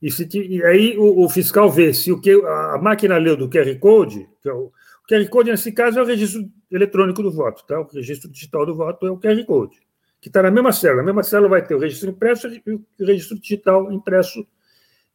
E, 0.00 0.10
se, 0.10 0.28
e 0.34 0.62
aí 0.64 0.98
o, 0.98 1.24
o, 1.24 1.28
fiscal 1.28 1.70
vê 1.70 1.94
se 1.94 2.12
o 2.12 2.20
que 2.20 2.32
a 2.32 2.78
máquina 2.80 3.16
leu 3.16 3.36
do 3.36 3.48
QR 3.48 3.78
Code, 3.78 4.28
que 4.42 4.48
é 4.48 4.52
o, 4.52 4.66
o 4.66 5.06
QR 5.08 5.26
Code, 5.28 5.50
nesse 5.50 5.72
caso, 5.72 5.98
é 5.98 6.02
o 6.02 6.06
registro 6.06 6.48
eletrônico 6.70 7.22
do 7.22 7.30
voto, 7.30 7.64
tá? 7.66 7.80
O 7.80 7.86
registro 7.86 8.30
digital 8.30 8.66
do 8.66 8.74
voto 8.74 9.06
é 9.06 9.10
o 9.10 9.18
QR 9.18 9.44
Code, 9.44 9.78
que 10.20 10.28
está 10.28 10.42
na 10.42 10.50
mesma 10.50 10.72
célula. 10.72 11.02
Na 11.02 11.06
mesma 11.06 11.22
célula 11.22 11.48
vai 11.48 11.66
ter 11.66 11.74
o 11.74 11.78
registro 11.78 12.10
impresso 12.10 12.48
e 12.48 12.62
o 12.66 12.84
registro 13.00 13.38
digital 13.38 13.92
impresso, 13.92 14.46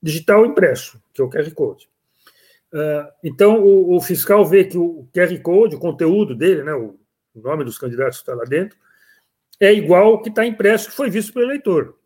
digital 0.01 0.45
impresso, 0.45 1.01
que 1.13 1.21
é 1.21 1.23
o 1.23 1.30
QR 1.30 1.51
Code. 1.51 1.89
Uh, 2.71 3.09
então, 3.23 3.63
o, 3.63 3.95
o, 3.95 4.01
fiscal 4.01 4.45
vê 4.45 4.63
que 4.63 4.77
o 4.77 5.07
QR 5.11 5.38
Code, 5.41 5.75
o 5.75 5.80
conteúdo 5.80 6.36
dele, 6.36 6.63
né, 6.63 6.73
o, 6.73 6.99
o 7.34 7.41
nome 7.41 7.63
dos 7.63 7.80
candidatos 7.80 8.17
que 8.17 8.21
está 8.21 8.36
lá 8.36 8.43
dentro, 8.43 8.77
é 9.59 9.73
igual 9.73 10.05
ao 10.05 10.21
que 10.21 10.30
está 10.30 10.45
impresso, 10.45 10.89
que 10.89 10.95
foi 10.95 11.09
visto 11.09 11.34
pelo 11.34 11.45
eleitor. 11.45 11.99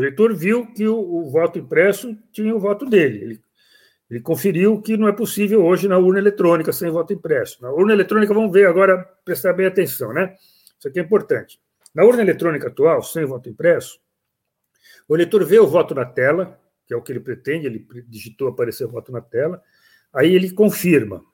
O 0.00 0.02
eleitor 0.02 0.34
viu 0.34 0.66
que 0.66 0.88
o, 0.88 0.98
o 0.98 1.30
voto 1.30 1.58
impresso 1.58 2.16
tinha 2.32 2.56
o 2.56 2.58
voto 2.58 2.86
dele. 2.86 3.22
Ele 3.22 3.40
ele 4.10 4.20
conferiu 4.20 4.80
que 4.82 4.96
não 4.96 5.06
é 5.06 5.12
possível 5.12 5.64
hoje 5.64 5.86
na 5.86 5.96
urna 5.96 6.18
eletrônica 6.18 6.72
sem 6.72 6.90
voto 6.90 7.12
impresso. 7.12 7.62
Na 7.62 7.70
urna 7.70 7.92
eletrônica, 7.92 8.34
vamos 8.34 8.50
ver 8.50 8.66
agora, 8.66 8.98
prestar 9.24 9.52
bem 9.52 9.66
atenção, 9.66 10.12
né? 10.12 10.34
Isso 10.76 10.88
aqui 10.88 10.98
é 10.98 11.02
importante. 11.02 11.60
Na 11.94 12.02
urna 12.02 12.20
eletrônica 12.20 12.66
atual, 12.66 13.04
sem 13.04 13.24
voto 13.24 13.48
impresso, 13.48 14.00
o 15.06 15.14
eleitor 15.14 15.44
vê 15.44 15.60
o 15.60 15.66
voto 15.66 15.94
na 15.94 16.04
tela, 16.04 16.58
que 16.88 16.92
é 16.92 16.96
o 16.96 17.02
que 17.02 17.12
ele 17.12 17.20
pretende, 17.20 17.66
ele 17.66 17.86
digitou 18.08 18.48
aparecer 18.48 18.84
o 18.84 18.88
voto 18.88 19.12
na 19.12 19.20
tela, 19.20 19.62
aí 20.12 20.34
ele 20.34 20.50
confirma. 20.50 21.24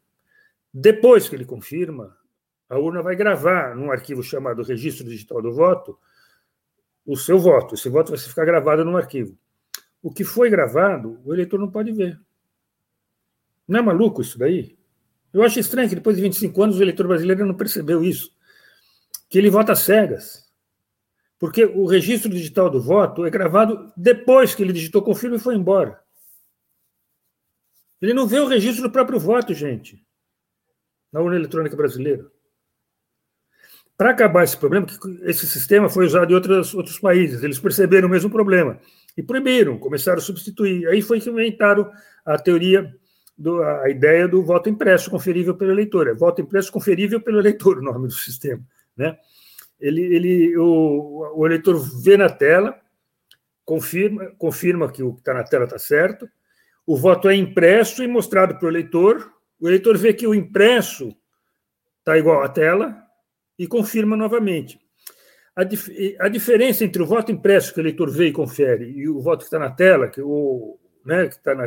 Depois 0.74 1.30
que 1.30 1.34
ele 1.34 1.46
confirma, 1.46 2.14
a 2.68 2.78
urna 2.78 3.00
vai 3.00 3.16
gravar 3.16 3.74
num 3.74 3.90
arquivo 3.90 4.22
chamado 4.22 4.62
Registro 4.62 5.06
Digital 5.06 5.40
do 5.40 5.54
Voto 5.54 5.98
o 7.07 7.16
seu 7.16 7.38
voto. 7.38 7.74
Esse 7.74 7.88
voto 7.88 8.11
vai 8.11 8.18
ficar 8.18 8.44
gravado 8.44 8.84
num 8.84 8.96
arquivo. 8.96 9.38
O 10.02 10.12
que 10.12 10.24
foi 10.24 10.50
gravado, 10.50 11.20
o 11.24 11.32
eleitor 11.32 11.59
não 11.59 11.70
pode 11.70 11.92
ver. 11.92 12.20
Não 13.66 13.80
é 13.80 13.82
maluco 13.82 14.22
isso 14.22 14.38
daí? 14.38 14.76
Eu 15.32 15.42
acho 15.42 15.59
estranho 15.59 15.88
que 15.88 15.94
depois 15.94 16.16
de 16.16 16.22
25 16.22 16.62
anos 16.62 16.78
o 16.78 16.82
eleitor 16.82 17.07
brasileiro 17.07 17.46
não 17.46 17.54
percebeu 17.54 18.02
isso. 18.02 18.34
Que 19.28 19.38
ele 19.38 19.50
vota 19.50 19.74
cegas. 19.74 20.46
Porque 21.38 21.64
o 21.64 21.86
registro 21.86 22.30
digital 22.30 22.70
do 22.70 22.80
voto 22.80 23.26
é 23.26 23.30
gravado 23.30 23.92
depois 23.96 24.54
que 24.54 24.62
ele 24.62 24.72
digitou 24.72 25.02
confirma 25.02 25.36
e 25.36 25.40
foi 25.40 25.54
embora. 25.54 26.00
Ele 28.00 28.14
não 28.14 28.26
vê 28.26 28.38
o 28.40 28.46
registro 28.46 28.82
do 28.82 28.92
próprio 28.92 29.18
voto, 29.18 29.52
gente, 29.54 30.04
na 31.12 31.20
urna 31.20 31.36
eletrônica 31.36 31.76
brasileira. 31.76 32.30
Para 33.97 34.11
acabar 34.11 34.44
esse 34.44 34.57
problema, 34.57 34.86
esse 35.22 35.47
sistema 35.47 35.88
foi 35.88 36.05
usado 36.05 36.30
em 36.30 36.34
outros, 36.34 36.99
países, 36.99 37.42
eles 37.42 37.59
perceberam 37.59 38.09
o 38.09 38.11
mesmo 38.11 38.28
problema 38.28 38.78
e 39.16 39.22
proibiram, 39.22 39.78
começaram 39.78 40.18
a 40.18 40.22
substituir. 40.22 40.86
Aí 40.88 41.01
foi 41.01 41.18
que 41.18 41.30
inventaram 41.30 41.90
a 42.24 42.38
teoria 42.38 42.94
do, 43.36 43.62
a 43.62 43.88
ideia 43.88 44.28
do 44.28 44.42
voto 44.42 44.68
impresso 44.68 45.11
conferível 45.11 45.55
pelo 45.55 45.70
eleitor. 45.70 46.09
É 46.09 46.14
voto 46.14 46.42
impresso 46.42 46.70
conferível 46.70 47.22
pelo 47.22 47.38
eleitor, 47.38 47.78
o 47.78 47.82
nome 47.82 48.09
do 48.09 48.12
sistema. 48.12 48.62
Né? 48.94 49.16
Ele, 49.80 50.03
ele, 50.03 50.59
o, 50.59 51.32
o 51.34 51.47
eleitor 51.47 51.78
vê 52.03 52.18
na 52.18 52.28
tela, 52.28 52.78
confirma, 53.64 54.30
confirma 54.36 54.92
que 54.92 55.03
o 55.03 55.14
que 55.14 55.20
está 55.20 55.32
na 55.32 55.44
tela 55.44 55.64
está 55.64 55.78
certo, 55.78 56.28
o 56.86 56.99
voto 56.99 57.30
é 57.30 57.34
impresso 57.34 58.03
e 58.03 58.07
mostrado 58.07 58.59
para 58.59 58.66
o 58.66 58.70
eleitor, 58.70 59.32
o 59.59 59.66
eleitor 59.66 59.97
vê 59.97 60.12
que 60.12 60.26
o 60.26 60.34
impresso 60.34 61.16
está 62.01 62.18
igual 62.18 62.42
à 62.42 62.49
tela 62.49 63.05
e 63.59 63.66
confirma 63.66 64.16
novamente. 64.16 64.78
A, 65.54 65.64
dif 65.64 66.16
a, 66.20 66.28
diferença 66.28 66.84
entre 66.84 67.02
o 67.02 67.07
voto 67.07 67.32
impresso 67.32 67.72
que 67.72 67.80
o 67.80 67.82
eleitor 67.82 68.11
vê 68.11 68.26
e 68.26 68.32
confere 68.32 68.90
e 68.90 69.09
o 69.09 69.20
voto 69.20 69.38
que 69.38 69.44
está 69.44 69.59
na 69.59 69.70
tela, 69.70 70.09
que 70.09 70.20
o, 70.20 70.78
né, 71.04 71.28
que 71.28 71.42
tá 71.42 71.54
na, 71.54 71.64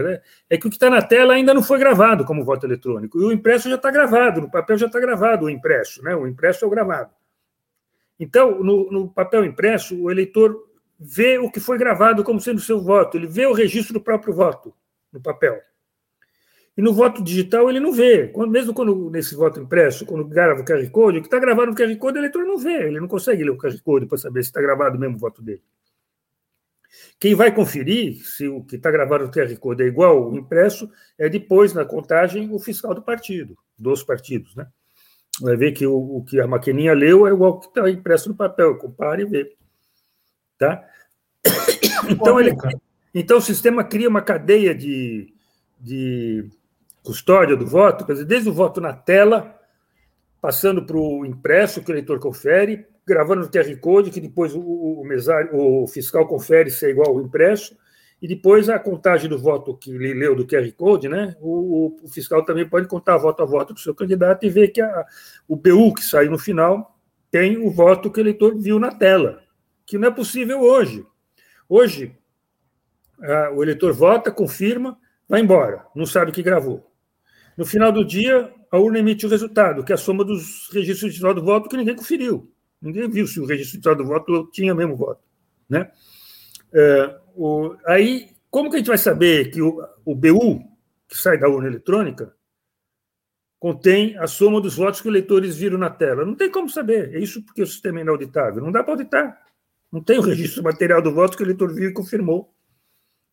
é 0.50 0.58
que 0.58 0.68
o 0.68 0.70
que 0.70 0.76
está 0.76 0.90
na 0.90 1.02
tela 1.02 1.34
ainda 1.34 1.54
não 1.54 1.64
foi 1.64 1.80
gravado 1.80 2.26
como 2.26 2.46
voto 2.46 2.68
eletrônico. 2.68 3.20
E 3.20 3.24
o 3.24 3.32
impresso 3.32 3.70
já 3.70 3.76
está 3.76 3.90
gravado, 3.90 4.42
no 4.42 4.52
papel 4.52 4.78
já 4.78 4.86
está 4.86 5.00
gravado 5.00 5.46
o 5.46 5.50
impresso, 5.50 6.04
né? 6.04 6.16
O 6.16 6.28
impresso 6.28 6.66
é 6.66 6.68
o 6.68 6.72
gravado. 6.72 7.12
Então, 8.20 8.62
no, 8.62 8.92
no, 8.92 9.10
papel 9.10 9.46
impresso, 9.46 9.98
o 9.98 10.12
eleitor 10.12 10.56
vê 11.00 11.38
o 11.38 11.50
que 11.50 11.62
foi 11.62 11.78
gravado 11.78 12.24
como 12.24 12.42
sendo 12.42 12.60
seu 12.60 12.82
voto, 12.82 13.18
ele 13.18 13.28
vê 13.28 13.46
o 13.46 13.54
registro 13.54 13.94
do 13.94 14.02
próprio 14.02 14.34
voto 14.34 14.74
no 15.12 15.22
papel. 15.22 15.60
E 16.80 16.82
no 16.82 16.94
voto 16.94 17.22
digital 17.22 17.70
ele 17.70 17.82
não 17.82 17.92
vê. 17.92 18.30
Quando, 18.30 18.52
mesmo 18.52 18.74
quando 18.74 19.10
nesse 19.10 19.36
voto 19.36 19.60
impresso, 19.60 20.06
quando 20.06 20.24
grava 20.24 20.62
o 20.62 20.64
QR 20.64 20.90
Code, 20.90 21.18
o 21.18 21.22
que 21.22 21.28
está 21.28 21.38
gravado 21.38 21.72
no 21.72 21.76
QR 21.76 21.94
Code, 21.98 22.18
o 22.18 22.22
eleitor 22.22 22.46
não 22.46 22.58
vê, 22.58 22.88
ele 22.88 23.02
não 23.02 23.08
consegue 23.10 23.44
ler 23.44 23.50
o 23.50 23.58
QR 23.58 23.78
Code 23.82 24.06
para 24.06 24.18
saber 24.18 24.42
se 24.44 24.48
está 24.48 24.62
gravado 24.62 24.98
mesmo 24.98 25.18
o 25.18 25.20
voto 25.20 25.42
dele. 25.42 25.62
Quem 27.20 27.36
vai 27.36 27.54
conferir 27.54 28.26
se 28.26 28.48
o 28.48 28.64
que 28.64 28.78
está 28.78 28.90
gravado 28.90 29.26
no 29.26 29.30
QR 29.30 29.54
Code 29.58 29.84
é 29.84 29.88
igual 29.88 30.24
ao 30.24 30.36
impresso 30.38 30.90
é 31.18 31.28
depois, 31.28 31.74
na 31.74 31.84
contagem, 31.84 32.50
o 32.50 32.58
fiscal 32.58 32.96
do 32.96 33.02
partido, 33.02 33.58
dos 33.78 34.02
partidos. 34.02 34.56
Né? 34.56 34.66
Vai 35.42 35.58
ver 35.58 35.74
que 35.74 35.86
o, 35.86 35.98
o 35.98 36.24
que 36.24 36.40
a 36.40 36.48
maquininha 36.48 36.94
leu 36.94 37.28
é 37.28 37.32
igual 37.32 37.56
ao 37.56 37.60
que 37.60 37.68
está 37.68 37.90
impresso 37.90 38.30
no 38.30 38.36
papel, 38.36 38.78
compare 38.78 39.24
e 39.24 39.26
vê. 39.26 39.54
Tá? 40.58 40.82
Então, 42.10 42.40
ele, 42.40 42.56
então 43.14 43.38
o 43.38 43.42
sistema 43.42 43.84
cria 43.84 44.08
uma 44.08 44.22
cadeia 44.22 44.74
de, 44.74 45.34
de 45.80 46.50
custódia 47.04 47.56
do 47.56 47.66
voto, 47.66 48.06
quer 48.06 48.14
dizer, 48.14 48.26
desde 48.26 48.50
o 48.50 48.54
voto 48.54 48.80
na 48.82 48.94
tela, 48.94 49.60
passando 50.42 50.86
para 50.86 50.98
o 50.98 51.26
impresso 51.26 51.84
que 51.84 51.92
o 51.92 51.94
eleitor 51.94 52.20
confere, 52.20 52.86
gravando 53.06 53.42
no 53.42 53.50
QR 53.50 53.76
Code, 53.80 54.12
que 54.12 54.22
depois 54.22 54.54
o, 54.56 54.62
o, 54.62 55.04
mesário, 55.04 55.50
o 55.56 55.88
fiscal 55.88 56.28
confere 56.28 56.70
se 56.70 56.86
é 56.86 56.90
igual 56.90 57.10
ao 57.10 57.22
impresso, 57.22 57.76
e 58.22 58.28
depois 58.28 58.70
a 58.70 58.78
contagem 58.78 59.30
do 59.30 59.40
voto 59.40 59.76
que 59.76 59.92
ele 59.92 60.14
leu 60.14 60.36
do 60.36 60.46
QR 60.46 60.70
Code, 60.74 61.08
né? 61.08 61.36
O, 61.40 61.96
o 62.04 62.08
fiscal 62.10 62.44
também 62.44 62.68
pode 62.68 62.88
contar 62.88 63.18
voto 63.18 63.42
a 63.42 63.46
voto 63.46 63.74
do 63.74 63.80
seu 63.80 63.96
candidato 63.96 64.46
e 64.46 64.50
ver 64.50 64.70
que 64.70 64.82
a, 64.82 65.06
o 65.48 65.56
BU 65.56 65.94
que 65.94 66.04
saiu 66.04 66.30
no 66.30 66.38
final 66.38 66.98
tem 67.32 67.58
o 67.58 67.72
voto 67.72 68.12
que 68.12 68.20
o 68.20 68.22
eleitor 68.22 68.56
viu 68.58 68.78
na 68.78 68.94
tela, 68.94 69.42
que 69.86 69.98
não 69.98 70.10
é 70.10 70.12
possível 70.12 70.62
hoje. 70.62 71.06
Hoje, 71.68 72.16
a, 73.22 73.52
o 73.52 73.64
eleitor 73.64 73.94
vota, 73.94 74.32
confirma, 74.32 74.98
vai 75.28 75.40
embora, 75.42 75.86
não 75.96 76.06
sabe 76.06 76.32
o 76.32 76.34
que 76.34 76.44
gravou. 76.44 76.89
No 77.60 77.66
final 77.66 77.92
do 77.92 78.06
dia, 78.06 78.54
a 78.72 78.78
urna 78.78 79.00
emite 79.00 79.26
o 79.26 79.30
resultado, 79.30 79.84
que 79.84 79.92
é 79.92 79.96
a 79.96 79.98
soma 79.98 80.24
dos 80.24 80.70
registros 80.72 81.14
de 81.14 81.20
do 81.20 81.44
voto 81.44 81.68
que 81.68 81.76
ninguém 81.76 81.94
conferiu. 81.94 82.50
Ninguém 82.82 83.10
viu 83.10 83.28
se 83.28 83.38
o 83.38 83.46
registro 83.46 83.82
de 83.82 83.96
do 83.96 84.06
voto 84.06 84.50
tinha 84.50 84.74
mesmo 84.74 84.96
voto. 84.96 85.22
Né? 85.68 85.92
É, 86.74 87.20
o, 87.36 87.76
aí, 87.86 88.30
como 88.50 88.70
que 88.70 88.78
a 88.78 88.80
gente 88.80 88.88
vai 88.88 88.98
saber 88.98 89.52
que 89.52 89.62
o, 89.62 89.86
o 90.06 90.16
BU, 90.16 90.64
que 91.06 91.18
sai 91.18 91.38
da 91.38 91.50
urna 91.50 91.68
eletrônica, 91.68 92.34
contém 93.60 94.18
a 94.18 94.26
soma 94.26 94.62
dos 94.62 94.78
votos 94.78 95.02
que 95.02 95.10
os 95.10 95.14
eleitores 95.14 95.58
viram 95.58 95.78
na 95.78 95.90
tela? 95.90 96.24
Não 96.24 96.36
tem 96.36 96.50
como 96.50 96.70
saber. 96.70 97.14
É 97.14 97.20
isso 97.20 97.44
porque 97.44 97.62
o 97.62 97.68
sistema 97.68 98.00
é 98.00 98.04
inauditável. 98.04 98.64
Não 98.64 98.72
dá 98.72 98.82
para 98.86 98.94
auditar. 98.94 99.38
Não 99.92 100.02
tem 100.02 100.18
o 100.18 100.22
registro 100.22 100.64
material 100.64 101.02
do 101.02 101.14
voto 101.14 101.36
que 101.36 101.44
o 101.44 101.46
eleitor 101.46 101.74
viu 101.74 101.90
e 101.90 101.94
confirmou, 101.94 102.54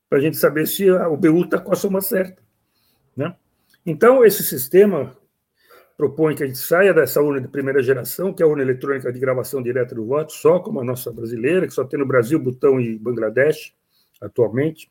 para 0.09 0.19
a 0.19 0.21
gente 0.21 0.37
saber 0.37 0.67
se 0.67 0.91
o 0.91 1.17
BU 1.17 1.45
está 1.45 1.61
com 1.61 1.73
a 1.73 1.77
soma 1.77 2.01
certa. 2.01 2.43
Né? 3.17 3.33
Então, 3.87 4.25
esse 4.25 4.43
sistema 4.43 5.17
propõe 5.97 6.35
que 6.35 6.43
a 6.43 6.47
gente 6.47 6.59
saia 6.59 6.93
dessa 6.93 7.23
urna 7.23 7.41
de 7.41 7.49
primeira 7.49 7.81
geração, 7.81 8.35
que 8.35 8.43
é 8.43 8.47
a 8.47 8.49
urna 8.49 8.63
eletrônica 8.63 9.11
de 9.13 9.19
gravação 9.19 9.63
direta 9.63 9.95
do 9.95 10.05
voto, 10.05 10.33
só 10.33 10.59
como 10.59 10.81
a 10.81 10.85
nossa 10.85 11.13
brasileira, 11.13 11.67
que 11.67 11.73
só 11.73 11.85
tem 11.85 11.99
no 11.99 12.05
Brasil, 12.05 12.39
Butão 12.39 12.81
e 12.81 12.99
Bangladesh, 12.99 13.73
atualmente, 14.21 14.91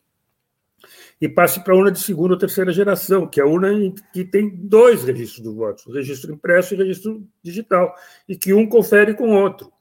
e 1.20 1.28
passe 1.28 1.64
para 1.64 1.74
a 1.74 1.78
urna 1.78 1.92
de 1.92 2.00
segunda 2.00 2.34
ou 2.34 2.40
terceira 2.40 2.72
geração, 2.72 3.28
que 3.28 3.40
é 3.40 3.44
a 3.44 3.48
urna 3.48 3.70
que 4.14 4.24
tem 4.24 4.50
dois 4.50 5.04
registros 5.04 5.44
do 5.44 5.54
voto, 5.54 5.84
o 5.88 5.94
registro 5.94 6.34
impresso 6.34 6.74
e 6.74 6.78
o 6.78 6.80
registro 6.80 7.28
digital, 7.44 7.94
e 8.28 8.36
que 8.36 8.54
um 8.54 8.68
confere 8.68 9.14
com 9.14 9.30
o 9.30 9.42
outro. 9.42 9.72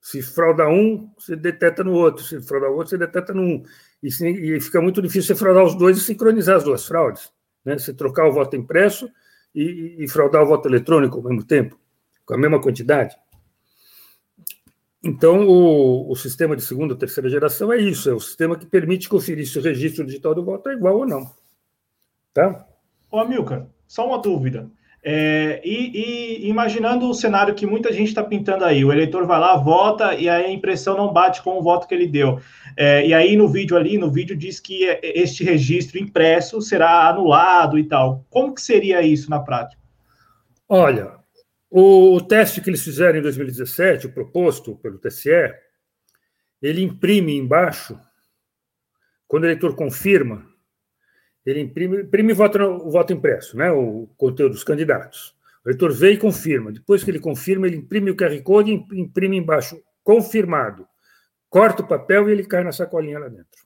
Se 0.00 0.22
frauda 0.22 0.66
um, 0.68 1.12
você 1.18 1.36
deteta 1.36 1.84
no 1.84 1.92
outro. 1.92 2.24
Se 2.24 2.40
frauda 2.40 2.68
outro, 2.68 2.88
você 2.88 2.96
deteta 2.96 3.34
no 3.34 3.42
um. 3.42 3.62
E, 4.02 4.08
e 4.56 4.60
fica 4.60 4.80
muito 4.80 5.02
difícil 5.02 5.34
você 5.34 5.38
fraudar 5.38 5.64
os 5.64 5.74
dois 5.74 5.98
e 5.98 6.00
sincronizar 6.00 6.56
as 6.56 6.64
duas 6.64 6.86
fraudes. 6.86 7.30
Né? 7.64 7.78
Você 7.78 7.92
trocar 7.92 8.28
o 8.28 8.32
voto 8.32 8.56
impresso 8.56 9.10
e, 9.54 9.96
e 9.98 10.08
fraudar 10.08 10.42
o 10.42 10.46
voto 10.46 10.68
eletrônico 10.68 11.18
ao 11.18 11.24
mesmo 11.24 11.44
tempo, 11.44 11.78
com 12.24 12.34
a 12.34 12.38
mesma 12.38 12.60
quantidade. 12.60 13.16
Então, 15.02 15.48
o, 15.48 16.10
o, 16.10 16.16
sistema 16.16 16.54
de 16.54 16.62
segunda 16.62 16.92
ou 16.92 16.98
terceira 16.98 17.30
geração 17.30 17.72
é 17.72 17.78
isso, 17.78 18.10
é 18.10 18.14
o 18.14 18.20
sistema 18.20 18.56
que 18.56 18.66
permite 18.66 19.08
conferir 19.08 19.46
se 19.46 19.58
o 19.58 19.62
registro 19.62 20.04
digital 20.04 20.34
do 20.34 20.44
voto 20.44 20.68
é 20.68 20.74
igual 20.74 20.98
ou 20.98 21.06
não. 21.06 21.30
Tá? 22.34 22.66
Ô, 23.10 23.18
Amilcar, 23.18 23.66
só 23.86 24.06
uma 24.06 24.20
dúvida. 24.20 24.70
É, 25.02 25.62
e, 25.64 26.42
e, 26.44 26.48
imaginando 26.48 27.08
o 27.08 27.14
cenário 27.14 27.54
que 27.54 27.66
muita 27.66 27.90
gente 27.92 28.08
está 28.08 28.22
pintando 28.22 28.64
aí, 28.64 28.84
o 28.84 28.92
eleitor 28.92 29.26
vai 29.26 29.40
lá, 29.40 29.56
vota 29.56 30.14
e 30.14 30.28
aí 30.28 30.44
a 30.44 30.50
impressão 30.50 30.96
não 30.96 31.12
bate 31.12 31.42
com 31.42 31.58
o 31.58 31.62
voto 31.62 31.88
que 31.88 31.94
ele 31.94 32.06
deu. 32.06 32.40
É, 32.76 33.06
e 33.06 33.14
aí 33.14 33.36
no 33.36 33.48
vídeo 33.48 33.76
ali, 33.76 33.96
no 33.96 34.10
vídeo 34.10 34.36
diz 34.36 34.60
que 34.60 34.84
este 35.02 35.42
registro 35.42 35.98
impresso 35.98 36.60
será 36.60 37.08
anulado 37.08 37.78
e 37.78 37.84
tal. 37.84 38.24
Como 38.28 38.54
que 38.54 38.60
seria 38.60 39.00
isso 39.00 39.30
na 39.30 39.40
prática? 39.40 39.80
Olha, 40.68 41.12
o 41.70 42.20
teste 42.20 42.60
que 42.60 42.68
eles 42.68 42.82
fizeram 42.82 43.18
em 43.18 43.22
2017, 43.22 44.06
o 44.06 44.12
proposto 44.12 44.76
pelo 44.76 44.98
TSE, 44.98 45.52
ele 46.60 46.82
imprime 46.82 47.36
embaixo, 47.36 47.98
quando 49.26 49.44
o 49.44 49.46
eleitor 49.46 49.74
confirma, 49.74 50.49
ele 51.44 51.60
imprime, 51.60 52.02
imprime 52.02 52.32
voto, 52.32 52.58
o 52.58 52.90
voto 52.90 53.12
impresso, 53.12 53.56
né, 53.56 53.70
o 53.70 54.08
conteúdo 54.16 54.52
dos 54.52 54.64
candidatos. 54.64 55.34
O 55.64 55.68
eleitor 55.68 55.92
vê 55.92 56.12
e 56.12 56.18
confirma. 56.18 56.72
Depois 56.72 57.04
que 57.04 57.10
ele 57.10 57.20
confirma, 57.20 57.66
ele 57.66 57.76
imprime 57.76 58.10
o 58.10 58.16
QR 58.16 58.40
Code 58.42 58.72
e 58.72 59.00
imprime 59.00 59.36
embaixo, 59.36 59.80
confirmado. 60.02 60.86
Corta 61.48 61.82
o 61.82 61.86
papel 61.86 62.28
e 62.28 62.32
ele 62.32 62.46
cai 62.46 62.64
na 62.64 62.72
sacolinha 62.72 63.18
lá 63.18 63.28
dentro. 63.28 63.60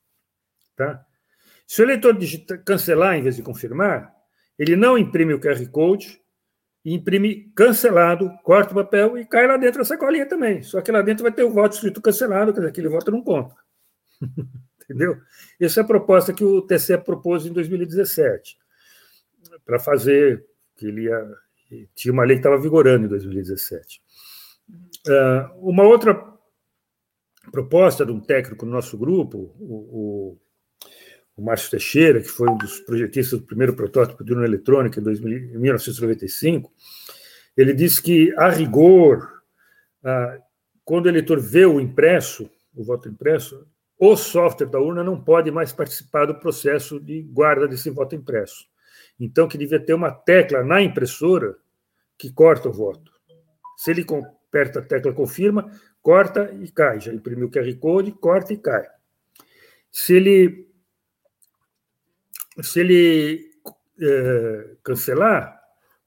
Tá? 0.77 1.05
Se 1.67 1.83
o 1.83 1.85
eleitor 1.85 2.17
digita, 2.17 2.59
cancelar 2.59 3.17
em 3.17 3.23
vez 3.23 3.37
de 3.37 3.43
confirmar, 3.43 4.13
ele 4.59 4.77
não 4.77 4.99
imprime 4.99 5.35
o 5.35 5.41
QR 5.41 5.65
Code, 5.71 6.21
imprime 6.85 7.53
cancelado, 7.55 8.31
corta 8.43 8.73
o 8.73 8.75
papel 8.75 9.19
e 9.19 9.25
cai 9.25 9.47
lá 9.47 9.57
dentro 9.57 9.79
da 9.79 9.85
sacolinha 9.85 10.27
também. 10.27 10.63
Só 10.63 10.81
que 10.81 10.93
lá 10.93 11.01
dentro 11.01 11.23
vai 11.23 11.33
ter 11.33 11.45
o 11.45 11.51
voto 11.51 11.75
escrito 11.75 12.03
cancelado, 12.03 12.53
quer 12.53 12.61
dizer, 12.61 12.71
aquele 12.71 12.89
voto 12.89 13.11
não 13.11 13.23
conta. 13.23 13.55
entendeu? 14.85 15.19
Essa 15.61 15.81
é 15.81 15.83
a 15.83 15.87
proposta 15.87 16.33
que 16.33 16.45
o 16.45 16.63
TCE 16.63 16.99
propôs 16.99 17.47
em 17.47 17.53
2017, 17.53 18.59
para 19.65 19.79
fazer, 19.79 20.45
que 20.77 20.87
ele 20.87 21.03
ia, 21.03 21.35
tinha 21.95 22.13
uma 22.13 22.25
lei 22.25 22.37
que 22.37 22.41
estava 22.41 22.61
vigorando 22.61 23.07
em 23.07 23.09
2017. 23.09 24.03
Ah, 25.09 25.53
uma 25.57 25.83
outra 25.85 26.33
proposta 27.51 28.05
de 28.05 28.13
um 28.13 28.21
técnico 28.21 28.65
no 28.65 28.73
nosso 28.73 28.97
grupo, 28.97 29.55
o, 29.59 29.75
o, 29.75 30.39
o 31.37 31.43
Márcio 31.43 31.71
Teixeira, 31.71 32.21
que 32.21 32.29
foi 32.29 32.49
um 32.49 32.57
dos 32.57 32.81
projetistas 32.81 33.39
do 33.39 33.47
primeiro 33.47 33.75
protótipo 33.75 34.25
de 34.25 34.33
urna 34.33 34.47
eletrônica 34.47 34.99
em, 34.99 35.03
2000, 35.03 35.39
em 35.55 35.59
1995, 35.59 36.73
ele 37.57 37.73
disse 37.73 38.03
que, 38.03 38.35
a 38.37 38.49
rigor, 38.49 39.43
ah, 40.03 40.39
quando 40.85 41.07
o 41.07 41.09
eleitor 41.09 41.41
vê 41.41 41.65
o 41.65 41.81
impresso, 41.81 42.51
o 42.75 42.83
voto 42.83 43.09
impresso, 43.09 43.67
o 43.99 44.17
software 44.17 44.69
da 44.69 44.81
urna 44.81 45.05
não 45.05 45.21
pode 45.21 45.51
mais 45.51 45.73
participar 45.73 46.27
do 46.27 46.35
processo 46.35 46.99
de 47.01 47.23
guarda 47.23 47.69
desse 47.69 47.91
voto 47.91 48.15
impresso. 48.15 48.67
Então, 49.19 49.47
que 49.47 49.57
devia 49.57 49.79
ter 49.79 49.95
uma 49.95 50.11
tecla 50.11 50.63
na 50.65 50.83
impressora 50.83 51.57
que 52.19 52.33
corta 52.33 52.69
o 52.69 52.73
voto. 52.73 53.13
Se 53.77 53.91
ele 53.91 54.05
aperta 54.49 54.81
a 54.81 54.83
tecla 54.83 55.13
confirma, 55.13 55.71
corta 56.03 56.53
e 56.53 56.71
cai. 56.71 57.01
Já 57.01 57.13
imprimiu 57.13 57.47
o 57.47 57.51
QR 57.51 57.73
Code, 57.79 58.13
corta 58.13 58.53
e 58.53 58.57
cai. 58.57 58.87
Se 59.91 60.15
ele, 60.15 60.69
se 62.63 62.81
ele 62.81 63.51
é, 64.01 64.77
cancelar, 64.83 65.61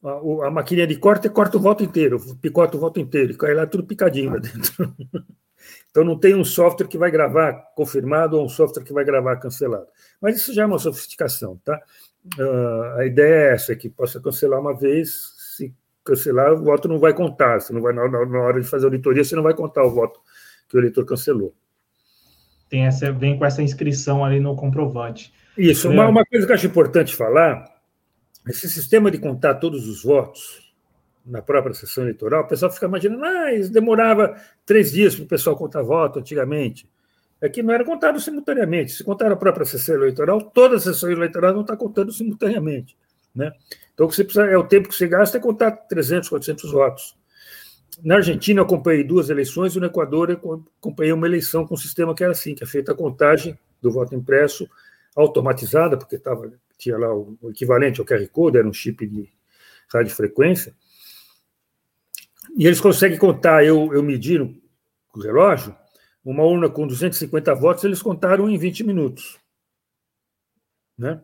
a, 0.04 0.48
a 0.48 0.52
maquininha 0.52 0.88
de 0.88 0.98
corte 0.98 1.30
corta 1.30 1.58
o 1.58 1.62
voto 1.62 1.84
inteiro, 1.84 2.20
picota 2.42 2.76
o 2.78 2.80
voto 2.80 3.00
inteiro, 3.00 3.32
e 3.32 3.38
cai 3.38 3.54
lá 3.54 3.66
tudo 3.66 3.88
picadinho 3.88 4.32
lá 4.32 4.40
dentro. 4.40 4.94
Então 5.90 6.04
não 6.04 6.18
tem 6.18 6.36
um 6.36 6.46
software 6.46 6.88
que 6.88 6.98
vai 6.98 7.10
gravar 7.10 7.54
confirmado 7.76 8.38
ou 8.38 8.46
um 8.46 8.50
software 8.50 8.84
que 8.84 8.94
vai 8.94 9.04
gravar 9.04 9.38
cancelado. 9.38 9.88
Mas 10.22 10.38
isso 10.38 10.54
já 10.54 10.64
é 10.64 10.66
uma 10.66 10.80
sofisticação, 10.80 11.60
tá? 11.64 11.82
Uh, 12.38 13.00
a 13.00 13.06
ideia 13.06 13.52
é 13.52 13.54
essa, 13.54 13.76
que 13.76 13.90
possa 13.90 14.20
cancelar 14.20 14.60
uma 14.60 14.76
vez, 14.76 15.34
se 15.56 15.74
cancelar, 16.04 16.54
o 16.54 16.64
voto 16.64 16.88
não 16.88 17.00
vai 17.00 17.14
contar. 17.14 17.62
Você 17.62 17.74
não 17.74 17.82
vai, 17.82 17.94
na, 17.94 18.08
na 18.08 18.40
hora 18.40 18.62
de 18.62 18.68
fazer 18.68 18.86
auditoria, 18.86 19.24
você 19.24 19.36
não 19.36 19.44
vai 19.44 19.54
contar 19.54 19.84
o 19.84 19.92
voto 19.92 20.20
que 20.68 20.76
o 20.76 20.80
eleitor 20.80 21.06
cancelou. 21.06 21.54
Tem 22.70 22.86
essa, 22.86 23.12
vem 23.12 23.38
com 23.38 23.46
essa 23.46 23.62
inscrição 23.62 24.26
ali 24.26 24.40
no 24.40 24.56
comprovante. 24.56 25.34
Isso, 25.58 25.90
uma, 25.90 26.08
uma 26.08 26.26
coisa 26.26 26.46
que 26.46 26.52
eu 26.52 26.56
acho 26.56 26.68
importante 26.68 27.16
falar, 27.16 27.66
esse 28.48 28.70
sistema 28.70 29.10
de 29.10 29.18
contar 29.18 29.56
todos 29.56 29.88
os 29.88 30.04
votos, 30.04 30.67
na 31.28 31.42
própria 31.42 31.74
sessão 31.74 32.04
eleitoral, 32.04 32.44
o 32.44 32.48
pessoal 32.48 32.72
fica 32.72 32.86
imaginando, 32.86 33.24
ah, 33.24 33.54
isso 33.54 33.72
demorava 33.72 34.36
três 34.66 34.92
dias 34.92 35.16
para 35.16 35.26
o 35.26 35.28
pessoal 35.28 35.58
contar 35.58 35.82
voto 35.82 36.20
antigamente. 36.20 36.90
É 37.40 37.48
que 37.48 37.62
não 37.62 37.74
era 37.74 37.86
contado 37.86 38.20
simultaneamente. 38.20 38.94
Se 38.94 39.04
contar 39.04 39.32
a 39.32 39.36
própria 39.36 39.66
sessão 39.66 39.96
eleitoral, 39.96 40.42
todas 40.42 40.88
as 40.88 40.96
sessões 40.96 41.16
eleitorais 41.16 41.54
não 41.54 41.62
estão 41.62 41.78
contando 41.78 42.12
simultaneamente. 42.12 42.98
Né? 43.36 43.52
Então, 43.94 44.08
o 44.08 44.10
que 44.10 44.16
você 44.16 44.24
precisa, 44.24 44.46
é 44.46 44.58
o 44.58 44.64
tempo 44.64 44.90
que 44.90 44.96
você 44.96 45.08
gasta 45.08 45.38
é 45.38 45.42
contar 45.42 45.72
300, 45.72 46.30
400 46.30 46.72
votos. 46.72 47.16
Na 48.04 48.16
Argentina, 48.16 48.60
eu 48.60 48.64
acompanhei 48.64 49.04
duas 49.04 49.30
eleições, 49.30 49.76
e 49.76 49.80
no 49.80 49.86
Equador, 49.86 50.30
eu 50.32 50.64
acompanhei 50.80 51.12
uma 51.12 51.28
eleição 51.28 51.66
com 51.66 51.76
um 51.76 51.78
sistema 51.78 52.16
que 52.16 52.24
era 52.24 52.32
assim, 52.32 52.56
que 52.56 52.64
é 52.64 52.68
feita 52.68 52.92
a 52.92 52.96
contagem 52.96 53.58
do 53.82 53.92
voto 53.92 54.16
impresso 54.16 54.68
automatizada, 55.16 55.98
porque 55.98 56.18
tava, 56.18 56.52
tinha 56.78 56.98
lá 56.98 57.14
o 57.14 57.38
equivalente 57.50 58.00
ao 58.00 58.06
QR 58.06 58.28
Code, 58.28 58.58
era 58.58 58.68
um 58.68 58.74
chip 58.74 59.06
de 59.06 59.30
radiofrequência, 59.92 60.76
e 62.58 62.66
eles 62.66 62.82
conseguem 62.82 63.20
contar, 63.20 63.64
eu, 63.64 63.94
eu 63.94 64.02
medi 64.02 64.40
no 64.40 64.60
relógio, 65.16 65.76
uma 66.26 66.44
urna 66.44 66.68
com 66.68 66.88
250 66.88 67.54
votos, 67.54 67.84
eles 67.84 68.02
contaram 68.02 68.50
em 68.50 68.58
20 68.58 68.84
minutos. 68.84 69.38
Né? 70.98 71.22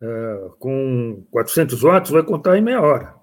Uh, 0.00 0.50
com 0.58 1.26
400 1.30 1.78
votos, 1.78 2.10
vai 2.10 2.22
contar 2.22 2.56
em 2.56 2.62
meia 2.62 2.80
hora. 2.80 3.14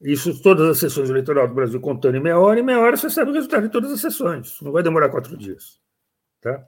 Isso, 0.00 0.40
todas 0.40 0.68
as 0.70 0.78
sessões 0.78 1.10
eleitorais 1.10 1.48
do 1.48 1.54
Brasil 1.56 1.80
contando 1.80 2.16
em 2.16 2.22
meia 2.22 2.38
hora, 2.38 2.60
em 2.60 2.62
meia 2.62 2.78
hora 2.78 2.96
você 2.96 3.10
sabe 3.10 3.32
o 3.32 3.34
resultado 3.34 3.64
de 3.64 3.72
todas 3.72 3.90
as 3.90 4.00
sessões. 4.00 4.60
Não 4.62 4.70
vai 4.70 4.84
demorar 4.84 5.08
quatro 5.08 5.36
dias. 5.36 5.80
Tá? 6.40 6.64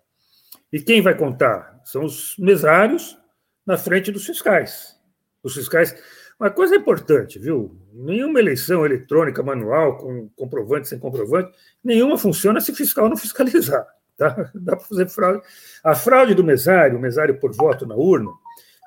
E 0.73 0.81
quem 0.81 1.01
vai 1.01 1.17
contar? 1.17 1.81
São 1.85 2.05
os 2.05 2.37
mesários 2.39 3.17
na 3.65 3.79
frente 3.79 4.11
dos 4.11 4.27
fiscais. 4.27 5.01
Os 5.43 5.55
fiscais 5.55 5.95
uma 6.39 6.51
coisa 6.51 6.77
importante, 6.77 7.39
viu? 7.39 7.77
Nenhuma 7.93 8.41
eleição 8.41 8.85
eletrônica 8.85 9.43
manual, 9.43 9.99
com 9.99 10.29
comprovante 10.37 10.89
sem 10.89 10.99
comprovante, 10.99 11.53
nenhuma 11.85 12.19
funciona 12.19 12.61
se 12.61 12.75
fiscal 12.75 13.09
não 13.09 13.17
fiscalizar. 13.17 13.87
Tá? 14.17 14.51
Dá 14.55 14.77
para 14.77 14.87
fazer 14.87 15.09
fraude. 15.09 15.43
A 15.85 15.95
fraude 15.95 16.35
do 16.35 16.45
mesário, 16.45 16.99
o 16.99 17.01
mesário 17.01 17.39
por 17.39 17.55
voto 17.55 17.87
na 17.87 17.95
urna, 17.95 18.31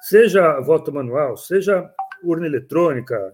seja 0.02 0.60
voto 0.60 0.92
manual, 0.92 1.38
seja 1.38 1.90
urna 2.24 2.46
eletrônica, 2.46 3.34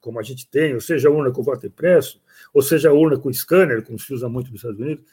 como 0.00 0.18
a 0.18 0.22
gente 0.22 0.48
tem, 0.50 0.74
ou 0.74 0.80
seja 0.80 1.10
urna 1.10 1.30
com 1.30 1.42
voto 1.42 1.66
impresso, 1.66 2.20
ou 2.52 2.60
seja 2.60 2.92
urna 2.92 3.16
com 3.16 3.32
scanner, 3.32 3.84
como 3.84 3.98
se 3.98 4.12
usa 4.12 4.28
muito 4.28 4.50
nos 4.50 4.58
Estados 4.58 4.80
Unidos, 4.80 5.04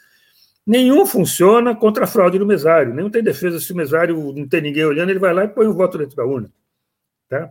nenhum 0.66 1.06
funciona 1.06 1.74
contra 1.74 2.04
a 2.04 2.06
fraude 2.06 2.38
do 2.38 2.46
mesário. 2.46 2.92
Nenhum 2.92 3.10
tem 3.10 3.22
defesa 3.22 3.60
se 3.60 3.72
o 3.72 3.76
mesário 3.76 4.32
não 4.32 4.48
tem 4.48 4.60
ninguém 4.60 4.84
olhando, 4.84 5.10
ele 5.10 5.18
vai 5.18 5.32
lá 5.32 5.44
e 5.44 5.48
põe 5.48 5.66
o 5.66 5.72
voto 5.72 5.96
dentro 5.96 6.16
da 6.16 6.24
urna. 6.24 6.50
Tá? 7.30 7.50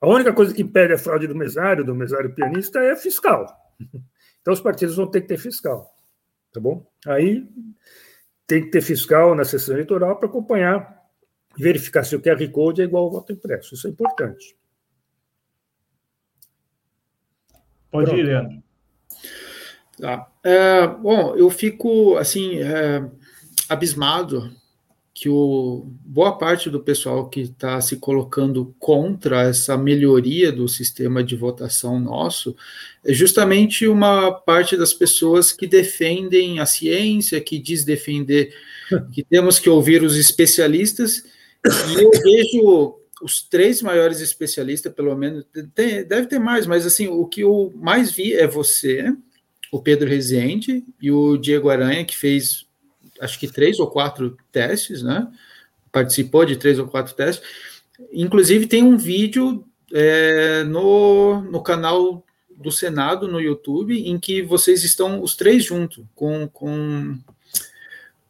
A 0.00 0.06
única 0.06 0.32
coisa 0.32 0.54
que 0.54 0.62
impede 0.62 0.94
a 0.94 0.98
fraude 0.98 1.26
do 1.26 1.34
mesário, 1.34 1.84
do 1.84 1.94
mesário 1.94 2.34
pianista, 2.34 2.78
é 2.78 2.96
fiscal. 2.96 3.46
Então 4.40 4.54
os 4.54 4.62
partidos 4.62 4.96
vão 4.96 5.10
ter 5.10 5.20
que 5.20 5.26
ter 5.26 5.36
fiscal. 5.36 5.94
Tá 6.54 6.58
bom? 6.58 6.90
Aí 7.06 7.46
tem 8.46 8.62
que 8.64 8.70
ter 8.70 8.80
fiscal 8.80 9.34
na 9.34 9.44
sessão 9.44 9.74
eleitoral 9.74 10.16
para 10.16 10.26
acompanhar 10.26 10.98
verificar 11.58 12.02
se 12.04 12.16
o 12.16 12.22
QR 12.22 12.50
Code 12.50 12.80
é 12.80 12.84
igual 12.84 13.04
ao 13.04 13.10
voto 13.10 13.32
impresso. 13.32 13.74
Isso 13.74 13.86
é 13.86 13.90
importante. 13.90 14.56
Pode 17.90 18.06
Pronto. 18.06 18.20
ir, 18.20 18.22
Leandro. 18.22 18.62
Tá. 20.00 20.32
É, 20.42 20.86
bom, 20.86 21.36
eu 21.36 21.50
fico, 21.50 22.16
assim, 22.16 22.58
é, 22.62 23.06
abismado 23.68 24.50
que 25.18 25.28
o, 25.28 25.84
boa 26.04 26.38
parte 26.38 26.70
do 26.70 26.78
pessoal 26.78 27.28
que 27.28 27.40
está 27.40 27.80
se 27.80 27.96
colocando 27.96 28.72
contra 28.78 29.42
essa 29.42 29.76
melhoria 29.76 30.52
do 30.52 30.68
sistema 30.68 31.24
de 31.24 31.34
votação 31.34 31.98
nosso 31.98 32.54
é 33.04 33.12
justamente 33.12 33.88
uma 33.88 34.30
parte 34.30 34.76
das 34.76 34.94
pessoas 34.94 35.52
que 35.52 35.66
defendem 35.66 36.60
a 36.60 36.66
ciência, 36.66 37.40
que 37.40 37.58
diz 37.58 37.84
defender 37.84 38.54
que 39.12 39.24
temos 39.24 39.58
que 39.58 39.68
ouvir 39.68 40.04
os 40.04 40.16
especialistas. 40.16 41.24
E 41.66 42.00
eu 42.00 42.10
vejo 42.12 42.94
os 43.20 43.42
três 43.42 43.82
maiores 43.82 44.20
especialistas, 44.20 44.92
pelo 44.92 45.16
menos, 45.16 45.44
tem, 45.74 46.04
deve 46.04 46.28
ter 46.28 46.38
mais, 46.38 46.64
mas 46.64 46.86
assim, 46.86 47.08
o 47.08 47.26
que 47.26 47.40
eu 47.40 47.72
mais 47.74 48.12
vi 48.12 48.34
é 48.34 48.46
você, 48.46 49.12
o 49.72 49.82
Pedro 49.82 50.08
Rezende 50.08 50.84
e 51.02 51.10
o 51.10 51.36
Diego 51.36 51.70
Aranha, 51.70 52.04
que 52.04 52.16
fez 52.16 52.67
acho 53.20 53.38
que 53.38 53.48
três 53.48 53.78
ou 53.78 53.88
quatro 53.88 54.36
testes, 54.52 55.02
né? 55.02 55.28
Participou 55.90 56.44
de 56.44 56.56
três 56.56 56.78
ou 56.78 56.86
quatro 56.86 57.14
testes. 57.14 57.46
Inclusive, 58.12 58.66
tem 58.66 58.82
um 58.82 58.96
vídeo 58.96 59.64
é, 59.92 60.64
no, 60.64 61.40
no 61.42 61.62
canal 61.62 62.24
do 62.58 62.72
Senado 62.72 63.28
no 63.28 63.40
YouTube 63.40 63.96
em 63.96 64.18
que 64.18 64.42
vocês 64.42 64.82
estão 64.84 65.22
os 65.22 65.36
três 65.36 65.64
juntos 65.64 66.04
com. 66.14 66.48
com 66.48 67.16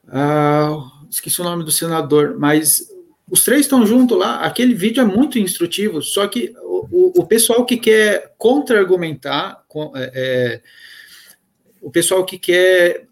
ah, 0.09 0.91
esqueci 1.11 1.41
o 1.41 1.45
nome 1.45 1.65
do 1.65 1.71
senador, 1.71 2.39
mas 2.39 2.89
os 3.31 3.45
três 3.45 3.63
estão 3.63 3.87
juntos 3.87 4.17
lá. 4.17 4.41
Aquele 4.41 4.75
vídeo 4.75 5.03
é 5.03 5.05
muito 5.05 5.39
instrutivo, 5.39 6.03
só 6.03 6.27
que 6.27 6.55
o, 6.63 7.21
o, 7.21 7.27
pessoal 7.27 7.65
que 7.65 7.77
quer 7.77 8.35
contra-argumentar, 8.39 9.65
é, 9.95 10.13
é, 10.15 10.63
o 11.83 11.91
pessoal 11.91 12.25
que 12.25 12.39
quer 12.39 13.08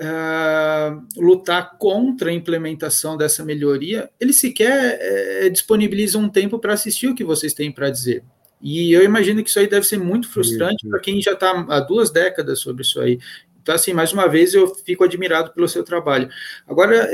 uh, 0.00 1.06
lutar 1.16 1.76
contra 1.78 2.30
a 2.30 2.32
implementação 2.32 3.16
dessa 3.16 3.44
melhoria, 3.44 4.10
eles 4.20 4.38
sequer 4.38 4.98
é, 5.00 5.48
disponibilizam 5.48 6.22
um 6.22 6.28
tempo 6.28 6.58
para 6.58 6.72
assistir 6.72 7.08
o 7.08 7.14
que 7.14 7.24
vocês 7.24 7.54
têm 7.54 7.72
para 7.72 7.90
dizer. 7.90 8.24
E 8.60 8.92
eu 8.92 9.04
imagino 9.04 9.42
que 9.42 9.50
isso 9.50 9.58
aí 9.58 9.66
deve 9.66 9.86
ser 9.86 9.98
muito 9.98 10.28
frustrante 10.30 10.88
para 10.88 10.98
quem 10.98 11.20
já 11.20 11.32
está 11.32 11.50
há 11.68 11.80
duas 11.80 12.10
décadas 12.10 12.60
sobre 12.60 12.82
isso 12.82 13.00
aí. 13.00 13.18
Então, 13.62 13.74
assim, 13.74 13.92
mais 13.92 14.12
uma 14.12 14.26
vez, 14.26 14.54
eu 14.54 14.74
fico 14.74 15.04
admirado 15.04 15.52
pelo 15.52 15.68
seu 15.68 15.82
trabalho. 15.82 16.28
Agora, 16.66 17.08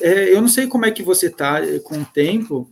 é, 0.00 0.32
eu 0.32 0.40
não 0.40 0.48
sei 0.48 0.66
como 0.66 0.86
é 0.86 0.90
que 0.90 1.02
você 1.02 1.26
está 1.26 1.60
com 1.84 2.00
o 2.00 2.04
tempo. 2.04 2.70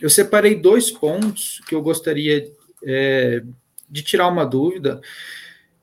Eu 0.00 0.10
separei 0.10 0.54
dois 0.56 0.90
pontos 0.90 1.60
que 1.68 1.74
eu 1.74 1.82
gostaria 1.82 2.50
é, 2.84 3.42
de 3.88 4.02
tirar 4.02 4.28
uma 4.28 4.44
dúvida 4.44 5.00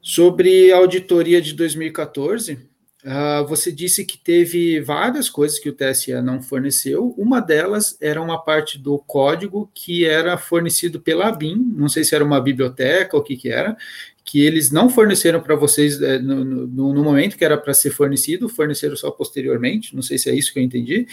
sobre 0.02 0.72
a 0.72 0.78
auditoria 0.78 1.42
de 1.42 1.54
2014. 1.54 2.60
Ah, 3.08 3.44
você 3.48 3.72
disse 3.72 4.04
que 4.04 4.18
teve 4.18 4.82
várias 4.82 5.30
coisas 5.30 5.60
que 5.60 5.70
o 5.70 5.74
TSE 5.74 6.12
não 6.24 6.42
forneceu. 6.42 7.14
Uma 7.16 7.40
delas 7.40 7.96
era 8.02 8.20
uma 8.20 8.44
parte 8.44 8.80
do 8.80 8.98
código 8.98 9.70
que 9.76 10.06
era 10.06 10.36
fornecido 10.40 11.00
pela 11.00 11.32
BIM, 11.32 11.56
não 11.56 11.88
sei 11.88 12.04
se 12.04 12.16
era 12.16 12.24
uma 12.24 12.42
biblioteca 12.42 13.16
ou 13.16 13.22
o 13.22 13.24
que, 13.24 13.38
que 13.38 13.50
era, 13.50 13.78
que 14.24 14.42
eles 14.44 14.72
não 14.72 14.90
forneceram 14.90 15.40
para 15.40 15.56
vocês 15.56 16.02
é, 16.02 16.18
no, 16.18 16.44
no, 16.44 16.94
no, 16.94 17.04
momento 17.04 17.38
que 17.38 17.46
era 17.46 17.60
para 17.60 17.76
ser 17.76 17.92
fornecido, 17.92 18.50
forneceram 18.50 18.96
só 18.96 19.12
posteriormente, 19.12 19.96
não 19.96 20.02
sei 20.02 20.18
se 20.18 20.32
é 20.32 20.36
isso 20.36 20.52
que 20.52 20.58
eu 20.58 20.64
entendi. 20.64 21.06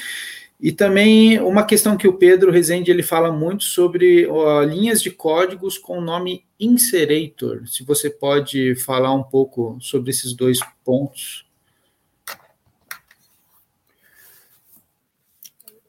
E 0.58 0.72
também 0.72 1.38
uma 1.40 1.66
questão 1.66 1.94
que 1.94 2.08
o 2.08 2.14
Pedro 2.14 2.50
Rezende 2.50 2.90
ele 2.90 3.02
fala 3.02 3.30
muito 3.30 3.64
sobre 3.64 4.26
ó, 4.28 4.62
linhas 4.62 5.02
de 5.02 5.10
códigos 5.10 5.76
com 5.76 5.98
o 5.98 6.00
nome 6.00 6.44
Inserator. 6.58 7.66
Se 7.66 7.84
você 7.84 8.08
pode 8.08 8.76
falar 8.76 9.12
um 9.12 9.24
pouco 9.24 9.76
sobre 9.78 10.10
esses 10.10 10.32
dois 10.32 10.58
pontos. 10.82 11.51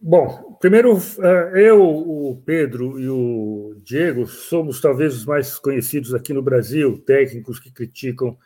Bom, 0.05 0.57
primeiro, 0.59 0.97
eh, 0.97 1.69
eu, 1.69 1.81
o 1.81 2.35
Pedro 2.45 2.99
e 2.99 3.07
o 3.07 3.73
Diego 3.85 4.27
somos 4.27 4.81
talvez 4.81 5.15
os 5.15 5.25
mais 5.25 5.57
conhecidos 5.57 6.13
aqui 6.13 6.34
no 6.34 6.41
Brasil, 6.41 7.01
técnicos 7.05 7.57
que 7.57 7.71
criticam 7.71 8.38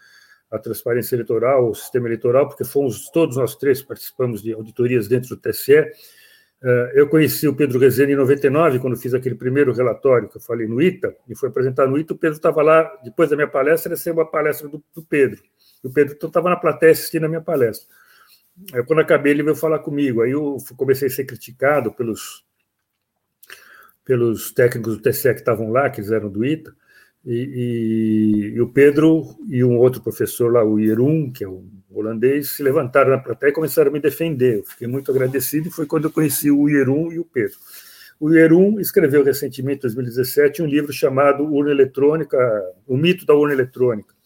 a 0.51 0.59
transparência 0.59 1.15
eleitoral, 1.15 1.67
o 1.67 1.73
sistema 1.73 2.07
eleitoral, 2.07 2.47
porque 2.47 2.63
fomos 2.63 3.09
todos 3.09 3.37
nós 3.37 3.55
três 3.55 3.81
participamos 3.81 4.43
de 4.43 4.53
auditorias 4.53 5.07
dentro 5.07 5.29
do 5.29 5.37
TSE. 5.37 5.73
Eh, 5.73 6.91
eu 6.93 7.09
conheci 7.09 7.47
o 7.47 7.55
Pedro 7.55 7.79
Rezende 7.79 8.11
em 8.13 8.17
99, 8.17 8.77
quando 8.77 8.95
fiz 8.95 9.15
aquele 9.15 9.33
primeiro 9.33 9.73
relatório 9.73 10.29
que 10.29 10.37
eu 10.37 10.41
falei 10.41 10.67
no 10.67 10.79
ITA, 10.79 11.15
e 11.27 11.35
foi 11.35 11.49
apresentado 11.49 11.89
no 11.89 11.97
ITA. 11.97 12.13
O 12.13 12.17
Pedro 12.19 12.37
estava 12.37 12.61
lá, 12.61 12.83
depois 13.03 13.31
da 13.31 13.35
minha 13.35 13.47
palestra, 13.47 13.97
ser 13.97 14.11
uma 14.11 14.29
palestra 14.29 14.69
do, 14.69 14.83
do 14.93 15.01
Pedro. 15.01 15.41
E 15.83 15.87
o 15.87 15.91
Pedro 15.91 16.15
estava 16.21 16.51
na 16.51 16.55
plateia 16.55 16.91
assistindo 16.91 17.25
a 17.25 17.27
minha 17.27 17.41
palestra. 17.41 17.87
Aí, 18.73 18.83
quando 18.83 18.99
acabei, 18.99 19.33
ele 19.33 19.43
veio 19.43 19.55
falar 19.55 19.79
comigo. 19.79 20.21
Aí 20.21 20.31
eu 20.31 20.57
comecei 20.75 21.07
a 21.07 21.11
ser 21.11 21.25
criticado 21.25 21.91
pelos, 21.93 22.43
pelos 24.03 24.51
técnicos 24.51 24.97
do 24.97 25.01
TCE 25.01 25.33
que 25.33 25.39
estavam 25.39 25.69
lá, 25.69 25.89
que 25.89 26.01
eram 26.13 26.29
do 26.29 26.45
ITA, 26.45 26.73
e, 27.25 27.33
e, 27.33 28.55
e, 28.55 28.61
o 28.61 28.69
Pedro 28.69 29.35
e 29.49 29.63
um 29.63 29.77
outro 29.77 30.01
professor 30.01 30.51
lá, 30.51 30.63
o 30.63 30.79
Ierum, 30.79 31.29
que 31.29 31.43
é 31.43 31.47
um 31.47 31.69
holandês, 31.89 32.51
se 32.55 32.63
levantaram 32.63 33.11
na 33.11 33.17
plateia 33.17 33.49
e 33.49 33.53
começaram 33.53 33.89
a 33.89 33.93
me 33.93 33.99
defender. 33.99 34.59
Eu 34.59 34.63
fiquei 34.63 34.87
muito 34.87 35.11
agradecido 35.11 35.67
e 35.67 35.71
foi 35.71 35.85
quando 35.85 36.05
eu 36.05 36.11
conheci 36.11 36.49
o 36.49 36.69
Ierum 36.69 37.11
e 37.11 37.19
o 37.19 37.25
Pedro. 37.25 37.57
O 38.19 38.31
Ierum 38.31 38.79
escreveu 38.79 39.23
recentemente, 39.23 39.79
em 39.79 39.81
2017, 39.81 40.61
um 40.63 40.65
livro 40.65 40.91
chamado 40.91 41.43
Urna 41.43 41.71
Eletrônica, 41.71 42.37
O 42.87 42.97
Mito 42.97 43.25
da 43.25 43.35
Urna 43.35 43.53
Eletrônica. 43.53 44.16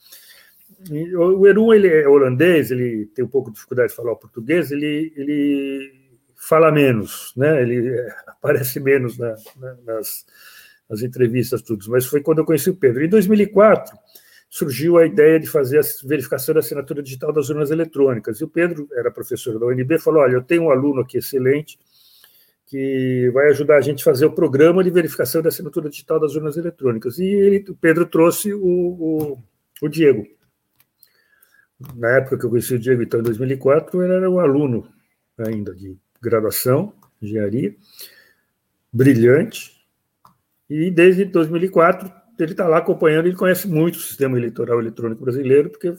O 0.89 1.45
Eru 1.45 1.73
ele 1.73 1.87
é 1.87 2.07
holandês, 2.07 2.71
ele 2.71 3.05
tem 3.07 3.23
um 3.23 3.27
pouco 3.27 3.49
de 3.49 3.55
dificuldade 3.55 3.89
de 3.89 3.95
falar 3.95 4.13
o 4.13 4.17
português, 4.17 4.71
ele, 4.71 5.13
ele 5.15 5.93
fala 6.35 6.71
menos, 6.71 7.33
né? 7.35 7.61
ele 7.61 8.09
aparece 8.25 8.79
menos 8.79 9.17
na, 9.17 9.35
na, 9.57 9.75
nas, 9.85 10.25
nas 10.89 11.01
entrevistas, 11.03 11.61
tudo. 11.61 11.85
Mas 11.89 12.05
foi 12.05 12.21
quando 12.21 12.39
eu 12.39 12.45
conheci 12.45 12.69
o 12.69 12.75
Pedro. 12.75 13.03
Em 13.03 13.09
2004, 13.09 13.95
surgiu 14.49 14.97
a 14.97 15.05
ideia 15.05 15.39
de 15.39 15.47
fazer 15.47 15.79
a 15.79 15.83
verificação 16.03 16.53
da 16.53 16.59
assinatura 16.61 17.03
digital 17.03 17.31
das 17.31 17.49
urnas 17.49 17.69
eletrônicas. 17.69 18.41
E 18.41 18.43
o 18.43 18.47
Pedro 18.47 18.87
era 18.93 19.11
professor 19.11 19.59
da 19.59 19.67
UNB, 19.67 19.99
falou: 19.99 20.23
Olha, 20.23 20.33
eu 20.33 20.43
tenho 20.43 20.63
um 20.63 20.71
aluno 20.71 21.01
aqui 21.01 21.17
excelente 21.17 21.77
que 22.65 23.29
vai 23.33 23.49
ajudar 23.49 23.77
a 23.77 23.81
gente 23.81 24.01
a 24.01 24.05
fazer 24.05 24.25
o 24.25 24.31
programa 24.31 24.81
de 24.81 24.89
verificação 24.89 25.41
da 25.41 25.49
assinatura 25.49 25.89
digital 25.89 26.19
das 26.19 26.35
urnas 26.35 26.55
eletrônicas. 26.55 27.19
E 27.19 27.25
ele, 27.25 27.65
o 27.69 27.75
Pedro 27.75 28.05
trouxe 28.05 28.53
o, 28.53 28.59
o, 28.61 29.37
o 29.81 29.89
Diego 29.89 30.25
na 31.95 32.17
época 32.17 32.37
que 32.37 32.45
eu 32.45 32.49
conheci 32.49 32.75
o 32.75 32.79
Diego, 32.79 33.01
então, 33.01 33.19
em 33.19 33.23
2004, 33.23 34.01
ele 34.01 34.13
era 34.13 34.29
um 34.29 34.39
aluno 34.39 34.87
ainda 35.37 35.73
de 35.73 35.97
graduação, 36.21 36.93
engenharia, 37.21 37.75
brilhante, 38.91 39.85
e 40.69 40.89
desde 40.91 41.25
2004 41.25 42.21
ele 42.39 42.51
está 42.53 42.67
lá 42.67 42.77
acompanhando, 42.77 43.27
ele 43.27 43.35
conhece 43.35 43.67
muito 43.67 43.95
o 43.95 43.99
sistema 43.99 44.37
eleitoral 44.37 44.79
eletrônico 44.79 45.23
brasileiro, 45.23 45.69
porque 45.69 45.93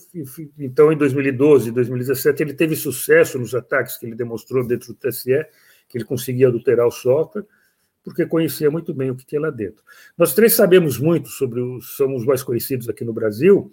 então 0.59 0.93
em 0.93 0.97
2012 0.97 1.69
e 1.69 1.73
2017 1.73 2.43
ele 2.43 2.55
teve 2.55 2.75
sucesso 2.75 3.39
nos 3.39 3.55
ataques 3.55 3.97
que 3.97 4.07
ele 4.07 4.15
demonstrou 4.15 4.67
dentro 4.67 4.89
do 4.89 4.95
TSE, 4.95 5.45
que 5.89 5.99
ele 5.99 6.05
conseguia 6.05 6.49
adulterar 6.49 6.87
o 6.87 6.91
software, 6.91 7.45
porque 8.03 8.27
conhecia 8.27 8.71
muito 8.71 8.93
bem 8.93 9.11
o 9.11 9.15
que 9.15 9.25
tinha 9.25 9.41
lá 9.41 9.51
dentro. 9.51 9.83
Nós 10.19 10.35
três 10.35 10.55
sabemos 10.55 10.99
muito 10.99 11.29
sobre 11.29 11.61
os, 11.61 11.97
somos 11.97 12.25
mais 12.25 12.43
conhecidos 12.43 12.89
aqui 12.89 13.05
no 13.05 13.13
Brasil, 13.13 13.71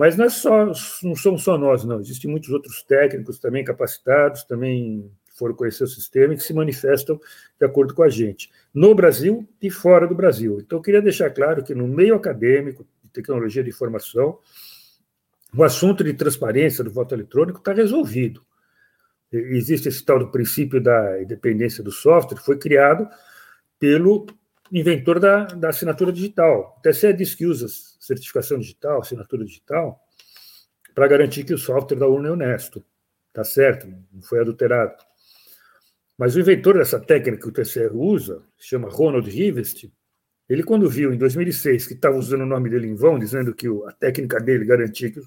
mas 0.00 0.16
não, 0.16 0.24
é 0.24 0.30
só, 0.30 0.64
não 1.02 1.14
somos 1.14 1.42
só 1.42 1.58
nós, 1.58 1.84
não. 1.84 2.00
Existem 2.00 2.30
muitos 2.30 2.48
outros 2.48 2.82
técnicos 2.82 3.38
também 3.38 3.62
capacitados, 3.62 4.44
também 4.44 5.12
foram 5.36 5.54
conhecer 5.54 5.84
o 5.84 5.86
sistema 5.86 6.32
e 6.32 6.38
que 6.38 6.42
se 6.42 6.54
manifestam 6.54 7.20
de 7.58 7.66
acordo 7.66 7.92
com 7.92 8.02
a 8.02 8.08
gente, 8.08 8.50
no 8.72 8.94
Brasil 8.94 9.46
e 9.60 9.70
fora 9.70 10.08
do 10.08 10.14
Brasil. 10.14 10.58
Então, 10.58 10.78
eu 10.78 10.82
queria 10.82 11.02
deixar 11.02 11.28
claro 11.28 11.62
que 11.62 11.74
no 11.74 11.86
meio 11.86 12.14
acadêmico, 12.14 12.86
de 13.04 13.10
tecnologia 13.10 13.62
de 13.62 13.68
informação, 13.68 14.38
o 15.54 15.62
assunto 15.62 16.02
de 16.02 16.14
transparência 16.14 16.82
do 16.82 16.90
voto 16.90 17.14
eletrônico 17.14 17.58
está 17.58 17.74
resolvido. 17.74 18.42
Existe 19.30 19.90
esse 19.90 20.02
tal 20.02 20.18
do 20.18 20.30
princípio 20.30 20.80
da 20.80 21.20
independência 21.20 21.84
do 21.84 21.92
software, 21.92 22.38
foi 22.38 22.56
criado 22.56 23.06
pelo 23.78 24.24
inventor 24.72 25.18
da, 25.18 25.44
da 25.44 25.68
assinatura 25.68 26.12
digital. 26.12 26.76
O 26.78 26.82
TSE 26.82 27.12
diz 27.12 27.34
que 27.34 27.46
usa 27.46 27.66
certificação 28.00 28.58
digital, 28.58 29.00
assinatura 29.00 29.44
digital, 29.44 30.00
para 30.94 31.08
garantir 31.08 31.44
que 31.44 31.54
o 31.54 31.58
software 31.58 31.98
da 31.98 32.06
urna 32.06 32.28
é 32.28 32.32
honesto. 32.32 32.84
Está 33.28 33.44
certo, 33.44 33.86
não 34.12 34.22
foi 34.22 34.40
adulterado. 34.40 34.94
Mas 36.18 36.36
o 36.36 36.40
inventor 36.40 36.76
dessa 36.78 37.00
técnica 37.00 37.42
que 37.42 37.48
o 37.48 37.52
TSE 37.52 37.86
usa, 37.92 38.42
chama 38.58 38.88
Ronald 38.88 39.28
Rivest, 39.30 39.90
ele, 40.48 40.64
quando 40.64 40.90
viu 40.90 41.14
em 41.14 41.16
2006 41.16 41.86
que 41.86 41.94
estava 41.94 42.16
usando 42.16 42.40
o 42.40 42.46
nome 42.46 42.68
dele 42.68 42.88
em 42.88 42.96
vão, 42.96 43.18
dizendo 43.18 43.54
que 43.54 43.68
a 43.86 43.92
técnica 43.92 44.40
dele 44.40 44.64
garantia 44.64 45.10
que 45.10 45.20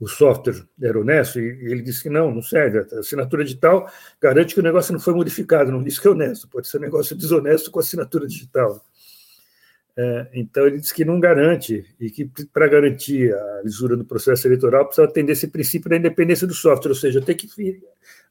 o 0.00 0.06
software 0.06 0.64
era 0.80 0.98
honesto, 0.98 1.40
e 1.40 1.72
ele 1.72 1.82
disse 1.82 2.02
que 2.02 2.10
não, 2.10 2.32
não 2.32 2.42
serve. 2.42 2.78
A 2.78 3.00
assinatura 3.00 3.44
digital 3.44 3.90
garante 4.20 4.54
que 4.54 4.60
o 4.60 4.62
negócio 4.62 4.92
não 4.92 5.00
foi 5.00 5.14
modificado, 5.14 5.72
não 5.72 5.82
diz 5.82 5.98
que 5.98 6.06
é 6.06 6.10
honesto, 6.10 6.48
pode 6.48 6.68
ser 6.68 6.78
um 6.78 6.82
negócio 6.82 7.16
desonesto 7.16 7.70
com 7.70 7.80
assinatura 7.80 8.26
digital. 8.26 8.80
É, 9.96 10.28
então, 10.32 10.64
ele 10.64 10.78
disse 10.78 10.94
que 10.94 11.04
não 11.04 11.18
garante, 11.18 11.84
e 11.98 12.08
que 12.08 12.30
para 12.52 12.68
garantir 12.68 13.34
a 13.34 13.62
lisura 13.64 13.96
do 13.96 14.04
processo 14.04 14.46
eleitoral 14.46 14.86
precisa 14.86 15.08
atender 15.08 15.32
esse 15.32 15.48
princípio 15.48 15.90
da 15.90 15.96
independência 15.96 16.46
do 16.46 16.54
software, 16.54 16.90
ou 16.90 16.94
seja, 16.94 17.20
tem 17.20 17.36
que 17.36 17.48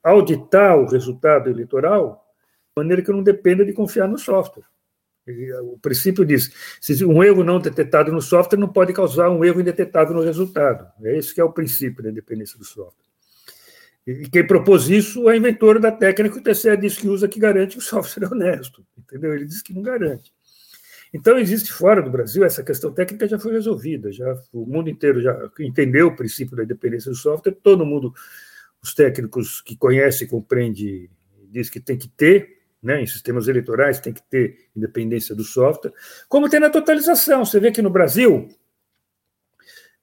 auditar 0.01 0.77
o 0.77 0.87
resultado 0.87 1.49
eleitoral 1.49 2.25
de 2.69 2.81
maneira 2.81 3.01
que 3.01 3.11
não 3.11 3.21
dependa 3.21 3.65
de 3.65 3.73
confiar 3.73 4.07
no 4.07 4.17
software. 4.17 4.63
O 5.63 5.77
princípio 5.79 6.23
diz: 6.23 6.51
se 6.79 7.03
um 7.05 7.23
erro 7.23 7.43
não 7.43 7.59
detectado 7.59 8.11
no 8.11 8.21
software 8.21 8.59
não 8.59 8.69
pode 8.69 8.93
causar 8.93 9.29
um 9.29 9.43
erro 9.43 9.61
indetetável 9.61 10.15
no 10.15 10.23
resultado. 10.23 10.87
É 11.03 11.17
esse 11.17 11.33
que 11.33 11.41
é 11.41 11.43
o 11.43 11.51
princípio 11.51 12.03
da 12.03 12.09
independência 12.09 12.57
do 12.57 12.65
software. 12.65 13.07
E 14.05 14.29
quem 14.29 14.47
propôs 14.47 14.89
isso 14.89 15.29
é 15.29 15.33
o 15.33 15.35
inventor 15.35 15.79
da 15.79 15.91
técnica 15.91 16.35
que 16.35 16.39
o 16.39 16.53
TCE 16.53 16.77
diz 16.77 16.97
que 16.97 17.09
usa, 17.09 17.27
que 17.27 17.39
garante 17.39 17.73
que 17.73 17.79
o 17.79 17.81
software 17.85 18.23
é 18.23 18.27
honesto. 18.27 18.85
Entendeu? 18.97 19.33
Ele 19.33 19.45
diz 19.45 19.61
que 19.61 19.73
não 19.73 19.81
garante. 19.81 20.31
Então, 21.13 21.37
existe 21.37 21.71
fora 21.71 22.01
do 22.01 22.09
Brasil, 22.09 22.43
essa 22.43 22.63
questão 22.63 22.91
técnica 22.93 23.27
já 23.27 23.39
foi 23.39 23.53
resolvida, 23.53 24.11
já 24.11 24.37
o 24.51 24.65
mundo 24.65 24.89
inteiro 24.89 25.21
já 25.21 25.49
entendeu 25.59 26.07
o 26.07 26.15
princípio 26.15 26.55
da 26.55 26.63
independência 26.63 27.09
do 27.09 27.15
software, 27.15 27.53
todo 27.63 27.85
mundo, 27.85 28.13
os 28.83 28.93
técnicos 28.93 29.61
que 29.61 29.75
conhecem, 29.77 30.27
compreendem, 30.27 31.09
diz 31.49 31.69
que 31.69 31.79
tem 31.79 31.97
que 31.97 32.09
ter, 32.09 32.56
né, 32.81 33.01
em 33.01 33.07
sistemas 33.07 33.47
eleitorais 33.47 33.99
tem 33.99 34.13
que 34.13 34.21
ter 34.23 34.69
independência 34.75 35.35
do 35.35 35.43
software, 35.43 35.93
como 36.29 36.49
tem 36.49 36.59
na 36.59 36.69
totalização. 36.69 37.45
Você 37.45 37.59
vê 37.59 37.71
que 37.71 37.81
no 37.81 37.89
Brasil 37.89 38.47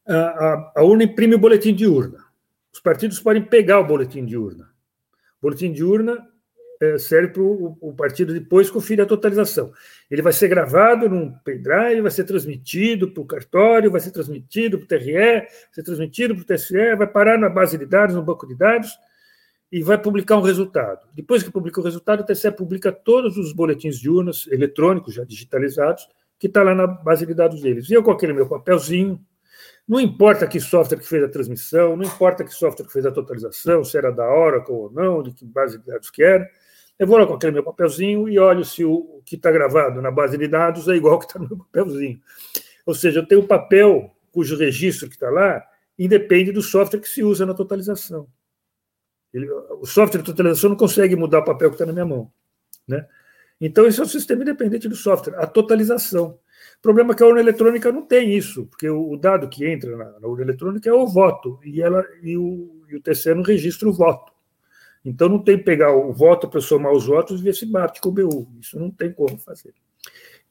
a, 0.06 0.14
a, 0.14 0.72
a 0.76 0.82
urna 0.82 1.04
imprime 1.04 1.34
o 1.34 1.38
boletim 1.38 1.74
de 1.74 1.86
urna. 1.86 2.18
Os 2.72 2.80
partidos 2.80 3.20
podem 3.20 3.42
pegar 3.42 3.80
o 3.80 3.86
boletim 3.86 4.24
de 4.24 4.36
urna. 4.36 4.64
O 5.38 5.42
boletim 5.42 5.72
de 5.72 5.84
urna 5.84 6.28
é, 6.80 6.98
serve 6.98 7.28
para 7.28 7.42
o 7.42 7.94
partido 7.96 8.34
depois 8.34 8.70
conferir 8.70 9.04
a 9.04 9.06
totalização. 9.06 9.72
Ele 10.10 10.20
vai 10.20 10.32
ser 10.32 10.48
gravado 10.48 11.08
num 11.08 11.32
pendrive, 11.44 12.00
vai 12.00 12.10
ser 12.10 12.24
transmitido 12.24 13.10
para 13.12 13.22
o 13.22 13.26
cartório, 13.26 13.90
vai 13.90 14.00
ser 14.00 14.10
transmitido 14.10 14.78
para 14.78 14.84
o 14.84 14.88
TRE, 14.88 15.12
vai 15.12 15.48
ser 15.72 15.82
transmitido 15.82 16.34
para 16.34 16.42
o 16.42 16.56
TSE, 16.56 16.96
vai 16.96 17.06
parar 17.06 17.38
na 17.38 17.48
base 17.48 17.78
de 17.78 17.86
dados, 17.86 18.14
no 18.14 18.22
banco 18.22 18.46
de 18.46 18.56
dados, 18.56 18.90
e 19.74 19.82
vai 19.82 20.00
publicar 20.00 20.36
um 20.36 20.40
resultado. 20.40 21.04
Depois 21.12 21.42
que 21.42 21.50
publica 21.50 21.80
o 21.80 21.82
resultado, 21.82 22.20
o 22.20 22.24
TSE 22.24 22.48
publica 22.52 22.92
todos 22.92 23.36
os 23.36 23.52
boletins 23.52 23.98
de 23.98 24.08
urnas 24.08 24.46
eletrônicos, 24.46 25.14
já 25.14 25.24
digitalizados, 25.24 26.06
que 26.38 26.46
está 26.46 26.62
lá 26.62 26.76
na 26.76 26.86
base 26.86 27.26
de 27.26 27.34
dados 27.34 27.60
deles. 27.60 27.90
E 27.90 27.94
eu 27.94 28.00
com 28.00 28.12
aquele 28.12 28.32
meu 28.32 28.48
papelzinho, 28.48 29.20
não 29.88 29.98
importa 29.98 30.46
que 30.46 30.60
software 30.60 30.98
que 30.98 31.08
fez 31.08 31.24
a 31.24 31.28
transmissão, 31.28 31.96
não 31.96 32.04
importa 32.04 32.44
que 32.44 32.54
software 32.54 32.86
que 32.86 32.92
fez 32.92 33.04
a 33.04 33.10
totalização, 33.10 33.82
se 33.82 33.98
era 33.98 34.12
da 34.12 34.32
Oracle 34.32 34.72
ou 34.72 34.92
não, 34.92 35.24
de 35.24 35.32
que 35.32 35.44
base 35.44 35.76
de 35.76 35.86
dados 35.86 36.08
que 36.08 36.22
era, 36.22 36.48
eu 36.96 37.08
vou 37.08 37.18
lá 37.18 37.26
com 37.26 37.34
aquele 37.34 37.50
meu 37.50 37.64
papelzinho 37.64 38.28
e 38.28 38.38
olho 38.38 38.64
se 38.64 38.84
o 38.84 39.22
que 39.24 39.34
está 39.34 39.50
gravado 39.50 40.00
na 40.00 40.12
base 40.12 40.38
de 40.38 40.46
dados 40.46 40.86
é 40.86 40.94
igual 40.94 41.14
ao 41.14 41.18
que 41.18 41.26
está 41.26 41.40
no 41.40 41.48
meu 41.48 41.58
papelzinho. 41.58 42.20
Ou 42.86 42.94
seja, 42.94 43.18
eu 43.18 43.26
tenho 43.26 43.40
o 43.40 43.48
papel 43.48 44.08
cujo 44.30 44.56
registro 44.56 45.08
que 45.08 45.16
está 45.16 45.30
lá 45.30 45.64
independe 45.98 46.52
do 46.52 46.62
software 46.62 47.00
que 47.00 47.08
se 47.08 47.24
usa 47.24 47.44
na 47.44 47.54
totalização. 47.54 48.28
Ele, 49.34 49.50
o 49.50 49.84
software 49.84 50.20
de 50.20 50.26
totalização 50.26 50.70
não 50.70 50.76
consegue 50.76 51.16
mudar 51.16 51.40
o 51.40 51.44
papel 51.44 51.68
que 51.68 51.74
está 51.74 51.84
na 51.84 51.92
minha 51.92 52.06
mão. 52.06 52.30
Né? 52.86 53.04
Então, 53.60 53.84
esse 53.84 53.98
é 53.98 54.04
um 54.04 54.06
sistema 54.06 54.42
independente 54.42 54.88
do 54.88 54.94
software, 54.94 55.34
a 55.38 55.46
totalização. 55.46 56.38
O 56.78 56.82
problema 56.82 57.12
é 57.12 57.16
que 57.16 57.22
a 57.22 57.26
urna 57.26 57.40
eletrônica 57.40 57.90
não 57.90 58.02
tem 58.02 58.32
isso, 58.32 58.66
porque 58.66 58.88
o, 58.88 59.16
dado 59.16 59.48
que 59.48 59.66
entra 59.66 59.96
na, 59.96 60.20
na, 60.20 60.28
urna 60.28 60.44
eletrônica 60.44 60.88
é 60.88 60.92
o 60.92 61.06
voto, 61.06 61.58
e, 61.64 61.82
ela, 61.82 62.04
e, 62.22 62.36
o, 62.36 62.84
e 62.88 62.94
o 62.94 63.00
TCE 63.00 63.34
não 63.34 63.42
registra 63.42 63.88
o 63.88 63.92
voto. 63.92 64.32
Então, 65.04 65.28
não 65.28 65.40
tem 65.40 65.58
pegar 65.58 65.92
o 65.92 66.12
voto 66.12 66.48
para 66.48 66.60
somar 66.60 66.92
os 66.92 67.06
votos 67.06 67.40
e 67.40 67.42
ver 67.42 67.54
se 67.54 67.66
bate 67.66 68.00
com 68.00 68.10
o 68.10 68.12
BU. 68.12 68.48
Isso 68.60 68.78
não 68.78 68.90
tem 68.90 69.12
como 69.12 69.36
fazer. 69.36 69.74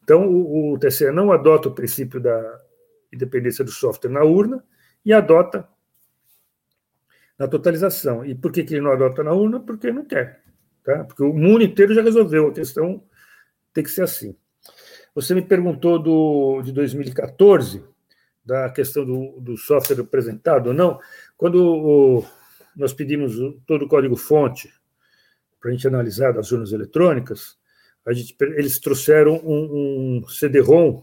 Então, 0.04 0.28
o, 0.28 0.74
o 0.74 0.78
TCE 0.78 1.10
não 1.12 1.32
adota 1.32 1.70
o 1.70 1.74
princípio 1.74 2.20
da 2.20 2.60
independência 3.12 3.64
do 3.64 3.72
software 3.72 4.12
na 4.12 4.24
urna 4.24 4.64
e 5.06 5.14
adota 5.14 5.68
na 7.38 7.48
totalização. 7.48 8.26
E 8.26 8.36
por 8.36 8.52
que, 8.52 8.64
que 8.64 8.76
ele 8.76 8.82
não 8.82 8.92
adota 8.92 9.24
na 9.24 9.34
urna? 9.34 9.60
Porque 9.60 9.92
não 9.92 10.06
quer. 10.06 10.44
Tá? 10.84 11.04
Porque 11.04 11.24
o 11.24 11.34
mundo 11.34 11.64
inteiro 11.64 11.94
já 11.94 12.02
resolveu, 12.02 12.48
a 12.48 12.54
questão 12.54 13.04
tem 13.74 13.84
que 13.84 13.90
ser 13.90 14.04
assim. 14.04 14.36
Você 15.16 15.34
me 15.34 15.42
perguntou 15.42 16.00
do, 16.00 16.62
de 16.62 16.72
2014, 16.72 17.84
da 18.44 18.70
questão 18.70 19.06
do, 19.06 19.40
do 19.40 19.58
software 19.58 20.02
apresentado 20.02 20.68
ou 20.68 20.74
não. 20.74 21.00
Quando 21.38 21.56
o, 21.64 22.26
nós 22.76 22.94
pedimos 22.94 23.36
todo 23.66 23.86
o 23.86 23.88
código-fonte 23.88 24.74
para 25.62 25.70
a 25.70 25.74
gente 25.74 25.88
analisar 25.88 26.34
das 26.34 26.52
urnas 26.52 26.74
eletrônicas, 26.74 27.58
gente, 28.12 28.36
eles 28.40 28.80
trouxeram 28.80 29.40
um, 29.46 30.22
um 30.24 30.28
CD-ROM 30.28 31.02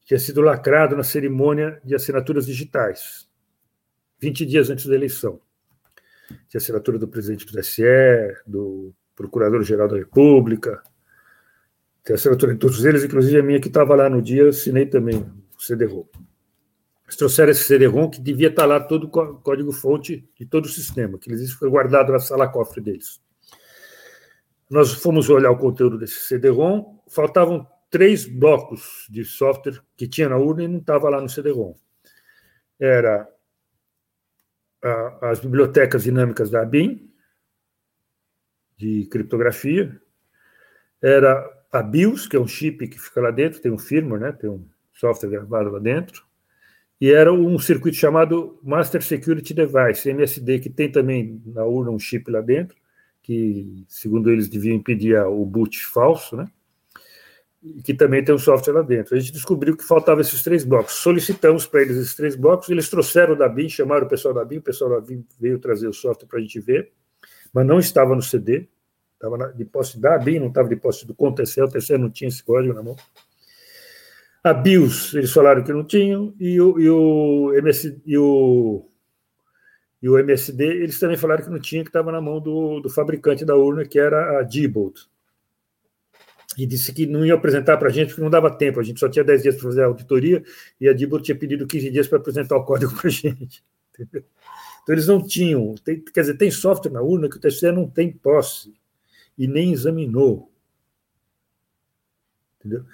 que 0.00 0.08
tinha 0.08 0.18
sido 0.18 0.40
lacrado 0.40 0.96
na 0.96 1.02
cerimônia 1.02 1.80
de 1.84 1.94
assinaturas 1.94 2.46
digitais. 2.46 3.28
20 4.18 4.46
dias 4.46 4.70
antes 4.70 4.86
da 4.86 4.94
eleição. 4.94 5.40
Tinha 6.48 6.58
assinatura 6.58 6.98
do 6.98 7.08
presidente 7.08 7.46
do 7.46 7.52
TSE, 7.52 7.82
do 8.46 8.94
Procurador-Geral 9.14 9.88
da 9.88 9.96
República, 9.96 10.82
tem 12.04 12.14
assinatura 12.14 12.52
de 12.52 12.58
todos 12.58 12.84
eles, 12.84 13.02
inclusive 13.02 13.38
a 13.38 13.42
minha 13.42 13.58
que 13.58 13.68
estava 13.68 13.94
lá 13.94 14.10
no 14.10 14.20
dia, 14.20 14.50
assinei 14.50 14.84
também 14.84 15.20
o 15.56 15.62
CD-ROM. 15.62 16.04
Eles 17.04 17.16
trouxeram 17.16 17.50
esse 17.50 17.64
CD-ROM 17.64 18.10
que 18.10 18.20
devia 18.20 18.48
estar 18.48 18.66
lá 18.66 18.78
todo 18.78 19.04
o 19.04 19.08
código-fonte 19.08 20.28
de 20.38 20.44
todo 20.44 20.66
o 20.66 20.68
sistema, 20.68 21.18
que 21.18 21.30
eles 21.30 21.52
foi 21.52 21.70
guardado 21.70 22.12
na 22.12 22.18
sala-cofre 22.18 22.82
deles. 22.82 23.22
Nós 24.68 24.92
fomos 24.92 25.30
olhar 25.30 25.50
o 25.50 25.56
conteúdo 25.56 25.96
desse 25.96 26.20
CD-ROM, 26.26 26.98
faltavam 27.08 27.66
três 27.88 28.26
blocos 28.26 29.06
de 29.08 29.24
software 29.24 29.80
que 29.96 30.06
tinha 30.06 30.28
na 30.28 30.36
urna 30.36 30.64
e 30.64 30.68
não 30.68 30.80
estava 30.80 31.08
lá 31.08 31.22
no 31.22 31.28
CD-ROM. 31.28 31.74
Era 32.78 33.26
as 35.20 35.40
bibliotecas 35.40 36.02
dinâmicas 36.04 36.50
da 36.50 36.62
ABIN, 36.62 37.10
de 38.76 39.06
criptografia, 39.06 40.00
era 41.00 41.44
a 41.72 41.82
BIOS, 41.82 42.26
que 42.26 42.36
é 42.36 42.40
um 42.40 42.46
chip 42.46 42.86
que 42.88 42.98
fica 42.98 43.20
lá 43.20 43.30
dentro, 43.30 43.60
tem 43.60 43.72
um 43.72 43.78
firmware, 43.78 44.20
né, 44.20 44.32
tem 44.32 44.50
um 44.50 44.66
software 44.92 45.30
gravado 45.30 45.70
lá 45.70 45.78
dentro, 45.78 46.24
e 47.00 47.10
era 47.10 47.32
um 47.32 47.58
circuito 47.58 47.96
chamado 47.96 48.58
Master 48.62 49.02
Security 49.02 49.52
Device, 49.52 50.08
MSD, 50.08 50.60
que 50.60 50.70
tem 50.70 50.90
também 50.90 51.42
na 51.44 51.64
urna 51.64 51.90
um 51.90 51.98
chip 51.98 52.30
lá 52.30 52.40
dentro, 52.40 52.76
que, 53.22 53.84
segundo 53.88 54.30
eles, 54.30 54.48
devia 54.48 54.74
impedir 54.74 55.16
o 55.16 55.44
boot 55.44 55.84
falso, 55.84 56.36
né? 56.36 56.46
Que 57.82 57.94
também 57.94 58.22
tem 58.22 58.34
um 58.34 58.38
software 58.38 58.74
lá 58.74 58.82
dentro. 58.82 59.14
A 59.14 59.18
gente 59.18 59.32
descobriu 59.32 59.76
que 59.76 59.84
faltavam 59.84 60.20
esses 60.20 60.42
três 60.42 60.64
blocos. 60.64 60.94
Solicitamos 60.94 61.66
para 61.66 61.82
eles 61.82 61.96
esses 61.96 62.14
três 62.14 62.36
blocos, 62.36 62.68
eles 62.68 62.90
trouxeram 62.90 63.36
da 63.36 63.48
BIM, 63.48 63.68
chamaram 63.68 64.06
o 64.06 64.08
pessoal 64.08 64.34
da 64.34 64.44
BIM, 64.44 64.58
o 64.58 64.62
pessoal 64.62 64.90
da 64.90 65.00
BIM 65.00 65.24
veio 65.40 65.58
trazer 65.58 65.88
o 65.88 65.92
software 65.92 66.28
para 66.28 66.38
a 66.38 66.42
gente 66.42 66.60
ver, 66.60 66.92
mas 67.52 67.66
não 67.66 67.78
estava 67.78 68.14
no 68.14 68.20
CD, 68.20 68.68
estava 69.14 69.52
de 69.52 69.64
posse 69.64 69.98
da 69.98 70.18
BIM, 70.18 70.40
não 70.40 70.48
estava 70.48 70.68
de 70.68 70.76
posse 70.76 71.06
do 71.06 71.14
Contecel, 71.14 71.64
o 71.64 71.70
TCE 71.70 71.96
não 71.96 72.10
tinha 72.10 72.28
esse 72.28 72.44
código 72.44 72.74
na 72.74 72.82
mão. 72.82 72.96
A 74.42 74.52
BIOS, 74.52 75.14
eles 75.14 75.32
falaram 75.32 75.64
que 75.64 75.72
não 75.72 75.84
tinham, 75.84 76.34
e 76.38 76.60
o, 76.60 76.78
e 76.78 76.90
o, 76.90 77.54
MS, 77.54 78.02
e 78.04 78.18
o, 78.18 78.86
e 80.02 80.08
o 80.10 80.18
MSD, 80.18 80.64
eles 80.64 81.00
também 81.00 81.16
falaram 81.16 81.42
que 81.42 81.50
não 81.50 81.58
tinha, 81.58 81.82
que 81.82 81.88
estava 81.88 82.12
na 82.12 82.20
mão 82.20 82.40
do, 82.40 82.80
do 82.80 82.90
fabricante 82.90 83.42
da 83.42 83.56
urna, 83.56 83.86
que 83.86 83.98
era 83.98 84.38
a 84.38 84.42
Diebold 84.42 85.00
e 86.56 86.66
disse 86.66 86.92
que 86.92 87.06
não 87.06 87.24
ia 87.24 87.34
apresentar 87.34 87.76
para 87.76 87.88
a 87.88 87.92
gente 87.92 88.08
porque 88.08 88.22
não 88.22 88.30
dava 88.30 88.50
tempo, 88.50 88.80
a 88.80 88.82
gente 88.82 89.00
só 89.00 89.08
tinha 89.08 89.24
10 89.24 89.42
dias 89.42 89.54
para 89.56 89.64
fazer 89.64 89.82
a 89.82 89.86
auditoria 89.86 90.42
e 90.80 90.88
a 90.88 90.92
Dibor 90.92 91.20
tinha 91.20 91.36
pedido 91.36 91.66
15 91.66 91.90
dias 91.90 92.06
para 92.06 92.18
apresentar 92.18 92.56
o 92.56 92.64
código 92.64 92.94
para 92.94 93.08
a 93.08 93.10
gente. 93.12 93.64
Então 93.98 94.94
eles 94.94 95.06
não 95.06 95.24
tinham, 95.24 95.74
tem, 95.76 96.00
quer 96.00 96.20
dizer, 96.20 96.36
tem 96.36 96.50
software 96.50 96.92
na 96.92 97.00
urna 97.00 97.28
que 97.28 97.36
o 97.36 97.40
TSE 97.40 97.70
não 97.72 97.88
tem 97.88 98.12
posse 98.12 98.74
e 99.36 99.48
nem 99.48 99.72
examinou. 99.72 100.52
Entendeu? 102.58 102.84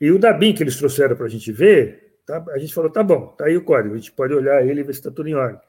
E 0.00 0.10
o 0.10 0.18
DABIN 0.18 0.54
que 0.54 0.62
eles 0.62 0.76
trouxeram 0.76 1.16
para 1.16 1.26
a 1.26 1.28
gente 1.28 1.50
ver 1.52 2.20
tá, 2.24 2.44
a 2.50 2.58
gente 2.58 2.74
falou, 2.74 2.90
tá 2.90 3.02
bom, 3.02 3.28
tá 3.28 3.46
aí 3.46 3.56
o 3.56 3.64
código, 3.64 3.94
a 3.94 3.98
gente 3.98 4.12
pode 4.12 4.34
olhar 4.34 4.64
ele 4.66 4.80
e 4.80 4.84
ver 4.84 4.92
se 4.92 5.00
está 5.00 5.10
tudo 5.10 5.28
em 5.28 5.34
ordem. 5.34 5.60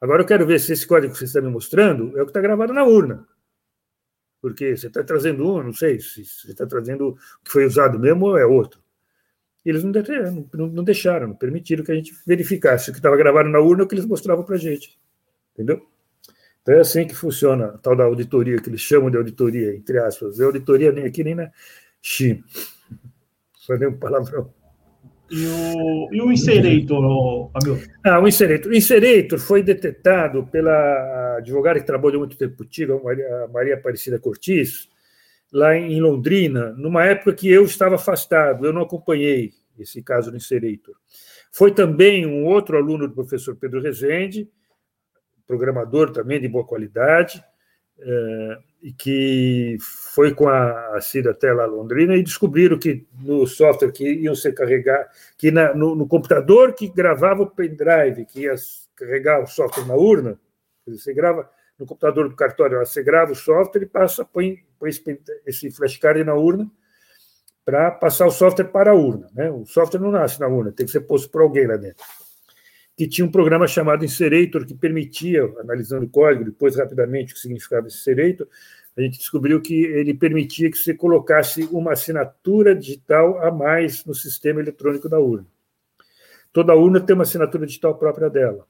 Agora 0.00 0.22
eu 0.22 0.26
quero 0.26 0.46
ver 0.46 0.58
se 0.58 0.72
esse 0.72 0.86
código 0.86 1.12
que 1.12 1.18
você 1.18 1.26
está 1.26 1.40
me 1.40 1.50
mostrando 1.50 2.18
é 2.18 2.22
o 2.22 2.24
que 2.24 2.30
está 2.30 2.40
gravado 2.40 2.72
na 2.72 2.84
urna. 2.84 3.28
Porque 4.40 4.76
você 4.76 4.86
está 4.86 5.04
trazendo 5.04 5.46
um, 5.46 5.62
não 5.62 5.72
sei, 5.72 6.00
se 6.00 6.24
você 6.24 6.50
está 6.50 6.66
trazendo 6.66 7.08
o 7.08 7.14
que 7.44 7.50
foi 7.50 7.66
usado 7.66 7.98
mesmo 7.98 8.26
ou 8.26 8.38
é 8.38 8.46
outro. 8.46 8.80
Eles 9.64 9.84
não 9.84 9.92
deixaram, 9.92 10.48
não, 10.54 10.84
deixaram, 10.84 11.28
não 11.28 11.36
permitiram 11.36 11.84
que 11.84 11.92
a 11.92 11.94
gente 11.94 12.14
verificasse 12.26 12.88
o 12.88 12.92
que 12.92 12.98
estava 12.98 13.16
gravado 13.16 13.50
na 13.50 13.60
urna 13.60 13.82
é 13.82 13.84
o 13.84 13.88
que 13.88 13.94
eles 13.94 14.06
mostravam 14.06 14.44
para 14.44 14.54
a 14.54 14.58
gente. 14.58 14.98
Entendeu? 15.52 15.86
Então 16.62 16.74
é 16.74 16.80
assim 16.80 17.06
que 17.06 17.14
funciona 17.14 17.66
a 17.66 17.78
tal 17.78 17.94
da 17.94 18.04
auditoria, 18.04 18.60
que 18.60 18.70
eles 18.70 18.80
chamam 18.80 19.10
de 19.10 19.18
auditoria, 19.18 19.74
entre 19.76 19.98
aspas. 19.98 20.40
É 20.40 20.44
auditoria 20.44 20.92
nem 20.92 21.04
aqui 21.04 21.22
nem 21.22 21.34
na 21.34 21.50
China. 22.00 22.42
Falei 23.66 23.88
um 23.88 23.98
palavrão. 23.98 24.52
E 25.30 25.46
o, 25.46 26.08
e 26.12 26.20
o? 27.70 27.90
Ah, 28.04 28.18
o 28.18 28.26
Inserator. 28.26 28.72
O 28.72 28.74
Inserator 28.74 29.38
foi 29.38 29.62
detectado 29.62 30.44
pela 30.48 31.36
advogada 31.38 31.78
que 31.78 31.86
trabalhou 31.86 32.20
muito 32.20 32.36
tempo 32.36 32.56
contigo, 32.56 32.94
a 33.08 33.48
Maria, 33.48 33.74
Aparecida 33.74 34.18
Cortis, 34.18 34.88
lá 35.52 35.76
em 35.76 36.00
Londrina, 36.00 36.72
numa 36.72 37.04
época 37.04 37.32
que 37.32 37.48
eu 37.48 37.64
estava 37.64 37.94
afastado, 37.94 38.66
eu 38.66 38.72
não 38.72 38.82
acompanhei 38.82 39.52
esse 39.78 40.02
caso 40.02 40.30
do 40.30 40.36
Inserator. 40.36 40.94
Foi 41.52 41.72
também 41.72 42.26
um 42.26 42.44
outro 42.46 42.76
aluno 42.76 43.08
do 43.08 43.14
professor 43.14 43.56
Pedro 43.56 43.80
Rezende, 43.80 44.48
programador 45.46 46.10
também 46.10 46.40
de 46.40 46.48
boa 46.48 46.64
qualidade, 46.64 47.42
é, 47.98 48.58
e 48.68 48.69
que 48.96 49.76
foi 49.80 50.34
com 50.34 50.48
a, 50.48 50.96
a 50.96 51.00
Cida 51.00 51.30
até 51.30 51.52
lá 51.52 51.66
Londrina 51.66 52.16
e 52.16 52.22
descobriram 52.22 52.78
que 52.78 53.06
no 53.20 53.46
software 53.46 53.92
que 53.92 54.04
iam 54.04 54.34
ser 54.34 54.52
carregar, 54.52 55.08
que 55.36 55.50
na, 55.50 55.74
no, 55.74 55.94
no, 55.94 56.06
computador 56.06 56.74
que 56.74 56.88
gravava 56.88 57.42
o 57.42 57.50
pendrive, 57.50 58.24
que 58.24 58.42
ia 58.42 58.54
carregar 58.96 59.42
o 59.42 59.46
software 59.46 59.86
na 59.86 59.94
urna, 59.94 60.38
você 60.86 61.12
grava 61.12 61.48
no 61.78 61.86
computador 61.86 62.28
do 62.28 62.36
cartório, 62.36 62.78
você 62.78 63.02
grava 63.02 63.32
o 63.32 63.36
software 63.36 63.82
e 63.82 63.86
passa, 63.86 64.24
põe, 64.24 64.58
põe 64.78 64.90
esse, 64.90 65.20
esse 65.46 65.70
flashcard 65.70 66.24
na 66.24 66.34
urna 66.34 66.70
para 67.64 67.90
passar 67.90 68.26
o 68.26 68.30
software 68.30 68.66
para 68.66 68.92
a 68.92 68.94
urna. 68.94 69.28
Né? 69.34 69.50
O 69.50 69.66
software 69.66 70.00
não 70.00 70.10
nasce 70.10 70.40
na 70.40 70.48
urna, 70.48 70.72
tem 70.72 70.86
que 70.86 70.92
ser 70.92 71.00
posto 71.00 71.30
por 71.30 71.42
alguém 71.42 71.66
lá 71.66 71.76
dentro 71.76 72.04
que 73.00 73.08
tinha 73.08 73.26
um 73.26 73.30
programa 73.30 73.66
chamado 73.66 74.04
Inserator, 74.04 74.66
que 74.66 74.74
permitia, 74.74 75.50
analisando 75.58 76.04
o 76.04 76.08
código, 76.10 76.44
depois 76.44 76.76
rapidamente 76.76 77.32
o 77.32 77.34
que 77.34 77.40
significava 77.40 77.86
Inserator, 77.86 78.46
a 78.94 79.00
gente 79.00 79.16
descobriu 79.16 79.58
que 79.62 79.84
ele 79.84 80.12
permitia 80.12 80.70
que 80.70 80.76
você 80.76 80.92
colocasse 80.92 81.66
uma 81.72 81.92
assinatura 81.92 82.74
digital 82.74 83.42
a 83.42 83.50
mais 83.50 84.04
no 84.04 84.14
sistema 84.14 84.60
eletrônico 84.60 85.08
da 85.08 85.18
urna. 85.18 85.46
Toda 86.52 86.74
urna 86.74 87.00
tem 87.00 87.14
uma 87.14 87.22
assinatura 87.22 87.64
digital 87.64 87.96
própria 87.96 88.28
dela, 88.28 88.66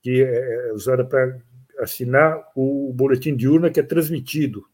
que 0.00 0.22
é, 0.22 0.68
é 0.68 0.72
usada 0.72 1.04
para 1.04 1.40
assinar 1.80 2.40
o 2.54 2.92
boletim 2.94 3.34
de 3.34 3.48
urna 3.48 3.68
que 3.68 3.80
é 3.80 3.82
transmitido, 3.82 4.64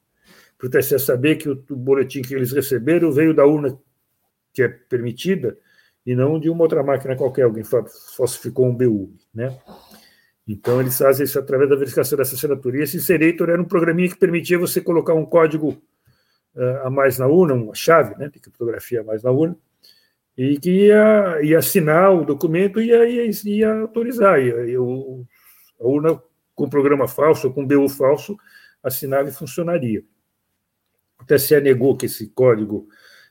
para 0.59 0.67
o 0.67 0.71
TSE 0.71 0.99
saber 0.99 1.37
que 1.37 1.49
o 1.49 1.57
boletim 1.71 2.21
que 2.21 2.35
eles 2.35 2.53
receberam 2.53 3.11
veio 3.11 3.33
da 3.33 3.47
urna 3.47 3.75
que 4.53 4.63
é 4.63 4.69
permitida 4.69 5.57
e 6.05 6.15
não 6.15 6.39
de 6.39 6.49
uma 6.49 6.63
outra 6.63 6.83
máquina 6.83 7.17
qualquer, 7.17 7.43
alguém 7.43 7.65
falsificou 8.17 8.67
um 8.67 8.75
BU, 8.75 9.13
né? 9.35 9.59
Então, 10.47 10.81
eles 10.81 10.97
fazem 10.97 11.25
isso 11.25 11.39
através 11.39 11.69
da 11.69 11.77
verificação 11.77 12.17
dessa 12.17 12.35
assinatura. 12.35 12.79
E 12.79 12.83
esse 12.83 12.97
Inserator 12.97 13.51
era 13.51 13.61
um 13.61 13.67
programinha 13.67 14.09
que 14.09 14.17
permitia 14.17 14.59
você 14.59 14.81
colocar 14.81 15.13
um 15.13 15.27
código 15.27 15.77
uh, 16.55 16.87
a 16.87 16.91
mais 16.91 17.19
na 17.19 17.27
urna, 17.27 17.53
uma 17.53 17.75
chave, 17.75 18.17
né, 18.17 18.31
de 18.31 18.41
criptografia 18.41 19.03
a 19.03 19.05
mais 19.05 19.23
na 19.23 19.31
urna, 19.31 19.55
e 20.37 20.59
que 20.59 20.87
ia, 20.87 21.39
ia 21.43 21.59
assinar 21.59 22.15
o 22.15 22.25
documento 22.25 22.81
e 22.81 22.87
ia, 22.87 23.07
ia, 23.07 23.31
ia 23.45 23.81
autorizar. 23.81 24.41
Ia, 24.41 24.65
ia, 24.65 24.79
a 24.79 25.87
urna 25.87 26.23
com 26.55 26.69
programa 26.69 27.07
falso, 27.07 27.53
com 27.53 27.67
BU 27.67 27.89
falso, 27.91 28.37
assinava 28.83 29.29
e 29.29 29.33
funcionaria. 29.33 30.03
O 31.21 31.25
TSE 31.25 31.61
negou 31.61 31.97
que 31.97 32.07
esse 32.07 32.29
código 32.29 32.89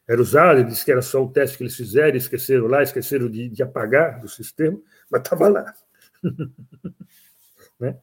era 0.08 0.22
usado, 0.22 0.60
ele 0.60 0.70
disse 0.70 0.86
que 0.86 0.92
era 0.92 1.02
só 1.02 1.22
o 1.22 1.30
teste 1.30 1.58
que 1.58 1.64
eles 1.64 1.76
fizeram, 1.76 2.16
esqueceram 2.16 2.68
lá, 2.68 2.82
esqueceram 2.82 3.30
de, 3.30 3.50
de 3.50 3.62
apagar 3.62 4.22
do 4.22 4.30
sistema, 4.30 4.80
mas 5.12 5.22
estava 5.22 5.50
lá. 5.50 5.74
né? 7.80 7.98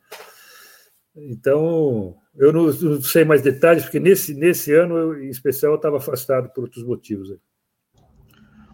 Então, 1.17 2.17
eu 2.37 2.53
não, 2.53 2.67
não, 2.67 3.01
sei 3.01 3.25
mais 3.25 3.41
detalhes, 3.41 3.85
porque 3.85 4.01
nesse, 4.01 4.35
nesse 4.35 4.75
ano, 4.75 4.97
eu, 4.97 5.25
em 5.25 5.31
especial, 5.31 5.73
eu 5.73 5.77
estava 5.77 5.97
afastado 5.97 6.51
por 6.51 6.65
outros 6.65 6.85
motivos. 6.85 7.31
Aí. 7.31 7.39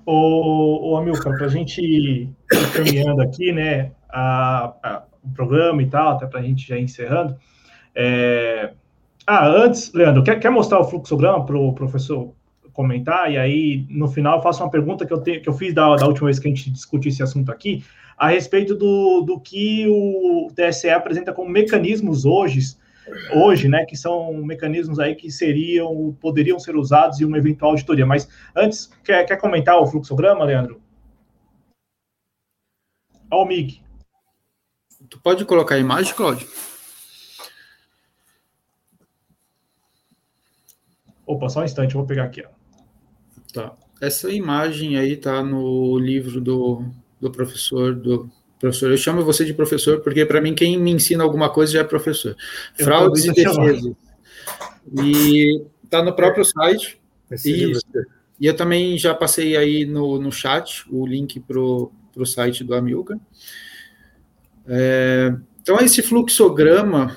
Ô, 0.04 0.90
ô 0.90 0.96
Amilcar, 0.96 1.36
para 1.36 1.46
a 1.46 1.50
gente 1.50 1.80
ir 1.80 2.34
caminhando 2.74 3.22
aqui, 3.22 3.52
né, 3.52 3.92
a, 4.08 4.74
a, 4.82 5.04
o 5.22 5.30
programa 5.30 5.82
e 5.82 5.88
tal, 5.88 6.16
até 6.16 6.26
para 6.26 6.40
a 6.40 6.42
gente 6.42 6.66
já 6.66 6.76
ir 6.76 6.82
encerrando, 6.82 7.36
é... 7.94 8.72
Ah, 9.26 9.46
antes, 9.46 9.92
Leandro, 9.92 10.24
quer, 10.24 10.40
quer 10.40 10.50
mostrar 10.50 10.80
o 10.80 10.84
fluxograma 10.84 11.44
para 11.46 11.56
o 11.56 11.72
professor 11.74 12.34
comentar, 12.72 13.30
e 13.30 13.36
aí 13.36 13.86
no 13.88 14.08
final 14.08 14.38
eu 14.38 14.42
faço 14.42 14.62
uma 14.62 14.70
pergunta 14.70 15.06
que 15.06 15.12
eu, 15.12 15.22
te, 15.22 15.40
que 15.40 15.48
eu 15.48 15.52
fiz 15.52 15.74
da, 15.74 15.96
da 15.96 16.06
última 16.06 16.26
vez 16.26 16.38
que 16.38 16.48
a 16.48 16.50
gente 16.50 16.70
discutiu 16.70 17.10
esse 17.10 17.22
assunto 17.22 17.50
aqui, 17.50 17.84
a 18.16 18.28
respeito 18.28 18.74
do, 18.74 19.22
do 19.22 19.40
que 19.40 19.86
o 19.88 20.48
TSE 20.54 20.90
apresenta 20.90 21.32
como 21.32 21.48
mecanismos 21.48 22.26
hoje, 22.26 22.76
hoje, 23.34 23.68
né, 23.68 23.84
que 23.86 23.96
são 23.96 24.34
mecanismos 24.44 24.98
aí 24.98 25.14
que 25.14 25.30
seriam, 25.30 26.16
poderiam 26.20 26.58
ser 26.58 26.76
usados 26.76 27.20
em 27.20 27.24
uma 27.24 27.38
eventual 27.38 27.70
auditoria. 27.70 28.04
Mas 28.04 28.28
antes, 28.54 28.90
quer, 29.02 29.24
quer 29.24 29.36
comentar 29.36 29.78
o 29.78 29.86
fluxograma, 29.86 30.44
Leandro? 30.44 30.80
Ó, 33.30 33.42
o 33.42 33.46
MIG. 33.46 33.80
Tu 35.08 35.18
pode 35.20 35.44
colocar 35.44 35.76
a 35.76 35.78
imagem, 35.78 36.14
Cláudio? 36.14 36.46
Opa, 41.24 41.48
só 41.48 41.60
um 41.60 41.64
instante, 41.64 41.94
eu 41.94 42.00
vou 42.00 42.06
pegar 42.06 42.24
aqui. 42.24 42.44
Ó. 42.44 42.59
Tá. 43.52 43.74
Essa 44.00 44.30
imagem 44.30 44.96
aí 44.96 45.16
tá 45.16 45.42
no 45.42 45.98
livro 45.98 46.40
do, 46.40 46.84
do 47.20 47.30
professor 47.30 47.94
do 47.94 48.30
professor. 48.58 48.90
Eu 48.90 48.96
chamo 48.96 49.24
você 49.24 49.44
de 49.44 49.54
professor 49.54 50.00
porque 50.00 50.24
para 50.24 50.40
mim 50.40 50.54
quem 50.54 50.78
me 50.78 50.90
ensina 50.90 51.24
alguma 51.24 51.50
coisa 51.50 51.72
já 51.72 51.80
é 51.80 51.84
professor. 51.84 52.36
Fraudes 52.74 53.24
e 53.24 53.32
defesa. 53.32 53.96
E 55.02 55.64
tá 55.88 56.02
no 56.02 56.14
próprio 56.14 56.44
site. 56.44 57.00
Isso. 57.30 57.82
E 58.38 58.46
eu 58.46 58.56
também 58.56 58.96
já 58.96 59.14
passei 59.14 59.56
aí 59.56 59.84
no, 59.84 60.18
no 60.18 60.32
chat 60.32 60.84
o 60.90 61.06
link 61.06 61.38
pro 61.40 61.92
pro 62.12 62.26
site 62.26 62.64
do 62.64 62.74
Amilcar. 62.74 63.18
É, 64.66 65.34
então 65.60 65.78
esse 65.78 66.02
fluxograma 66.02 67.16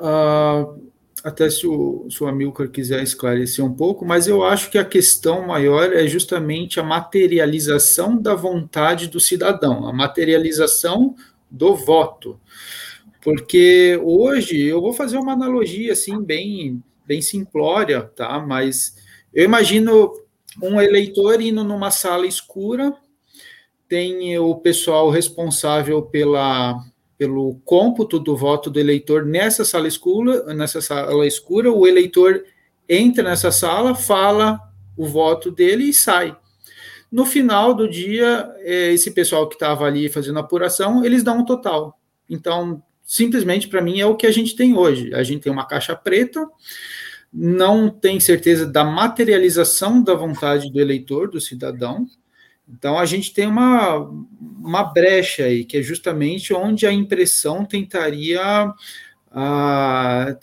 uh, 0.00 0.87
até 1.24 1.50
se 1.50 1.66
o, 1.66 2.06
se 2.10 2.22
o 2.22 2.26
Amilcar 2.26 2.68
quiser 2.68 3.02
esclarecer 3.02 3.64
um 3.64 3.72
pouco, 3.74 4.04
mas 4.04 4.28
eu 4.28 4.44
acho 4.44 4.70
que 4.70 4.78
a 4.78 4.84
questão 4.84 5.46
maior 5.46 5.92
é 5.92 6.06
justamente 6.06 6.78
a 6.78 6.82
materialização 6.82 8.20
da 8.20 8.34
vontade 8.34 9.08
do 9.08 9.18
cidadão, 9.18 9.86
a 9.86 9.92
materialização 9.92 11.14
do 11.50 11.74
voto. 11.74 12.40
Porque 13.22 13.98
hoje 14.02 14.60
eu 14.60 14.80
vou 14.80 14.92
fazer 14.92 15.18
uma 15.18 15.32
analogia 15.32 15.92
assim 15.92 16.22
bem 16.22 16.82
bem 17.04 17.22
simplória, 17.22 18.02
tá? 18.02 18.38
Mas 18.38 18.96
eu 19.32 19.44
imagino 19.44 20.12
um 20.62 20.80
eleitor 20.80 21.40
indo 21.40 21.64
numa 21.64 21.90
sala 21.90 22.26
escura, 22.26 22.94
tem 23.88 24.38
o 24.38 24.54
pessoal 24.56 25.08
responsável 25.08 26.02
pela 26.02 26.78
pelo 27.18 27.56
cômputo 27.64 28.20
do 28.20 28.36
voto 28.36 28.70
do 28.70 28.78
eleitor 28.78 29.26
nessa 29.26 29.64
sala 29.64 29.88
escura, 29.88 30.54
nessa 30.54 30.80
sala 30.80 31.26
escura, 31.26 31.70
o 31.72 31.86
eleitor 31.86 32.44
entra 32.88 33.24
nessa 33.24 33.50
sala, 33.50 33.94
fala 33.94 34.60
o 34.96 35.04
voto 35.04 35.50
dele 35.50 35.84
e 35.84 35.92
sai. 35.92 36.36
No 37.10 37.26
final 37.26 37.74
do 37.74 37.88
dia, 37.88 38.48
é, 38.58 38.92
esse 38.92 39.10
pessoal 39.10 39.48
que 39.48 39.56
estava 39.56 39.84
ali 39.84 40.08
fazendo 40.08 40.38
apuração, 40.38 41.04
eles 41.04 41.24
dão 41.24 41.38
um 41.38 41.44
total. 41.44 41.98
Então, 42.30 42.82
simplesmente 43.02 43.66
para 43.66 43.82
mim 43.82 43.98
é 43.98 44.06
o 44.06 44.14
que 44.16 44.26
a 44.26 44.30
gente 44.30 44.54
tem 44.54 44.76
hoje. 44.76 45.12
A 45.12 45.22
gente 45.24 45.42
tem 45.42 45.52
uma 45.52 45.66
caixa 45.66 45.96
preta, 45.96 46.46
não 47.32 47.90
tem 47.90 48.20
certeza 48.20 48.64
da 48.64 48.84
materialização 48.84 50.02
da 50.02 50.14
vontade 50.14 50.70
do 50.70 50.80
eleitor, 50.80 51.30
do 51.30 51.40
cidadão, 51.40 52.06
então 52.70 52.98
a 52.98 53.06
gente 53.06 53.32
tem 53.32 53.46
uma, 53.46 53.96
uma 54.58 54.84
brecha 54.84 55.44
aí, 55.44 55.64
que 55.64 55.78
é 55.78 55.82
justamente 55.82 56.52
onde 56.52 56.86
a 56.86 56.92
impressão 56.92 57.64
tentaria 57.64 58.72
a, 59.30 60.36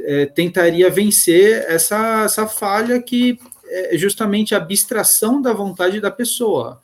é, 0.00 0.26
tentaria 0.26 0.90
vencer 0.90 1.64
essa, 1.68 2.24
essa 2.24 2.46
falha 2.46 3.00
que 3.02 3.38
é 3.66 3.96
justamente 3.96 4.54
a 4.54 4.58
abstração 4.58 5.42
da 5.42 5.52
vontade 5.52 6.00
da 6.00 6.10
pessoa, 6.10 6.80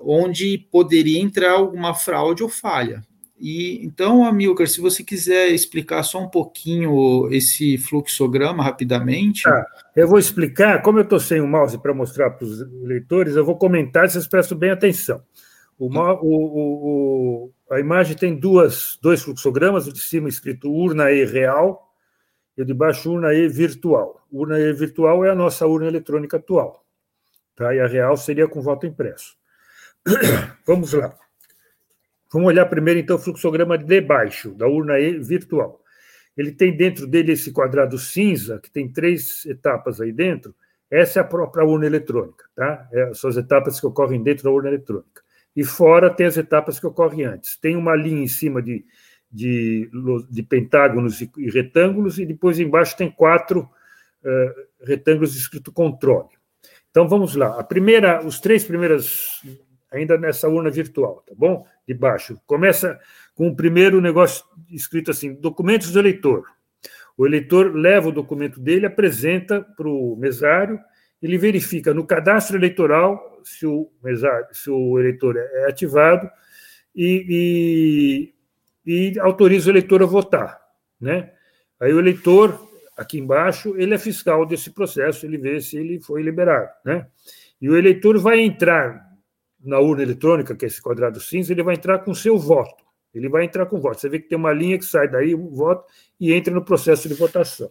onde 0.00 0.66
poderia 0.70 1.20
entrar 1.20 1.52
alguma 1.52 1.94
fraude 1.94 2.42
ou 2.42 2.48
falha. 2.48 3.04
E 3.40 3.84
então, 3.84 4.24
Amilcar, 4.24 4.66
se 4.66 4.80
você 4.80 5.04
quiser 5.04 5.48
explicar 5.48 6.02
só 6.02 6.20
um 6.20 6.28
pouquinho 6.28 7.28
esse 7.32 7.78
fluxograma 7.78 8.62
rapidamente. 8.62 9.44
Tá, 9.44 9.66
eu 9.94 10.08
vou 10.08 10.18
explicar, 10.18 10.82
como 10.82 10.98
eu 10.98 11.04
estou 11.04 11.20
sem 11.20 11.40
o 11.40 11.46
mouse 11.46 11.78
para 11.78 11.94
mostrar 11.94 12.30
para 12.30 12.44
os 12.44 12.60
leitores, 12.82 13.36
eu 13.36 13.44
vou 13.44 13.56
comentar, 13.56 14.08
vocês 14.08 14.26
prestam 14.26 14.58
bem 14.58 14.70
atenção. 14.70 15.22
O, 15.78 15.86
o, 15.86 17.46
o, 17.46 17.52
a 17.70 17.78
imagem 17.78 18.16
tem 18.16 18.34
duas, 18.34 18.98
dois 19.00 19.22
fluxogramas, 19.22 19.86
o 19.86 19.92
de 19.92 20.00
cima 20.00 20.28
escrito 20.28 20.70
urna 20.70 21.12
E 21.12 21.24
real 21.24 21.88
e 22.56 22.62
o 22.62 22.64
de 22.64 22.74
baixo 22.74 23.12
urna 23.12 23.32
E 23.32 23.46
virtual. 23.46 24.20
Urna 24.32 24.58
E 24.58 24.72
virtual 24.72 25.24
é 25.24 25.30
a 25.30 25.34
nossa 25.34 25.64
urna 25.66 25.86
eletrônica 25.86 26.36
atual, 26.36 26.84
tá? 27.54 27.72
e 27.72 27.78
a 27.78 27.86
real 27.86 28.16
seria 28.16 28.48
com 28.48 28.60
voto 28.60 28.84
impresso. 28.84 29.36
Vamos 30.66 30.92
lá. 30.92 31.14
Vamos 32.32 32.48
olhar 32.48 32.66
primeiro, 32.66 33.00
então, 33.00 33.16
o 33.16 33.18
fluxograma 33.18 33.78
de 33.78 34.00
baixo, 34.00 34.54
da 34.54 34.66
urna 34.66 34.94
virtual. 35.20 35.80
Ele 36.36 36.52
tem 36.52 36.76
dentro 36.76 37.06
dele 37.06 37.32
esse 37.32 37.50
quadrado 37.52 37.98
cinza, 37.98 38.60
que 38.60 38.70
tem 38.70 38.88
três 38.88 39.44
etapas 39.46 40.00
aí 40.00 40.12
dentro. 40.12 40.54
Essa 40.90 41.18
é 41.18 41.22
a 41.22 41.24
própria 41.24 41.64
urna 41.64 41.86
eletrônica, 41.86 42.44
tá? 42.54 42.88
É, 42.92 43.12
são 43.14 43.28
as 43.28 43.36
etapas 43.36 43.80
que 43.80 43.86
ocorrem 43.86 44.22
dentro 44.22 44.44
da 44.44 44.50
urna 44.50 44.68
eletrônica. 44.68 45.22
E 45.56 45.64
fora 45.64 46.08
tem 46.08 46.26
as 46.26 46.36
etapas 46.36 46.78
que 46.78 46.86
ocorrem 46.86 47.24
antes. 47.24 47.56
Tem 47.56 47.76
uma 47.76 47.96
linha 47.96 48.22
em 48.22 48.28
cima 48.28 48.62
de, 48.62 48.84
de, 49.30 49.90
de 50.30 50.42
pentágonos 50.42 51.20
e, 51.20 51.30
e, 51.38 51.50
retângulos, 51.50 52.18
e 52.18 52.24
depois 52.24 52.60
embaixo 52.60 52.96
tem 52.96 53.10
quatro 53.10 53.68
uh, 54.22 54.86
retângulos 54.86 55.36
escrito 55.36 55.72
controle. 55.72 56.28
Então 56.90 57.08
vamos 57.08 57.34
lá. 57.34 57.58
A 57.58 57.64
primeira, 57.64 58.24
os 58.24 58.38
três 58.38 58.64
primeiras 58.64 59.42
ainda 59.90 60.16
nessa 60.16 60.48
urna 60.48 60.70
virtual, 60.70 61.22
tá 61.26 61.34
bom? 61.36 61.66
De 61.88 61.94
baixo. 61.94 62.38
Começa 62.46 63.00
com 63.34 63.48
o 63.48 63.56
primeiro 63.56 63.98
negócio 63.98 64.44
escrito 64.70 65.10
assim: 65.10 65.32
documentos 65.32 65.90
do 65.90 65.98
eleitor. 65.98 66.44
O 67.16 67.26
eleitor 67.26 67.74
leva 67.74 68.10
o 68.10 68.12
documento 68.12 68.60
dele, 68.60 68.84
apresenta 68.84 69.62
para 69.62 69.88
o 69.88 70.14
mesário, 70.14 70.78
ele 71.22 71.38
verifica 71.38 71.94
no 71.94 72.06
cadastro 72.06 72.58
eleitoral 72.58 73.40
se 73.42 73.66
o, 73.66 73.90
mesário, 74.04 74.46
se 74.52 74.68
o 74.70 74.98
eleitor 74.98 75.36
é 75.38 75.66
ativado 75.66 76.30
e, 76.94 78.32
e, 78.86 79.14
e 79.14 79.18
autoriza 79.20 79.68
o 79.68 79.72
eleitor 79.72 80.02
a 80.02 80.06
votar. 80.06 80.60
Né? 81.00 81.32
Aí 81.80 81.94
o 81.94 81.98
eleitor, 81.98 82.60
aqui 82.98 83.18
embaixo, 83.18 83.74
ele 83.78 83.94
é 83.94 83.98
fiscal 83.98 84.44
desse 84.44 84.70
processo, 84.70 85.24
ele 85.24 85.38
vê 85.38 85.58
se 85.58 85.78
ele 85.78 85.98
foi 86.00 86.22
liberado. 86.22 86.68
Né? 86.84 87.06
E 87.62 87.70
o 87.70 87.78
eleitor 87.78 88.18
vai 88.18 88.40
entrar 88.40 89.07
na 89.60 89.78
urna 89.78 90.02
eletrônica, 90.02 90.54
que 90.54 90.64
é 90.64 90.68
esse 90.68 90.80
quadrado 90.80 91.20
cinza, 91.20 91.52
ele 91.52 91.62
vai 91.62 91.74
entrar 91.74 91.98
com 92.00 92.14
seu 92.14 92.38
voto. 92.38 92.84
Ele 93.14 93.28
vai 93.28 93.44
entrar 93.44 93.66
com 93.66 93.80
voto. 93.80 94.00
Você 94.00 94.08
vê 94.08 94.18
que 94.18 94.28
tem 94.28 94.38
uma 94.38 94.52
linha 94.52 94.78
que 94.78 94.84
sai 94.84 95.08
daí, 95.08 95.34
o 95.34 95.48
voto, 95.48 95.84
e 96.20 96.32
entra 96.32 96.52
no 96.52 96.64
processo 96.64 97.08
de 97.08 97.14
votação. 97.14 97.70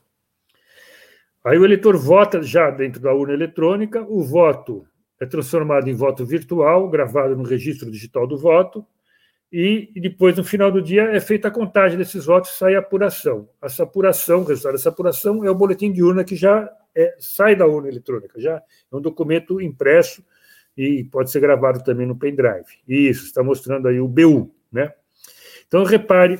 Aí 1.43 1.57
o 1.57 1.63
eleitor 1.63 1.95
vota 1.95 2.41
já 2.41 2.69
dentro 2.69 3.01
da 3.01 3.13
urna 3.13 3.33
eletrônica, 3.33 4.01
o 4.01 4.21
voto 4.21 4.85
é 5.19 5.25
transformado 5.25 5.89
em 5.89 5.93
voto 5.93 6.25
virtual, 6.25 6.89
gravado 6.89 7.35
no 7.35 7.43
registro 7.43 7.89
digital 7.89 8.27
do 8.27 8.37
voto, 8.37 8.85
e, 9.51 9.89
e 9.95 10.01
depois, 10.01 10.35
no 10.35 10.43
final 10.43 10.69
do 10.69 10.81
dia, 10.81 11.03
é 11.03 11.21
feita 11.21 11.47
a 11.47 11.51
contagem 11.51 11.97
desses 11.97 12.25
votos 12.25 12.51
e 12.51 12.57
sai 12.57 12.75
a 12.75 12.79
apuração. 12.79 13.47
Essa 13.61 13.83
apuração, 13.83 14.41
o 14.41 14.43
resultado 14.43 14.73
dessa 14.73 14.89
apuração 14.89 15.45
é 15.45 15.49
o 15.49 15.55
boletim 15.55 15.91
de 15.91 16.03
urna 16.03 16.25
que 16.25 16.35
já 16.35 16.69
é, 16.93 17.15
sai 17.17 17.55
da 17.55 17.65
urna 17.65 17.87
eletrônica, 17.87 18.39
já 18.41 18.57
é 18.57 18.95
um 18.95 18.99
documento 18.99 19.61
impresso 19.61 20.21
e 20.77 21.03
pode 21.05 21.31
ser 21.31 21.39
gravado 21.39 21.83
também 21.83 22.05
no 22.05 22.15
pendrive. 22.15 22.65
Isso, 22.87 23.25
está 23.25 23.41
mostrando 23.41 23.87
aí 23.87 23.99
o 23.99 24.07
BU, 24.07 24.53
né? 24.71 24.93
Então, 25.67 25.83
repare 25.83 26.39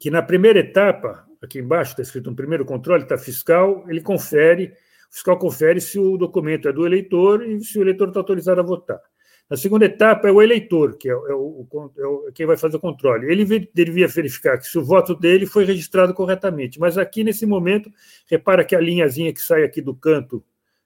que 0.00 0.10
na 0.10 0.20
primeira 0.20 0.58
etapa, 0.58 1.24
aqui 1.40 1.60
embaixo 1.60 1.92
está 1.92 2.02
escrito 2.02 2.28
um 2.28 2.34
primeiro 2.34 2.64
controle, 2.64 3.04
está 3.04 3.16
fiscal, 3.16 3.84
ele 3.88 4.00
confere, 4.00 4.74
o 5.10 5.14
fiscal 5.14 5.38
confere 5.38 5.80
se 5.80 5.98
o 5.98 6.18
documento 6.18 6.68
é 6.68 6.72
do 6.72 6.84
eleitor 6.84 7.46
e 7.46 7.62
se 7.62 7.78
o 7.78 7.82
eleitor 7.82 8.08
está 8.08 8.20
autorizado 8.20 8.60
a 8.60 8.64
votar. 8.64 9.00
Na 9.48 9.56
segunda 9.56 9.84
etapa 9.84 10.26
é 10.26 10.32
o 10.32 10.42
eleitor, 10.42 10.96
que 10.96 11.08
é, 11.08 11.14
o, 11.14 11.26
é 11.28 11.34
o, 11.34 11.90
é 11.98 12.06
o 12.06 12.32
quem 12.32 12.46
vai 12.46 12.56
fazer 12.56 12.76
o 12.76 12.80
controle. 12.80 13.30
Ele 13.30 13.44
devia 13.72 14.08
verificar 14.08 14.58
que 14.58 14.66
se 14.66 14.78
o 14.78 14.82
voto 14.82 15.14
dele 15.14 15.46
foi 15.46 15.64
registrado 15.64 16.14
corretamente. 16.14 16.80
Mas 16.80 16.96
aqui, 16.96 17.22
nesse 17.22 17.44
momento, 17.44 17.92
repara 18.26 18.64
que 18.64 18.74
a 18.74 18.80
linhazinha 18.80 19.32
que 19.34 19.40
sai 19.40 19.62
aqui 19.62 19.82
do 19.82 19.94
canto 19.94 20.42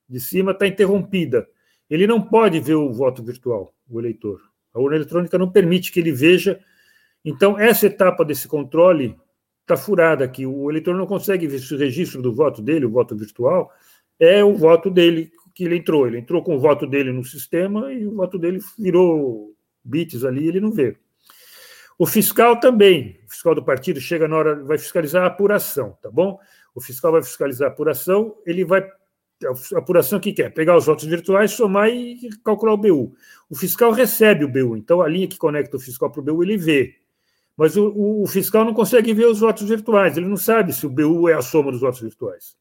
de 0.08 0.20
cima 0.20 0.50
está 0.50 0.66
interrompida 0.66 1.48
ele 1.88 2.06
não 2.06 2.20
pode 2.20 2.60
ver 2.60 2.74
o 2.74 2.92
voto 2.92 3.22
virtual, 3.22 3.74
o 3.88 3.98
eleitor. 3.98 4.40
A 4.74 4.80
urna 4.80 4.96
eletrônica 4.96 5.38
não 5.38 5.50
permite 5.50 5.90
que 5.90 6.00
ele 6.00 6.12
veja. 6.12 6.60
Então, 7.24 7.58
essa 7.58 7.86
etapa 7.86 8.24
desse 8.24 8.46
controle 8.46 9.16
está 9.62 9.76
furada 9.76 10.24
aqui. 10.24 10.46
O 10.46 10.70
eleitor 10.70 10.94
não 10.94 11.06
consegue 11.06 11.46
ver 11.46 11.58
se 11.58 11.74
o 11.74 11.78
registro 11.78 12.22
do 12.22 12.34
voto 12.34 12.62
dele, 12.62 12.86
o 12.86 12.90
voto 12.90 13.16
virtual, 13.16 13.70
é 14.18 14.42
o 14.44 14.54
voto 14.54 14.90
dele 14.90 15.30
que 15.54 15.64
ele 15.64 15.76
entrou. 15.76 16.06
Ele 16.06 16.18
entrou 16.18 16.42
com 16.42 16.56
o 16.56 16.60
voto 16.60 16.86
dele 16.86 17.12
no 17.12 17.24
sistema 17.24 17.92
e 17.92 18.06
o 18.06 18.14
voto 18.14 18.38
dele 18.38 18.60
virou 18.78 19.54
bits 19.84 20.24
ali 20.24 20.46
ele 20.46 20.60
não 20.60 20.70
vê. 20.70 20.96
O 21.98 22.06
fiscal 22.06 22.60
também, 22.60 23.20
o 23.26 23.30
fiscal 23.30 23.54
do 23.54 23.64
partido 23.64 24.00
chega 24.00 24.28
na 24.28 24.36
hora, 24.36 24.62
vai 24.62 24.78
fiscalizar 24.78 25.24
a 25.24 25.26
apuração, 25.26 25.98
tá 26.00 26.08
bom? 26.10 26.38
O 26.74 26.80
fiscal 26.80 27.10
vai 27.10 27.22
fiscalizar 27.22 27.68
a 27.68 27.72
apuração, 27.72 28.36
ele 28.46 28.64
vai 28.64 28.88
a 29.44 29.78
apuração 29.78 30.18
que 30.18 30.32
quer 30.32 30.52
pegar 30.52 30.76
os 30.76 30.86
votos 30.86 31.04
virtuais, 31.04 31.52
somar 31.52 31.88
e 31.88 32.28
calcular 32.44 32.72
o 32.72 32.76
BU. 32.76 33.14
O 33.48 33.54
fiscal 33.56 33.92
recebe 33.92 34.44
o 34.44 34.48
BU, 34.48 34.76
então 34.76 35.00
a 35.00 35.08
linha 35.08 35.28
que 35.28 35.38
conecta 35.38 35.76
o 35.76 35.80
fiscal 35.80 36.10
para 36.10 36.20
o 36.20 36.24
BU 36.24 36.42
ele 36.42 36.56
vê. 36.56 36.96
Mas 37.56 37.76
o, 37.76 37.88
o, 37.88 38.22
o, 38.22 38.26
fiscal 38.26 38.64
não 38.64 38.72
consegue 38.72 39.12
ver 39.12 39.26
os 39.26 39.40
votos 39.40 39.68
virtuais, 39.68 40.16
ele 40.16 40.26
não 40.26 40.36
sabe 40.36 40.72
se 40.72 40.86
o 40.86 40.90
BU 40.90 41.28
é 41.28 41.34
a 41.34 41.42
soma 41.42 41.72
dos 41.72 41.80
votos 41.80 42.00
virtuais. 42.00 42.56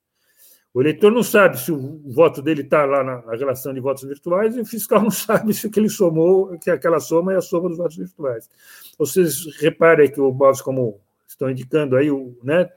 O 0.74 0.82
eleitor 0.82 1.12
não 1.12 1.24
sabe 1.24 1.60
se 1.60 1.72
o 1.72 2.02
voto 2.12 2.42
dele 2.42 2.62
está 2.62 2.86
lá 2.86 3.04
na, 3.04 3.22
na, 3.24 3.36
relação 3.36 3.74
de 3.74 3.80
votos 3.80 4.04
virtuais 4.04 4.56
e 4.56 4.62
o 4.62 4.66
fiscal 4.66 5.02
não 5.04 5.10
sabe 5.10 5.54
se 5.54 5.66
o 5.68 5.72
que 5.72 5.80
ele 5.80 5.90
somou, 5.90 6.58
que 6.60 6.70
aquela 6.70 7.00
soma 7.00 7.34
é 7.34 7.38
a 7.38 7.42
soma 7.42 7.70
dos 7.70 7.78
votos 7.78 7.98
virtuais. 7.98 8.50
Vocês 8.98 9.46
reparem 9.60 10.12
que 10.12 10.20
o 10.20 10.32
mouse, 10.32 10.64
como 10.64 11.00
estão 11.28 11.50
indicando 11.50 11.96
aí, 11.96 12.12
o, 12.12 12.38
né, 12.44 12.70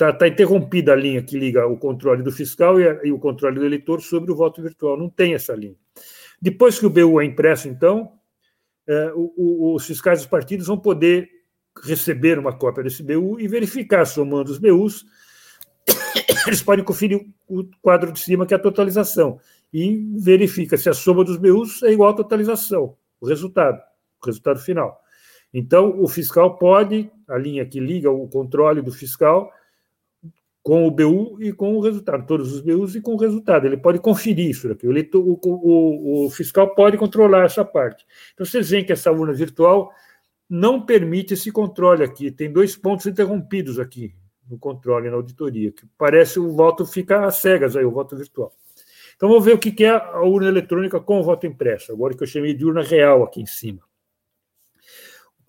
Está 0.00 0.14
tá 0.14 0.26
interrompida 0.26 0.94
a 0.94 0.96
linha 0.96 1.22
que 1.22 1.38
liga 1.38 1.66
o 1.66 1.76
controle 1.76 2.22
do 2.22 2.32
fiscal 2.32 2.80
e, 2.80 2.88
a, 2.88 3.00
e, 3.04 3.12
o 3.12 3.18
controle 3.18 3.58
do 3.58 3.66
eleitor 3.66 4.00
sobre 4.00 4.32
o 4.32 4.34
voto 4.34 4.62
virtual. 4.62 4.96
Não 4.96 5.10
tem 5.10 5.34
essa 5.34 5.52
linha. 5.52 5.74
Depois 6.40 6.78
que 6.78 6.86
o 6.86 6.90
BU 6.90 7.20
é 7.20 7.26
impresso, 7.26 7.68
então, 7.68 8.12
é, 8.86 9.12
o, 9.14 9.34
o, 9.36 9.74
os 9.74 9.84
fiscais 9.84 10.20
dos 10.20 10.26
partidos 10.26 10.68
vão 10.68 10.78
poder 10.78 11.28
receber 11.84 12.38
uma 12.38 12.50
cópia 12.50 12.82
desse 12.82 13.02
BU 13.02 13.38
e 13.40 13.46
verificar, 13.46 14.06
somando 14.06 14.50
os 14.50 14.56
BUs, 14.56 15.04
eles 16.46 16.62
podem 16.62 16.82
conferir 16.82 17.20
o 17.46 17.64
quadro 17.82 18.10
de 18.10 18.20
cima, 18.20 18.46
que 18.46 18.54
é 18.54 18.56
a 18.56 18.60
totalização, 18.60 19.38
e 19.70 20.16
verifica 20.18 20.78
se 20.78 20.88
a 20.88 20.94
soma 20.94 21.22
dos 21.24 21.36
BUs 21.36 21.82
é 21.82 21.92
igual 21.92 22.12
à 22.12 22.14
totalização, 22.14 22.96
o 23.20 23.26
resultado, 23.26 23.78
o 24.22 24.26
resultado 24.26 24.60
final. 24.60 24.98
Então, 25.52 26.00
o 26.00 26.08
fiscal 26.08 26.56
pode, 26.56 27.10
a 27.28 27.36
linha 27.36 27.66
que 27.66 27.78
liga 27.78 28.10
o 28.10 28.26
controle 28.28 28.80
do 28.80 28.92
fiscal, 28.92 29.52
com 30.62 30.86
o 30.86 30.90
BU 30.90 31.38
e 31.40 31.52
com 31.52 31.76
o 31.76 31.80
resultado, 31.80 32.26
todos 32.26 32.52
os 32.52 32.60
BUs 32.60 32.94
e 32.94 33.00
com 33.00 33.14
o 33.14 33.16
resultado. 33.16 33.66
Ele 33.66 33.76
pode 33.76 33.98
conferir 33.98 34.50
isso 34.50 34.70
aqui. 34.70 34.86
O, 34.86 35.38
o, 35.42 36.26
o, 36.26 36.30
fiscal 36.30 36.74
pode 36.74 36.98
controlar 36.98 37.44
essa 37.44 37.64
parte. 37.64 38.06
Então, 38.34 38.44
vocês 38.44 38.70
veem 38.70 38.84
que 38.84 38.92
essa 38.92 39.10
urna 39.10 39.32
virtual 39.32 39.90
não 40.48 40.84
permite 40.84 41.34
esse 41.34 41.50
controle 41.50 42.04
aqui. 42.04 42.30
Tem 42.30 42.52
dois 42.52 42.76
pontos 42.76 43.06
interrompidos 43.06 43.78
aqui 43.78 44.14
no 44.48 44.58
controle, 44.58 45.08
na 45.08 45.16
auditoria, 45.16 45.70
que 45.70 45.86
parece 45.96 46.38
o 46.40 46.50
voto 46.50 46.84
fica 46.84 47.24
às 47.24 47.36
cegas 47.36 47.76
aí, 47.76 47.84
o 47.84 47.90
voto 47.90 48.16
virtual. 48.16 48.52
Então, 49.16 49.28
vamos 49.28 49.44
ver 49.44 49.54
o 49.54 49.58
que 49.58 49.84
é 49.84 49.90
a 49.90 50.22
urna 50.22 50.48
eletrônica 50.48 50.98
com 51.00 51.20
o 51.20 51.22
voto 51.22 51.46
impresso, 51.46 51.92
agora 51.92 52.14
que 52.16 52.22
eu 52.22 52.26
chamei 52.26 52.52
de 52.54 52.64
urna 52.64 52.82
real 52.82 53.22
aqui 53.22 53.40
em 53.40 53.46
cima 53.46 53.80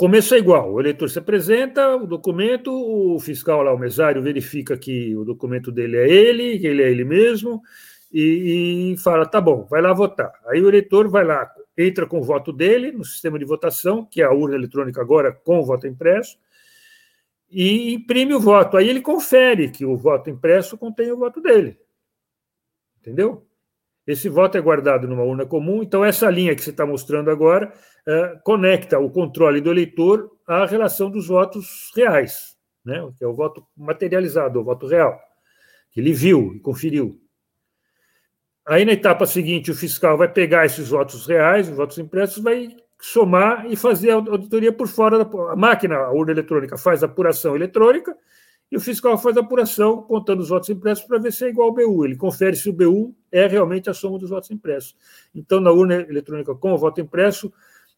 começo 0.02 0.34
é 0.34 0.40
igual, 0.40 0.74
o 0.74 0.80
eleitor 0.80 1.08
se 1.12 1.20
apresenta, 1.20 1.96
o 1.96 2.08
documento, 2.08 2.74
o 2.74 3.20
fiscal 3.20 3.62
lá, 3.62 3.72
o 3.72 3.78
mesário, 3.78 4.20
verifica 4.24 4.76
que 4.76 5.16
o 5.16 5.24
documento 5.24 5.72
dele 5.72 5.96
é 5.96 6.10
ele, 6.10 6.58
que 6.58 6.66
ele 6.66 6.82
é 6.82 6.90
ele 6.90 7.04
mesmo, 7.04 7.62
e, 8.12 8.94
e, 8.94 8.98
fala, 8.98 9.28
tá 9.28 9.40
bom, 9.40 9.68
vai 9.70 9.80
lá 9.80 9.94
votar. 9.94 10.34
Aí 10.48 10.60
o 10.60 10.68
eleitor 10.68 11.08
vai 11.08 11.24
lá, 11.24 11.48
entra 11.78 12.08
com 12.08 12.18
o 12.18 12.24
voto 12.24 12.52
dele 12.52 12.92
no 12.92 13.06
sistema 13.06 13.38
de 13.38 13.46
votação, 13.46 14.04
que 14.04 14.24
é 14.24 14.26
a 14.26 14.32
urna 14.32 14.56
eletrônica 14.56 15.00
agora 15.00 15.32
com 15.32 15.62
voto 15.62 15.86
impresso, 15.86 16.36
e 17.48 17.94
imprime 17.94 18.34
o 18.34 18.40
voto. 18.40 18.78
Aí 18.78 18.90
ele 18.90 19.02
confere 19.02 19.70
que 19.70 19.86
o 19.86 19.96
voto 19.96 20.32
impresso 20.32 20.80
contém 20.80 21.12
o 21.12 21.18
voto 21.18 21.40
dele. 21.40 21.78
Entendeu? 23.00 23.46
Esse 24.08 24.28
voto 24.30 24.58
é 24.58 24.62
guardado 24.62 25.08
numa 25.08 25.22
urna 25.22 25.46
comum, 25.46 25.84
então 25.84 26.04
essa 26.04 26.28
linha 26.28 26.56
que 26.56 26.64
você 26.64 26.72
está 26.72 26.88
mostrando 26.88 27.30
agora 27.30 27.72
é, 28.08 28.40
conecta 28.44 29.00
o 29.00 29.10
controle 29.10 29.62
do 29.62 29.72
eleitor 29.72 30.32
à 30.48 30.66
relação 30.66 31.10
dos 31.10 31.28
votos 31.28 31.92
reais, 31.96 32.56
né? 32.84 33.02
que 33.18 33.24
é 33.24 33.28
o 33.28 33.34
voto 33.34 33.66
materializado, 33.76 34.60
o 34.60 34.64
voto 34.64 34.88
real, 34.88 35.20
que 35.92 36.00
ele 36.00 36.14
viu 36.14 36.54
e 36.56 36.60
conferiu. 36.60 37.20
Aí, 38.66 38.86
na 38.86 38.94
etapa 38.94 39.26
seguinte, 39.26 39.72
o 39.72 39.76
fiscal 39.76 40.18
vai 40.18 40.32
pegar 40.32 40.66
esses 40.66 40.90
votos 40.90 41.26
reais, 41.26 41.68
os 41.68 41.76
votos 41.76 41.98
impressos, 41.98 42.44
vai 42.44 42.76
somar 43.00 43.66
e 43.66 43.76
fazer 43.76 44.12
a 44.12 44.16
auditoria 44.16 44.72
por 44.72 44.88
fora 44.88 45.18
da 45.18 45.52
a 45.52 45.56
máquina, 45.56 45.96
a 45.98 46.12
urna 46.12 46.32
eletrônica 46.32 46.78
faz 46.78 47.02
a 47.02 47.08
apuração 47.08 47.56
eletrônica 47.56 48.16
e 48.72 48.78
o 48.78 48.80
fiscal 48.80 49.18
faz 49.18 49.36
a 49.36 49.42
apuração 49.42 50.04
contando 50.04 50.40
os 50.40 50.50
votos 50.50 50.70
impressos 50.70 51.04
para 51.06 51.18
ver 51.18 51.34
se 51.34 51.44
é 51.44 51.50
igual 51.50 51.70
ao 51.70 51.74
BU. 51.74 52.06
Ele 52.06 52.16
confere 52.16 52.56
se 52.56 52.70
o 52.70 52.74
BU 52.74 53.14
é 53.32 53.48
realmente 53.48 53.90
a 53.90 53.94
soma 53.94 54.18
dos 54.18 54.30
votos 54.30 54.52
impressos. 54.52 54.96
Então, 55.36 55.60
na 55.60 55.72
urna 55.72 55.96
eletrônica 55.96 56.56
com 56.56 56.72
o 56.72 56.78
voto 56.78 57.02
impresso, 57.02 57.52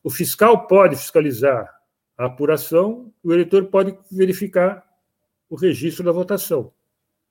o 0.03 0.09
fiscal 0.09 0.67
pode 0.67 0.95
fiscalizar 0.95 1.73
a 2.17 2.25
apuração, 2.25 3.11
o 3.23 3.31
eleitor 3.34 3.65
pode 3.65 3.97
verificar 4.11 4.84
o 5.49 5.55
registro 5.55 6.03
da 6.03 6.11
votação. 6.11 6.71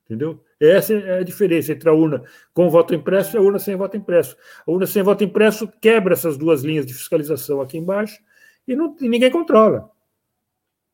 Entendeu? 0.04 0.42
Essa 0.60 0.94
é 0.94 1.18
a 1.20 1.22
diferença 1.22 1.72
entre 1.72 1.88
a 1.88 1.92
urna 1.92 2.24
com 2.52 2.68
voto 2.68 2.94
impresso 2.94 3.36
e 3.36 3.38
a 3.38 3.40
urna 3.40 3.58
sem 3.58 3.76
voto 3.76 3.96
impresso. 3.96 4.36
A 4.66 4.70
urna 4.70 4.86
sem 4.86 5.02
voto 5.02 5.22
impresso 5.22 5.68
quebra 5.80 6.14
essas 6.14 6.36
duas 6.36 6.62
linhas 6.62 6.84
de 6.84 6.92
fiscalização 6.92 7.60
aqui 7.60 7.78
embaixo 7.78 8.20
e, 8.66 8.74
não, 8.74 8.96
e 9.00 9.08
ninguém 9.08 9.30
controla. 9.30 9.90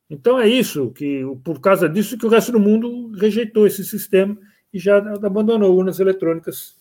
Então 0.09 0.39
é 0.39 0.47
isso 0.47 0.91
que, 0.91 1.23
por 1.43 1.59
causa 1.59 1.87
disso, 1.87 2.17
que 2.17 2.25
o 2.25 2.29
resto 2.29 2.51
do 2.51 2.59
mundo 2.59 3.11
rejeitou 3.15 3.67
esse 3.67 3.83
sistema 3.83 4.37
e 4.73 4.79
já 4.79 4.97
abandonou 4.97 5.75
urnas 5.75 5.99
eletrônicas 5.99 6.75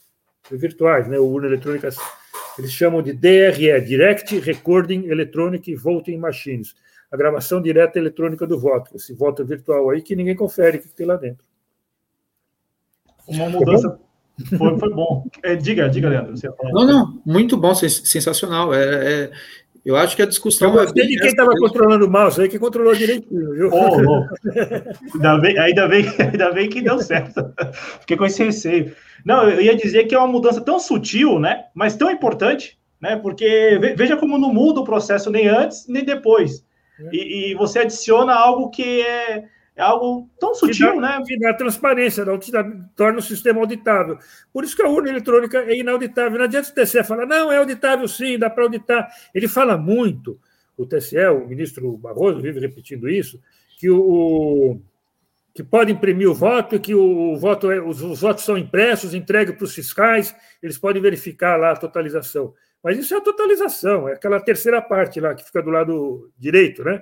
virtuais, 0.50 1.08
né? 1.08 1.18
Urnas 1.18 1.50
eletrônicas, 1.50 1.96
eles 2.58 2.72
chamam 2.72 3.02
de 3.02 3.12
DRE, 3.12 3.80
Direct 3.80 4.38
Recording 4.40 5.06
Electronic 5.06 5.74
Voting 5.74 6.18
Machines, 6.18 6.74
a 7.10 7.16
gravação 7.16 7.60
direta 7.62 7.98
eletrônica 7.98 8.46
do 8.46 8.58
voto, 8.58 8.96
esse 8.96 9.14
voto 9.14 9.44
virtual 9.44 9.90
aí 9.90 10.02
que 10.02 10.16
ninguém 10.16 10.36
confere 10.36 10.78
o 10.78 10.80
que 10.80 10.88
tem 10.88 11.06
lá 11.06 11.16
dentro. 11.16 11.44
Uma 13.26 13.48
mudança 13.48 13.98
foi, 14.56 14.78
foi 14.78 14.94
bom. 14.94 15.26
É, 15.42 15.56
diga, 15.56 15.88
diga, 15.88 16.08
Leandro. 16.08 16.34
Não, 16.72 16.86
não, 16.86 17.22
muito 17.26 17.56
bom, 17.56 17.74
sensacional. 17.74 18.72
É, 18.72 19.24
é, 19.24 19.30
eu 19.84 19.96
acho 19.96 20.16
que 20.16 20.22
a 20.22 20.26
discussão. 20.26 20.68
Eu 20.68 20.74
gostei 20.74 21.04
é 21.04 21.06
de 21.06 21.18
quem 21.18 21.28
estava 21.28 21.50
controlando 21.52 22.06
o 22.06 22.10
mouse 22.10 22.40
aí, 22.40 22.48
que 22.48 22.58
controlou 22.58 22.94
direitinho, 22.94 23.52
viu? 23.52 23.70
Oh, 23.72 23.96
oh. 24.06 25.14
ainda, 25.14 25.38
bem, 25.38 25.58
ainda, 25.58 25.88
bem, 25.88 26.04
ainda 26.18 26.52
bem 26.52 26.68
que 26.68 26.82
deu 26.82 26.98
certo. 27.00 27.52
Fiquei 28.00 28.16
com 28.16 28.26
esse 28.26 28.44
receio. 28.44 28.94
Não, 29.24 29.48
eu 29.48 29.60
ia 29.60 29.76
dizer 29.76 30.04
que 30.04 30.14
é 30.14 30.18
uma 30.18 30.28
mudança 30.28 30.60
tão 30.60 30.78
sutil, 30.78 31.38
né? 31.38 31.64
Mas 31.74 31.96
tão 31.96 32.10
importante, 32.10 32.78
né? 33.00 33.16
Porque 33.16 33.78
veja 33.96 34.16
como 34.16 34.38
não 34.38 34.52
muda 34.52 34.80
o 34.80 34.84
processo 34.84 35.30
nem 35.30 35.48
antes 35.48 35.86
nem 35.88 36.04
depois. 36.04 36.64
É. 37.00 37.08
E, 37.12 37.50
e 37.50 37.54
você 37.54 37.80
adiciona 37.80 38.34
algo 38.34 38.70
que 38.70 39.02
é 39.02 39.44
é 39.78 39.82
algo 39.82 40.28
tão 40.40 40.52
sutil, 40.56 41.00
dá, 41.00 41.20
né? 41.20 41.24
Que 41.24 41.38
dá 41.38 41.54
transparência, 41.54 42.24
dá, 42.24 42.36
torna 42.96 43.20
o 43.20 43.22
sistema 43.22 43.60
auditável. 43.60 44.18
Por 44.52 44.64
isso 44.64 44.74
que 44.74 44.82
a 44.82 44.88
urna 44.88 45.08
eletrônica 45.08 45.56
é 45.56 45.78
inauditável. 45.78 46.36
Não 46.36 46.46
adianta 46.46 46.68
o 46.68 46.74
TCE 46.74 47.04
falar, 47.04 47.26
não, 47.26 47.52
é 47.52 47.58
auditável 47.58 48.08
sim, 48.08 48.36
dá 48.36 48.50
para 48.50 48.64
auditar. 48.64 49.08
Ele 49.32 49.46
fala 49.46 49.78
muito, 49.78 50.36
o 50.76 50.84
TCE, 50.84 51.28
o 51.28 51.46
ministro 51.46 51.96
Barroso 51.96 52.40
vive 52.40 52.58
repetindo 52.58 53.08
isso, 53.08 53.40
que 53.78 53.88
o, 53.88 54.80
que 55.54 55.62
pode 55.62 55.92
imprimir 55.92 56.28
o 56.28 56.34
voto, 56.34 56.80
que 56.80 56.92
o 56.92 57.36
voto 57.36 57.70
é, 57.70 57.80
os, 57.80 58.02
os 58.02 58.20
votos 58.20 58.42
são 58.42 58.58
impressos, 58.58 59.14
entregues 59.14 59.54
para 59.54 59.64
os 59.64 59.74
fiscais, 59.76 60.34
eles 60.60 60.76
podem 60.76 61.00
verificar 61.00 61.56
lá 61.56 61.70
a 61.70 61.76
totalização. 61.76 62.52
Mas 62.82 62.98
isso 62.98 63.14
é 63.14 63.18
a 63.18 63.20
totalização, 63.20 64.08
é 64.08 64.14
aquela 64.14 64.40
terceira 64.40 64.82
parte 64.82 65.20
lá 65.20 65.36
que 65.36 65.44
fica 65.44 65.62
do 65.62 65.70
lado 65.70 66.32
direito, 66.36 66.82
né? 66.82 67.00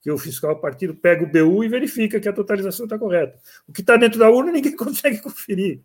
Que 0.00 0.10
o 0.10 0.18
fiscal 0.18 0.60
partido 0.60 0.94
pega 0.94 1.24
o 1.24 1.26
BU 1.26 1.64
e 1.64 1.68
verifica 1.68 2.20
que 2.20 2.28
a 2.28 2.32
totalização 2.32 2.86
está 2.86 2.98
correta. 2.98 3.38
O 3.68 3.72
que 3.72 3.80
está 3.80 3.96
dentro 3.96 4.18
da 4.18 4.30
urna 4.30 4.52
ninguém 4.52 4.76
consegue 4.76 5.18
conferir. 5.18 5.80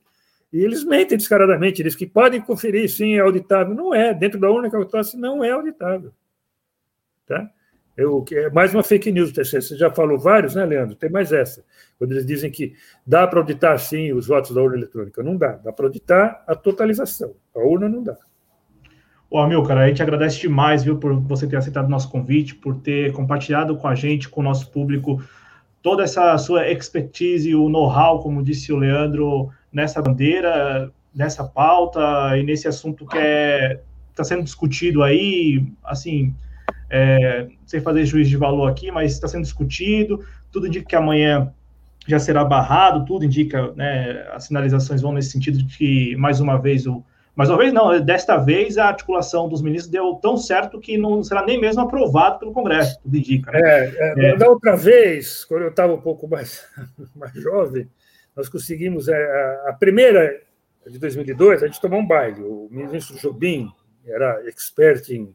E 0.51 0.63
eles 0.63 0.83
mentem 0.83 1.17
descaradamente, 1.17 1.81
eles 1.81 1.95
que 1.95 2.05
podem 2.05 2.39
conferir, 2.39 2.87
sim, 2.87 3.15
é 3.15 3.19
auditável. 3.19 3.73
Não 3.73 3.93
é, 3.93 4.13
dentro 4.13 4.39
da 4.39 4.51
urna 4.51 4.69
que 4.69 4.75
eu 4.75 4.87
não 5.15 5.43
é 5.43 5.49
auditável. 5.49 6.13
Tá? 7.25 7.49
Eu, 7.97 8.23
é 8.31 8.49
mais 8.49 8.73
uma 8.73 8.83
fake 8.83 9.11
news. 9.11 9.31
Você 9.31 9.61
já 9.61 9.89
falou 9.89 10.19
vários, 10.19 10.53
né, 10.53 10.65
Leandro? 10.65 10.95
Tem 10.95 11.09
mais 11.09 11.31
essa. 11.31 11.63
Quando 11.97 12.11
eles 12.11 12.25
dizem 12.25 12.51
que 12.51 12.75
dá 13.05 13.27
para 13.27 13.39
auditar, 13.39 13.79
sim, 13.79 14.13
os 14.13 14.27
votos 14.27 14.53
da 14.53 14.61
urna 14.61 14.77
eletrônica. 14.77 15.21
Não 15.23 15.35
dá. 15.35 15.53
Dá 15.53 15.71
para 15.71 15.85
auditar 15.85 16.43
a 16.47 16.55
totalização. 16.55 17.35
A 17.55 17.59
urna 17.59 17.89
não 17.89 18.03
dá. 18.03 18.17
Ô, 19.33 19.39
Amilcar, 19.39 19.79
a 19.79 19.87
gente 19.87 19.99
agradece 19.99 20.41
demais, 20.41 20.83
viu, 20.83 20.99
por 20.99 21.19
você 21.21 21.47
ter 21.47 21.55
aceitado 21.55 21.87
o 21.87 21.89
nosso 21.89 22.07
convite, 22.07 22.53
por 22.53 22.75
ter 22.75 23.11
compartilhado 23.13 23.75
com 23.75 23.87
a 23.87 23.95
gente, 23.95 24.29
com 24.29 24.41
o 24.41 24.43
nosso 24.43 24.69
público, 24.69 25.23
toda 25.81 26.03
essa 26.03 26.37
sua 26.37 26.69
expertise, 26.69 27.55
o 27.55 27.67
know-how, 27.67 28.19
como 28.19 28.43
disse 28.43 28.71
o 28.71 28.77
Leandro, 28.77 29.49
nessa 29.71 30.03
bandeira, 30.03 30.91
nessa 31.15 31.43
pauta 31.43 32.37
e 32.37 32.43
nesse 32.43 32.67
assunto 32.67 33.07
que 33.07 33.17
é 33.17 33.79
está 34.11 34.23
sendo 34.23 34.43
discutido 34.43 35.01
aí, 35.01 35.65
assim, 35.83 36.31
é, 36.87 37.47
sem 37.65 37.81
fazer 37.81 38.05
juízo 38.05 38.29
de 38.29 38.37
valor 38.37 38.69
aqui, 38.69 38.91
mas 38.91 39.13
está 39.13 39.27
sendo 39.27 39.41
discutido, 39.41 40.23
tudo 40.51 40.67
indica 40.67 40.85
que 40.85 40.95
amanhã 40.95 41.51
já 42.07 42.19
será 42.19 42.45
barrado, 42.45 43.03
tudo 43.03 43.25
indica, 43.25 43.71
né, 43.71 44.27
as 44.31 44.43
sinalizações 44.43 45.01
vão 45.01 45.11
nesse 45.11 45.31
sentido 45.31 45.57
de 45.57 45.75
que, 45.75 46.15
mais 46.17 46.39
uma 46.39 46.55
vez, 46.55 46.85
o 46.85 47.03
mas 47.35 47.49
uma 47.49 47.57
vez 47.57 47.73
não, 47.73 47.99
desta 47.99 48.37
vez 48.37 48.77
a 48.77 48.85
articulação 48.85 49.49
dos 49.49 49.61
ministros 49.61 49.91
deu 49.91 50.13
tão 50.15 50.37
certo 50.37 50.79
que 50.79 50.97
não 50.97 51.23
será 51.23 51.43
nem 51.43 51.59
mesmo 51.59 51.81
aprovado 51.81 52.39
pelo 52.39 52.53
Congresso, 52.53 52.99
tudo 53.01 53.17
indica. 53.17 53.51
Né? 53.51 53.59
É, 53.63 53.93
é, 53.95 54.25
é. 54.29 54.37
Da 54.37 54.47
outra 54.47 54.75
vez, 54.75 55.43
quando 55.45 55.63
eu 55.63 55.69
estava 55.69 55.93
um 55.93 56.01
pouco 56.01 56.27
mais, 56.27 56.63
mais 57.15 57.33
jovem, 57.33 57.89
nós 58.35 58.47
conseguimos 58.49 59.09
a, 59.09 59.15
é, 59.15 59.63
a 59.69 59.73
primeira 59.73 60.41
de 60.87 60.99
2002, 60.99 61.63
a 61.63 61.67
gente 61.67 61.81
tomou 61.81 61.99
um 61.99 62.07
baile. 62.07 62.41
O 62.43 62.67
ministro 62.69 63.17
Jobim 63.17 63.71
era 64.05 64.47
expert 64.47 65.09
em 65.09 65.33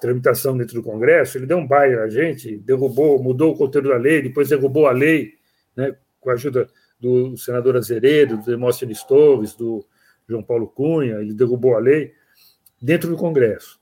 tramitação 0.00 0.56
dentro 0.56 0.74
do 0.74 0.82
Congresso, 0.82 1.36
ele 1.36 1.46
deu 1.46 1.58
um 1.58 1.66
baile 1.66 1.96
a 1.96 2.08
gente, 2.08 2.56
derrubou, 2.56 3.22
mudou 3.22 3.52
o 3.52 3.56
conteúdo 3.56 3.90
da 3.90 3.98
lei, 3.98 4.22
depois 4.22 4.48
derrubou 4.48 4.86
a 4.86 4.92
lei, 4.92 5.34
né, 5.76 5.94
com 6.18 6.30
a 6.30 6.32
ajuda 6.32 6.66
do 6.98 7.36
senador 7.36 7.76
Azeredo, 7.76 8.38
do 8.38 8.44
Demóstenes 8.44 9.04
Torres, 9.04 9.54
do 9.54 9.84
João 10.30 10.42
Paulo 10.42 10.68
Cunha, 10.68 11.16
ele 11.16 11.34
derrubou 11.34 11.74
a 11.74 11.78
lei 11.78 12.12
dentro 12.80 13.10
do 13.10 13.16
Congresso. 13.16 13.78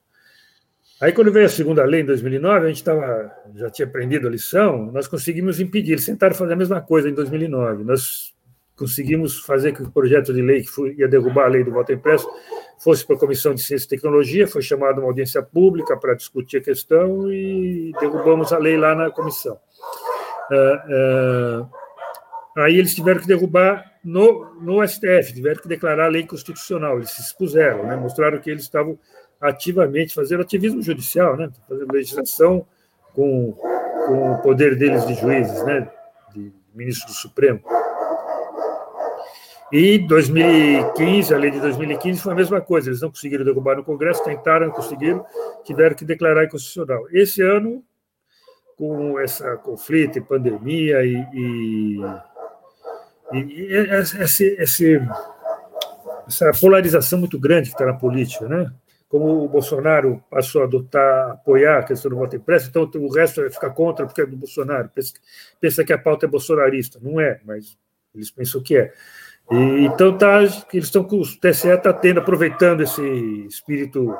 Aí, 1.01 1.13
quando 1.13 1.31
veio 1.31 1.45
a 1.45 1.49
segunda 1.49 1.85
lei, 1.85 2.01
em 2.01 2.05
2009, 2.05 2.65
a 2.65 2.67
gente 2.67 2.83
tava, 2.83 3.31
já 3.55 3.69
tinha 3.69 3.87
aprendido 3.87 4.27
a 4.27 4.31
lição, 4.31 4.91
nós 4.91 5.07
conseguimos 5.07 5.59
impedir. 5.59 5.93
Eles 5.93 6.05
tentaram 6.05 6.35
fazer 6.35 6.53
a 6.53 6.57
mesma 6.57 6.81
coisa 6.81 7.09
em 7.09 7.13
2009. 7.13 7.85
Nós 7.85 8.35
conseguimos 8.75 9.39
fazer 9.39 9.73
que 9.73 9.81
o 9.81 9.91
projeto 9.91 10.33
de 10.33 10.41
lei 10.41 10.61
que 10.61 10.69
foi, 10.69 10.95
ia 10.97 11.07
derrubar 11.07 11.45
a 11.45 11.49
lei 11.49 11.63
do 11.63 11.71
voto 11.71 11.93
impresso 11.93 12.27
fosse 12.79 13.05
para 13.05 13.15
a 13.15 13.19
Comissão 13.19 13.53
de 13.53 13.61
Ciência 13.61 13.85
e 13.85 13.89
Tecnologia, 13.89 14.47
foi 14.47 14.61
chamada 14.61 14.99
uma 14.99 15.07
audiência 15.07 15.41
pública 15.41 15.97
para 15.97 16.13
discutir 16.15 16.57
a 16.57 16.61
questão 16.61 17.31
e 17.31 17.91
derrubamos 17.99 18.51
a 18.51 18.57
lei 18.57 18.77
lá 18.77 18.95
na 18.95 19.11
comissão. 19.11 19.57
Uh, 20.49 21.63
uh, 21.63 21.69
Aí 22.61 22.77
eles 22.77 22.95
tiveram 22.95 23.21
que 23.21 23.27
derrubar 23.27 23.89
no, 24.03 24.53
no 24.55 24.87
STF, 24.87 25.33
tiveram 25.33 25.61
que 25.61 25.67
declarar 25.67 26.05
a 26.05 26.09
lei 26.09 26.25
constitucional. 26.25 26.97
Eles 26.97 27.11
se 27.11 27.21
expuseram, 27.21 27.83
né? 27.83 27.95
mostraram 27.95 28.39
que 28.39 28.49
eles 28.49 28.63
estavam 28.63 28.97
ativamente 29.39 30.13
fazendo 30.13 30.41
ativismo 30.41 30.81
judicial, 30.81 31.37
né? 31.37 31.49
fazendo 31.67 31.91
legislação 31.91 32.65
com, 33.13 33.53
com 34.07 34.33
o 34.33 34.41
poder 34.41 34.77
deles 34.77 35.05
de 35.05 35.13
juízes, 35.15 35.63
né? 35.63 35.89
de 36.33 36.51
ministro 36.73 37.07
do 37.07 37.13
Supremo. 37.13 37.61
E 39.71 39.99
2015, 39.99 41.33
a 41.33 41.37
lei 41.37 41.51
de 41.51 41.59
2015 41.59 42.21
foi 42.21 42.33
a 42.33 42.35
mesma 42.35 42.59
coisa, 42.59 42.89
eles 42.89 43.01
não 43.01 43.09
conseguiram 43.09 43.45
derrubar 43.45 43.75
no 43.75 43.83
Congresso, 43.83 44.23
tentaram, 44.23 44.67
não 44.67 44.73
conseguiram, 44.73 45.23
tiveram 45.63 45.95
que 45.95 46.03
declarar 46.03 46.45
inconstitucional. 46.45 47.05
Esse 47.11 47.43
ano, 47.43 47.83
com 48.75 49.19
essa 49.19 49.57
conflito 49.57 50.17
e 50.17 50.21
pandemia 50.21 51.05
e, 51.05 51.17
e 51.33 51.99
e, 53.33 53.67
esse, 54.21 54.55
esse, 54.59 55.01
essa 56.27 56.51
polarização 56.59 57.19
muito 57.19 57.39
grande 57.39 57.69
que 57.69 57.75
está 57.75 57.85
na 57.85 57.93
política, 57.93 58.47
né? 58.47 58.71
Como 59.07 59.43
o 59.43 59.49
Bolsonaro 59.49 60.23
passou 60.29 60.61
a 60.61 60.65
adotar, 60.65 61.31
apoiar 61.31 61.79
a 61.79 61.83
questão 61.83 62.11
do 62.11 62.17
voto 62.17 62.35
impresso, 62.35 62.69
então 62.69 62.89
o 62.93 63.11
resto 63.11 63.41
vai 63.41 63.49
ficar 63.49 63.71
contra 63.71 64.05
porque 64.05 64.21
é 64.21 64.25
do 64.25 64.37
Bolsonaro. 64.37 64.89
Pensa, 64.93 65.13
pensa 65.59 65.83
que 65.83 65.91
a 65.91 65.97
pauta 65.97 66.27
é 66.27 66.29
bolsonarista. 66.29 66.99
Não 67.01 67.19
é, 67.19 67.39
mas 67.43 67.75
eles 68.13 68.29
pensam 68.29 68.61
que 68.61 68.77
é. 68.77 68.93
E, 69.51 69.85
então 69.85 70.15
tá, 70.15 70.41
eles 70.43 70.63
estão 70.73 71.03
com 71.03 71.17
o 71.17 71.23
TSE 71.23 71.69
está 71.69 71.91
tendo, 71.91 72.19
aproveitando 72.19 72.81
esse 72.81 73.01
espírito 73.47 74.15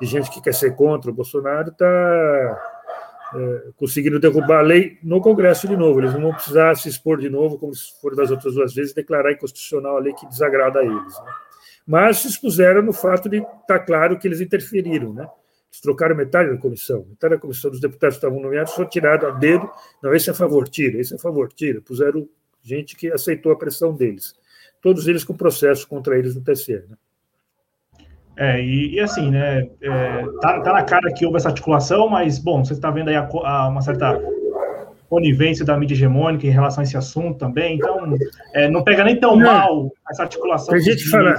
de 0.00 0.06
gente 0.06 0.30
que 0.30 0.40
quer 0.40 0.54
ser 0.54 0.76
contra 0.76 1.10
o 1.10 1.14
Bolsonaro, 1.14 1.70
está 1.70 2.77
é, 3.34 3.70
conseguindo 3.76 4.18
derrubar 4.18 4.60
a 4.60 4.62
lei 4.62 4.98
no 5.02 5.20
Congresso 5.20 5.68
de 5.68 5.76
novo. 5.76 6.00
Eles 6.00 6.14
não 6.14 6.20
vão 6.22 6.34
precisar 6.34 6.74
se 6.76 6.88
expor 6.88 7.18
de 7.18 7.28
novo, 7.28 7.58
como 7.58 7.74
se 7.74 8.00
for 8.00 8.14
das 8.14 8.30
outras 8.30 8.54
duas 8.54 8.74
vezes, 8.74 8.92
declarar 8.92 9.32
inconstitucional 9.32 9.96
a 9.96 10.00
lei 10.00 10.12
que 10.14 10.26
desagrada 10.26 10.80
a 10.80 10.84
eles. 10.84 11.18
Né? 11.18 11.32
Mas 11.86 12.18
se 12.18 12.28
expuseram 12.28 12.82
no 12.82 12.92
fato 12.92 13.28
de 13.28 13.38
estar 13.38 13.62
tá 13.66 13.78
claro 13.78 14.18
que 14.18 14.26
eles 14.26 14.40
interferiram. 14.40 15.12
Né? 15.12 15.28
Eles 15.70 15.80
trocaram 15.80 16.16
metade 16.16 16.50
da 16.50 16.56
comissão. 16.56 17.06
Metade 17.08 17.34
da 17.34 17.40
comissão 17.40 17.70
dos 17.70 17.80
deputados 17.80 18.16
que 18.16 18.24
estavam 18.24 18.40
nomeados 18.40 18.72
foi 18.72 18.86
tirada 18.86 19.28
a 19.28 19.30
dedo. 19.30 19.70
Não, 20.02 20.14
esse 20.14 20.28
é 20.28 20.32
a 20.32 20.34
favor, 20.34 20.68
tira, 20.68 20.98
esse 20.98 21.12
é 21.12 21.16
a 21.16 21.20
favor, 21.20 21.52
tira. 21.52 21.80
Puseram 21.80 22.28
gente 22.62 22.96
que 22.96 23.10
aceitou 23.10 23.52
a 23.52 23.56
pressão 23.56 23.94
deles. 23.94 24.34
Todos 24.80 25.08
eles 25.08 25.24
com 25.24 25.36
processo 25.36 25.86
contra 25.86 26.18
eles 26.18 26.34
no 26.34 26.40
TSE. 26.40 26.72
Né? 26.88 26.96
É, 28.38 28.62
e, 28.62 28.94
e 28.94 29.00
assim, 29.00 29.32
né, 29.32 29.68
é, 29.82 30.24
tá, 30.40 30.60
tá, 30.60 30.72
na 30.72 30.84
cara 30.84 31.12
que 31.12 31.26
houve 31.26 31.38
essa 31.38 31.48
articulação, 31.48 32.08
mas, 32.08 32.38
bom, 32.38 32.64
você 32.64 32.72
está 32.72 32.88
vendo 32.88 33.08
aí 33.08 33.16
a, 33.16 33.28
a, 33.28 33.68
uma 33.68 33.82
certa 33.82 34.16
conivência 35.08 35.64
da 35.64 35.76
mídia 35.76 35.94
hegemônica 35.94 36.46
em 36.46 36.50
relação 36.50 36.82
a 36.82 36.84
esse 36.84 36.96
assunto 36.96 37.36
também, 37.36 37.74
então 37.74 38.16
é, 38.54 38.70
não 38.70 38.84
pega 38.84 39.02
nem 39.02 39.18
tão 39.18 39.34
não. 39.34 39.44
mal 39.44 39.92
essa 40.08 40.22
articulação. 40.22 40.72
A 40.72 40.78
gente 40.78 41.08
fala, 41.08 41.34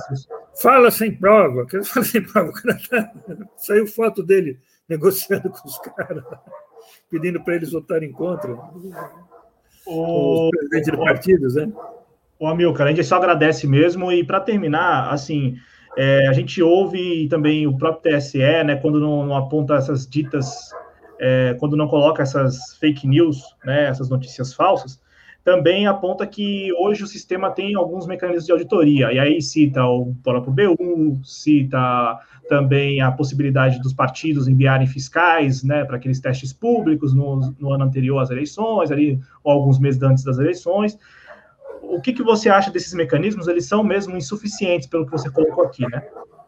fala 0.61 0.91
sem 0.91 1.15
prova, 1.15 1.65
que 1.65 1.81
fala 1.83 2.05
sem 2.05 2.21
prova, 2.21 2.51
tá, 2.89 3.11
saiu 3.55 3.87
foto 3.87 4.21
dele 4.21 4.59
negociando 4.89 5.49
com 5.49 5.69
os 5.69 5.77
caras, 5.79 6.23
pedindo 7.09 7.41
para 7.41 7.55
eles 7.55 7.71
votarem 7.71 8.11
contra. 8.11 8.51
O, 9.85 10.47
os 10.47 10.49
presidentes 10.49 10.91
de 10.91 10.97
partidos, 10.97 11.55
né? 11.55 11.71
O 12.37 12.45
Amilcar, 12.45 12.87
a 12.87 12.89
gente 12.89 13.05
só 13.05 13.15
agradece 13.15 13.67
mesmo, 13.67 14.11
e 14.11 14.21
para 14.21 14.41
terminar, 14.41 15.13
assim, 15.13 15.55
é, 16.01 16.29
a 16.29 16.31
gente 16.31 16.63
ouve 16.63 17.27
também 17.27 17.67
o 17.67 17.77
próprio 17.77 18.17
TSE, 18.17 18.37
né, 18.37 18.77
quando 18.77 19.01
não, 19.01 19.25
não 19.25 19.35
aponta 19.35 19.73
essas 19.73 20.07
ditas, 20.07 20.71
é, 21.19 21.57
quando 21.59 21.75
não 21.75 21.89
coloca 21.89 22.23
essas 22.23 22.77
fake 22.77 23.05
news, 23.05 23.41
né, 23.65 23.87
essas 23.87 24.07
notícias 24.07 24.53
falsas, 24.53 24.97
também 25.43 25.87
aponta 25.87 26.25
que 26.25 26.71
hoje 26.79 27.03
o 27.03 27.07
sistema 27.07 27.51
tem 27.51 27.75
alguns 27.75 28.07
mecanismos 28.07 28.45
de 28.45 28.51
auditoria, 28.53 29.11
e 29.11 29.19
aí 29.19 29.41
cita 29.41 29.83
o 29.83 30.15
próprio 30.23 30.53
B1, 30.53 31.19
cita 31.21 32.17
também 32.47 33.01
a 33.01 33.11
possibilidade 33.11 33.81
dos 33.81 33.93
partidos 33.93 34.47
enviarem 34.47 34.87
fiscais, 34.87 35.63
né, 35.63 35.83
para 35.83 35.97
aqueles 35.97 36.21
testes 36.21 36.53
públicos 36.53 37.13
no, 37.13 37.53
no 37.59 37.73
ano 37.73 37.83
anterior 37.83 38.19
às 38.19 38.29
eleições, 38.29 38.89
ali, 38.89 39.19
ou 39.43 39.51
alguns 39.51 39.77
meses 39.77 40.01
antes 40.01 40.23
das 40.23 40.39
eleições, 40.39 40.97
o 41.81 42.01
que, 42.01 42.13
que 42.13 42.23
você 42.23 42.49
acha 42.49 42.71
desses 42.71 42.93
mecanismos? 42.93 43.47
Eles 43.47 43.65
são 43.65 43.83
mesmo 43.83 44.15
insuficientes, 44.15 44.87
pelo 44.87 45.05
que 45.05 45.11
você 45.11 45.29
colocou 45.29 45.63
aqui, 45.63 45.85
né? 45.89 46.07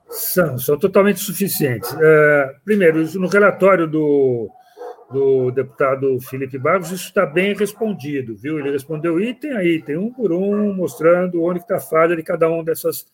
São, 0.10 0.58
são 0.58 0.78
totalmente 0.78 1.20
suficientes. 1.20 1.95
É, 1.99 2.56
primeiro, 2.66 3.03
no 3.20 3.28
relatório 3.28 3.88
do, 3.88 4.49
do 5.10 5.52
deputado 5.52 6.20
Felipe 6.20 6.58
Barros, 6.58 6.91
isso 6.91 7.06
está 7.06 7.26
bem 7.26 7.56
respondido, 7.56 8.36
viu? 8.36 8.60
Ele 8.60 8.72
respondeu 8.72 9.20
item 9.20 9.53
a 9.53 9.64
item, 9.64 9.98
um 9.98 10.12
por 10.12 10.32
um, 10.32 10.74
mostrando 10.74 11.41
onde 11.44 11.60
está 11.60 11.78
a 11.78 11.82
falha 11.82 12.16
de 12.16 12.24
cada 12.24 12.49
uma 12.49 12.64
dessas 12.64 13.06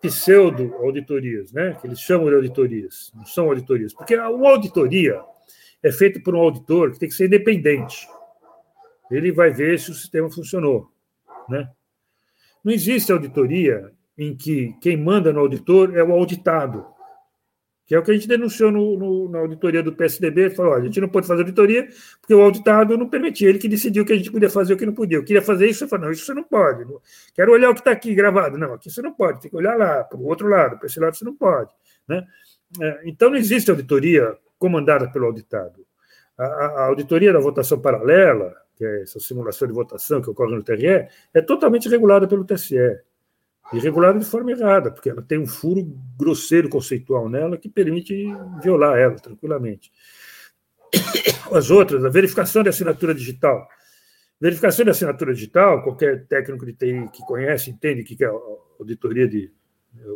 pseudo-auditorias, 0.00 1.52
né? 1.52 1.76
que 1.80 1.86
eles 1.86 2.00
chamam 2.00 2.28
de 2.28 2.34
auditorias, 2.34 3.12
não 3.14 3.24
são 3.24 3.46
auditorias, 3.46 3.94
porque 3.94 4.16
uma 4.16 4.50
auditoria 4.50 5.20
é 5.82 5.90
feita 5.90 6.20
por 6.20 6.34
um 6.34 6.40
auditor 6.40 6.92
que 6.92 6.98
tem 6.98 7.08
que 7.08 7.14
ser 7.14 7.26
independente. 7.26 8.08
Ele 9.10 9.30
vai 9.30 9.50
ver 9.50 9.78
se 9.78 9.90
o 9.90 9.94
sistema 9.94 10.30
funcionou. 10.30 10.90
Né? 11.48 11.68
Não 12.64 12.72
existe 12.72 13.12
auditoria 13.12 13.92
em 14.18 14.36
que 14.36 14.74
quem 14.80 14.96
manda 14.96 15.32
no 15.32 15.40
auditor 15.40 15.96
é 15.96 16.02
o 16.02 16.12
auditado, 16.12 16.86
que 17.86 17.94
é 17.94 17.98
o 17.98 18.02
que 18.02 18.10
a 18.10 18.14
gente 18.14 18.26
denunciou 18.26 18.72
no, 18.72 18.98
no, 18.98 19.28
na 19.28 19.38
auditoria 19.38 19.80
do 19.80 19.94
PSDB, 19.94 20.50
falou, 20.50 20.74
a 20.74 20.80
gente 20.80 21.00
não 21.00 21.08
pode 21.08 21.26
fazer 21.26 21.42
auditoria 21.42 21.86
porque 22.20 22.34
o 22.34 22.42
auditado 22.42 22.98
não 22.98 23.08
permitia, 23.08 23.48
ele 23.48 23.58
que 23.58 23.68
decidiu 23.68 24.02
o 24.02 24.06
que 24.06 24.12
a 24.12 24.16
gente 24.16 24.32
podia 24.32 24.50
fazer 24.50 24.72
e 24.72 24.74
o 24.74 24.78
que 24.78 24.86
não 24.86 24.92
podia. 24.92 25.18
Eu 25.18 25.24
queria 25.24 25.42
fazer 25.42 25.68
isso, 25.68 25.84
eu 25.84 25.88
falei, 25.88 26.06
não, 26.06 26.12
isso 26.12 26.24
você 26.24 26.34
não 26.34 26.42
pode. 26.42 26.84
Quero 27.32 27.52
olhar 27.52 27.70
o 27.70 27.74
que 27.74 27.80
está 27.80 27.92
aqui 27.92 28.12
gravado. 28.12 28.58
Não, 28.58 28.74
aqui 28.74 28.90
você 28.90 29.00
não 29.00 29.12
pode, 29.12 29.40
tem 29.40 29.50
que 29.50 29.56
olhar 29.56 29.76
lá, 29.76 30.02
para 30.02 30.18
o 30.18 30.26
outro 30.26 30.48
lado, 30.48 30.78
para 30.78 30.86
esse 30.86 30.98
lado 30.98 31.16
você 31.16 31.24
não 31.24 31.36
pode. 31.36 31.70
Né? 32.08 32.26
É, 32.80 33.02
então, 33.04 33.30
não 33.30 33.36
existe 33.36 33.70
auditoria 33.70 34.36
comandada 34.58 35.08
pelo 35.10 35.26
auditado. 35.26 35.86
A, 36.36 36.44
a, 36.44 36.66
a 36.66 36.86
auditoria 36.86 37.32
da 37.32 37.38
votação 37.38 37.78
paralela, 37.78 38.52
que 38.76 38.84
é 38.84 39.02
essa 39.02 39.18
simulação 39.18 39.66
de 39.66 39.74
votação 39.74 40.20
que 40.20 40.30
ocorre 40.30 40.54
no 40.54 40.62
TRE, 40.62 41.08
é 41.34 41.40
totalmente 41.40 41.88
regulada 41.88 42.28
pelo 42.28 42.44
TSE. 42.44 42.76
E 43.72 43.78
regulada 43.80 44.18
de 44.18 44.24
forma 44.24 44.52
errada, 44.52 44.92
porque 44.92 45.10
ela 45.10 45.22
tem 45.22 45.38
um 45.38 45.46
furo 45.46 45.82
grosseiro 46.16 46.68
conceitual 46.68 47.28
nela 47.28 47.56
que 47.56 47.68
permite 47.68 48.14
violar 48.62 48.96
ela 48.96 49.16
tranquilamente. 49.16 49.90
As 51.50 51.70
outras, 51.70 52.04
a 52.04 52.08
verificação 52.08 52.62
de 52.62 52.68
assinatura 52.68 53.12
digital. 53.12 53.66
Verificação 54.40 54.84
de 54.84 54.90
assinatura 54.92 55.34
digital, 55.34 55.82
qualquer 55.82 56.26
técnico 56.26 56.64
de 56.64 56.74
TI 56.74 57.08
que 57.12 57.22
conhece, 57.26 57.70
entende 57.70 58.04
que 58.04 58.22
é 58.22 58.30
auditoria 58.78 59.26
de 59.26 59.50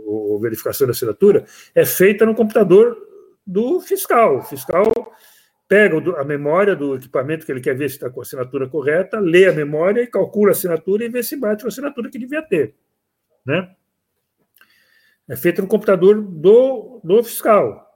ou 0.05 0.39
verificação 0.39 0.87
de 0.87 0.91
assinatura, 0.91 1.47
é 1.75 1.87
feita 1.87 2.27
no 2.27 2.35
computador 2.35 2.97
do 3.47 3.81
fiscal. 3.81 4.39
O 4.39 4.43
fiscal 4.43 4.93
pega 5.71 6.21
a 6.21 6.25
memória 6.25 6.75
do 6.75 6.97
equipamento 6.97 7.47
que 7.47 7.53
ele 7.53 7.61
quer 7.61 7.77
ver 7.77 7.89
se 7.89 7.95
está 7.95 8.11
com 8.11 8.19
a 8.19 8.23
assinatura 8.25 8.69
correta, 8.69 9.21
lê 9.21 9.47
a 9.47 9.53
memória 9.53 10.03
e 10.03 10.07
calcula 10.09 10.51
a 10.51 10.51
assinatura 10.51 11.05
e 11.05 11.09
vê 11.09 11.23
se 11.23 11.37
bate 11.37 11.63
com 11.63 11.69
a 11.69 11.71
assinatura 11.71 12.11
que 12.11 12.19
devia 12.19 12.43
ter. 12.43 12.75
Né? 13.47 13.71
É 15.29 15.37
feito 15.37 15.63
no 15.63 15.69
computador 15.69 16.21
do, 16.21 17.01
do 17.05 17.23
fiscal. 17.23 17.89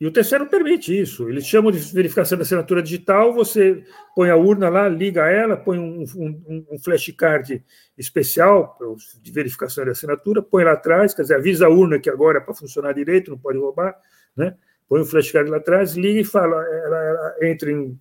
E 0.00 0.06
o 0.06 0.10
terceiro 0.10 0.46
permite 0.46 0.98
isso. 0.98 1.28
Eles 1.28 1.46
chamam 1.46 1.70
de 1.70 1.78
verificação 1.92 2.38
da 2.38 2.44
assinatura 2.44 2.82
digital, 2.82 3.34
você 3.34 3.84
põe 4.14 4.30
a 4.30 4.36
urna 4.36 4.70
lá, 4.70 4.88
liga 4.88 5.28
ela, 5.28 5.54
põe 5.54 5.78
um, 5.78 6.02
um, 6.16 6.66
um 6.70 6.78
flashcard 6.78 7.62
especial 7.98 8.78
de 9.20 9.32
verificação 9.32 9.84
de 9.84 9.90
assinatura, 9.90 10.40
põe 10.40 10.64
lá 10.64 10.72
atrás, 10.72 11.12
quer 11.12 11.22
dizer, 11.22 11.34
avisa 11.34 11.66
a 11.66 11.70
urna 11.70 11.98
que 11.98 12.08
agora 12.08 12.38
é 12.38 12.40
para 12.40 12.54
funcionar 12.54 12.94
direito, 12.94 13.30
não 13.30 13.38
pode 13.38 13.58
roubar, 13.58 13.94
né? 14.34 14.56
Põe 14.88 15.00
o 15.00 15.04
flashcard 15.04 15.50
lá 15.50 15.58
atrás, 15.58 15.94
liga 15.94 16.20
e 16.20 16.24
fala, 16.24 16.56
ela, 16.56 17.04
ela 17.04 17.36
entra 17.42 17.70
em 17.70 17.98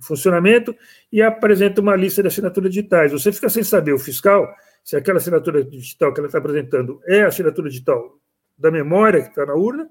funcionamento 0.00 0.74
e 1.10 1.20
apresenta 1.20 1.80
uma 1.80 1.96
lista 1.96 2.22
de 2.22 2.28
assinaturas 2.28 2.70
digitais. 2.70 3.12
Você 3.12 3.32
fica 3.32 3.48
sem 3.48 3.62
saber, 3.62 3.92
o 3.92 3.98
fiscal, 3.98 4.48
se 4.82 4.96
aquela 4.96 5.18
assinatura 5.18 5.62
digital 5.62 6.12
que 6.12 6.20
ela 6.20 6.28
está 6.28 6.38
apresentando 6.38 7.00
é 7.06 7.22
a 7.22 7.28
assinatura 7.28 7.68
digital 7.68 8.18
da 8.56 8.70
memória 8.70 9.22
que 9.22 9.28
está 9.28 9.44
na 9.46 9.54
urna, 9.54 9.88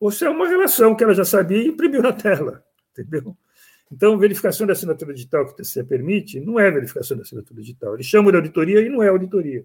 ou 0.00 0.10
se 0.10 0.24
é 0.24 0.30
uma 0.30 0.48
relação 0.48 0.94
que 0.94 1.02
ela 1.02 1.14
já 1.14 1.24
sabia 1.24 1.58
e 1.58 1.68
imprimiu 1.68 2.02
na 2.02 2.12
tela, 2.12 2.62
entendeu? 2.92 3.36
Então, 3.90 4.18
verificação 4.18 4.66
da 4.66 4.74
assinatura 4.74 5.14
digital 5.14 5.46
que 5.46 5.52
o 5.52 5.56
TCE 5.56 5.82
permite 5.82 6.38
não 6.40 6.60
é 6.60 6.70
verificação 6.70 7.16
da 7.16 7.22
assinatura 7.22 7.60
digital. 7.60 7.94
Eles 7.94 8.06
chamam 8.06 8.30
de 8.30 8.36
auditoria 8.36 8.80
e 8.80 8.88
não 8.88 9.02
é 9.02 9.08
auditoria. 9.08 9.64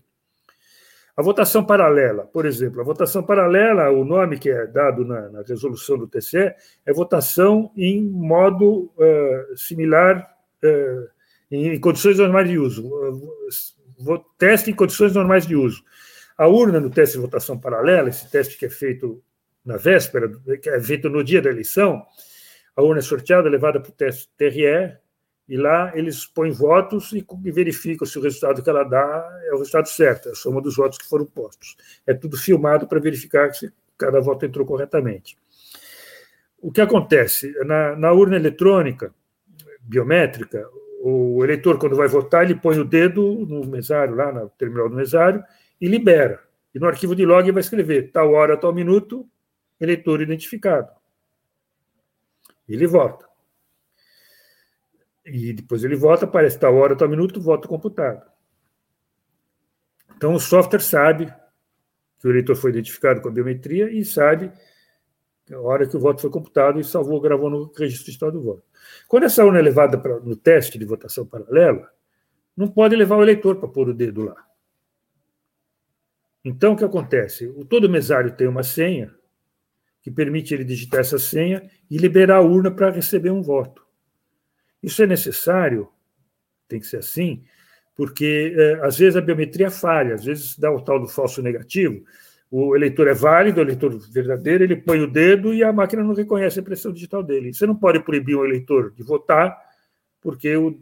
A 1.16 1.22
votação 1.22 1.64
paralela, 1.64 2.26
por 2.26 2.44
exemplo, 2.46 2.82
a 2.82 2.84
votação 2.84 3.22
paralela, 3.22 3.92
o 3.92 4.04
nome 4.04 4.40
que 4.40 4.50
é 4.50 4.66
dado 4.66 5.06
na, 5.06 5.30
na 5.30 5.42
resolução 5.44 5.96
do 5.96 6.08
TCE 6.08 6.56
é 6.84 6.92
votação 6.92 7.72
em 7.78 8.04
modo 8.04 8.92
uh, 8.98 9.56
similar, 9.56 10.28
uh, 10.64 11.08
em, 11.52 11.76
em, 11.76 11.80
condições 11.80 12.18
normais 12.18 12.50
de 12.50 12.58
uso, 12.58 12.88
uh, 12.88 14.26
teste 14.40 14.72
em 14.72 14.74
condições 14.74 15.14
normais 15.14 15.46
de 15.46 15.56
uso. 15.56 15.84
A 16.36 16.48
urna 16.48 16.80
no 16.80 16.90
teste 16.90 17.16
de 17.16 17.22
votação 17.22 17.60
paralela, 17.60 18.10
esse 18.10 18.30
teste 18.32 18.58
que 18.58 18.66
é 18.66 18.70
feito 18.70 19.22
na 19.64 19.78
véspera, 19.78 20.32
que 20.60 20.68
é 20.68 20.82
feito 20.82 21.10
no 21.10 21.24
dia 21.24 21.44
da 21.44 21.52
eleição, 21.52 22.04
a 22.76 22.82
urna 22.82 23.00
é 23.00 23.04
sorteada, 23.04 23.48
levada 23.48 23.80
para 23.80 23.92
o 23.92 23.94
teste 23.94 24.28
TRE, 24.36 24.98
e 25.48 25.58
lá 25.58 25.92
eles 25.96 26.26
põem 26.26 26.52
votos 26.52 27.12
e, 27.12 27.26
verificam 27.52 28.08
se 28.08 28.18
o 28.18 28.22
resultado 28.22 28.64
que 28.64 28.70
ela 28.70 28.84
dá 28.84 29.40
é 29.46 29.54
o 29.54 29.58
resultado 29.58 29.88
certo, 29.88 30.30
é 30.30 30.32
a 30.32 30.36
soma 30.36 30.62
dos 30.62 30.76
votos 30.76 30.98
que 30.98 31.08
foram 31.08 31.26
postos. 31.26 31.76
É 32.08 32.14
tudo 32.14 32.38
filmado 32.38 32.88
para 32.88 33.00
verificar 33.00 33.54
se 33.54 33.72
cada 33.98 34.22
voto 34.22 34.46
entrou 34.46 34.66
corretamente. 34.66 35.38
O 36.62 36.72
que 36.72 36.80
acontece? 36.80 37.54
Na, 37.66 37.96
na 37.96 38.12
urna 38.14 38.38
eletrônica 38.38 39.14
biométrica, 39.82 40.66
o 41.02 41.44
eleitor, 41.44 41.78
quando 41.78 41.98
vai 41.98 42.08
votar, 42.08 42.46
ele 42.46 42.56
põe 42.56 42.80
o 42.80 42.86
dedo 42.86 43.46
no 43.46 43.66
mesário, 43.66 44.16
lá 44.16 44.32
no 44.32 44.50
terminal 44.52 44.88
do 44.88 44.96
mesário, 44.96 45.44
e 45.80 45.88
libera. 45.88 46.42
E 46.74 46.80
no 46.80 46.88
arquivo 46.88 47.14
de 47.14 47.26
log 47.26 47.52
vai 47.52 47.60
escrever 47.60 48.12
tal 48.12 48.32
hora, 48.32 48.56
tal 48.56 48.74
minuto, 48.74 49.28
eleitor 49.80 50.22
identificado. 50.22 50.90
Ele 52.68 52.88
vota. 52.88 53.33
E 55.26 55.54
depois 55.54 55.84
ele 55.84 55.96
vota, 55.96 56.26
aparece 56.26 56.60
tal 56.60 56.76
hora, 56.76 56.96
tal 56.96 57.08
minuto, 57.08 57.40
voto 57.42 57.68
computado. 57.68 58.30
Então 60.16 60.34
o 60.34 60.40
software 60.40 60.82
sabe 60.82 61.34
que 62.20 62.28
o 62.28 62.32
eleitor 62.32 62.56
foi 62.56 62.72
identificado 62.72 63.22
com 63.22 63.30
a 63.30 63.32
biometria 63.32 63.92
e 63.92 64.04
sabe 64.04 64.52
a 65.52 65.60
hora 65.60 65.88
que 65.88 65.98
o 65.98 66.00
voto 66.00 66.22
foi 66.22 66.30
computado 66.30 66.80
e 66.80 66.84
salvou, 66.84 67.20
gravou 67.20 67.50
no 67.50 67.72
registro 67.78 68.06
digital 68.06 68.32
do 68.32 68.42
voto. 68.42 68.64
Quando 69.08 69.24
essa 69.24 69.44
urna 69.44 69.60
é 69.60 69.62
levada 69.62 69.98
pra, 69.98 70.20
no 70.20 70.36
teste 70.36 70.78
de 70.78 70.86
votação 70.86 71.26
paralela, 71.26 71.90
não 72.56 72.68
pode 72.68 72.96
levar 72.96 73.18
o 73.18 73.24
eleitor 73.24 73.58
para 73.58 73.68
pôr 73.68 73.90
o 73.90 73.94
dedo 73.94 74.24
lá. 74.24 74.36
Então, 76.46 76.74
o 76.74 76.78
que 76.78 76.84
acontece? 76.84 77.48
O 77.48 77.66
todo 77.66 77.90
mesário 77.90 78.36
tem 78.36 78.48
uma 78.48 78.64
senha 78.64 79.14
que 80.02 80.12
permite 80.12 80.54
ele 80.54 80.66
digitar 80.66 81.00
essa 81.00 81.18
senha 81.18 81.70
e 81.90 81.98
liberar 81.98 82.38
a 82.38 82.42
urna 82.42 82.70
para 82.70 82.90
receber 82.90 83.32
um 83.32 83.42
voto. 83.42 83.83
Isso 84.84 85.02
é 85.02 85.08
necessário, 85.08 85.88
tem 86.68 86.80
que 86.80 86.86
ser 86.86 86.98
assim, 86.98 87.42
porque 87.96 88.54
é, 88.56 88.86
às 88.86 88.98
vezes 88.98 89.16
a 89.16 89.22
biometria 89.22 89.72
falha, 89.72 90.16
às 90.16 90.26
vezes 90.26 90.58
dá 90.58 90.70
o 90.70 90.82
tal 90.82 91.00
do 91.00 91.08
falso 91.08 91.42
negativo. 91.42 92.04
O 92.52 92.76
eleitor 92.76 93.08
é 93.08 93.14
válido, 93.14 93.60
o 93.60 93.64
eleitor 93.64 93.98
verdadeiro, 94.12 94.64
ele 94.64 94.76
põe 94.76 95.00
o 95.00 95.10
dedo 95.10 95.54
e 95.54 95.64
a 95.64 95.72
máquina 95.72 96.04
não 96.04 96.14
reconhece 96.14 96.60
a 96.60 96.62
impressão 96.62 96.92
digital 96.92 97.24
dele. 97.24 97.54
Você 97.54 97.66
não 97.66 97.76
pode 97.76 98.00
proibir 98.02 98.36
um 98.36 98.46
eleitor 98.46 98.92
de 98.92 99.02
votar 99.02 99.58
porque 100.22 100.56
o, 100.56 100.80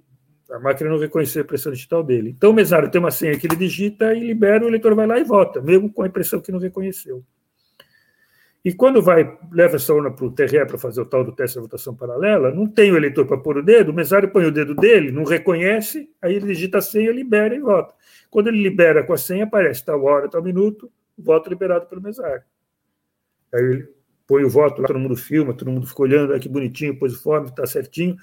a 0.52 0.60
máquina 0.60 0.90
não 0.90 0.98
reconheceu 0.98 1.42
a 1.42 1.46
impressão 1.46 1.72
digital 1.72 2.04
dele. 2.04 2.32
Então 2.32 2.52
o 2.52 2.54
mesário 2.54 2.90
tem 2.90 3.00
uma 3.00 3.12
senha 3.12 3.38
que 3.38 3.48
ele 3.48 3.56
digita 3.56 4.14
e 4.14 4.20
libera, 4.20 4.66
o 4.66 4.68
eleitor 4.68 4.96
vai 4.96 5.08
lá 5.08 5.20
e 5.20 5.24
vota, 5.24 5.62
mesmo 5.62 5.92
com 5.92 6.04
a 6.04 6.08
impressão 6.08 6.42
que 6.42 6.52
não 6.52 6.60
reconheceu. 6.60 7.24
E 8.64 8.72
quando 8.72 9.02
vai, 9.02 9.38
leva 9.52 9.76
essa 9.76 9.92
urna 9.92 10.12
para 10.12 10.26
o 10.26 10.32
TRE 10.32 10.66
para 10.68 10.78
fazer 10.78 11.02
o 11.02 11.06
tal 11.06 11.24
do 11.24 11.32
teste 11.32 11.56
de 11.58 11.62
votação 11.62 11.96
paralela, 11.96 12.52
não 12.52 12.68
tem 12.68 12.92
o 12.92 12.98
eleitor 12.98 13.26
para 13.26 13.38
pôr 13.38 13.58
o 13.58 13.64
dedo, 13.64 13.90
o 13.90 13.94
mesário 13.94 14.30
põe 14.30 14.46
o 14.46 14.52
dedo 14.52 14.76
dele, 14.76 15.12
não 15.12 15.24
reconhece, 15.24 16.12
aí 16.22 16.36
ele 16.36 16.46
digita 16.46 16.78
a 16.78 16.82
senha, 16.82 17.12
libera 17.12 17.56
e 17.56 17.60
vota. 17.60 17.96
Quando 18.30 18.48
ele 18.50 18.62
libera 18.62 19.04
com 19.04 19.14
a 19.14 19.18
senha, 19.18 19.46
aparece 19.46 19.84
tal 19.84 20.04
hora, 20.04 20.30
tal 20.30 20.44
minuto, 20.44 20.92
voto 21.18 21.50
liberado 21.50 21.88
pelo 21.88 22.02
mesário. 22.02 22.44
Aí 23.52 23.64
ele 23.64 23.90
põe 24.28 24.44
o 24.44 24.50
voto 24.50 24.82
lá, 24.82 24.88
todo 24.88 25.00
mundo 25.00 25.16
filma, 25.16 25.56
todo 25.56 25.72
mundo 25.72 25.88
fica 25.88 26.04
olhando, 26.04 26.40
que 26.40 26.48
bonitinho, 26.48 26.98
pôs 27.00 27.16
o 27.16 27.22
form, 27.22 27.46
está 27.46 27.66
certinho, 27.66 28.16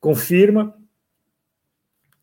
confirma, 0.00 0.74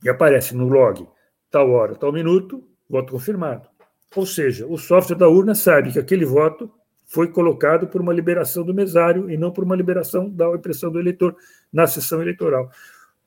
e 0.04 0.10
aparece 0.10 0.56
no 0.56 0.68
log, 0.68 1.08
tal 1.52 1.70
hora, 1.70 1.94
tal 1.94 2.12
minuto, 2.12 2.68
voto 2.90 3.14
confirmado. 3.14 3.70
Ou 4.16 4.26
seja, 4.26 4.66
o 4.66 4.78
software 4.78 5.16
da 5.18 5.30
urna 5.30 5.54
sabe 5.54 5.92
que 5.92 6.00
aquele 6.00 6.26
voto 6.26 6.72
foi 7.10 7.28
colocado 7.28 7.88
por 7.88 8.00
uma 8.00 8.14
liberação 8.14 8.64
do 8.64 8.74
mesário 8.74 9.32
e 9.32 9.36
não 9.36 9.52
por 9.52 9.64
uma 9.64 9.76
liberação 9.76 10.30
da 10.30 10.48
impressão 10.52 10.92
do 10.92 11.00
eleitor 11.00 11.36
na 11.74 11.88
sessão 11.88 12.22
eleitoral. 12.22 12.72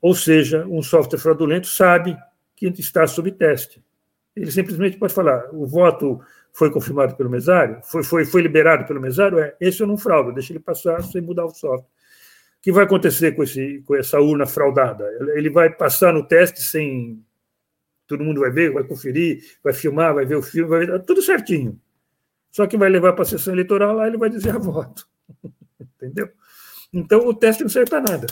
Ou 0.01 0.15
seja, 0.15 0.65
um 0.67 0.81
software 0.81 1.19
fraudulento 1.19 1.67
sabe 1.67 2.17
que 2.55 2.67
está 2.79 3.07
sob 3.09 3.31
teste. 3.33 3.85
Ele 4.37 4.51
simplesmente 4.53 4.97
pode 4.97 5.13
falar: 5.13 5.49
o 5.53 5.67
voto 5.67 6.21
foi 6.53 6.71
confirmado 6.71 7.17
pelo 7.17 7.29
mesário, 7.29 7.81
foi, 7.83 8.05
foi, 8.05 8.25
foi 8.25 8.41
liberado 8.41 8.87
pelo 8.87 9.01
mesário, 9.01 9.41
é, 9.41 9.57
esse 9.61 9.83
eu 9.83 9.87
não 9.87 9.97
fraudo, 9.97 10.33
deixa 10.33 10.53
ele 10.53 10.61
passar 10.61 11.03
sem 11.03 11.21
mudar 11.21 11.45
o 11.45 11.51
software. 11.51 11.89
O 11.89 12.63
que 12.63 12.71
vai 12.71 12.85
acontecer 12.85 13.33
com, 13.33 13.43
esse, 13.43 13.83
com 13.85 13.97
essa 13.97 14.21
urna 14.21 14.47
fraudada? 14.47 15.05
Ele 15.35 15.51
vai 15.51 15.69
passar 15.71 16.13
no 16.13 16.25
teste 16.25 16.63
sem. 16.63 17.21
Todo 18.07 18.23
mundo 18.23 18.41
vai 18.41 18.51
ver, 18.51 18.73
vai 18.73 18.85
conferir, 18.85 19.43
vai 19.65 19.73
filmar, 19.73 20.15
vai 20.15 20.25
ver 20.25 20.37
o 20.37 20.43
filme, 20.43 20.69
vai 20.69 20.87
ver 20.87 21.03
tudo 21.03 21.21
certinho. 21.21 21.81
Só 22.53 22.67
que 22.67 22.77
vai 22.77 22.91
levar 22.91 23.15
para 23.15 23.23
a 23.23 23.27
sessão 23.27 23.55
eleitoral 23.55 23.97
lá 23.97 24.07
ele 24.07 24.19
vai 24.19 24.31
dizer 24.31 24.55
a 24.55 24.59
voto. 24.59 25.09
Entendeu? 25.81 26.31
Então 26.93 27.27
o 27.27 27.35
teste 27.35 27.63
não 27.63 27.71
serve 27.71 27.91
para 27.91 28.03
nada. 28.03 28.27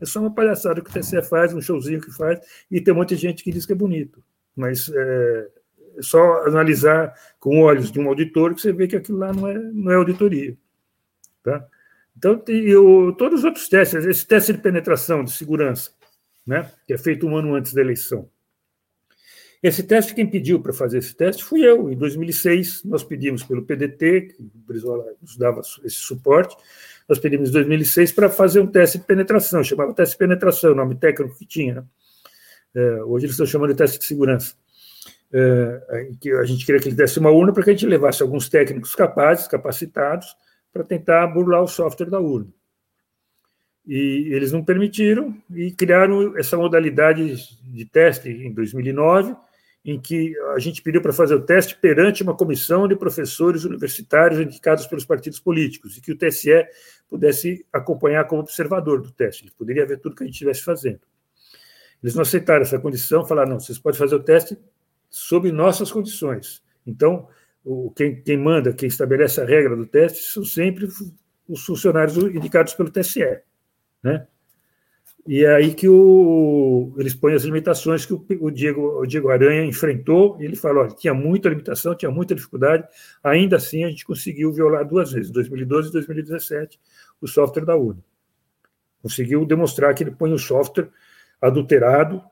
É 0.00 0.06
só 0.06 0.18
uma 0.20 0.34
palhaçada 0.34 0.80
que 0.80 0.90
o 0.90 0.92
TSE 0.92 1.20
faz, 1.22 1.52
um 1.52 1.60
showzinho 1.60 2.00
que 2.00 2.10
faz, 2.10 2.40
e 2.70 2.80
tem 2.80 2.94
muita 2.94 3.14
gente 3.14 3.44
que 3.44 3.52
diz 3.52 3.66
que 3.66 3.72
é 3.72 3.76
bonito. 3.76 4.24
Mas 4.56 4.88
é, 4.88 5.48
é 5.98 6.02
só 6.02 6.46
analisar 6.46 7.14
com 7.38 7.60
olhos 7.60 7.92
de 7.92 8.00
um 8.00 8.08
auditor 8.08 8.54
que 8.54 8.62
você 8.62 8.72
vê 8.72 8.88
que 8.88 8.96
aquilo 8.96 9.18
lá 9.18 9.30
não 9.30 9.46
é, 9.46 9.58
não 9.58 9.92
é 9.92 9.96
auditoria. 9.96 10.56
Tá? 11.42 11.66
Então, 12.16 12.42
eu, 12.48 13.14
todos 13.16 13.40
os 13.40 13.44
outros 13.44 13.68
testes, 13.68 14.06
esse 14.06 14.26
teste 14.26 14.54
de 14.54 14.58
penetração, 14.58 15.22
de 15.22 15.32
segurança, 15.32 15.90
né, 16.46 16.70
que 16.86 16.94
é 16.94 16.98
feito 16.98 17.26
um 17.26 17.36
ano 17.36 17.54
antes 17.54 17.74
da 17.74 17.82
eleição. 17.82 18.28
Esse 19.62 19.82
teste, 19.82 20.14
quem 20.14 20.26
pediu 20.26 20.60
para 20.60 20.72
fazer 20.72 20.98
esse 20.98 21.14
teste 21.14 21.44
fui 21.44 21.62
eu. 21.66 21.90
Em 21.90 21.96
2006, 21.96 22.82
nós 22.84 23.04
pedimos 23.04 23.42
pelo 23.42 23.62
PDT, 23.62 24.20
que 24.22 24.42
o 24.42 24.50
Brizola 24.66 25.04
nos 25.20 25.36
dava 25.36 25.60
esse 25.84 25.96
suporte, 25.96 26.56
nós 27.06 27.18
pedimos 27.18 27.50
em 27.50 27.52
2006 27.52 28.12
para 28.12 28.30
fazer 28.30 28.60
um 28.60 28.66
teste 28.66 28.98
de 28.98 29.04
penetração, 29.04 29.62
chamava 29.62 29.92
teste 29.92 30.14
de 30.14 30.18
penetração, 30.18 30.72
o 30.72 30.74
nome 30.74 30.94
técnico 30.94 31.36
que 31.36 31.44
tinha. 31.44 31.74
Né? 31.74 31.84
É, 32.74 33.02
hoje 33.02 33.26
eles 33.26 33.34
estão 33.34 33.46
chamando 33.46 33.70
de 33.70 33.76
teste 33.76 33.98
de 33.98 34.04
segurança. 34.04 34.54
É, 35.32 36.10
que 36.20 36.32
a 36.32 36.44
gente 36.44 36.64
queria 36.64 36.80
que 36.80 36.88
ele 36.88 36.96
desse 36.96 37.18
uma 37.18 37.30
urna 37.30 37.52
para 37.52 37.62
que 37.62 37.70
a 37.70 37.72
gente 37.72 37.86
levasse 37.86 38.22
alguns 38.22 38.48
técnicos 38.48 38.94
capazes, 38.94 39.46
capacitados, 39.46 40.34
para 40.72 40.84
tentar 40.84 41.26
burlar 41.28 41.62
o 41.62 41.68
software 41.68 42.08
da 42.08 42.18
urna. 42.18 42.48
E 43.86 44.28
eles 44.32 44.52
não 44.52 44.64
permitiram 44.64 45.36
e 45.54 45.70
criaram 45.72 46.36
essa 46.38 46.56
modalidade 46.56 47.36
de 47.62 47.84
teste 47.84 48.28
em 48.28 48.52
2009, 48.52 49.34
em 49.84 49.98
que 49.98 50.38
a 50.54 50.58
gente 50.58 50.82
pediu 50.82 51.00
para 51.00 51.12
fazer 51.12 51.34
o 51.34 51.40
teste 51.40 51.76
perante 51.76 52.22
uma 52.22 52.36
comissão 52.36 52.86
de 52.86 52.94
professores 52.94 53.64
universitários 53.64 54.40
indicados 54.40 54.86
pelos 54.86 55.04
partidos 55.04 55.40
políticos, 55.40 55.96
e 55.96 56.00
que 56.00 56.12
o 56.12 56.18
TSE 56.18 56.66
pudesse 57.08 57.66
acompanhar 57.72 58.24
como 58.24 58.42
observador 58.42 59.00
do 59.00 59.10
teste, 59.10 59.44
ele 59.44 59.52
poderia 59.56 59.86
ver 59.86 59.98
tudo 59.98 60.14
que 60.14 60.22
a 60.22 60.26
gente 60.26 60.34
estivesse 60.34 60.62
fazendo. 60.62 61.00
Eles 62.02 62.14
não 62.14 62.22
aceitaram 62.22 62.62
essa 62.62 62.78
condição, 62.78 63.26
falaram: 63.26 63.52
não, 63.52 63.60
vocês 63.60 63.78
podem 63.78 63.98
fazer 63.98 64.14
o 64.14 64.22
teste 64.22 64.58
sob 65.08 65.50
nossas 65.50 65.90
condições. 65.90 66.62
Então, 66.86 67.28
o, 67.64 67.90
quem, 67.90 68.22
quem 68.22 68.38
manda, 68.38 68.72
quem 68.72 68.88
estabelece 68.88 69.40
a 69.40 69.44
regra 69.44 69.76
do 69.76 69.86
teste 69.86 70.22
são 70.22 70.44
sempre 70.44 70.88
os 71.48 71.64
funcionários 71.64 72.16
indicados 72.16 72.74
pelo 72.74 72.90
TSE. 72.90 73.40
Né? 74.02 74.26
E 75.26 75.44
é 75.44 75.54
aí 75.54 75.74
que 75.74 75.88
o, 75.88 76.94
eles 76.96 77.14
põem 77.14 77.34
as 77.34 77.44
limitações 77.44 78.06
que 78.06 78.12
o, 78.12 78.26
o, 78.40 78.50
Diego, 78.50 79.00
o 79.00 79.06
Diego 79.06 79.28
Aranha 79.28 79.64
enfrentou. 79.64 80.36
ele 80.40 80.56
falou: 80.56 80.88
tinha 80.88 81.12
muita 81.12 81.48
limitação, 81.48 81.94
tinha 81.94 82.10
muita 82.10 82.34
dificuldade. 82.34 82.86
Ainda 83.22 83.56
assim, 83.56 83.84
a 83.84 83.88
gente 83.88 84.04
conseguiu 84.04 84.52
violar 84.52 84.86
duas 84.86 85.12
vezes, 85.12 85.30
2012 85.30 85.88
e 85.88 85.92
2017, 85.92 86.80
o 87.20 87.26
software 87.26 87.64
da 87.64 87.76
UNE. 87.76 88.02
Conseguiu 89.02 89.44
demonstrar 89.44 89.94
que 89.94 90.02
ele 90.02 90.10
põe 90.10 90.32
o 90.32 90.38
software 90.38 90.88
adulterado 91.40 92.22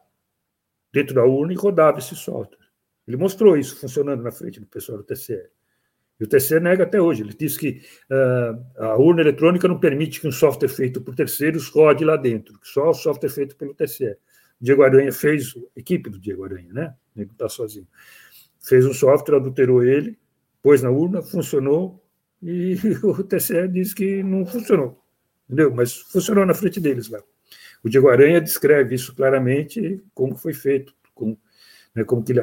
dentro 0.93 1.15
da 1.15 1.25
urna 1.25 1.53
e 1.53 1.57
rodava 1.57 1.99
esse 1.99 2.17
software. 2.17 2.59
Ele 3.07 3.17
mostrou 3.17 3.57
isso 3.57 3.79
funcionando 3.81 4.23
na 4.23 4.31
frente 4.31 4.61
do 4.61 4.67
pessoal 4.67 4.99
do 4.99 5.05
TCE. 5.05 5.49
E 6.21 6.25
o 6.25 6.27
TCE 6.27 6.59
nega 6.61 6.85
até 6.85 7.01
hoje. 7.01 7.23
Ele 7.23 7.35
diz 7.35 7.57
que 7.57 7.83
uh, 8.11 8.83
a 8.83 8.97
urna 8.97 9.21
eletrônica 9.21 9.69
não 9.69 9.79
permite 9.79 10.21
que 10.21 10.27
um 10.27 10.33
software 10.33 10.69
feito 10.69 11.01
por 11.01 11.15
terceiros 11.15 11.69
rode 11.69 12.05
lá 12.05 12.17
dentro, 12.17 12.59
só 12.63 12.91
o 12.91 12.95
software 12.95 13.31
feito 13.31 13.57
pelo 13.57 13.75
TCE. 13.75 14.17
Diego 14.61 14.83
Aranha 14.83 15.13
fez, 15.13 15.55
a 15.77 15.81
equipe 15.81 16.11
do 16.11 16.19
Diego 16.19 16.45
Aranha, 16.45 16.73
né? 16.73 16.95
Ele 17.17 17.31
está 17.31 17.49
sozinho. 17.49 17.87
Fez 18.61 18.85
um 18.85 18.93
software, 18.93 19.37
adulterou 19.37 19.85
ele, 19.85 20.19
pôs 20.63 20.83
na 20.83 20.91
urna, 20.91 21.23
funcionou, 21.23 22.03
e 22.43 22.77
o 23.03 23.23
TCE 23.23 23.69
diz 23.69 23.95
que 23.95 24.23
não 24.23 24.45
funcionou. 24.45 25.01
Entendeu? 25.47 25.73
Mas 25.73 25.95
funcionou 25.95 26.45
na 26.45 26.55
frente 26.55 26.81
deles 26.81 27.09
lá. 27.09 27.23
O 27.83 27.89
Diego 27.89 28.09
Aranha 28.09 28.41
descreve 28.41 28.95
isso 28.95 29.15
claramente, 29.15 30.03
como 30.13 30.37
foi 30.37 30.53
feito, 30.53 30.93
como, 31.15 31.39
né, 31.95 32.05
como 32.05 32.23
que 32.23 32.33
ele, 32.33 32.41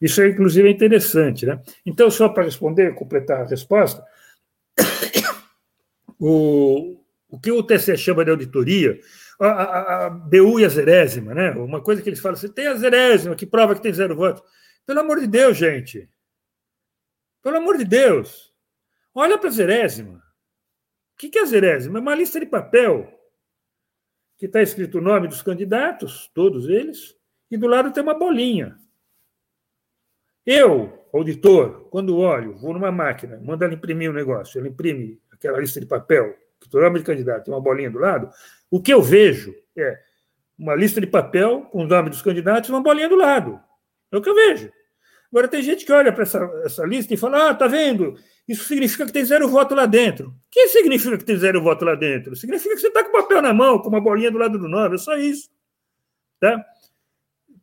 isso 0.00 0.20
é, 0.20 0.28
inclusive, 0.28 0.70
interessante. 0.70 1.46
Né? 1.46 1.60
Então, 1.84 2.10
só 2.10 2.28
para 2.28 2.44
responder, 2.44 2.94
completar 2.94 3.42
a 3.42 3.46
resposta, 3.46 4.04
o, 6.20 6.98
o 7.28 7.40
que 7.40 7.50
o 7.50 7.62
TCE 7.62 7.96
chama 7.96 8.24
de 8.24 8.30
auditoria, 8.30 8.98
a, 9.40 9.46
a, 9.46 10.06
a 10.06 10.10
BU 10.10 10.60
e 10.60 10.64
a 10.64 10.68
zerésima, 10.68 11.34
né? 11.34 11.50
uma 11.50 11.82
coisa 11.82 12.02
que 12.02 12.08
eles 12.08 12.20
falam 12.20 12.36
assim, 12.36 12.48
tem 12.48 12.66
a 12.66 12.74
zerésima, 12.74 13.36
que 13.36 13.46
prova 13.46 13.74
que 13.74 13.82
tem 13.82 13.92
zero 13.92 14.16
votos. 14.16 14.42
Pelo 14.86 15.00
amor 15.00 15.20
de 15.20 15.26
Deus, 15.26 15.56
gente. 15.56 16.08
Pelo 17.42 17.56
amor 17.56 17.76
de 17.76 17.84
Deus. 17.84 18.54
Olha 19.14 19.38
para 19.38 19.48
a 19.48 19.52
zerésima. 19.52 20.22
O 21.14 21.18
que 21.18 21.38
é 21.38 21.42
a 21.42 21.46
zerésima? 21.46 21.98
É 21.98 22.02
uma 22.02 22.14
lista 22.14 22.38
de 22.38 22.46
papel 22.46 23.12
que 24.36 24.46
está 24.46 24.60
escrito 24.60 24.98
o 24.98 25.00
nome 25.00 25.28
dos 25.28 25.42
candidatos, 25.42 26.30
todos 26.34 26.68
eles, 26.68 27.16
e 27.50 27.56
do 27.56 27.66
lado 27.66 27.92
tem 27.92 28.02
uma 28.02 28.14
bolinha. 28.14 28.76
Eu, 30.46 31.06
auditor, 31.12 31.88
quando 31.90 32.16
olho, 32.16 32.56
vou 32.56 32.72
numa 32.72 32.92
máquina, 32.92 33.40
mando 33.42 33.64
ela 33.64 33.74
imprimir 33.74 34.10
um 34.10 34.14
negócio, 34.14 34.58
ela 34.58 34.68
imprime 34.68 35.20
aquela 35.32 35.58
lista 35.58 35.80
de 35.80 35.86
papel, 35.86 36.34
que 36.60 36.76
o 36.76 36.80
nome 36.80 37.00
de 37.00 37.04
candidato 37.04 37.44
tem 37.44 37.54
uma 37.54 37.60
bolinha 37.60 37.90
do 37.90 37.98
lado, 37.98 38.30
o 38.70 38.80
que 38.80 38.92
eu 38.92 39.02
vejo 39.02 39.54
é 39.76 39.98
uma 40.58 40.74
lista 40.74 41.00
de 41.00 41.06
papel 41.06 41.62
com 41.62 41.82
o 41.82 41.86
nome 41.86 42.10
dos 42.10 42.22
candidatos 42.22 42.68
e 42.68 42.72
uma 42.72 42.82
bolinha 42.82 43.08
do 43.08 43.16
lado. 43.16 43.60
É 44.10 44.16
o 44.16 44.22
que 44.22 44.28
eu 44.28 44.34
vejo. 44.34 44.70
Agora, 45.30 45.48
tem 45.48 45.60
gente 45.60 45.84
que 45.84 45.92
olha 45.92 46.12
para 46.12 46.22
essa, 46.22 46.38
essa 46.64 46.86
lista 46.86 47.12
e 47.12 47.16
fala: 47.16 47.50
ah, 47.50 47.54
tá 47.54 47.66
vendo? 47.66 48.14
Isso 48.46 48.64
significa 48.64 49.04
que 49.04 49.12
tem 49.12 49.24
zero 49.24 49.48
voto 49.48 49.74
lá 49.74 49.84
dentro. 49.84 50.28
O 50.28 50.34
que 50.50 50.68
significa 50.68 51.18
que 51.18 51.24
tem 51.24 51.36
zero 51.36 51.60
voto 51.60 51.84
lá 51.84 51.94
dentro? 51.94 52.34
Significa 52.36 52.74
que 52.74 52.80
você 52.80 52.88
está 52.88 53.02
com 53.02 53.10
o 53.10 53.22
papel 53.22 53.42
na 53.42 53.52
mão, 53.52 53.78
com 53.80 53.88
uma 53.88 54.00
bolinha 54.00 54.30
do 54.30 54.38
lado 54.38 54.58
do 54.58 54.68
nome, 54.68 54.94
é 54.94 54.98
só 54.98 55.16
isso. 55.16 55.50
Tá? 56.40 56.64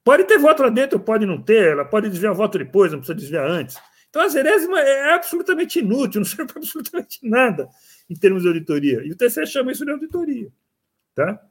Pode 0.03 0.25
ter 0.25 0.37
voto 0.37 0.63
lá 0.63 0.69
dentro, 0.69 0.99
pode 0.99 1.25
não 1.25 1.41
ter, 1.41 1.71
ela 1.71 1.85
pode 1.85 2.09
desviar 2.09 2.33
voto 2.33 2.57
depois, 2.57 2.91
não 2.91 2.99
precisa 2.99 3.17
desviar 3.17 3.49
antes. 3.49 3.77
Então, 4.09 4.21
a 4.21 4.27
zerésima 4.27 4.79
é 4.79 5.13
absolutamente 5.13 5.79
inútil, 5.79 6.19
não 6.21 6.25
serve 6.25 6.51
para 6.51 6.61
absolutamente 6.61 7.19
nada 7.23 7.69
em 8.09 8.15
termos 8.15 8.43
de 8.43 8.49
auditoria. 8.49 9.01
E 9.03 9.11
o 9.11 9.15
TCE 9.15 9.47
chama 9.47 9.71
isso 9.71 9.85
de 9.85 9.91
auditoria. 9.91 10.51
Tá? 11.15 11.41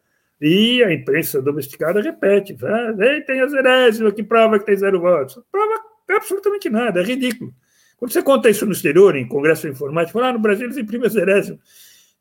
E 0.40 0.82
a 0.82 0.92
imprensa 0.92 1.40
domesticada 1.40 2.00
repete: 2.00 2.56
ah, 2.64 3.22
tem 3.26 3.40
a 3.40 3.46
zerésima 3.46 4.12
que 4.12 4.22
prova 4.22 4.58
que 4.58 4.66
tem 4.66 4.76
zero 4.76 5.00
votos. 5.00 5.40
Prova 5.50 5.80
absolutamente 6.08 6.68
nada, 6.68 7.00
é 7.00 7.04
ridículo. 7.04 7.54
Quando 7.96 8.12
você 8.12 8.22
conta 8.22 8.50
isso 8.50 8.66
no 8.66 8.72
exterior, 8.72 9.14
em 9.16 9.26
congresso 9.26 9.62
de 9.62 9.72
informática, 9.72 10.18
fala, 10.18 10.32
no 10.32 10.40
Brasil 10.40 10.66
eles 10.66 10.76
imprimem 10.76 11.06
a 11.06 11.10
zerésima. 11.10 11.58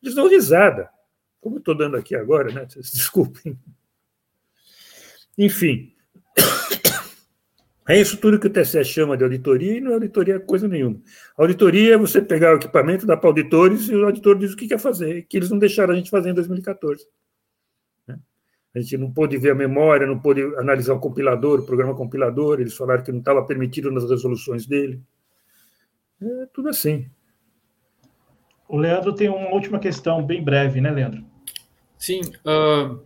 Eles 0.01 0.15
dão 0.15 0.27
risada, 0.27 0.89
como 1.39 1.57
estou 1.57 1.75
dando 1.75 1.97
aqui 1.97 2.15
agora, 2.15 2.51
né? 2.53 2.65
Desculpem. 2.77 3.59
Enfim, 5.37 5.90
é 7.87 7.99
isso 7.99 8.17
tudo 8.17 8.39
que 8.39 8.47
o 8.47 8.49
TSE 8.49 8.83
chama 8.85 9.17
de 9.17 9.23
auditoria 9.23 9.77
e 9.77 9.81
não 9.81 9.91
é 9.91 9.93
auditoria 9.95 10.39
coisa 10.39 10.67
nenhuma. 10.67 11.01
A 11.37 11.41
auditoria 11.41 11.95
é 11.95 11.97
você 11.97 12.21
pegar 12.21 12.53
o 12.53 12.57
equipamento, 12.57 13.05
dar 13.05 13.17
para 13.17 13.29
auditores 13.29 13.89
e 13.89 13.95
o 13.95 14.05
auditor 14.05 14.37
diz 14.37 14.53
o 14.53 14.57
que 14.57 14.67
quer 14.67 14.79
fazer, 14.79 15.23
que 15.23 15.37
eles 15.37 15.49
não 15.49 15.59
deixaram 15.59 15.93
a 15.93 15.97
gente 15.97 16.09
fazer 16.09 16.29
em 16.29 16.33
2014. 16.33 17.05
Né? 18.07 18.19
A 18.75 18.79
gente 18.79 18.97
não 18.97 19.11
pôde 19.11 19.37
ver 19.37 19.51
a 19.51 19.55
memória, 19.55 20.07
não 20.07 20.19
pôde 20.19 20.41
analisar 20.57 20.93
o 20.93 20.99
compilador, 20.99 21.59
o 21.59 21.65
programa 21.65 21.95
compilador, 21.95 22.59
eles 22.59 22.75
falaram 22.75 23.03
que 23.03 23.11
não 23.11 23.19
estava 23.19 23.43
permitido 23.45 23.91
nas 23.91 24.09
resoluções 24.09 24.65
dele. 24.65 25.01
É 26.21 26.45
tudo 26.53 26.69
assim. 26.69 27.09
O 28.71 28.77
Leandro 28.77 29.13
tem 29.13 29.27
uma 29.27 29.49
última 29.49 29.79
questão 29.79 30.25
bem 30.25 30.41
breve, 30.41 30.79
né, 30.79 30.91
Leandro? 30.91 31.25
Sim. 31.97 32.21
Uh, 32.45 33.03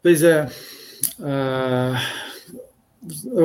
pois 0.00 0.22
é. 0.22 0.46
Uh, 1.20 1.92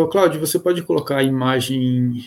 Cláudio, 0.08 0.40
você 0.40 0.58
pode 0.58 0.82
colocar 0.84 1.18
a 1.18 1.24
imagem. 1.24 2.24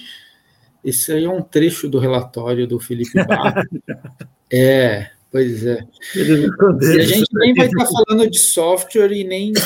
Esse 0.85 1.13
aí 1.13 1.25
é 1.25 1.31
um 1.31 1.43
trecho 1.43 1.89
do 1.89 1.99
relatório 1.99 2.67
do 2.67 2.79
Felipe 2.79 3.25
Barro. 3.25 3.63
é, 4.53 5.11
pois 5.31 5.65
é. 5.67 5.87
E 6.15 7.01
a 7.01 7.05
gente 7.05 7.29
nem 7.33 7.55
vai 7.55 7.67
estar 7.67 7.87
falando 7.87 8.31
de 8.31 8.39
software 8.39 9.13
e 9.13 9.25
nem 9.25 9.53
de 9.53 9.61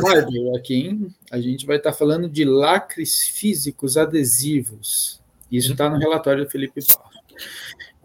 hardware 0.00 0.56
aqui, 0.56 0.74
hein? 0.74 1.14
A 1.30 1.40
gente 1.40 1.66
vai 1.66 1.76
estar 1.76 1.92
falando 1.92 2.28
de 2.28 2.44
lacres 2.44 3.28
físicos 3.28 3.96
adesivos. 3.96 5.20
Isso 5.50 5.72
está 5.72 5.90
no 5.90 5.98
relatório 5.98 6.44
do 6.44 6.50
Felipe 6.50 6.80
Barro. 6.88 7.10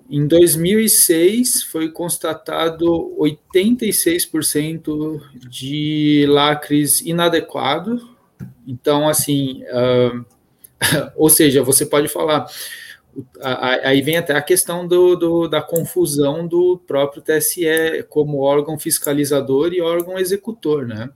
Em 0.10 0.28
2006, 0.28 1.64
foi 1.64 1.92
constatado 1.92 3.16
86% 3.20 5.22
de 5.48 6.26
lacres 6.28 7.02
inadequados. 7.02 8.02
Então, 8.66 9.08
assim, 9.08 9.62
uh, 9.66 10.26
ou 11.16 11.30
seja, 11.30 11.62
você 11.62 11.86
pode 11.86 12.08
falar. 12.08 12.48
Aí 13.84 14.02
vem 14.02 14.18
até 14.18 14.34
a 14.34 14.42
questão 14.42 14.88
do, 14.88 15.16
do, 15.16 15.48
da 15.48 15.62
confusão 15.62 16.48
do 16.48 16.82
próprio 16.88 17.22
TSE 17.22 18.04
como 18.08 18.40
órgão 18.40 18.80
fiscalizador 18.80 19.74
e 19.74 19.82
órgão 19.82 20.18
executor, 20.18 20.88
né? 20.88 21.10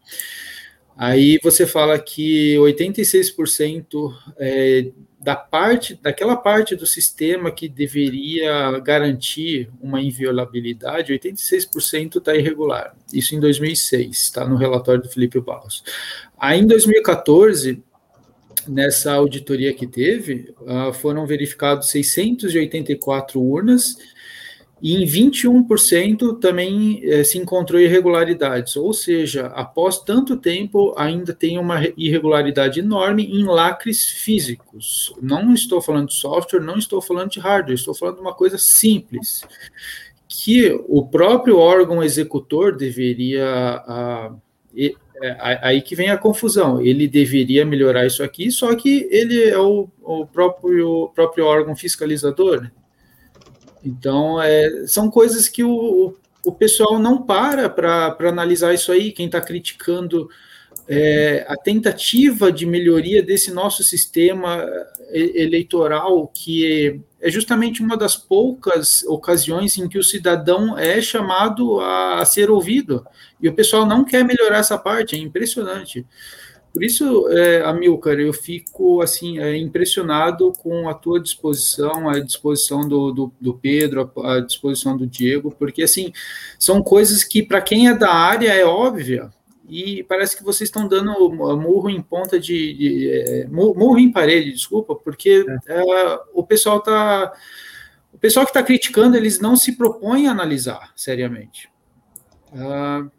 Aí 0.96 1.40
você 1.42 1.66
fala 1.66 1.98
que 1.98 2.56
86% 2.58 4.14
é, 4.38 4.92
da 5.24 5.38
parte, 5.38 5.98
daquela 6.02 6.36
parte 6.36 6.76
do 6.76 6.86
sistema 6.86 7.50
que 7.50 7.70
deveria 7.70 8.78
garantir 8.80 9.70
uma 9.82 10.02
inviolabilidade, 10.02 11.14
86% 11.14 12.18
está 12.18 12.36
irregular. 12.36 12.94
Isso 13.14 13.34
em 13.34 13.40
2006, 13.40 14.18
está 14.18 14.46
no 14.46 14.58
relatório 14.58 15.02
do 15.02 15.10
Felipe 15.10 15.40
Barros. 15.40 15.82
Aí 16.38 16.60
em 16.60 16.68
2014, 16.68 17.82
nessa 18.68 19.14
auditoria 19.14 19.74
que 19.74 19.88
teve, 19.88 20.54
uh, 20.60 20.92
foram 20.92 21.26
verificados 21.26 21.90
684 21.90 23.42
urnas 23.42 23.96
e 24.84 25.02
em 25.02 25.06
21% 25.06 26.42
também 26.42 27.00
eh, 27.06 27.24
se 27.24 27.38
encontrou 27.38 27.80
irregularidades, 27.80 28.76
ou 28.76 28.92
seja, 28.92 29.46
após 29.56 29.98
tanto 30.00 30.36
tempo 30.36 30.94
ainda 30.98 31.34
tem 31.34 31.58
uma 31.58 31.80
irregularidade 31.96 32.82
enorme 32.82 33.24
em 33.24 33.46
lacres 33.46 34.10
físicos. 34.10 35.16
Não 35.22 35.54
estou 35.54 35.82
falando 35.82 36.10
de 36.10 36.16
software, 36.16 36.60
não 36.60 36.78
estou 36.78 37.02
falando 37.02 37.32
de 37.32 37.40
hardware, 37.40 37.76
estou 37.76 37.96
falando 37.96 38.16
de 38.16 38.22
uma 38.22 38.34
coisa 38.34 38.58
simples, 38.58 39.46
que 40.28 40.78
o 40.90 41.06
próprio 41.08 41.58
órgão 41.58 42.04
executor 42.04 42.76
deveria. 42.76 44.34
E, 44.76 44.98
é, 45.22 45.60
aí 45.62 45.82
que 45.82 45.96
vem 45.96 46.10
a 46.10 46.18
confusão. 46.18 46.82
Ele 46.82 47.08
deveria 47.08 47.66
melhorar 47.66 48.06
isso 48.06 48.22
aqui, 48.22 48.52
só 48.52 48.76
que 48.76 49.08
ele 49.10 49.46
é 49.46 49.58
o, 49.58 49.88
o 50.02 50.26
próprio, 50.26 51.10
próprio 51.16 51.46
órgão 51.46 51.74
fiscalizador, 51.74 52.64
né? 52.64 52.72
Então, 53.84 54.42
é, 54.42 54.88
são 54.88 55.10
coisas 55.10 55.48
que 55.48 55.64
o, 55.64 56.16
o 56.46 56.52
pessoal 56.52 57.00
não 57.00 57.22
para 57.22 57.70
para 57.70 58.30
analisar 58.30 58.74
isso 58.74 58.92
aí. 58.92 59.12
Quem 59.12 59.26
está 59.26 59.42
criticando 59.42 60.30
é, 60.88 61.46
a 61.48 61.56
tentativa 61.56 62.52
de 62.52 62.66
melhoria 62.66 63.24
desse 63.24 63.52
nosso 63.52 63.84
sistema 63.84 64.66
eleitoral, 65.12 66.28
que 66.28 67.02
é 67.22 67.30
justamente 67.30 67.82
uma 67.82 67.96
das 67.96 68.16
poucas 68.16 69.04
ocasiões 69.04 69.78
em 69.78 69.88
que 69.88 69.98
o 69.98 70.04
cidadão 70.04 70.78
é 70.78 71.02
chamado 71.02 71.80
a, 71.80 72.20
a 72.20 72.26
ser 72.26 72.50
ouvido. 72.50 73.06
E 73.42 73.48
o 73.48 73.54
pessoal 73.54 73.86
não 73.86 74.04
quer 74.04 74.26
melhorar 74.26 74.58
essa 74.58 74.78
parte, 74.78 75.16
é 75.16 75.20
impressionante. 75.20 76.06
Por 76.74 76.84
isso, 76.84 77.30
é, 77.30 77.62
Amilcar, 77.62 78.16
eu 78.16 78.34
fico 78.34 79.00
assim 79.04 79.38
é, 79.38 79.56
impressionado 79.56 80.52
com 80.54 80.90
a 80.90 80.96
tua 80.96 81.20
disposição, 81.20 82.10
a 82.10 82.20
disposição 82.20 82.88
do, 82.88 83.12
do, 83.12 83.34
do 83.40 83.54
Pedro, 83.54 84.12
a, 84.18 84.38
a, 84.38 84.40
disposição 84.40 84.98
do 84.98 85.06
Diego, 85.06 85.54
porque 85.58 85.84
assim 85.84 86.12
são 86.58 86.82
coisas 86.82 87.24
que 87.24 87.44
para 87.44 87.62
quem 87.62 87.90
é 87.90 87.94
da 87.96 88.12
área 88.12 88.52
é 88.52 88.66
óbvia 88.66 89.30
e 89.70 90.04
parece 90.04 90.36
que 90.36 90.44
vocês 90.44 90.68
estão 90.68 90.88
dando 90.88 91.14
murro 91.32 91.92
em 91.92 92.02
ponta 92.02 92.40
de, 92.40 92.74
de 92.74 93.12
é, 93.12 93.48
murro 93.48 94.00
em 94.00 94.12
parede, 94.12 94.52
desculpa, 94.52 94.96
porque 94.96 95.46
é. 95.68 95.80
é 95.80 96.20
o 96.34 96.44
pessoal 96.44 96.82
tá 96.82 97.34
o 98.12 98.18
pessoal 98.18 98.48
que 98.48 98.50
está 98.50 98.64
criticando 98.64 99.16
eles 99.16 99.40
não 99.40 99.56
se 99.56 99.74
propõem 99.74 100.28
a 100.28 100.32
analisar 100.32 100.92
seriamente. 100.96 101.70
Uh, 102.52 103.12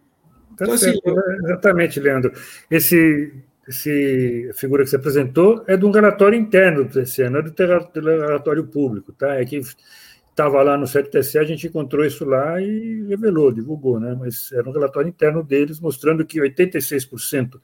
Tá 0.56 0.64
então, 0.64 0.74
assim, 0.74 0.98
eu... 1.05 1.16
Exatamente, 1.44 2.01
Leandro. 2.01 2.32
Esse, 2.70 3.32
esse 3.68 4.51
figura 4.55 4.85
que 4.85 4.90
você 4.90 4.97
apresentou 4.97 5.64
é 5.66 5.76
de 5.76 5.85
um 5.85 5.90
relatório 5.90 6.39
interno 6.39 6.85
do 6.85 6.90
TCE, 6.90 7.28
não 7.28 7.40
é 7.40 7.43
do 7.43 7.52
relatório 8.01 8.64
público, 8.66 9.12
tá? 9.12 9.35
É 9.35 9.44
que 9.44 9.60
estava 10.31 10.62
lá 10.62 10.76
no 10.76 10.86
site 10.86 11.06
do 11.06 11.20
TCE, 11.20 11.39
a 11.39 11.44
gente 11.44 11.66
encontrou 11.66 12.05
isso 12.05 12.24
lá 12.24 12.60
e 12.60 13.05
revelou, 13.09 13.52
divulgou, 13.52 14.01
né? 14.01 14.16
Mas 14.18 14.51
era 14.52 14.68
um 14.68 14.72
relatório 14.72 15.09
interno 15.09 15.43
deles 15.43 15.81
mostrando 15.81 16.24
que 16.24 16.40
86% 16.40 17.60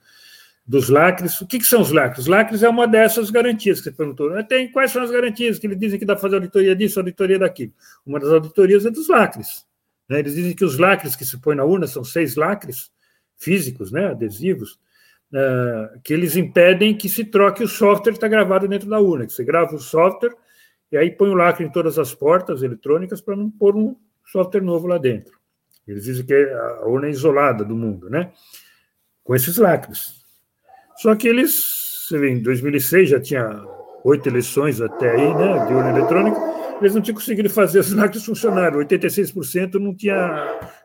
dos 0.66 0.88
lacres. 0.88 1.40
O 1.40 1.46
que, 1.46 1.58
que, 1.58 1.64
são 1.64 1.80
os 1.80 1.90
lacres? 1.90 2.20
Os 2.20 2.26
lacres 2.28 2.62
é 2.62 2.68
uma 2.68 2.86
dessas 2.86 3.28
garantias 3.28 3.78
que 3.78 3.84
você 3.84 3.92
perguntou. 3.92 4.30
Tem, 4.44 4.70
quais 4.70 4.92
são 4.92 5.02
as 5.02 5.10
garantias 5.10 5.58
que 5.58 5.66
eles 5.66 5.78
dizem 5.78 5.98
que 5.98 6.04
dá 6.04 6.14
para 6.14 6.22
fazer 6.22 6.36
auditoria 6.36 6.76
disso, 6.76 7.00
auditoria 7.00 7.38
daquilo? 7.40 7.72
Uma 8.06 8.20
das 8.20 8.30
auditorias 8.30 8.86
é 8.86 8.90
dos 8.90 9.08
lacres. 9.08 9.66
Né? 10.11 10.19
Eles 10.19 10.35
dizem 10.35 10.55
que 10.55 10.65
os 10.65 10.77
lacres 10.77 11.15
que 11.15 11.24
se 11.24 11.41
põem 11.41 11.57
na 11.57 11.65
urna 11.65 11.87
são 11.87 12.03
seis 12.03 12.35
lacres 12.35 12.91
físicos, 13.37 13.93
né, 13.93 14.09
adesivos, 14.09 14.73
uh, 15.32 16.01
que 16.03 16.12
eles 16.12 16.37
impedem 16.37 16.95
que 16.97 17.09
se 17.09 17.24
troque 17.24 17.62
o 17.62 17.69
software 17.69 18.12
que 18.12 18.19
está 18.19 18.27
gravado 18.27 18.66
dentro 18.66 18.91
da 18.91 18.99
urna. 18.99 19.24
Que 19.24 19.32
você 19.32 19.45
grava 19.45 19.77
o 19.77 19.78
software 19.78 20.35
e 20.91 20.97
aí 20.97 21.12
põe 21.12 21.31
o 21.31 21.35
lacre 21.35 21.65
em 21.65 21.70
todas 21.70 21.97
as 21.97 22.12
portas 22.12 22.62
eletrônicas 22.62 23.20
para 23.20 23.37
não 23.37 23.49
pôr 23.49 23.77
um 23.77 23.97
software 24.27 24.61
novo 24.61 24.89
lá 24.89 24.99
dentro. 24.99 25.39
Eles 25.87 26.05
dizem 26.05 26.27
que 26.27 26.35
a 26.35 26.87
urna 26.87 27.07
é 27.07 27.11
isolada 27.11 27.65
do 27.65 27.74
mundo, 27.74 28.11
né? 28.11 28.32
Com 29.23 29.35
esses 29.35 29.57
lacres. 29.57 30.20
Só 30.97 31.15
que 31.15 31.28
eles, 31.28 32.11
em 32.12 32.43
2006 32.43 33.09
já 33.09 33.20
tinha 33.20 33.65
oito 34.05 34.28
eleições 34.28 34.81
até 34.81 35.11
aí, 35.11 35.35
né, 35.35 35.66
de 35.66 35.73
urna 35.73 35.91
eletrônica, 35.91 36.60
eles 36.81 36.94
não 36.94 37.02
tinham 37.02 37.15
conseguido 37.15 37.51
fazer 37.51 37.81
os 37.81 37.93
lacres 37.93 38.24
funcionarem. 38.24 38.78
86% 38.78 39.74
não 39.74 39.94
tinha. 39.94 40.16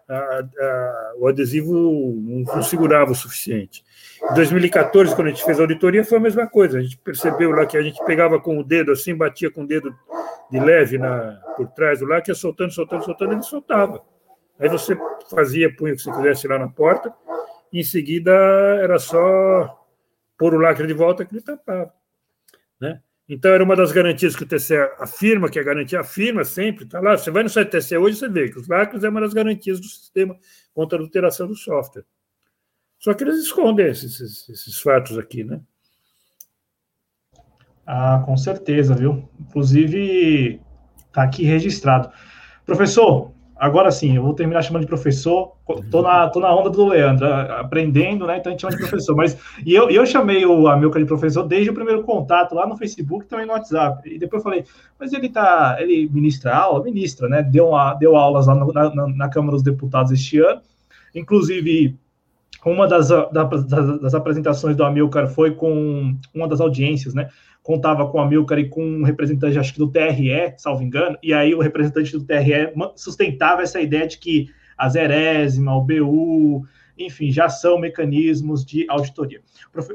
A, 0.07 0.13
a, 0.13 1.13
o 1.17 1.27
adesivo 1.27 2.13
não 2.17 2.43
configurava 2.43 3.11
o 3.11 3.15
suficiente. 3.15 3.83
Em 4.31 4.33
2014, 4.35 5.15
quando 5.15 5.27
a 5.27 5.31
gente 5.31 5.43
fez 5.43 5.59
a 5.59 5.63
auditoria, 5.63 6.03
foi 6.03 6.17
a 6.17 6.21
mesma 6.21 6.47
coisa. 6.47 6.77
A 6.77 6.81
gente 6.81 6.97
percebeu 6.97 7.51
lá 7.51 7.65
que 7.65 7.77
a 7.77 7.81
gente 7.81 8.03
pegava 8.05 8.39
com 8.39 8.59
o 8.59 8.63
dedo 8.63 8.91
assim, 8.91 9.15
batia 9.15 9.49
com 9.49 9.63
o 9.63 9.67
dedo 9.67 9.95
de 10.51 10.59
leve 10.59 10.97
na, 10.97 11.41
por 11.57 11.67
trás 11.69 11.99
do 11.99 12.05
lacre, 12.05 12.35
soltando, 12.35 12.71
soltando, 12.71 13.03
soltando, 13.03 13.33
ele 13.33 13.41
soltava. 13.41 14.01
Aí 14.59 14.69
você 14.69 14.97
fazia, 15.29 15.73
punha 15.75 15.93
o 15.93 15.95
que 15.95 16.03
você 16.03 16.11
quisesse 16.11 16.47
lá 16.47 16.59
na 16.59 16.67
porta, 16.67 17.13
e 17.71 17.79
em 17.79 17.83
seguida 17.83 18.31
era 18.81 18.99
só 18.99 19.85
pôr 20.37 20.53
o 20.53 20.59
lacre 20.59 20.87
de 20.87 20.93
volta 20.93 21.25
que 21.25 21.33
ele 21.33 21.41
tapava. 21.41 21.93
Né? 22.79 23.01
Então, 23.27 23.51
era 23.51 23.63
uma 23.63 23.75
das 23.75 23.91
garantias 23.91 24.35
que 24.35 24.43
o 24.43 24.47
TCE 24.47 24.75
afirma, 24.99 25.49
que 25.49 25.57
a 25.57 25.63
garantia 25.63 25.99
afirma 25.99 26.43
sempre, 26.43 26.85
está 26.85 26.99
lá. 26.99 27.17
Você 27.17 27.31
vai 27.31 27.41
no 27.41 27.49
site 27.49 27.69
do 27.69 27.79
TCE 27.79 27.97
hoje, 27.97 28.17
você 28.17 28.29
vê 28.29 28.49
que 28.49 28.59
os 28.59 28.67
lacres 28.67 29.03
é 29.03 29.09
uma 29.09 29.21
das 29.21 29.33
garantias 29.33 29.79
do 29.79 29.87
sistema 29.87 30.37
contra 30.73 30.97
a 30.97 30.99
adulteração 30.99 31.47
do 31.47 31.55
software. 31.55 32.05
Só 32.99 33.13
que 33.13 33.23
eles 33.23 33.37
escondem 33.37 33.87
esses, 33.87 34.19
esses, 34.19 34.49
esses 34.49 34.79
fatos 34.79 35.17
aqui, 35.17 35.43
né? 35.43 35.59
Ah, 37.85 38.23
com 38.25 38.35
certeza, 38.37 38.95
viu? 38.95 39.29
Inclusive, 39.39 40.61
está 41.07 41.23
aqui 41.23 41.43
registrado. 41.43 42.11
Professor, 42.65 43.34
Agora 43.57 43.89
sim, 43.89 44.17
eu 44.17 44.21
vou 44.21 44.33
terminar 44.33 44.61
chamando 44.61 44.81
de 44.81 44.87
professor. 44.87 45.53
Tô 45.89 46.01
na, 46.01 46.27
tô 46.27 46.41
na 46.41 46.53
onda 46.53 46.69
do 46.69 46.85
Leandro, 46.85 47.25
aprendendo, 47.25 48.27
né? 48.27 48.37
Então 48.37 48.49
a 48.49 48.53
gente 48.53 48.61
chama 48.61 48.73
de 48.73 48.79
professor. 48.79 49.15
Mas 49.15 49.37
e 49.65 49.73
eu, 49.73 49.89
eu 49.89 50.05
chamei 50.05 50.45
o 50.45 50.67
Amilcar 50.67 51.01
de 51.01 51.07
professor 51.07 51.43
desde 51.43 51.69
o 51.69 51.73
primeiro 51.73 52.03
contato 52.03 52.53
lá 52.53 52.67
no 52.67 52.75
Facebook, 52.75 53.25
também 53.27 53.45
no 53.45 53.53
WhatsApp. 53.53 54.09
E 54.13 54.19
depois 54.19 54.41
eu 54.41 54.43
falei, 54.43 54.65
mas 54.99 55.13
ele 55.13 55.29
tá, 55.29 55.77
ele 55.79 56.09
ministra 56.11 56.53
aula, 56.53 56.83
ministra, 56.83 57.29
né? 57.29 57.41
Deu, 57.41 57.69
uma, 57.69 57.93
deu 57.93 58.17
aulas 58.17 58.47
lá 58.47 58.55
no, 58.55 58.73
na, 58.73 59.07
na, 59.07 59.29
Câmara 59.29 59.53
dos 59.53 59.63
Deputados 59.63 60.11
este 60.11 60.39
ano. 60.39 60.61
Inclusive, 61.13 61.97
uma 62.71 62.87
das, 62.87 63.09
das, 63.09 64.01
das 64.01 64.13
apresentações 64.15 64.75
do 64.75 64.83
Amilcar 64.83 65.27
foi 65.27 65.51
com 65.51 66.17
uma 66.33 66.47
das 66.47 66.59
audiências, 66.59 67.13
né? 67.13 67.29
contava 67.65 68.07
com 68.07 68.21
a 68.21 68.27
Milcar 68.27 68.59
e 68.59 68.69
com 68.69 68.85
um 68.85 69.03
representante, 69.03 69.57
acho 69.57 69.73
que 69.73 69.79
do 69.79 69.91
TRE, 69.91 70.53
salvo 70.55 70.83
engano, 70.83 71.17
e 71.21 71.33
aí 71.33 71.55
o 71.55 71.59
representante 71.59 72.11
do 72.11 72.23
TRE 72.23 72.71
sustentava 72.95 73.63
essa 73.63 73.81
ideia 73.81 74.07
de 74.07 74.19
que 74.19 74.51
a 74.77 74.87
Zerésima, 74.87 75.75
o 75.75 75.81
BU, 75.81 76.63
enfim, 76.95 77.31
já 77.31 77.49
são 77.49 77.79
mecanismos 77.79 78.63
de 78.63 78.85
auditoria. 78.87 79.41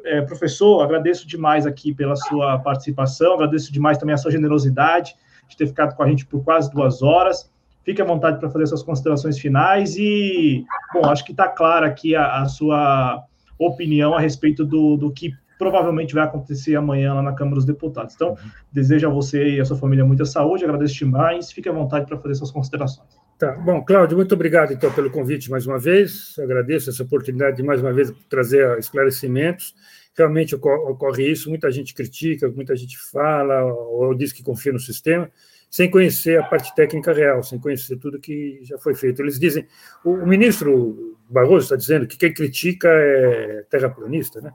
É, 0.05 0.20
professor, 0.22 0.82
agradeço 0.82 1.28
demais 1.28 1.64
aqui 1.64 1.94
pela 1.94 2.16
sua 2.16 2.59
participação, 2.59 3.34
agradeço 3.34 3.72
demais 3.72 3.98
também 3.98 4.14
a 4.14 4.18
sua 4.18 4.32
generosidade 4.32 5.14
de 5.48 5.56
ter 5.56 5.68
ficado 5.68 5.94
com 5.94 6.02
a 6.02 6.09
gente 6.09 6.26
por 6.26 6.42
quase 6.42 6.72
duas 6.72 7.02
horas. 7.02 7.52
Fique 7.85 8.01
à 8.01 8.05
vontade 8.05 8.39
para 8.39 8.51
fazer 8.51 8.66
suas 8.66 8.82
considerações 8.82 9.39
finais 9.39 9.97
e, 9.97 10.65
bom, 10.93 11.07
acho 11.07 11.24
que 11.24 11.32
está 11.32 11.48
clara 11.48 11.86
aqui 11.86 12.15
a, 12.15 12.43
a, 12.43 12.47
sua 12.47 13.24
opinião 13.59 14.15
a 14.15 14.20
respeito 14.20 14.65
do, 14.65 14.97
do 14.97 15.11
que 15.11 15.32
provavelmente 15.59 16.15
vai 16.15 16.24
acontecer 16.24 16.74
amanhã 16.74 17.15
lá 17.15 17.23
na 17.23 17.35
Câmara 17.35 17.57
dos 17.57 17.66
Deputados. 17.66 18.15
Então, 18.15 18.31
uhum. 18.31 18.36
desejo 18.73 19.07
a 19.07 19.11
você 19.11 19.57
e 19.57 19.61
a 19.61 19.65
sua 19.65 19.77
família 19.77 20.05
muita 20.05 20.24
saúde, 20.24 20.65
agradeço 20.65 20.94
demais, 20.94 21.52
fique 21.52 21.69
à 21.69 21.73
vontade 21.73 22.07
para 22.07 22.16
fazer 22.19 22.35
suas 22.35 22.51
considerações. 22.51 23.09
Tá, 23.39 23.52
bom, 23.52 23.82
Cláudio, 23.82 24.19
muito 24.19 24.35
obrigado 24.35 24.73
então 24.73 24.93
pelo 24.93 25.11
convite 25.11 25.51
mais 25.51 25.66
uma 25.66 25.78
vez, 25.78 26.35
agradeço 26.39 26.90
essa 26.90 27.02
oportunidade 27.02 27.57
de 27.57 27.62
mais 27.62 27.81
uma 27.81 27.90
vez 27.93 28.12
trazer 28.28 28.78
esclarecimentos. 28.78 29.74
Realmente 30.15 30.55
ocorre 30.55 31.31
isso, 31.31 31.48
muita 31.48 31.70
gente 31.70 31.94
critica, 31.94 32.51
muita 32.51 32.77
gente 32.77 32.98
fala 32.98 33.65
ou 33.65 34.15
diz 34.15 34.31
que 34.32 34.43
confia 34.43 34.73
no 34.73 34.78
sistema, 34.78 35.31
sem 35.70 35.88
conhecer 35.88 36.38
a 36.40 36.42
parte 36.42 36.74
técnica 36.74 37.12
real, 37.12 37.44
sem 37.44 37.59
conhecer 37.59 37.97
tudo 37.97 38.18
que 38.18 38.59
já 38.64 38.76
foi 38.76 38.92
feito. 38.92 39.22
Eles 39.22 39.38
dizem, 39.38 39.66
o, 40.05 40.10
o 40.10 40.26
ministro 40.26 41.16
Barroso 41.28 41.66
está 41.66 41.76
dizendo 41.76 42.09
que 42.09 42.18
quem 42.18 42.34
critica 42.34 42.88
é 42.88 43.64
terraplanista, 43.70 44.40
né? 44.40 44.52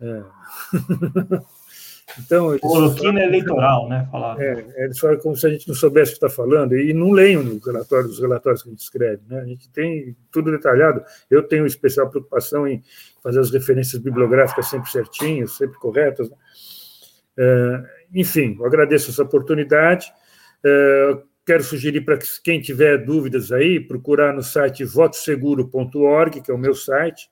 É. 0.00 0.22
então, 2.18 2.58
Cloroquina 2.58 3.22
eleitoral, 3.22 3.86
né? 3.86 4.08
É, 4.38 4.84
eles 4.84 4.98
falam 4.98 5.18
como 5.18 5.36
se 5.36 5.46
a 5.46 5.50
gente 5.50 5.68
não 5.68 5.74
soubesse 5.74 6.12
o 6.12 6.18
que 6.18 6.24
está 6.24 6.30
falando, 6.30 6.74
e 6.74 6.94
não 6.94 7.10
leiam 7.10 7.42
no 7.42 7.58
relatório, 7.58 8.08
os 8.08 8.18
relatórios 8.18 8.62
que 8.62 8.70
a 8.70 8.72
gente 8.72 8.80
escreve. 8.80 9.20
Né? 9.28 9.40
A 9.40 9.44
gente 9.44 9.68
tem 9.68 10.16
tudo 10.32 10.50
detalhado. 10.50 11.04
Eu 11.30 11.42
tenho 11.42 11.66
especial 11.66 12.08
preocupação 12.08 12.66
em 12.66 12.82
fazer 13.22 13.40
as 13.40 13.50
referências 13.50 14.00
bibliográficas 14.00 14.68
sempre 14.68 14.90
certinhas, 14.90 15.52
sempre 15.52 15.78
corretas. 15.78 16.30
Né? 16.30 16.36
É, 17.36 17.84
enfim, 18.14 18.56
eu 18.58 18.64
agradeço 18.64 19.10
essa 19.10 19.22
oportunidade. 19.22 20.10
É, 20.64 21.18
quero 21.46 21.64
sugerir 21.64 22.02
para 22.02 22.18
quem 22.44 22.60
tiver 22.60 22.98
dúvidas 22.98 23.50
aí, 23.52 23.80
procurar 23.80 24.32
no 24.32 24.42
site 24.42 24.84
votoseguro.org, 24.84 26.40
que 26.40 26.50
é 26.50 26.54
o 26.54 26.58
meu 26.58 26.74
site. 26.74 27.28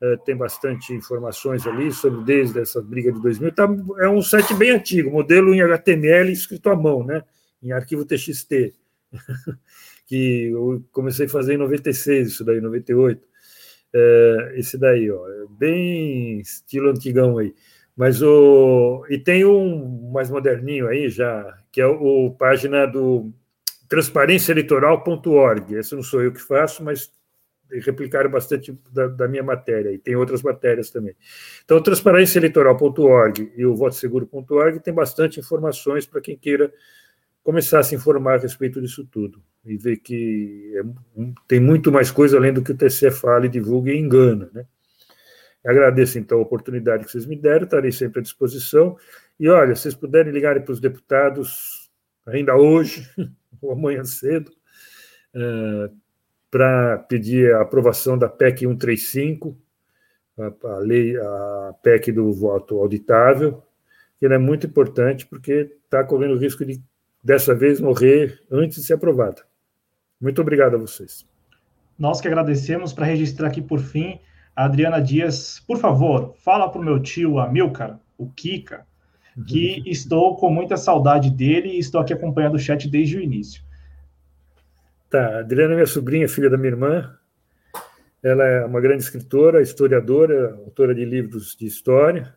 É, 0.00 0.16
tem 0.18 0.36
bastante 0.36 0.92
informações 0.92 1.66
ali 1.66 1.90
sobre 1.90 2.22
desde 2.24 2.60
essa 2.60 2.82
briga 2.82 3.10
de 3.10 3.20
2000. 3.20 3.52
Tá, 3.52 3.68
é 3.98 4.08
um 4.08 4.20
site 4.20 4.54
bem 4.54 4.70
antigo, 4.70 5.10
modelo 5.10 5.54
em 5.54 5.62
HTML 5.62 6.30
escrito 6.30 6.68
à 6.68 6.76
mão, 6.76 7.04
né? 7.04 7.22
em 7.62 7.72
arquivo 7.72 8.04
TXT, 8.04 8.74
que 10.06 10.50
eu 10.52 10.84
comecei 10.92 11.26
a 11.26 11.28
fazer 11.28 11.54
em 11.54 11.58
96, 11.58 12.28
isso 12.28 12.44
daí, 12.44 12.60
98. 12.60 13.26
É, 13.92 14.54
esse 14.56 14.78
daí, 14.78 15.10
ó, 15.10 15.28
é 15.28 15.46
bem 15.50 16.40
estilo 16.40 16.90
antigão 16.90 17.38
aí. 17.38 17.54
Mas 17.96 18.22
o. 18.22 19.06
E 19.08 19.18
tem 19.18 19.44
um 19.44 20.10
mais 20.12 20.30
moderninho 20.30 20.86
aí 20.86 21.08
já, 21.08 21.58
que 21.76 21.80
é 21.82 21.86
o, 21.86 22.30
página 22.30 22.86
do 22.86 23.30
transparênciaeleitoral.org. 23.86 25.74
Esse 25.74 25.94
não 25.94 26.02
sou 26.02 26.22
eu 26.22 26.32
que 26.32 26.40
faço, 26.40 26.82
mas 26.82 27.12
replicaram 27.70 28.30
bastante 28.30 28.74
da, 28.90 29.08
da, 29.08 29.28
minha 29.28 29.42
matéria, 29.42 29.92
e 29.92 29.98
tem 29.98 30.16
outras 30.16 30.40
matérias 30.40 30.88
também. 30.90 31.14
Então, 31.66 31.82
transparênciaeleitoral.org 31.82 33.52
e 33.54 33.66
o 33.66 33.74
votoseguro.org 33.74 34.80
tem 34.80 34.94
bastante 34.94 35.38
informações 35.38 36.06
para 36.06 36.22
quem 36.22 36.34
queira 36.34 36.72
começar 37.42 37.80
a 37.80 37.82
se 37.82 37.94
informar 37.94 38.36
a 38.36 38.42
respeito 38.42 38.80
disso 38.80 39.06
tudo 39.12 39.42
e 39.62 39.76
ver 39.76 39.98
que 39.98 40.72
é, 40.76 41.22
tem 41.46 41.60
muito 41.60 41.92
mais 41.92 42.10
coisa 42.10 42.38
além 42.38 42.54
do 42.54 42.62
que 42.62 42.72
o 42.72 42.76
TCE 42.76 43.10
fala 43.10 43.44
e 43.44 43.50
divulga 43.50 43.92
e 43.92 43.98
engana, 43.98 44.48
né? 44.54 44.64
Agradeço, 45.62 46.18
então, 46.18 46.38
a 46.38 46.42
oportunidade 46.42 47.04
que 47.04 47.10
vocês 47.10 47.26
me 47.26 47.36
deram, 47.36 47.64
estarei 47.64 47.92
sempre 47.92 48.20
à 48.20 48.22
disposição. 48.22 48.96
E, 49.38 49.48
olha, 49.48 49.74
se 49.74 49.82
vocês 49.82 49.94
puderem 49.94 50.32
ligar 50.32 50.60
para 50.62 50.72
os 50.72 50.80
deputados, 50.80 51.90
ainda 52.26 52.56
hoje, 52.56 53.06
ou 53.60 53.72
amanhã 53.72 54.04
cedo, 54.04 54.50
uh, 55.34 55.94
para 56.50 56.98
pedir 56.98 57.54
a 57.54 57.62
aprovação 57.62 58.16
da 58.16 58.28
PEC 58.28 58.60
135, 58.60 59.56
a, 60.38 60.68
a, 60.68 60.78
lei, 60.78 61.16
a 61.18 61.74
PEC 61.82 62.12
do 62.12 62.32
voto 62.32 62.78
auditável, 62.78 63.62
que 64.18 64.26
é 64.26 64.38
muito 64.38 64.66
importante, 64.66 65.26
porque 65.26 65.76
está 65.84 66.02
correndo 66.02 66.34
o 66.34 66.38
risco 66.38 66.64
de, 66.64 66.82
dessa 67.22 67.54
vez, 67.54 67.80
morrer 67.80 68.40
antes 68.50 68.80
de 68.80 68.86
ser 68.86 68.94
aprovada. 68.94 69.42
Muito 70.18 70.40
obrigado 70.40 70.76
a 70.76 70.78
vocês. 70.78 71.26
Nós 71.98 72.20
que 72.20 72.28
agradecemos 72.28 72.92
para 72.92 73.06
registrar 73.06 73.48
aqui, 73.48 73.60
por 73.60 73.80
fim, 73.80 74.18
a 74.54 74.64
Adriana 74.64 75.00
Dias, 75.00 75.60
por 75.66 75.78
favor, 75.78 76.34
fala 76.38 76.70
para 76.70 76.80
o 76.80 76.84
meu 76.84 77.00
tio 77.00 77.38
Amilcar, 77.38 78.00
o 78.16 78.30
Kika, 78.30 78.86
que 79.44 79.82
estou 79.86 80.36
com 80.36 80.50
muita 80.50 80.76
saudade 80.76 81.30
dele 81.30 81.70
e 81.70 81.78
estou 81.78 82.00
aqui 82.00 82.12
acompanhando 82.12 82.54
o 82.54 82.58
chat 82.58 82.88
desde 82.88 83.18
o 83.18 83.20
início. 83.20 83.62
Tá, 85.10 85.40
Adriana 85.40 85.72
é 85.72 85.76
minha 85.76 85.86
sobrinha, 85.86 86.28
filha 86.28 86.50
da 86.50 86.56
minha 86.56 86.70
irmã. 86.70 87.16
Ela 88.22 88.44
é 88.44 88.64
uma 88.64 88.80
grande 88.80 89.02
escritora, 89.02 89.62
historiadora, 89.62 90.54
autora 90.64 90.94
de 90.94 91.04
livros 91.04 91.54
de 91.56 91.66
história, 91.66 92.34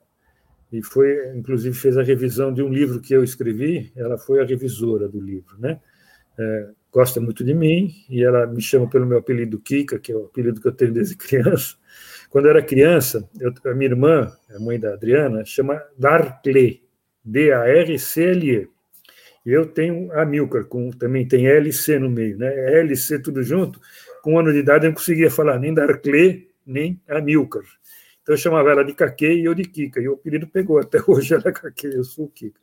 e 0.72 0.84
foi, 0.84 1.36
inclusive, 1.36 1.76
fez 1.76 1.98
a 1.98 2.04
revisão 2.04 2.54
de 2.54 2.62
um 2.62 2.70
livro 2.70 3.02
que 3.02 3.14
eu 3.14 3.24
escrevi. 3.24 3.92
Ela 3.96 4.18
foi 4.18 4.42
a 4.42 4.46
revisora 4.46 5.08
do 5.08 5.20
livro, 5.20 5.58
né? 5.58 5.80
É, 6.38 6.70
gosta 6.92 7.20
muito 7.20 7.44
de 7.44 7.54
mim 7.54 7.92
e 8.10 8.24
ela 8.24 8.46
me 8.46 8.62
chama 8.62 8.88
pelo 8.90 9.06
meu 9.06 9.18
apelido 9.18 9.60
Kika, 9.60 10.00
que 10.00 10.12
é 10.12 10.16
o 10.16 10.26
apelido 10.26 10.62
que 10.62 10.68
eu 10.68 10.72
tenho 10.72 10.94
desde 10.94 11.16
criança. 11.18 11.76
Quando 12.30 12.46
eu 12.46 12.52
era 12.52 12.62
criança, 12.62 13.28
eu, 13.40 13.52
a 13.66 13.74
minha 13.74 13.90
irmã, 13.90 14.32
a 14.56 14.60
mãe 14.60 14.80
da 14.80 14.94
Adriana, 14.94 15.44
chama 15.44 15.82
Darcle, 15.98 16.84
D-A-R-C-L-E. 17.24 18.68
Eu 19.46 19.66
tenho 19.66 20.12
a 20.14 20.26
Milcar, 20.26 20.66
com, 20.66 20.92
também 20.92 21.28
tem 21.28 21.48
LC 21.48 21.98
no 21.98 22.10
meio, 22.10 22.38
né? 22.38 22.48
LC 22.80 23.20
tudo 23.20 23.42
junto. 23.42 23.80
Com 24.22 24.34
um 24.34 24.40
ano 24.40 24.52
de 24.52 24.60
idade 24.60 24.86
eu 24.86 24.90
não 24.90 24.96
conseguia 24.96 25.32
falar 25.32 25.58
nem 25.58 25.74
Darcle, 25.74 26.50
nem 26.66 27.00
a 27.08 27.22
Milcar. 27.22 27.64
Então 28.22 28.36
eu 28.36 28.38
chamava 28.38 28.70
ela 28.70 28.84
de 28.84 28.94
Caque 28.94 29.26
e 29.26 29.46
eu 29.46 29.54
de 29.54 29.64
Kika. 29.64 30.00
E 30.00 30.08
o 30.08 30.14
apelido 30.14 30.48
pegou, 30.48 30.78
até 30.78 31.00
hoje 31.08 31.34
ela 31.34 31.44
é 31.48 31.52
Caque, 31.52 31.88
eu 31.88 32.04
sou 32.04 32.26
o 32.26 32.30
Kika. 32.30 32.60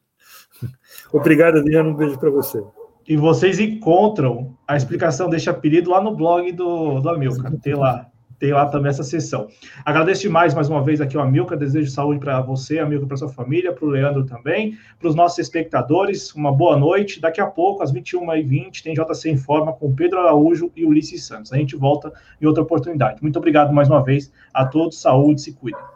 Obrigado, 1.13 1.59
Adriana, 1.59 1.89
um 1.89 1.95
beijo 1.95 2.19
para 2.19 2.31
você. 2.31 2.63
E 3.09 3.17
vocês 3.17 3.59
encontram 3.59 4.57
a 4.67 4.77
explicação 4.77 5.29
deste 5.29 5.49
apelido 5.49 5.91
lá 5.91 6.01
no 6.01 6.15
blog 6.15 6.51
do, 6.53 7.01
do 7.01 7.09
Amilcar. 7.09 7.53
Tem 7.61 7.75
lá 7.75 8.11
tem 8.39 8.53
lá 8.53 8.67
também 8.67 8.91
essa 8.91 9.03
sessão. 9.03 9.49
Agradeço 9.85 10.23
demais 10.23 10.55
mais 10.55 10.69
uma 10.69 10.83
vez 10.83 11.01
aqui 11.01 11.17
ao 11.17 11.23
Amilcar, 11.23 11.59
desejo 11.59 11.91
saúde 11.91 12.21
para 12.21 12.41
você, 12.41 12.79
Amilcar, 12.79 13.09
para 13.09 13.17
sua 13.17 13.29
família, 13.29 13.73
para 13.73 13.85
o 13.85 13.89
Leandro 13.89 14.25
também, 14.25 14.77
para 14.99 15.09
os 15.09 15.15
nossos 15.15 15.39
espectadores, 15.39 16.35
uma 16.35 16.53
boa 16.53 16.77
noite. 16.77 17.21
Daqui 17.21 17.41
a 17.41 17.47
pouco, 17.47 17.83
às 17.83 17.93
21h20, 17.93 18.83
tem 18.83 18.95
JC 18.95 19.31
em 19.31 19.37
Forma 19.37 19.73
com 19.73 19.95
Pedro 19.95 20.19
Araújo 20.21 20.71
e 20.77 20.85
Ulisses 20.85 21.25
Santos. 21.25 21.53
A 21.53 21.57
gente 21.57 21.77
volta 21.77 22.13
em 22.41 22.47
outra 22.47 22.63
oportunidade. 22.63 23.23
Muito 23.23 23.39
obrigado 23.39 23.73
mais 23.73 23.89
uma 23.89 24.03
vez 24.03 24.33
a 24.53 24.67
todos, 24.67 25.01
saúde, 25.01 25.41
se 25.41 25.53
cuidem. 25.53 25.96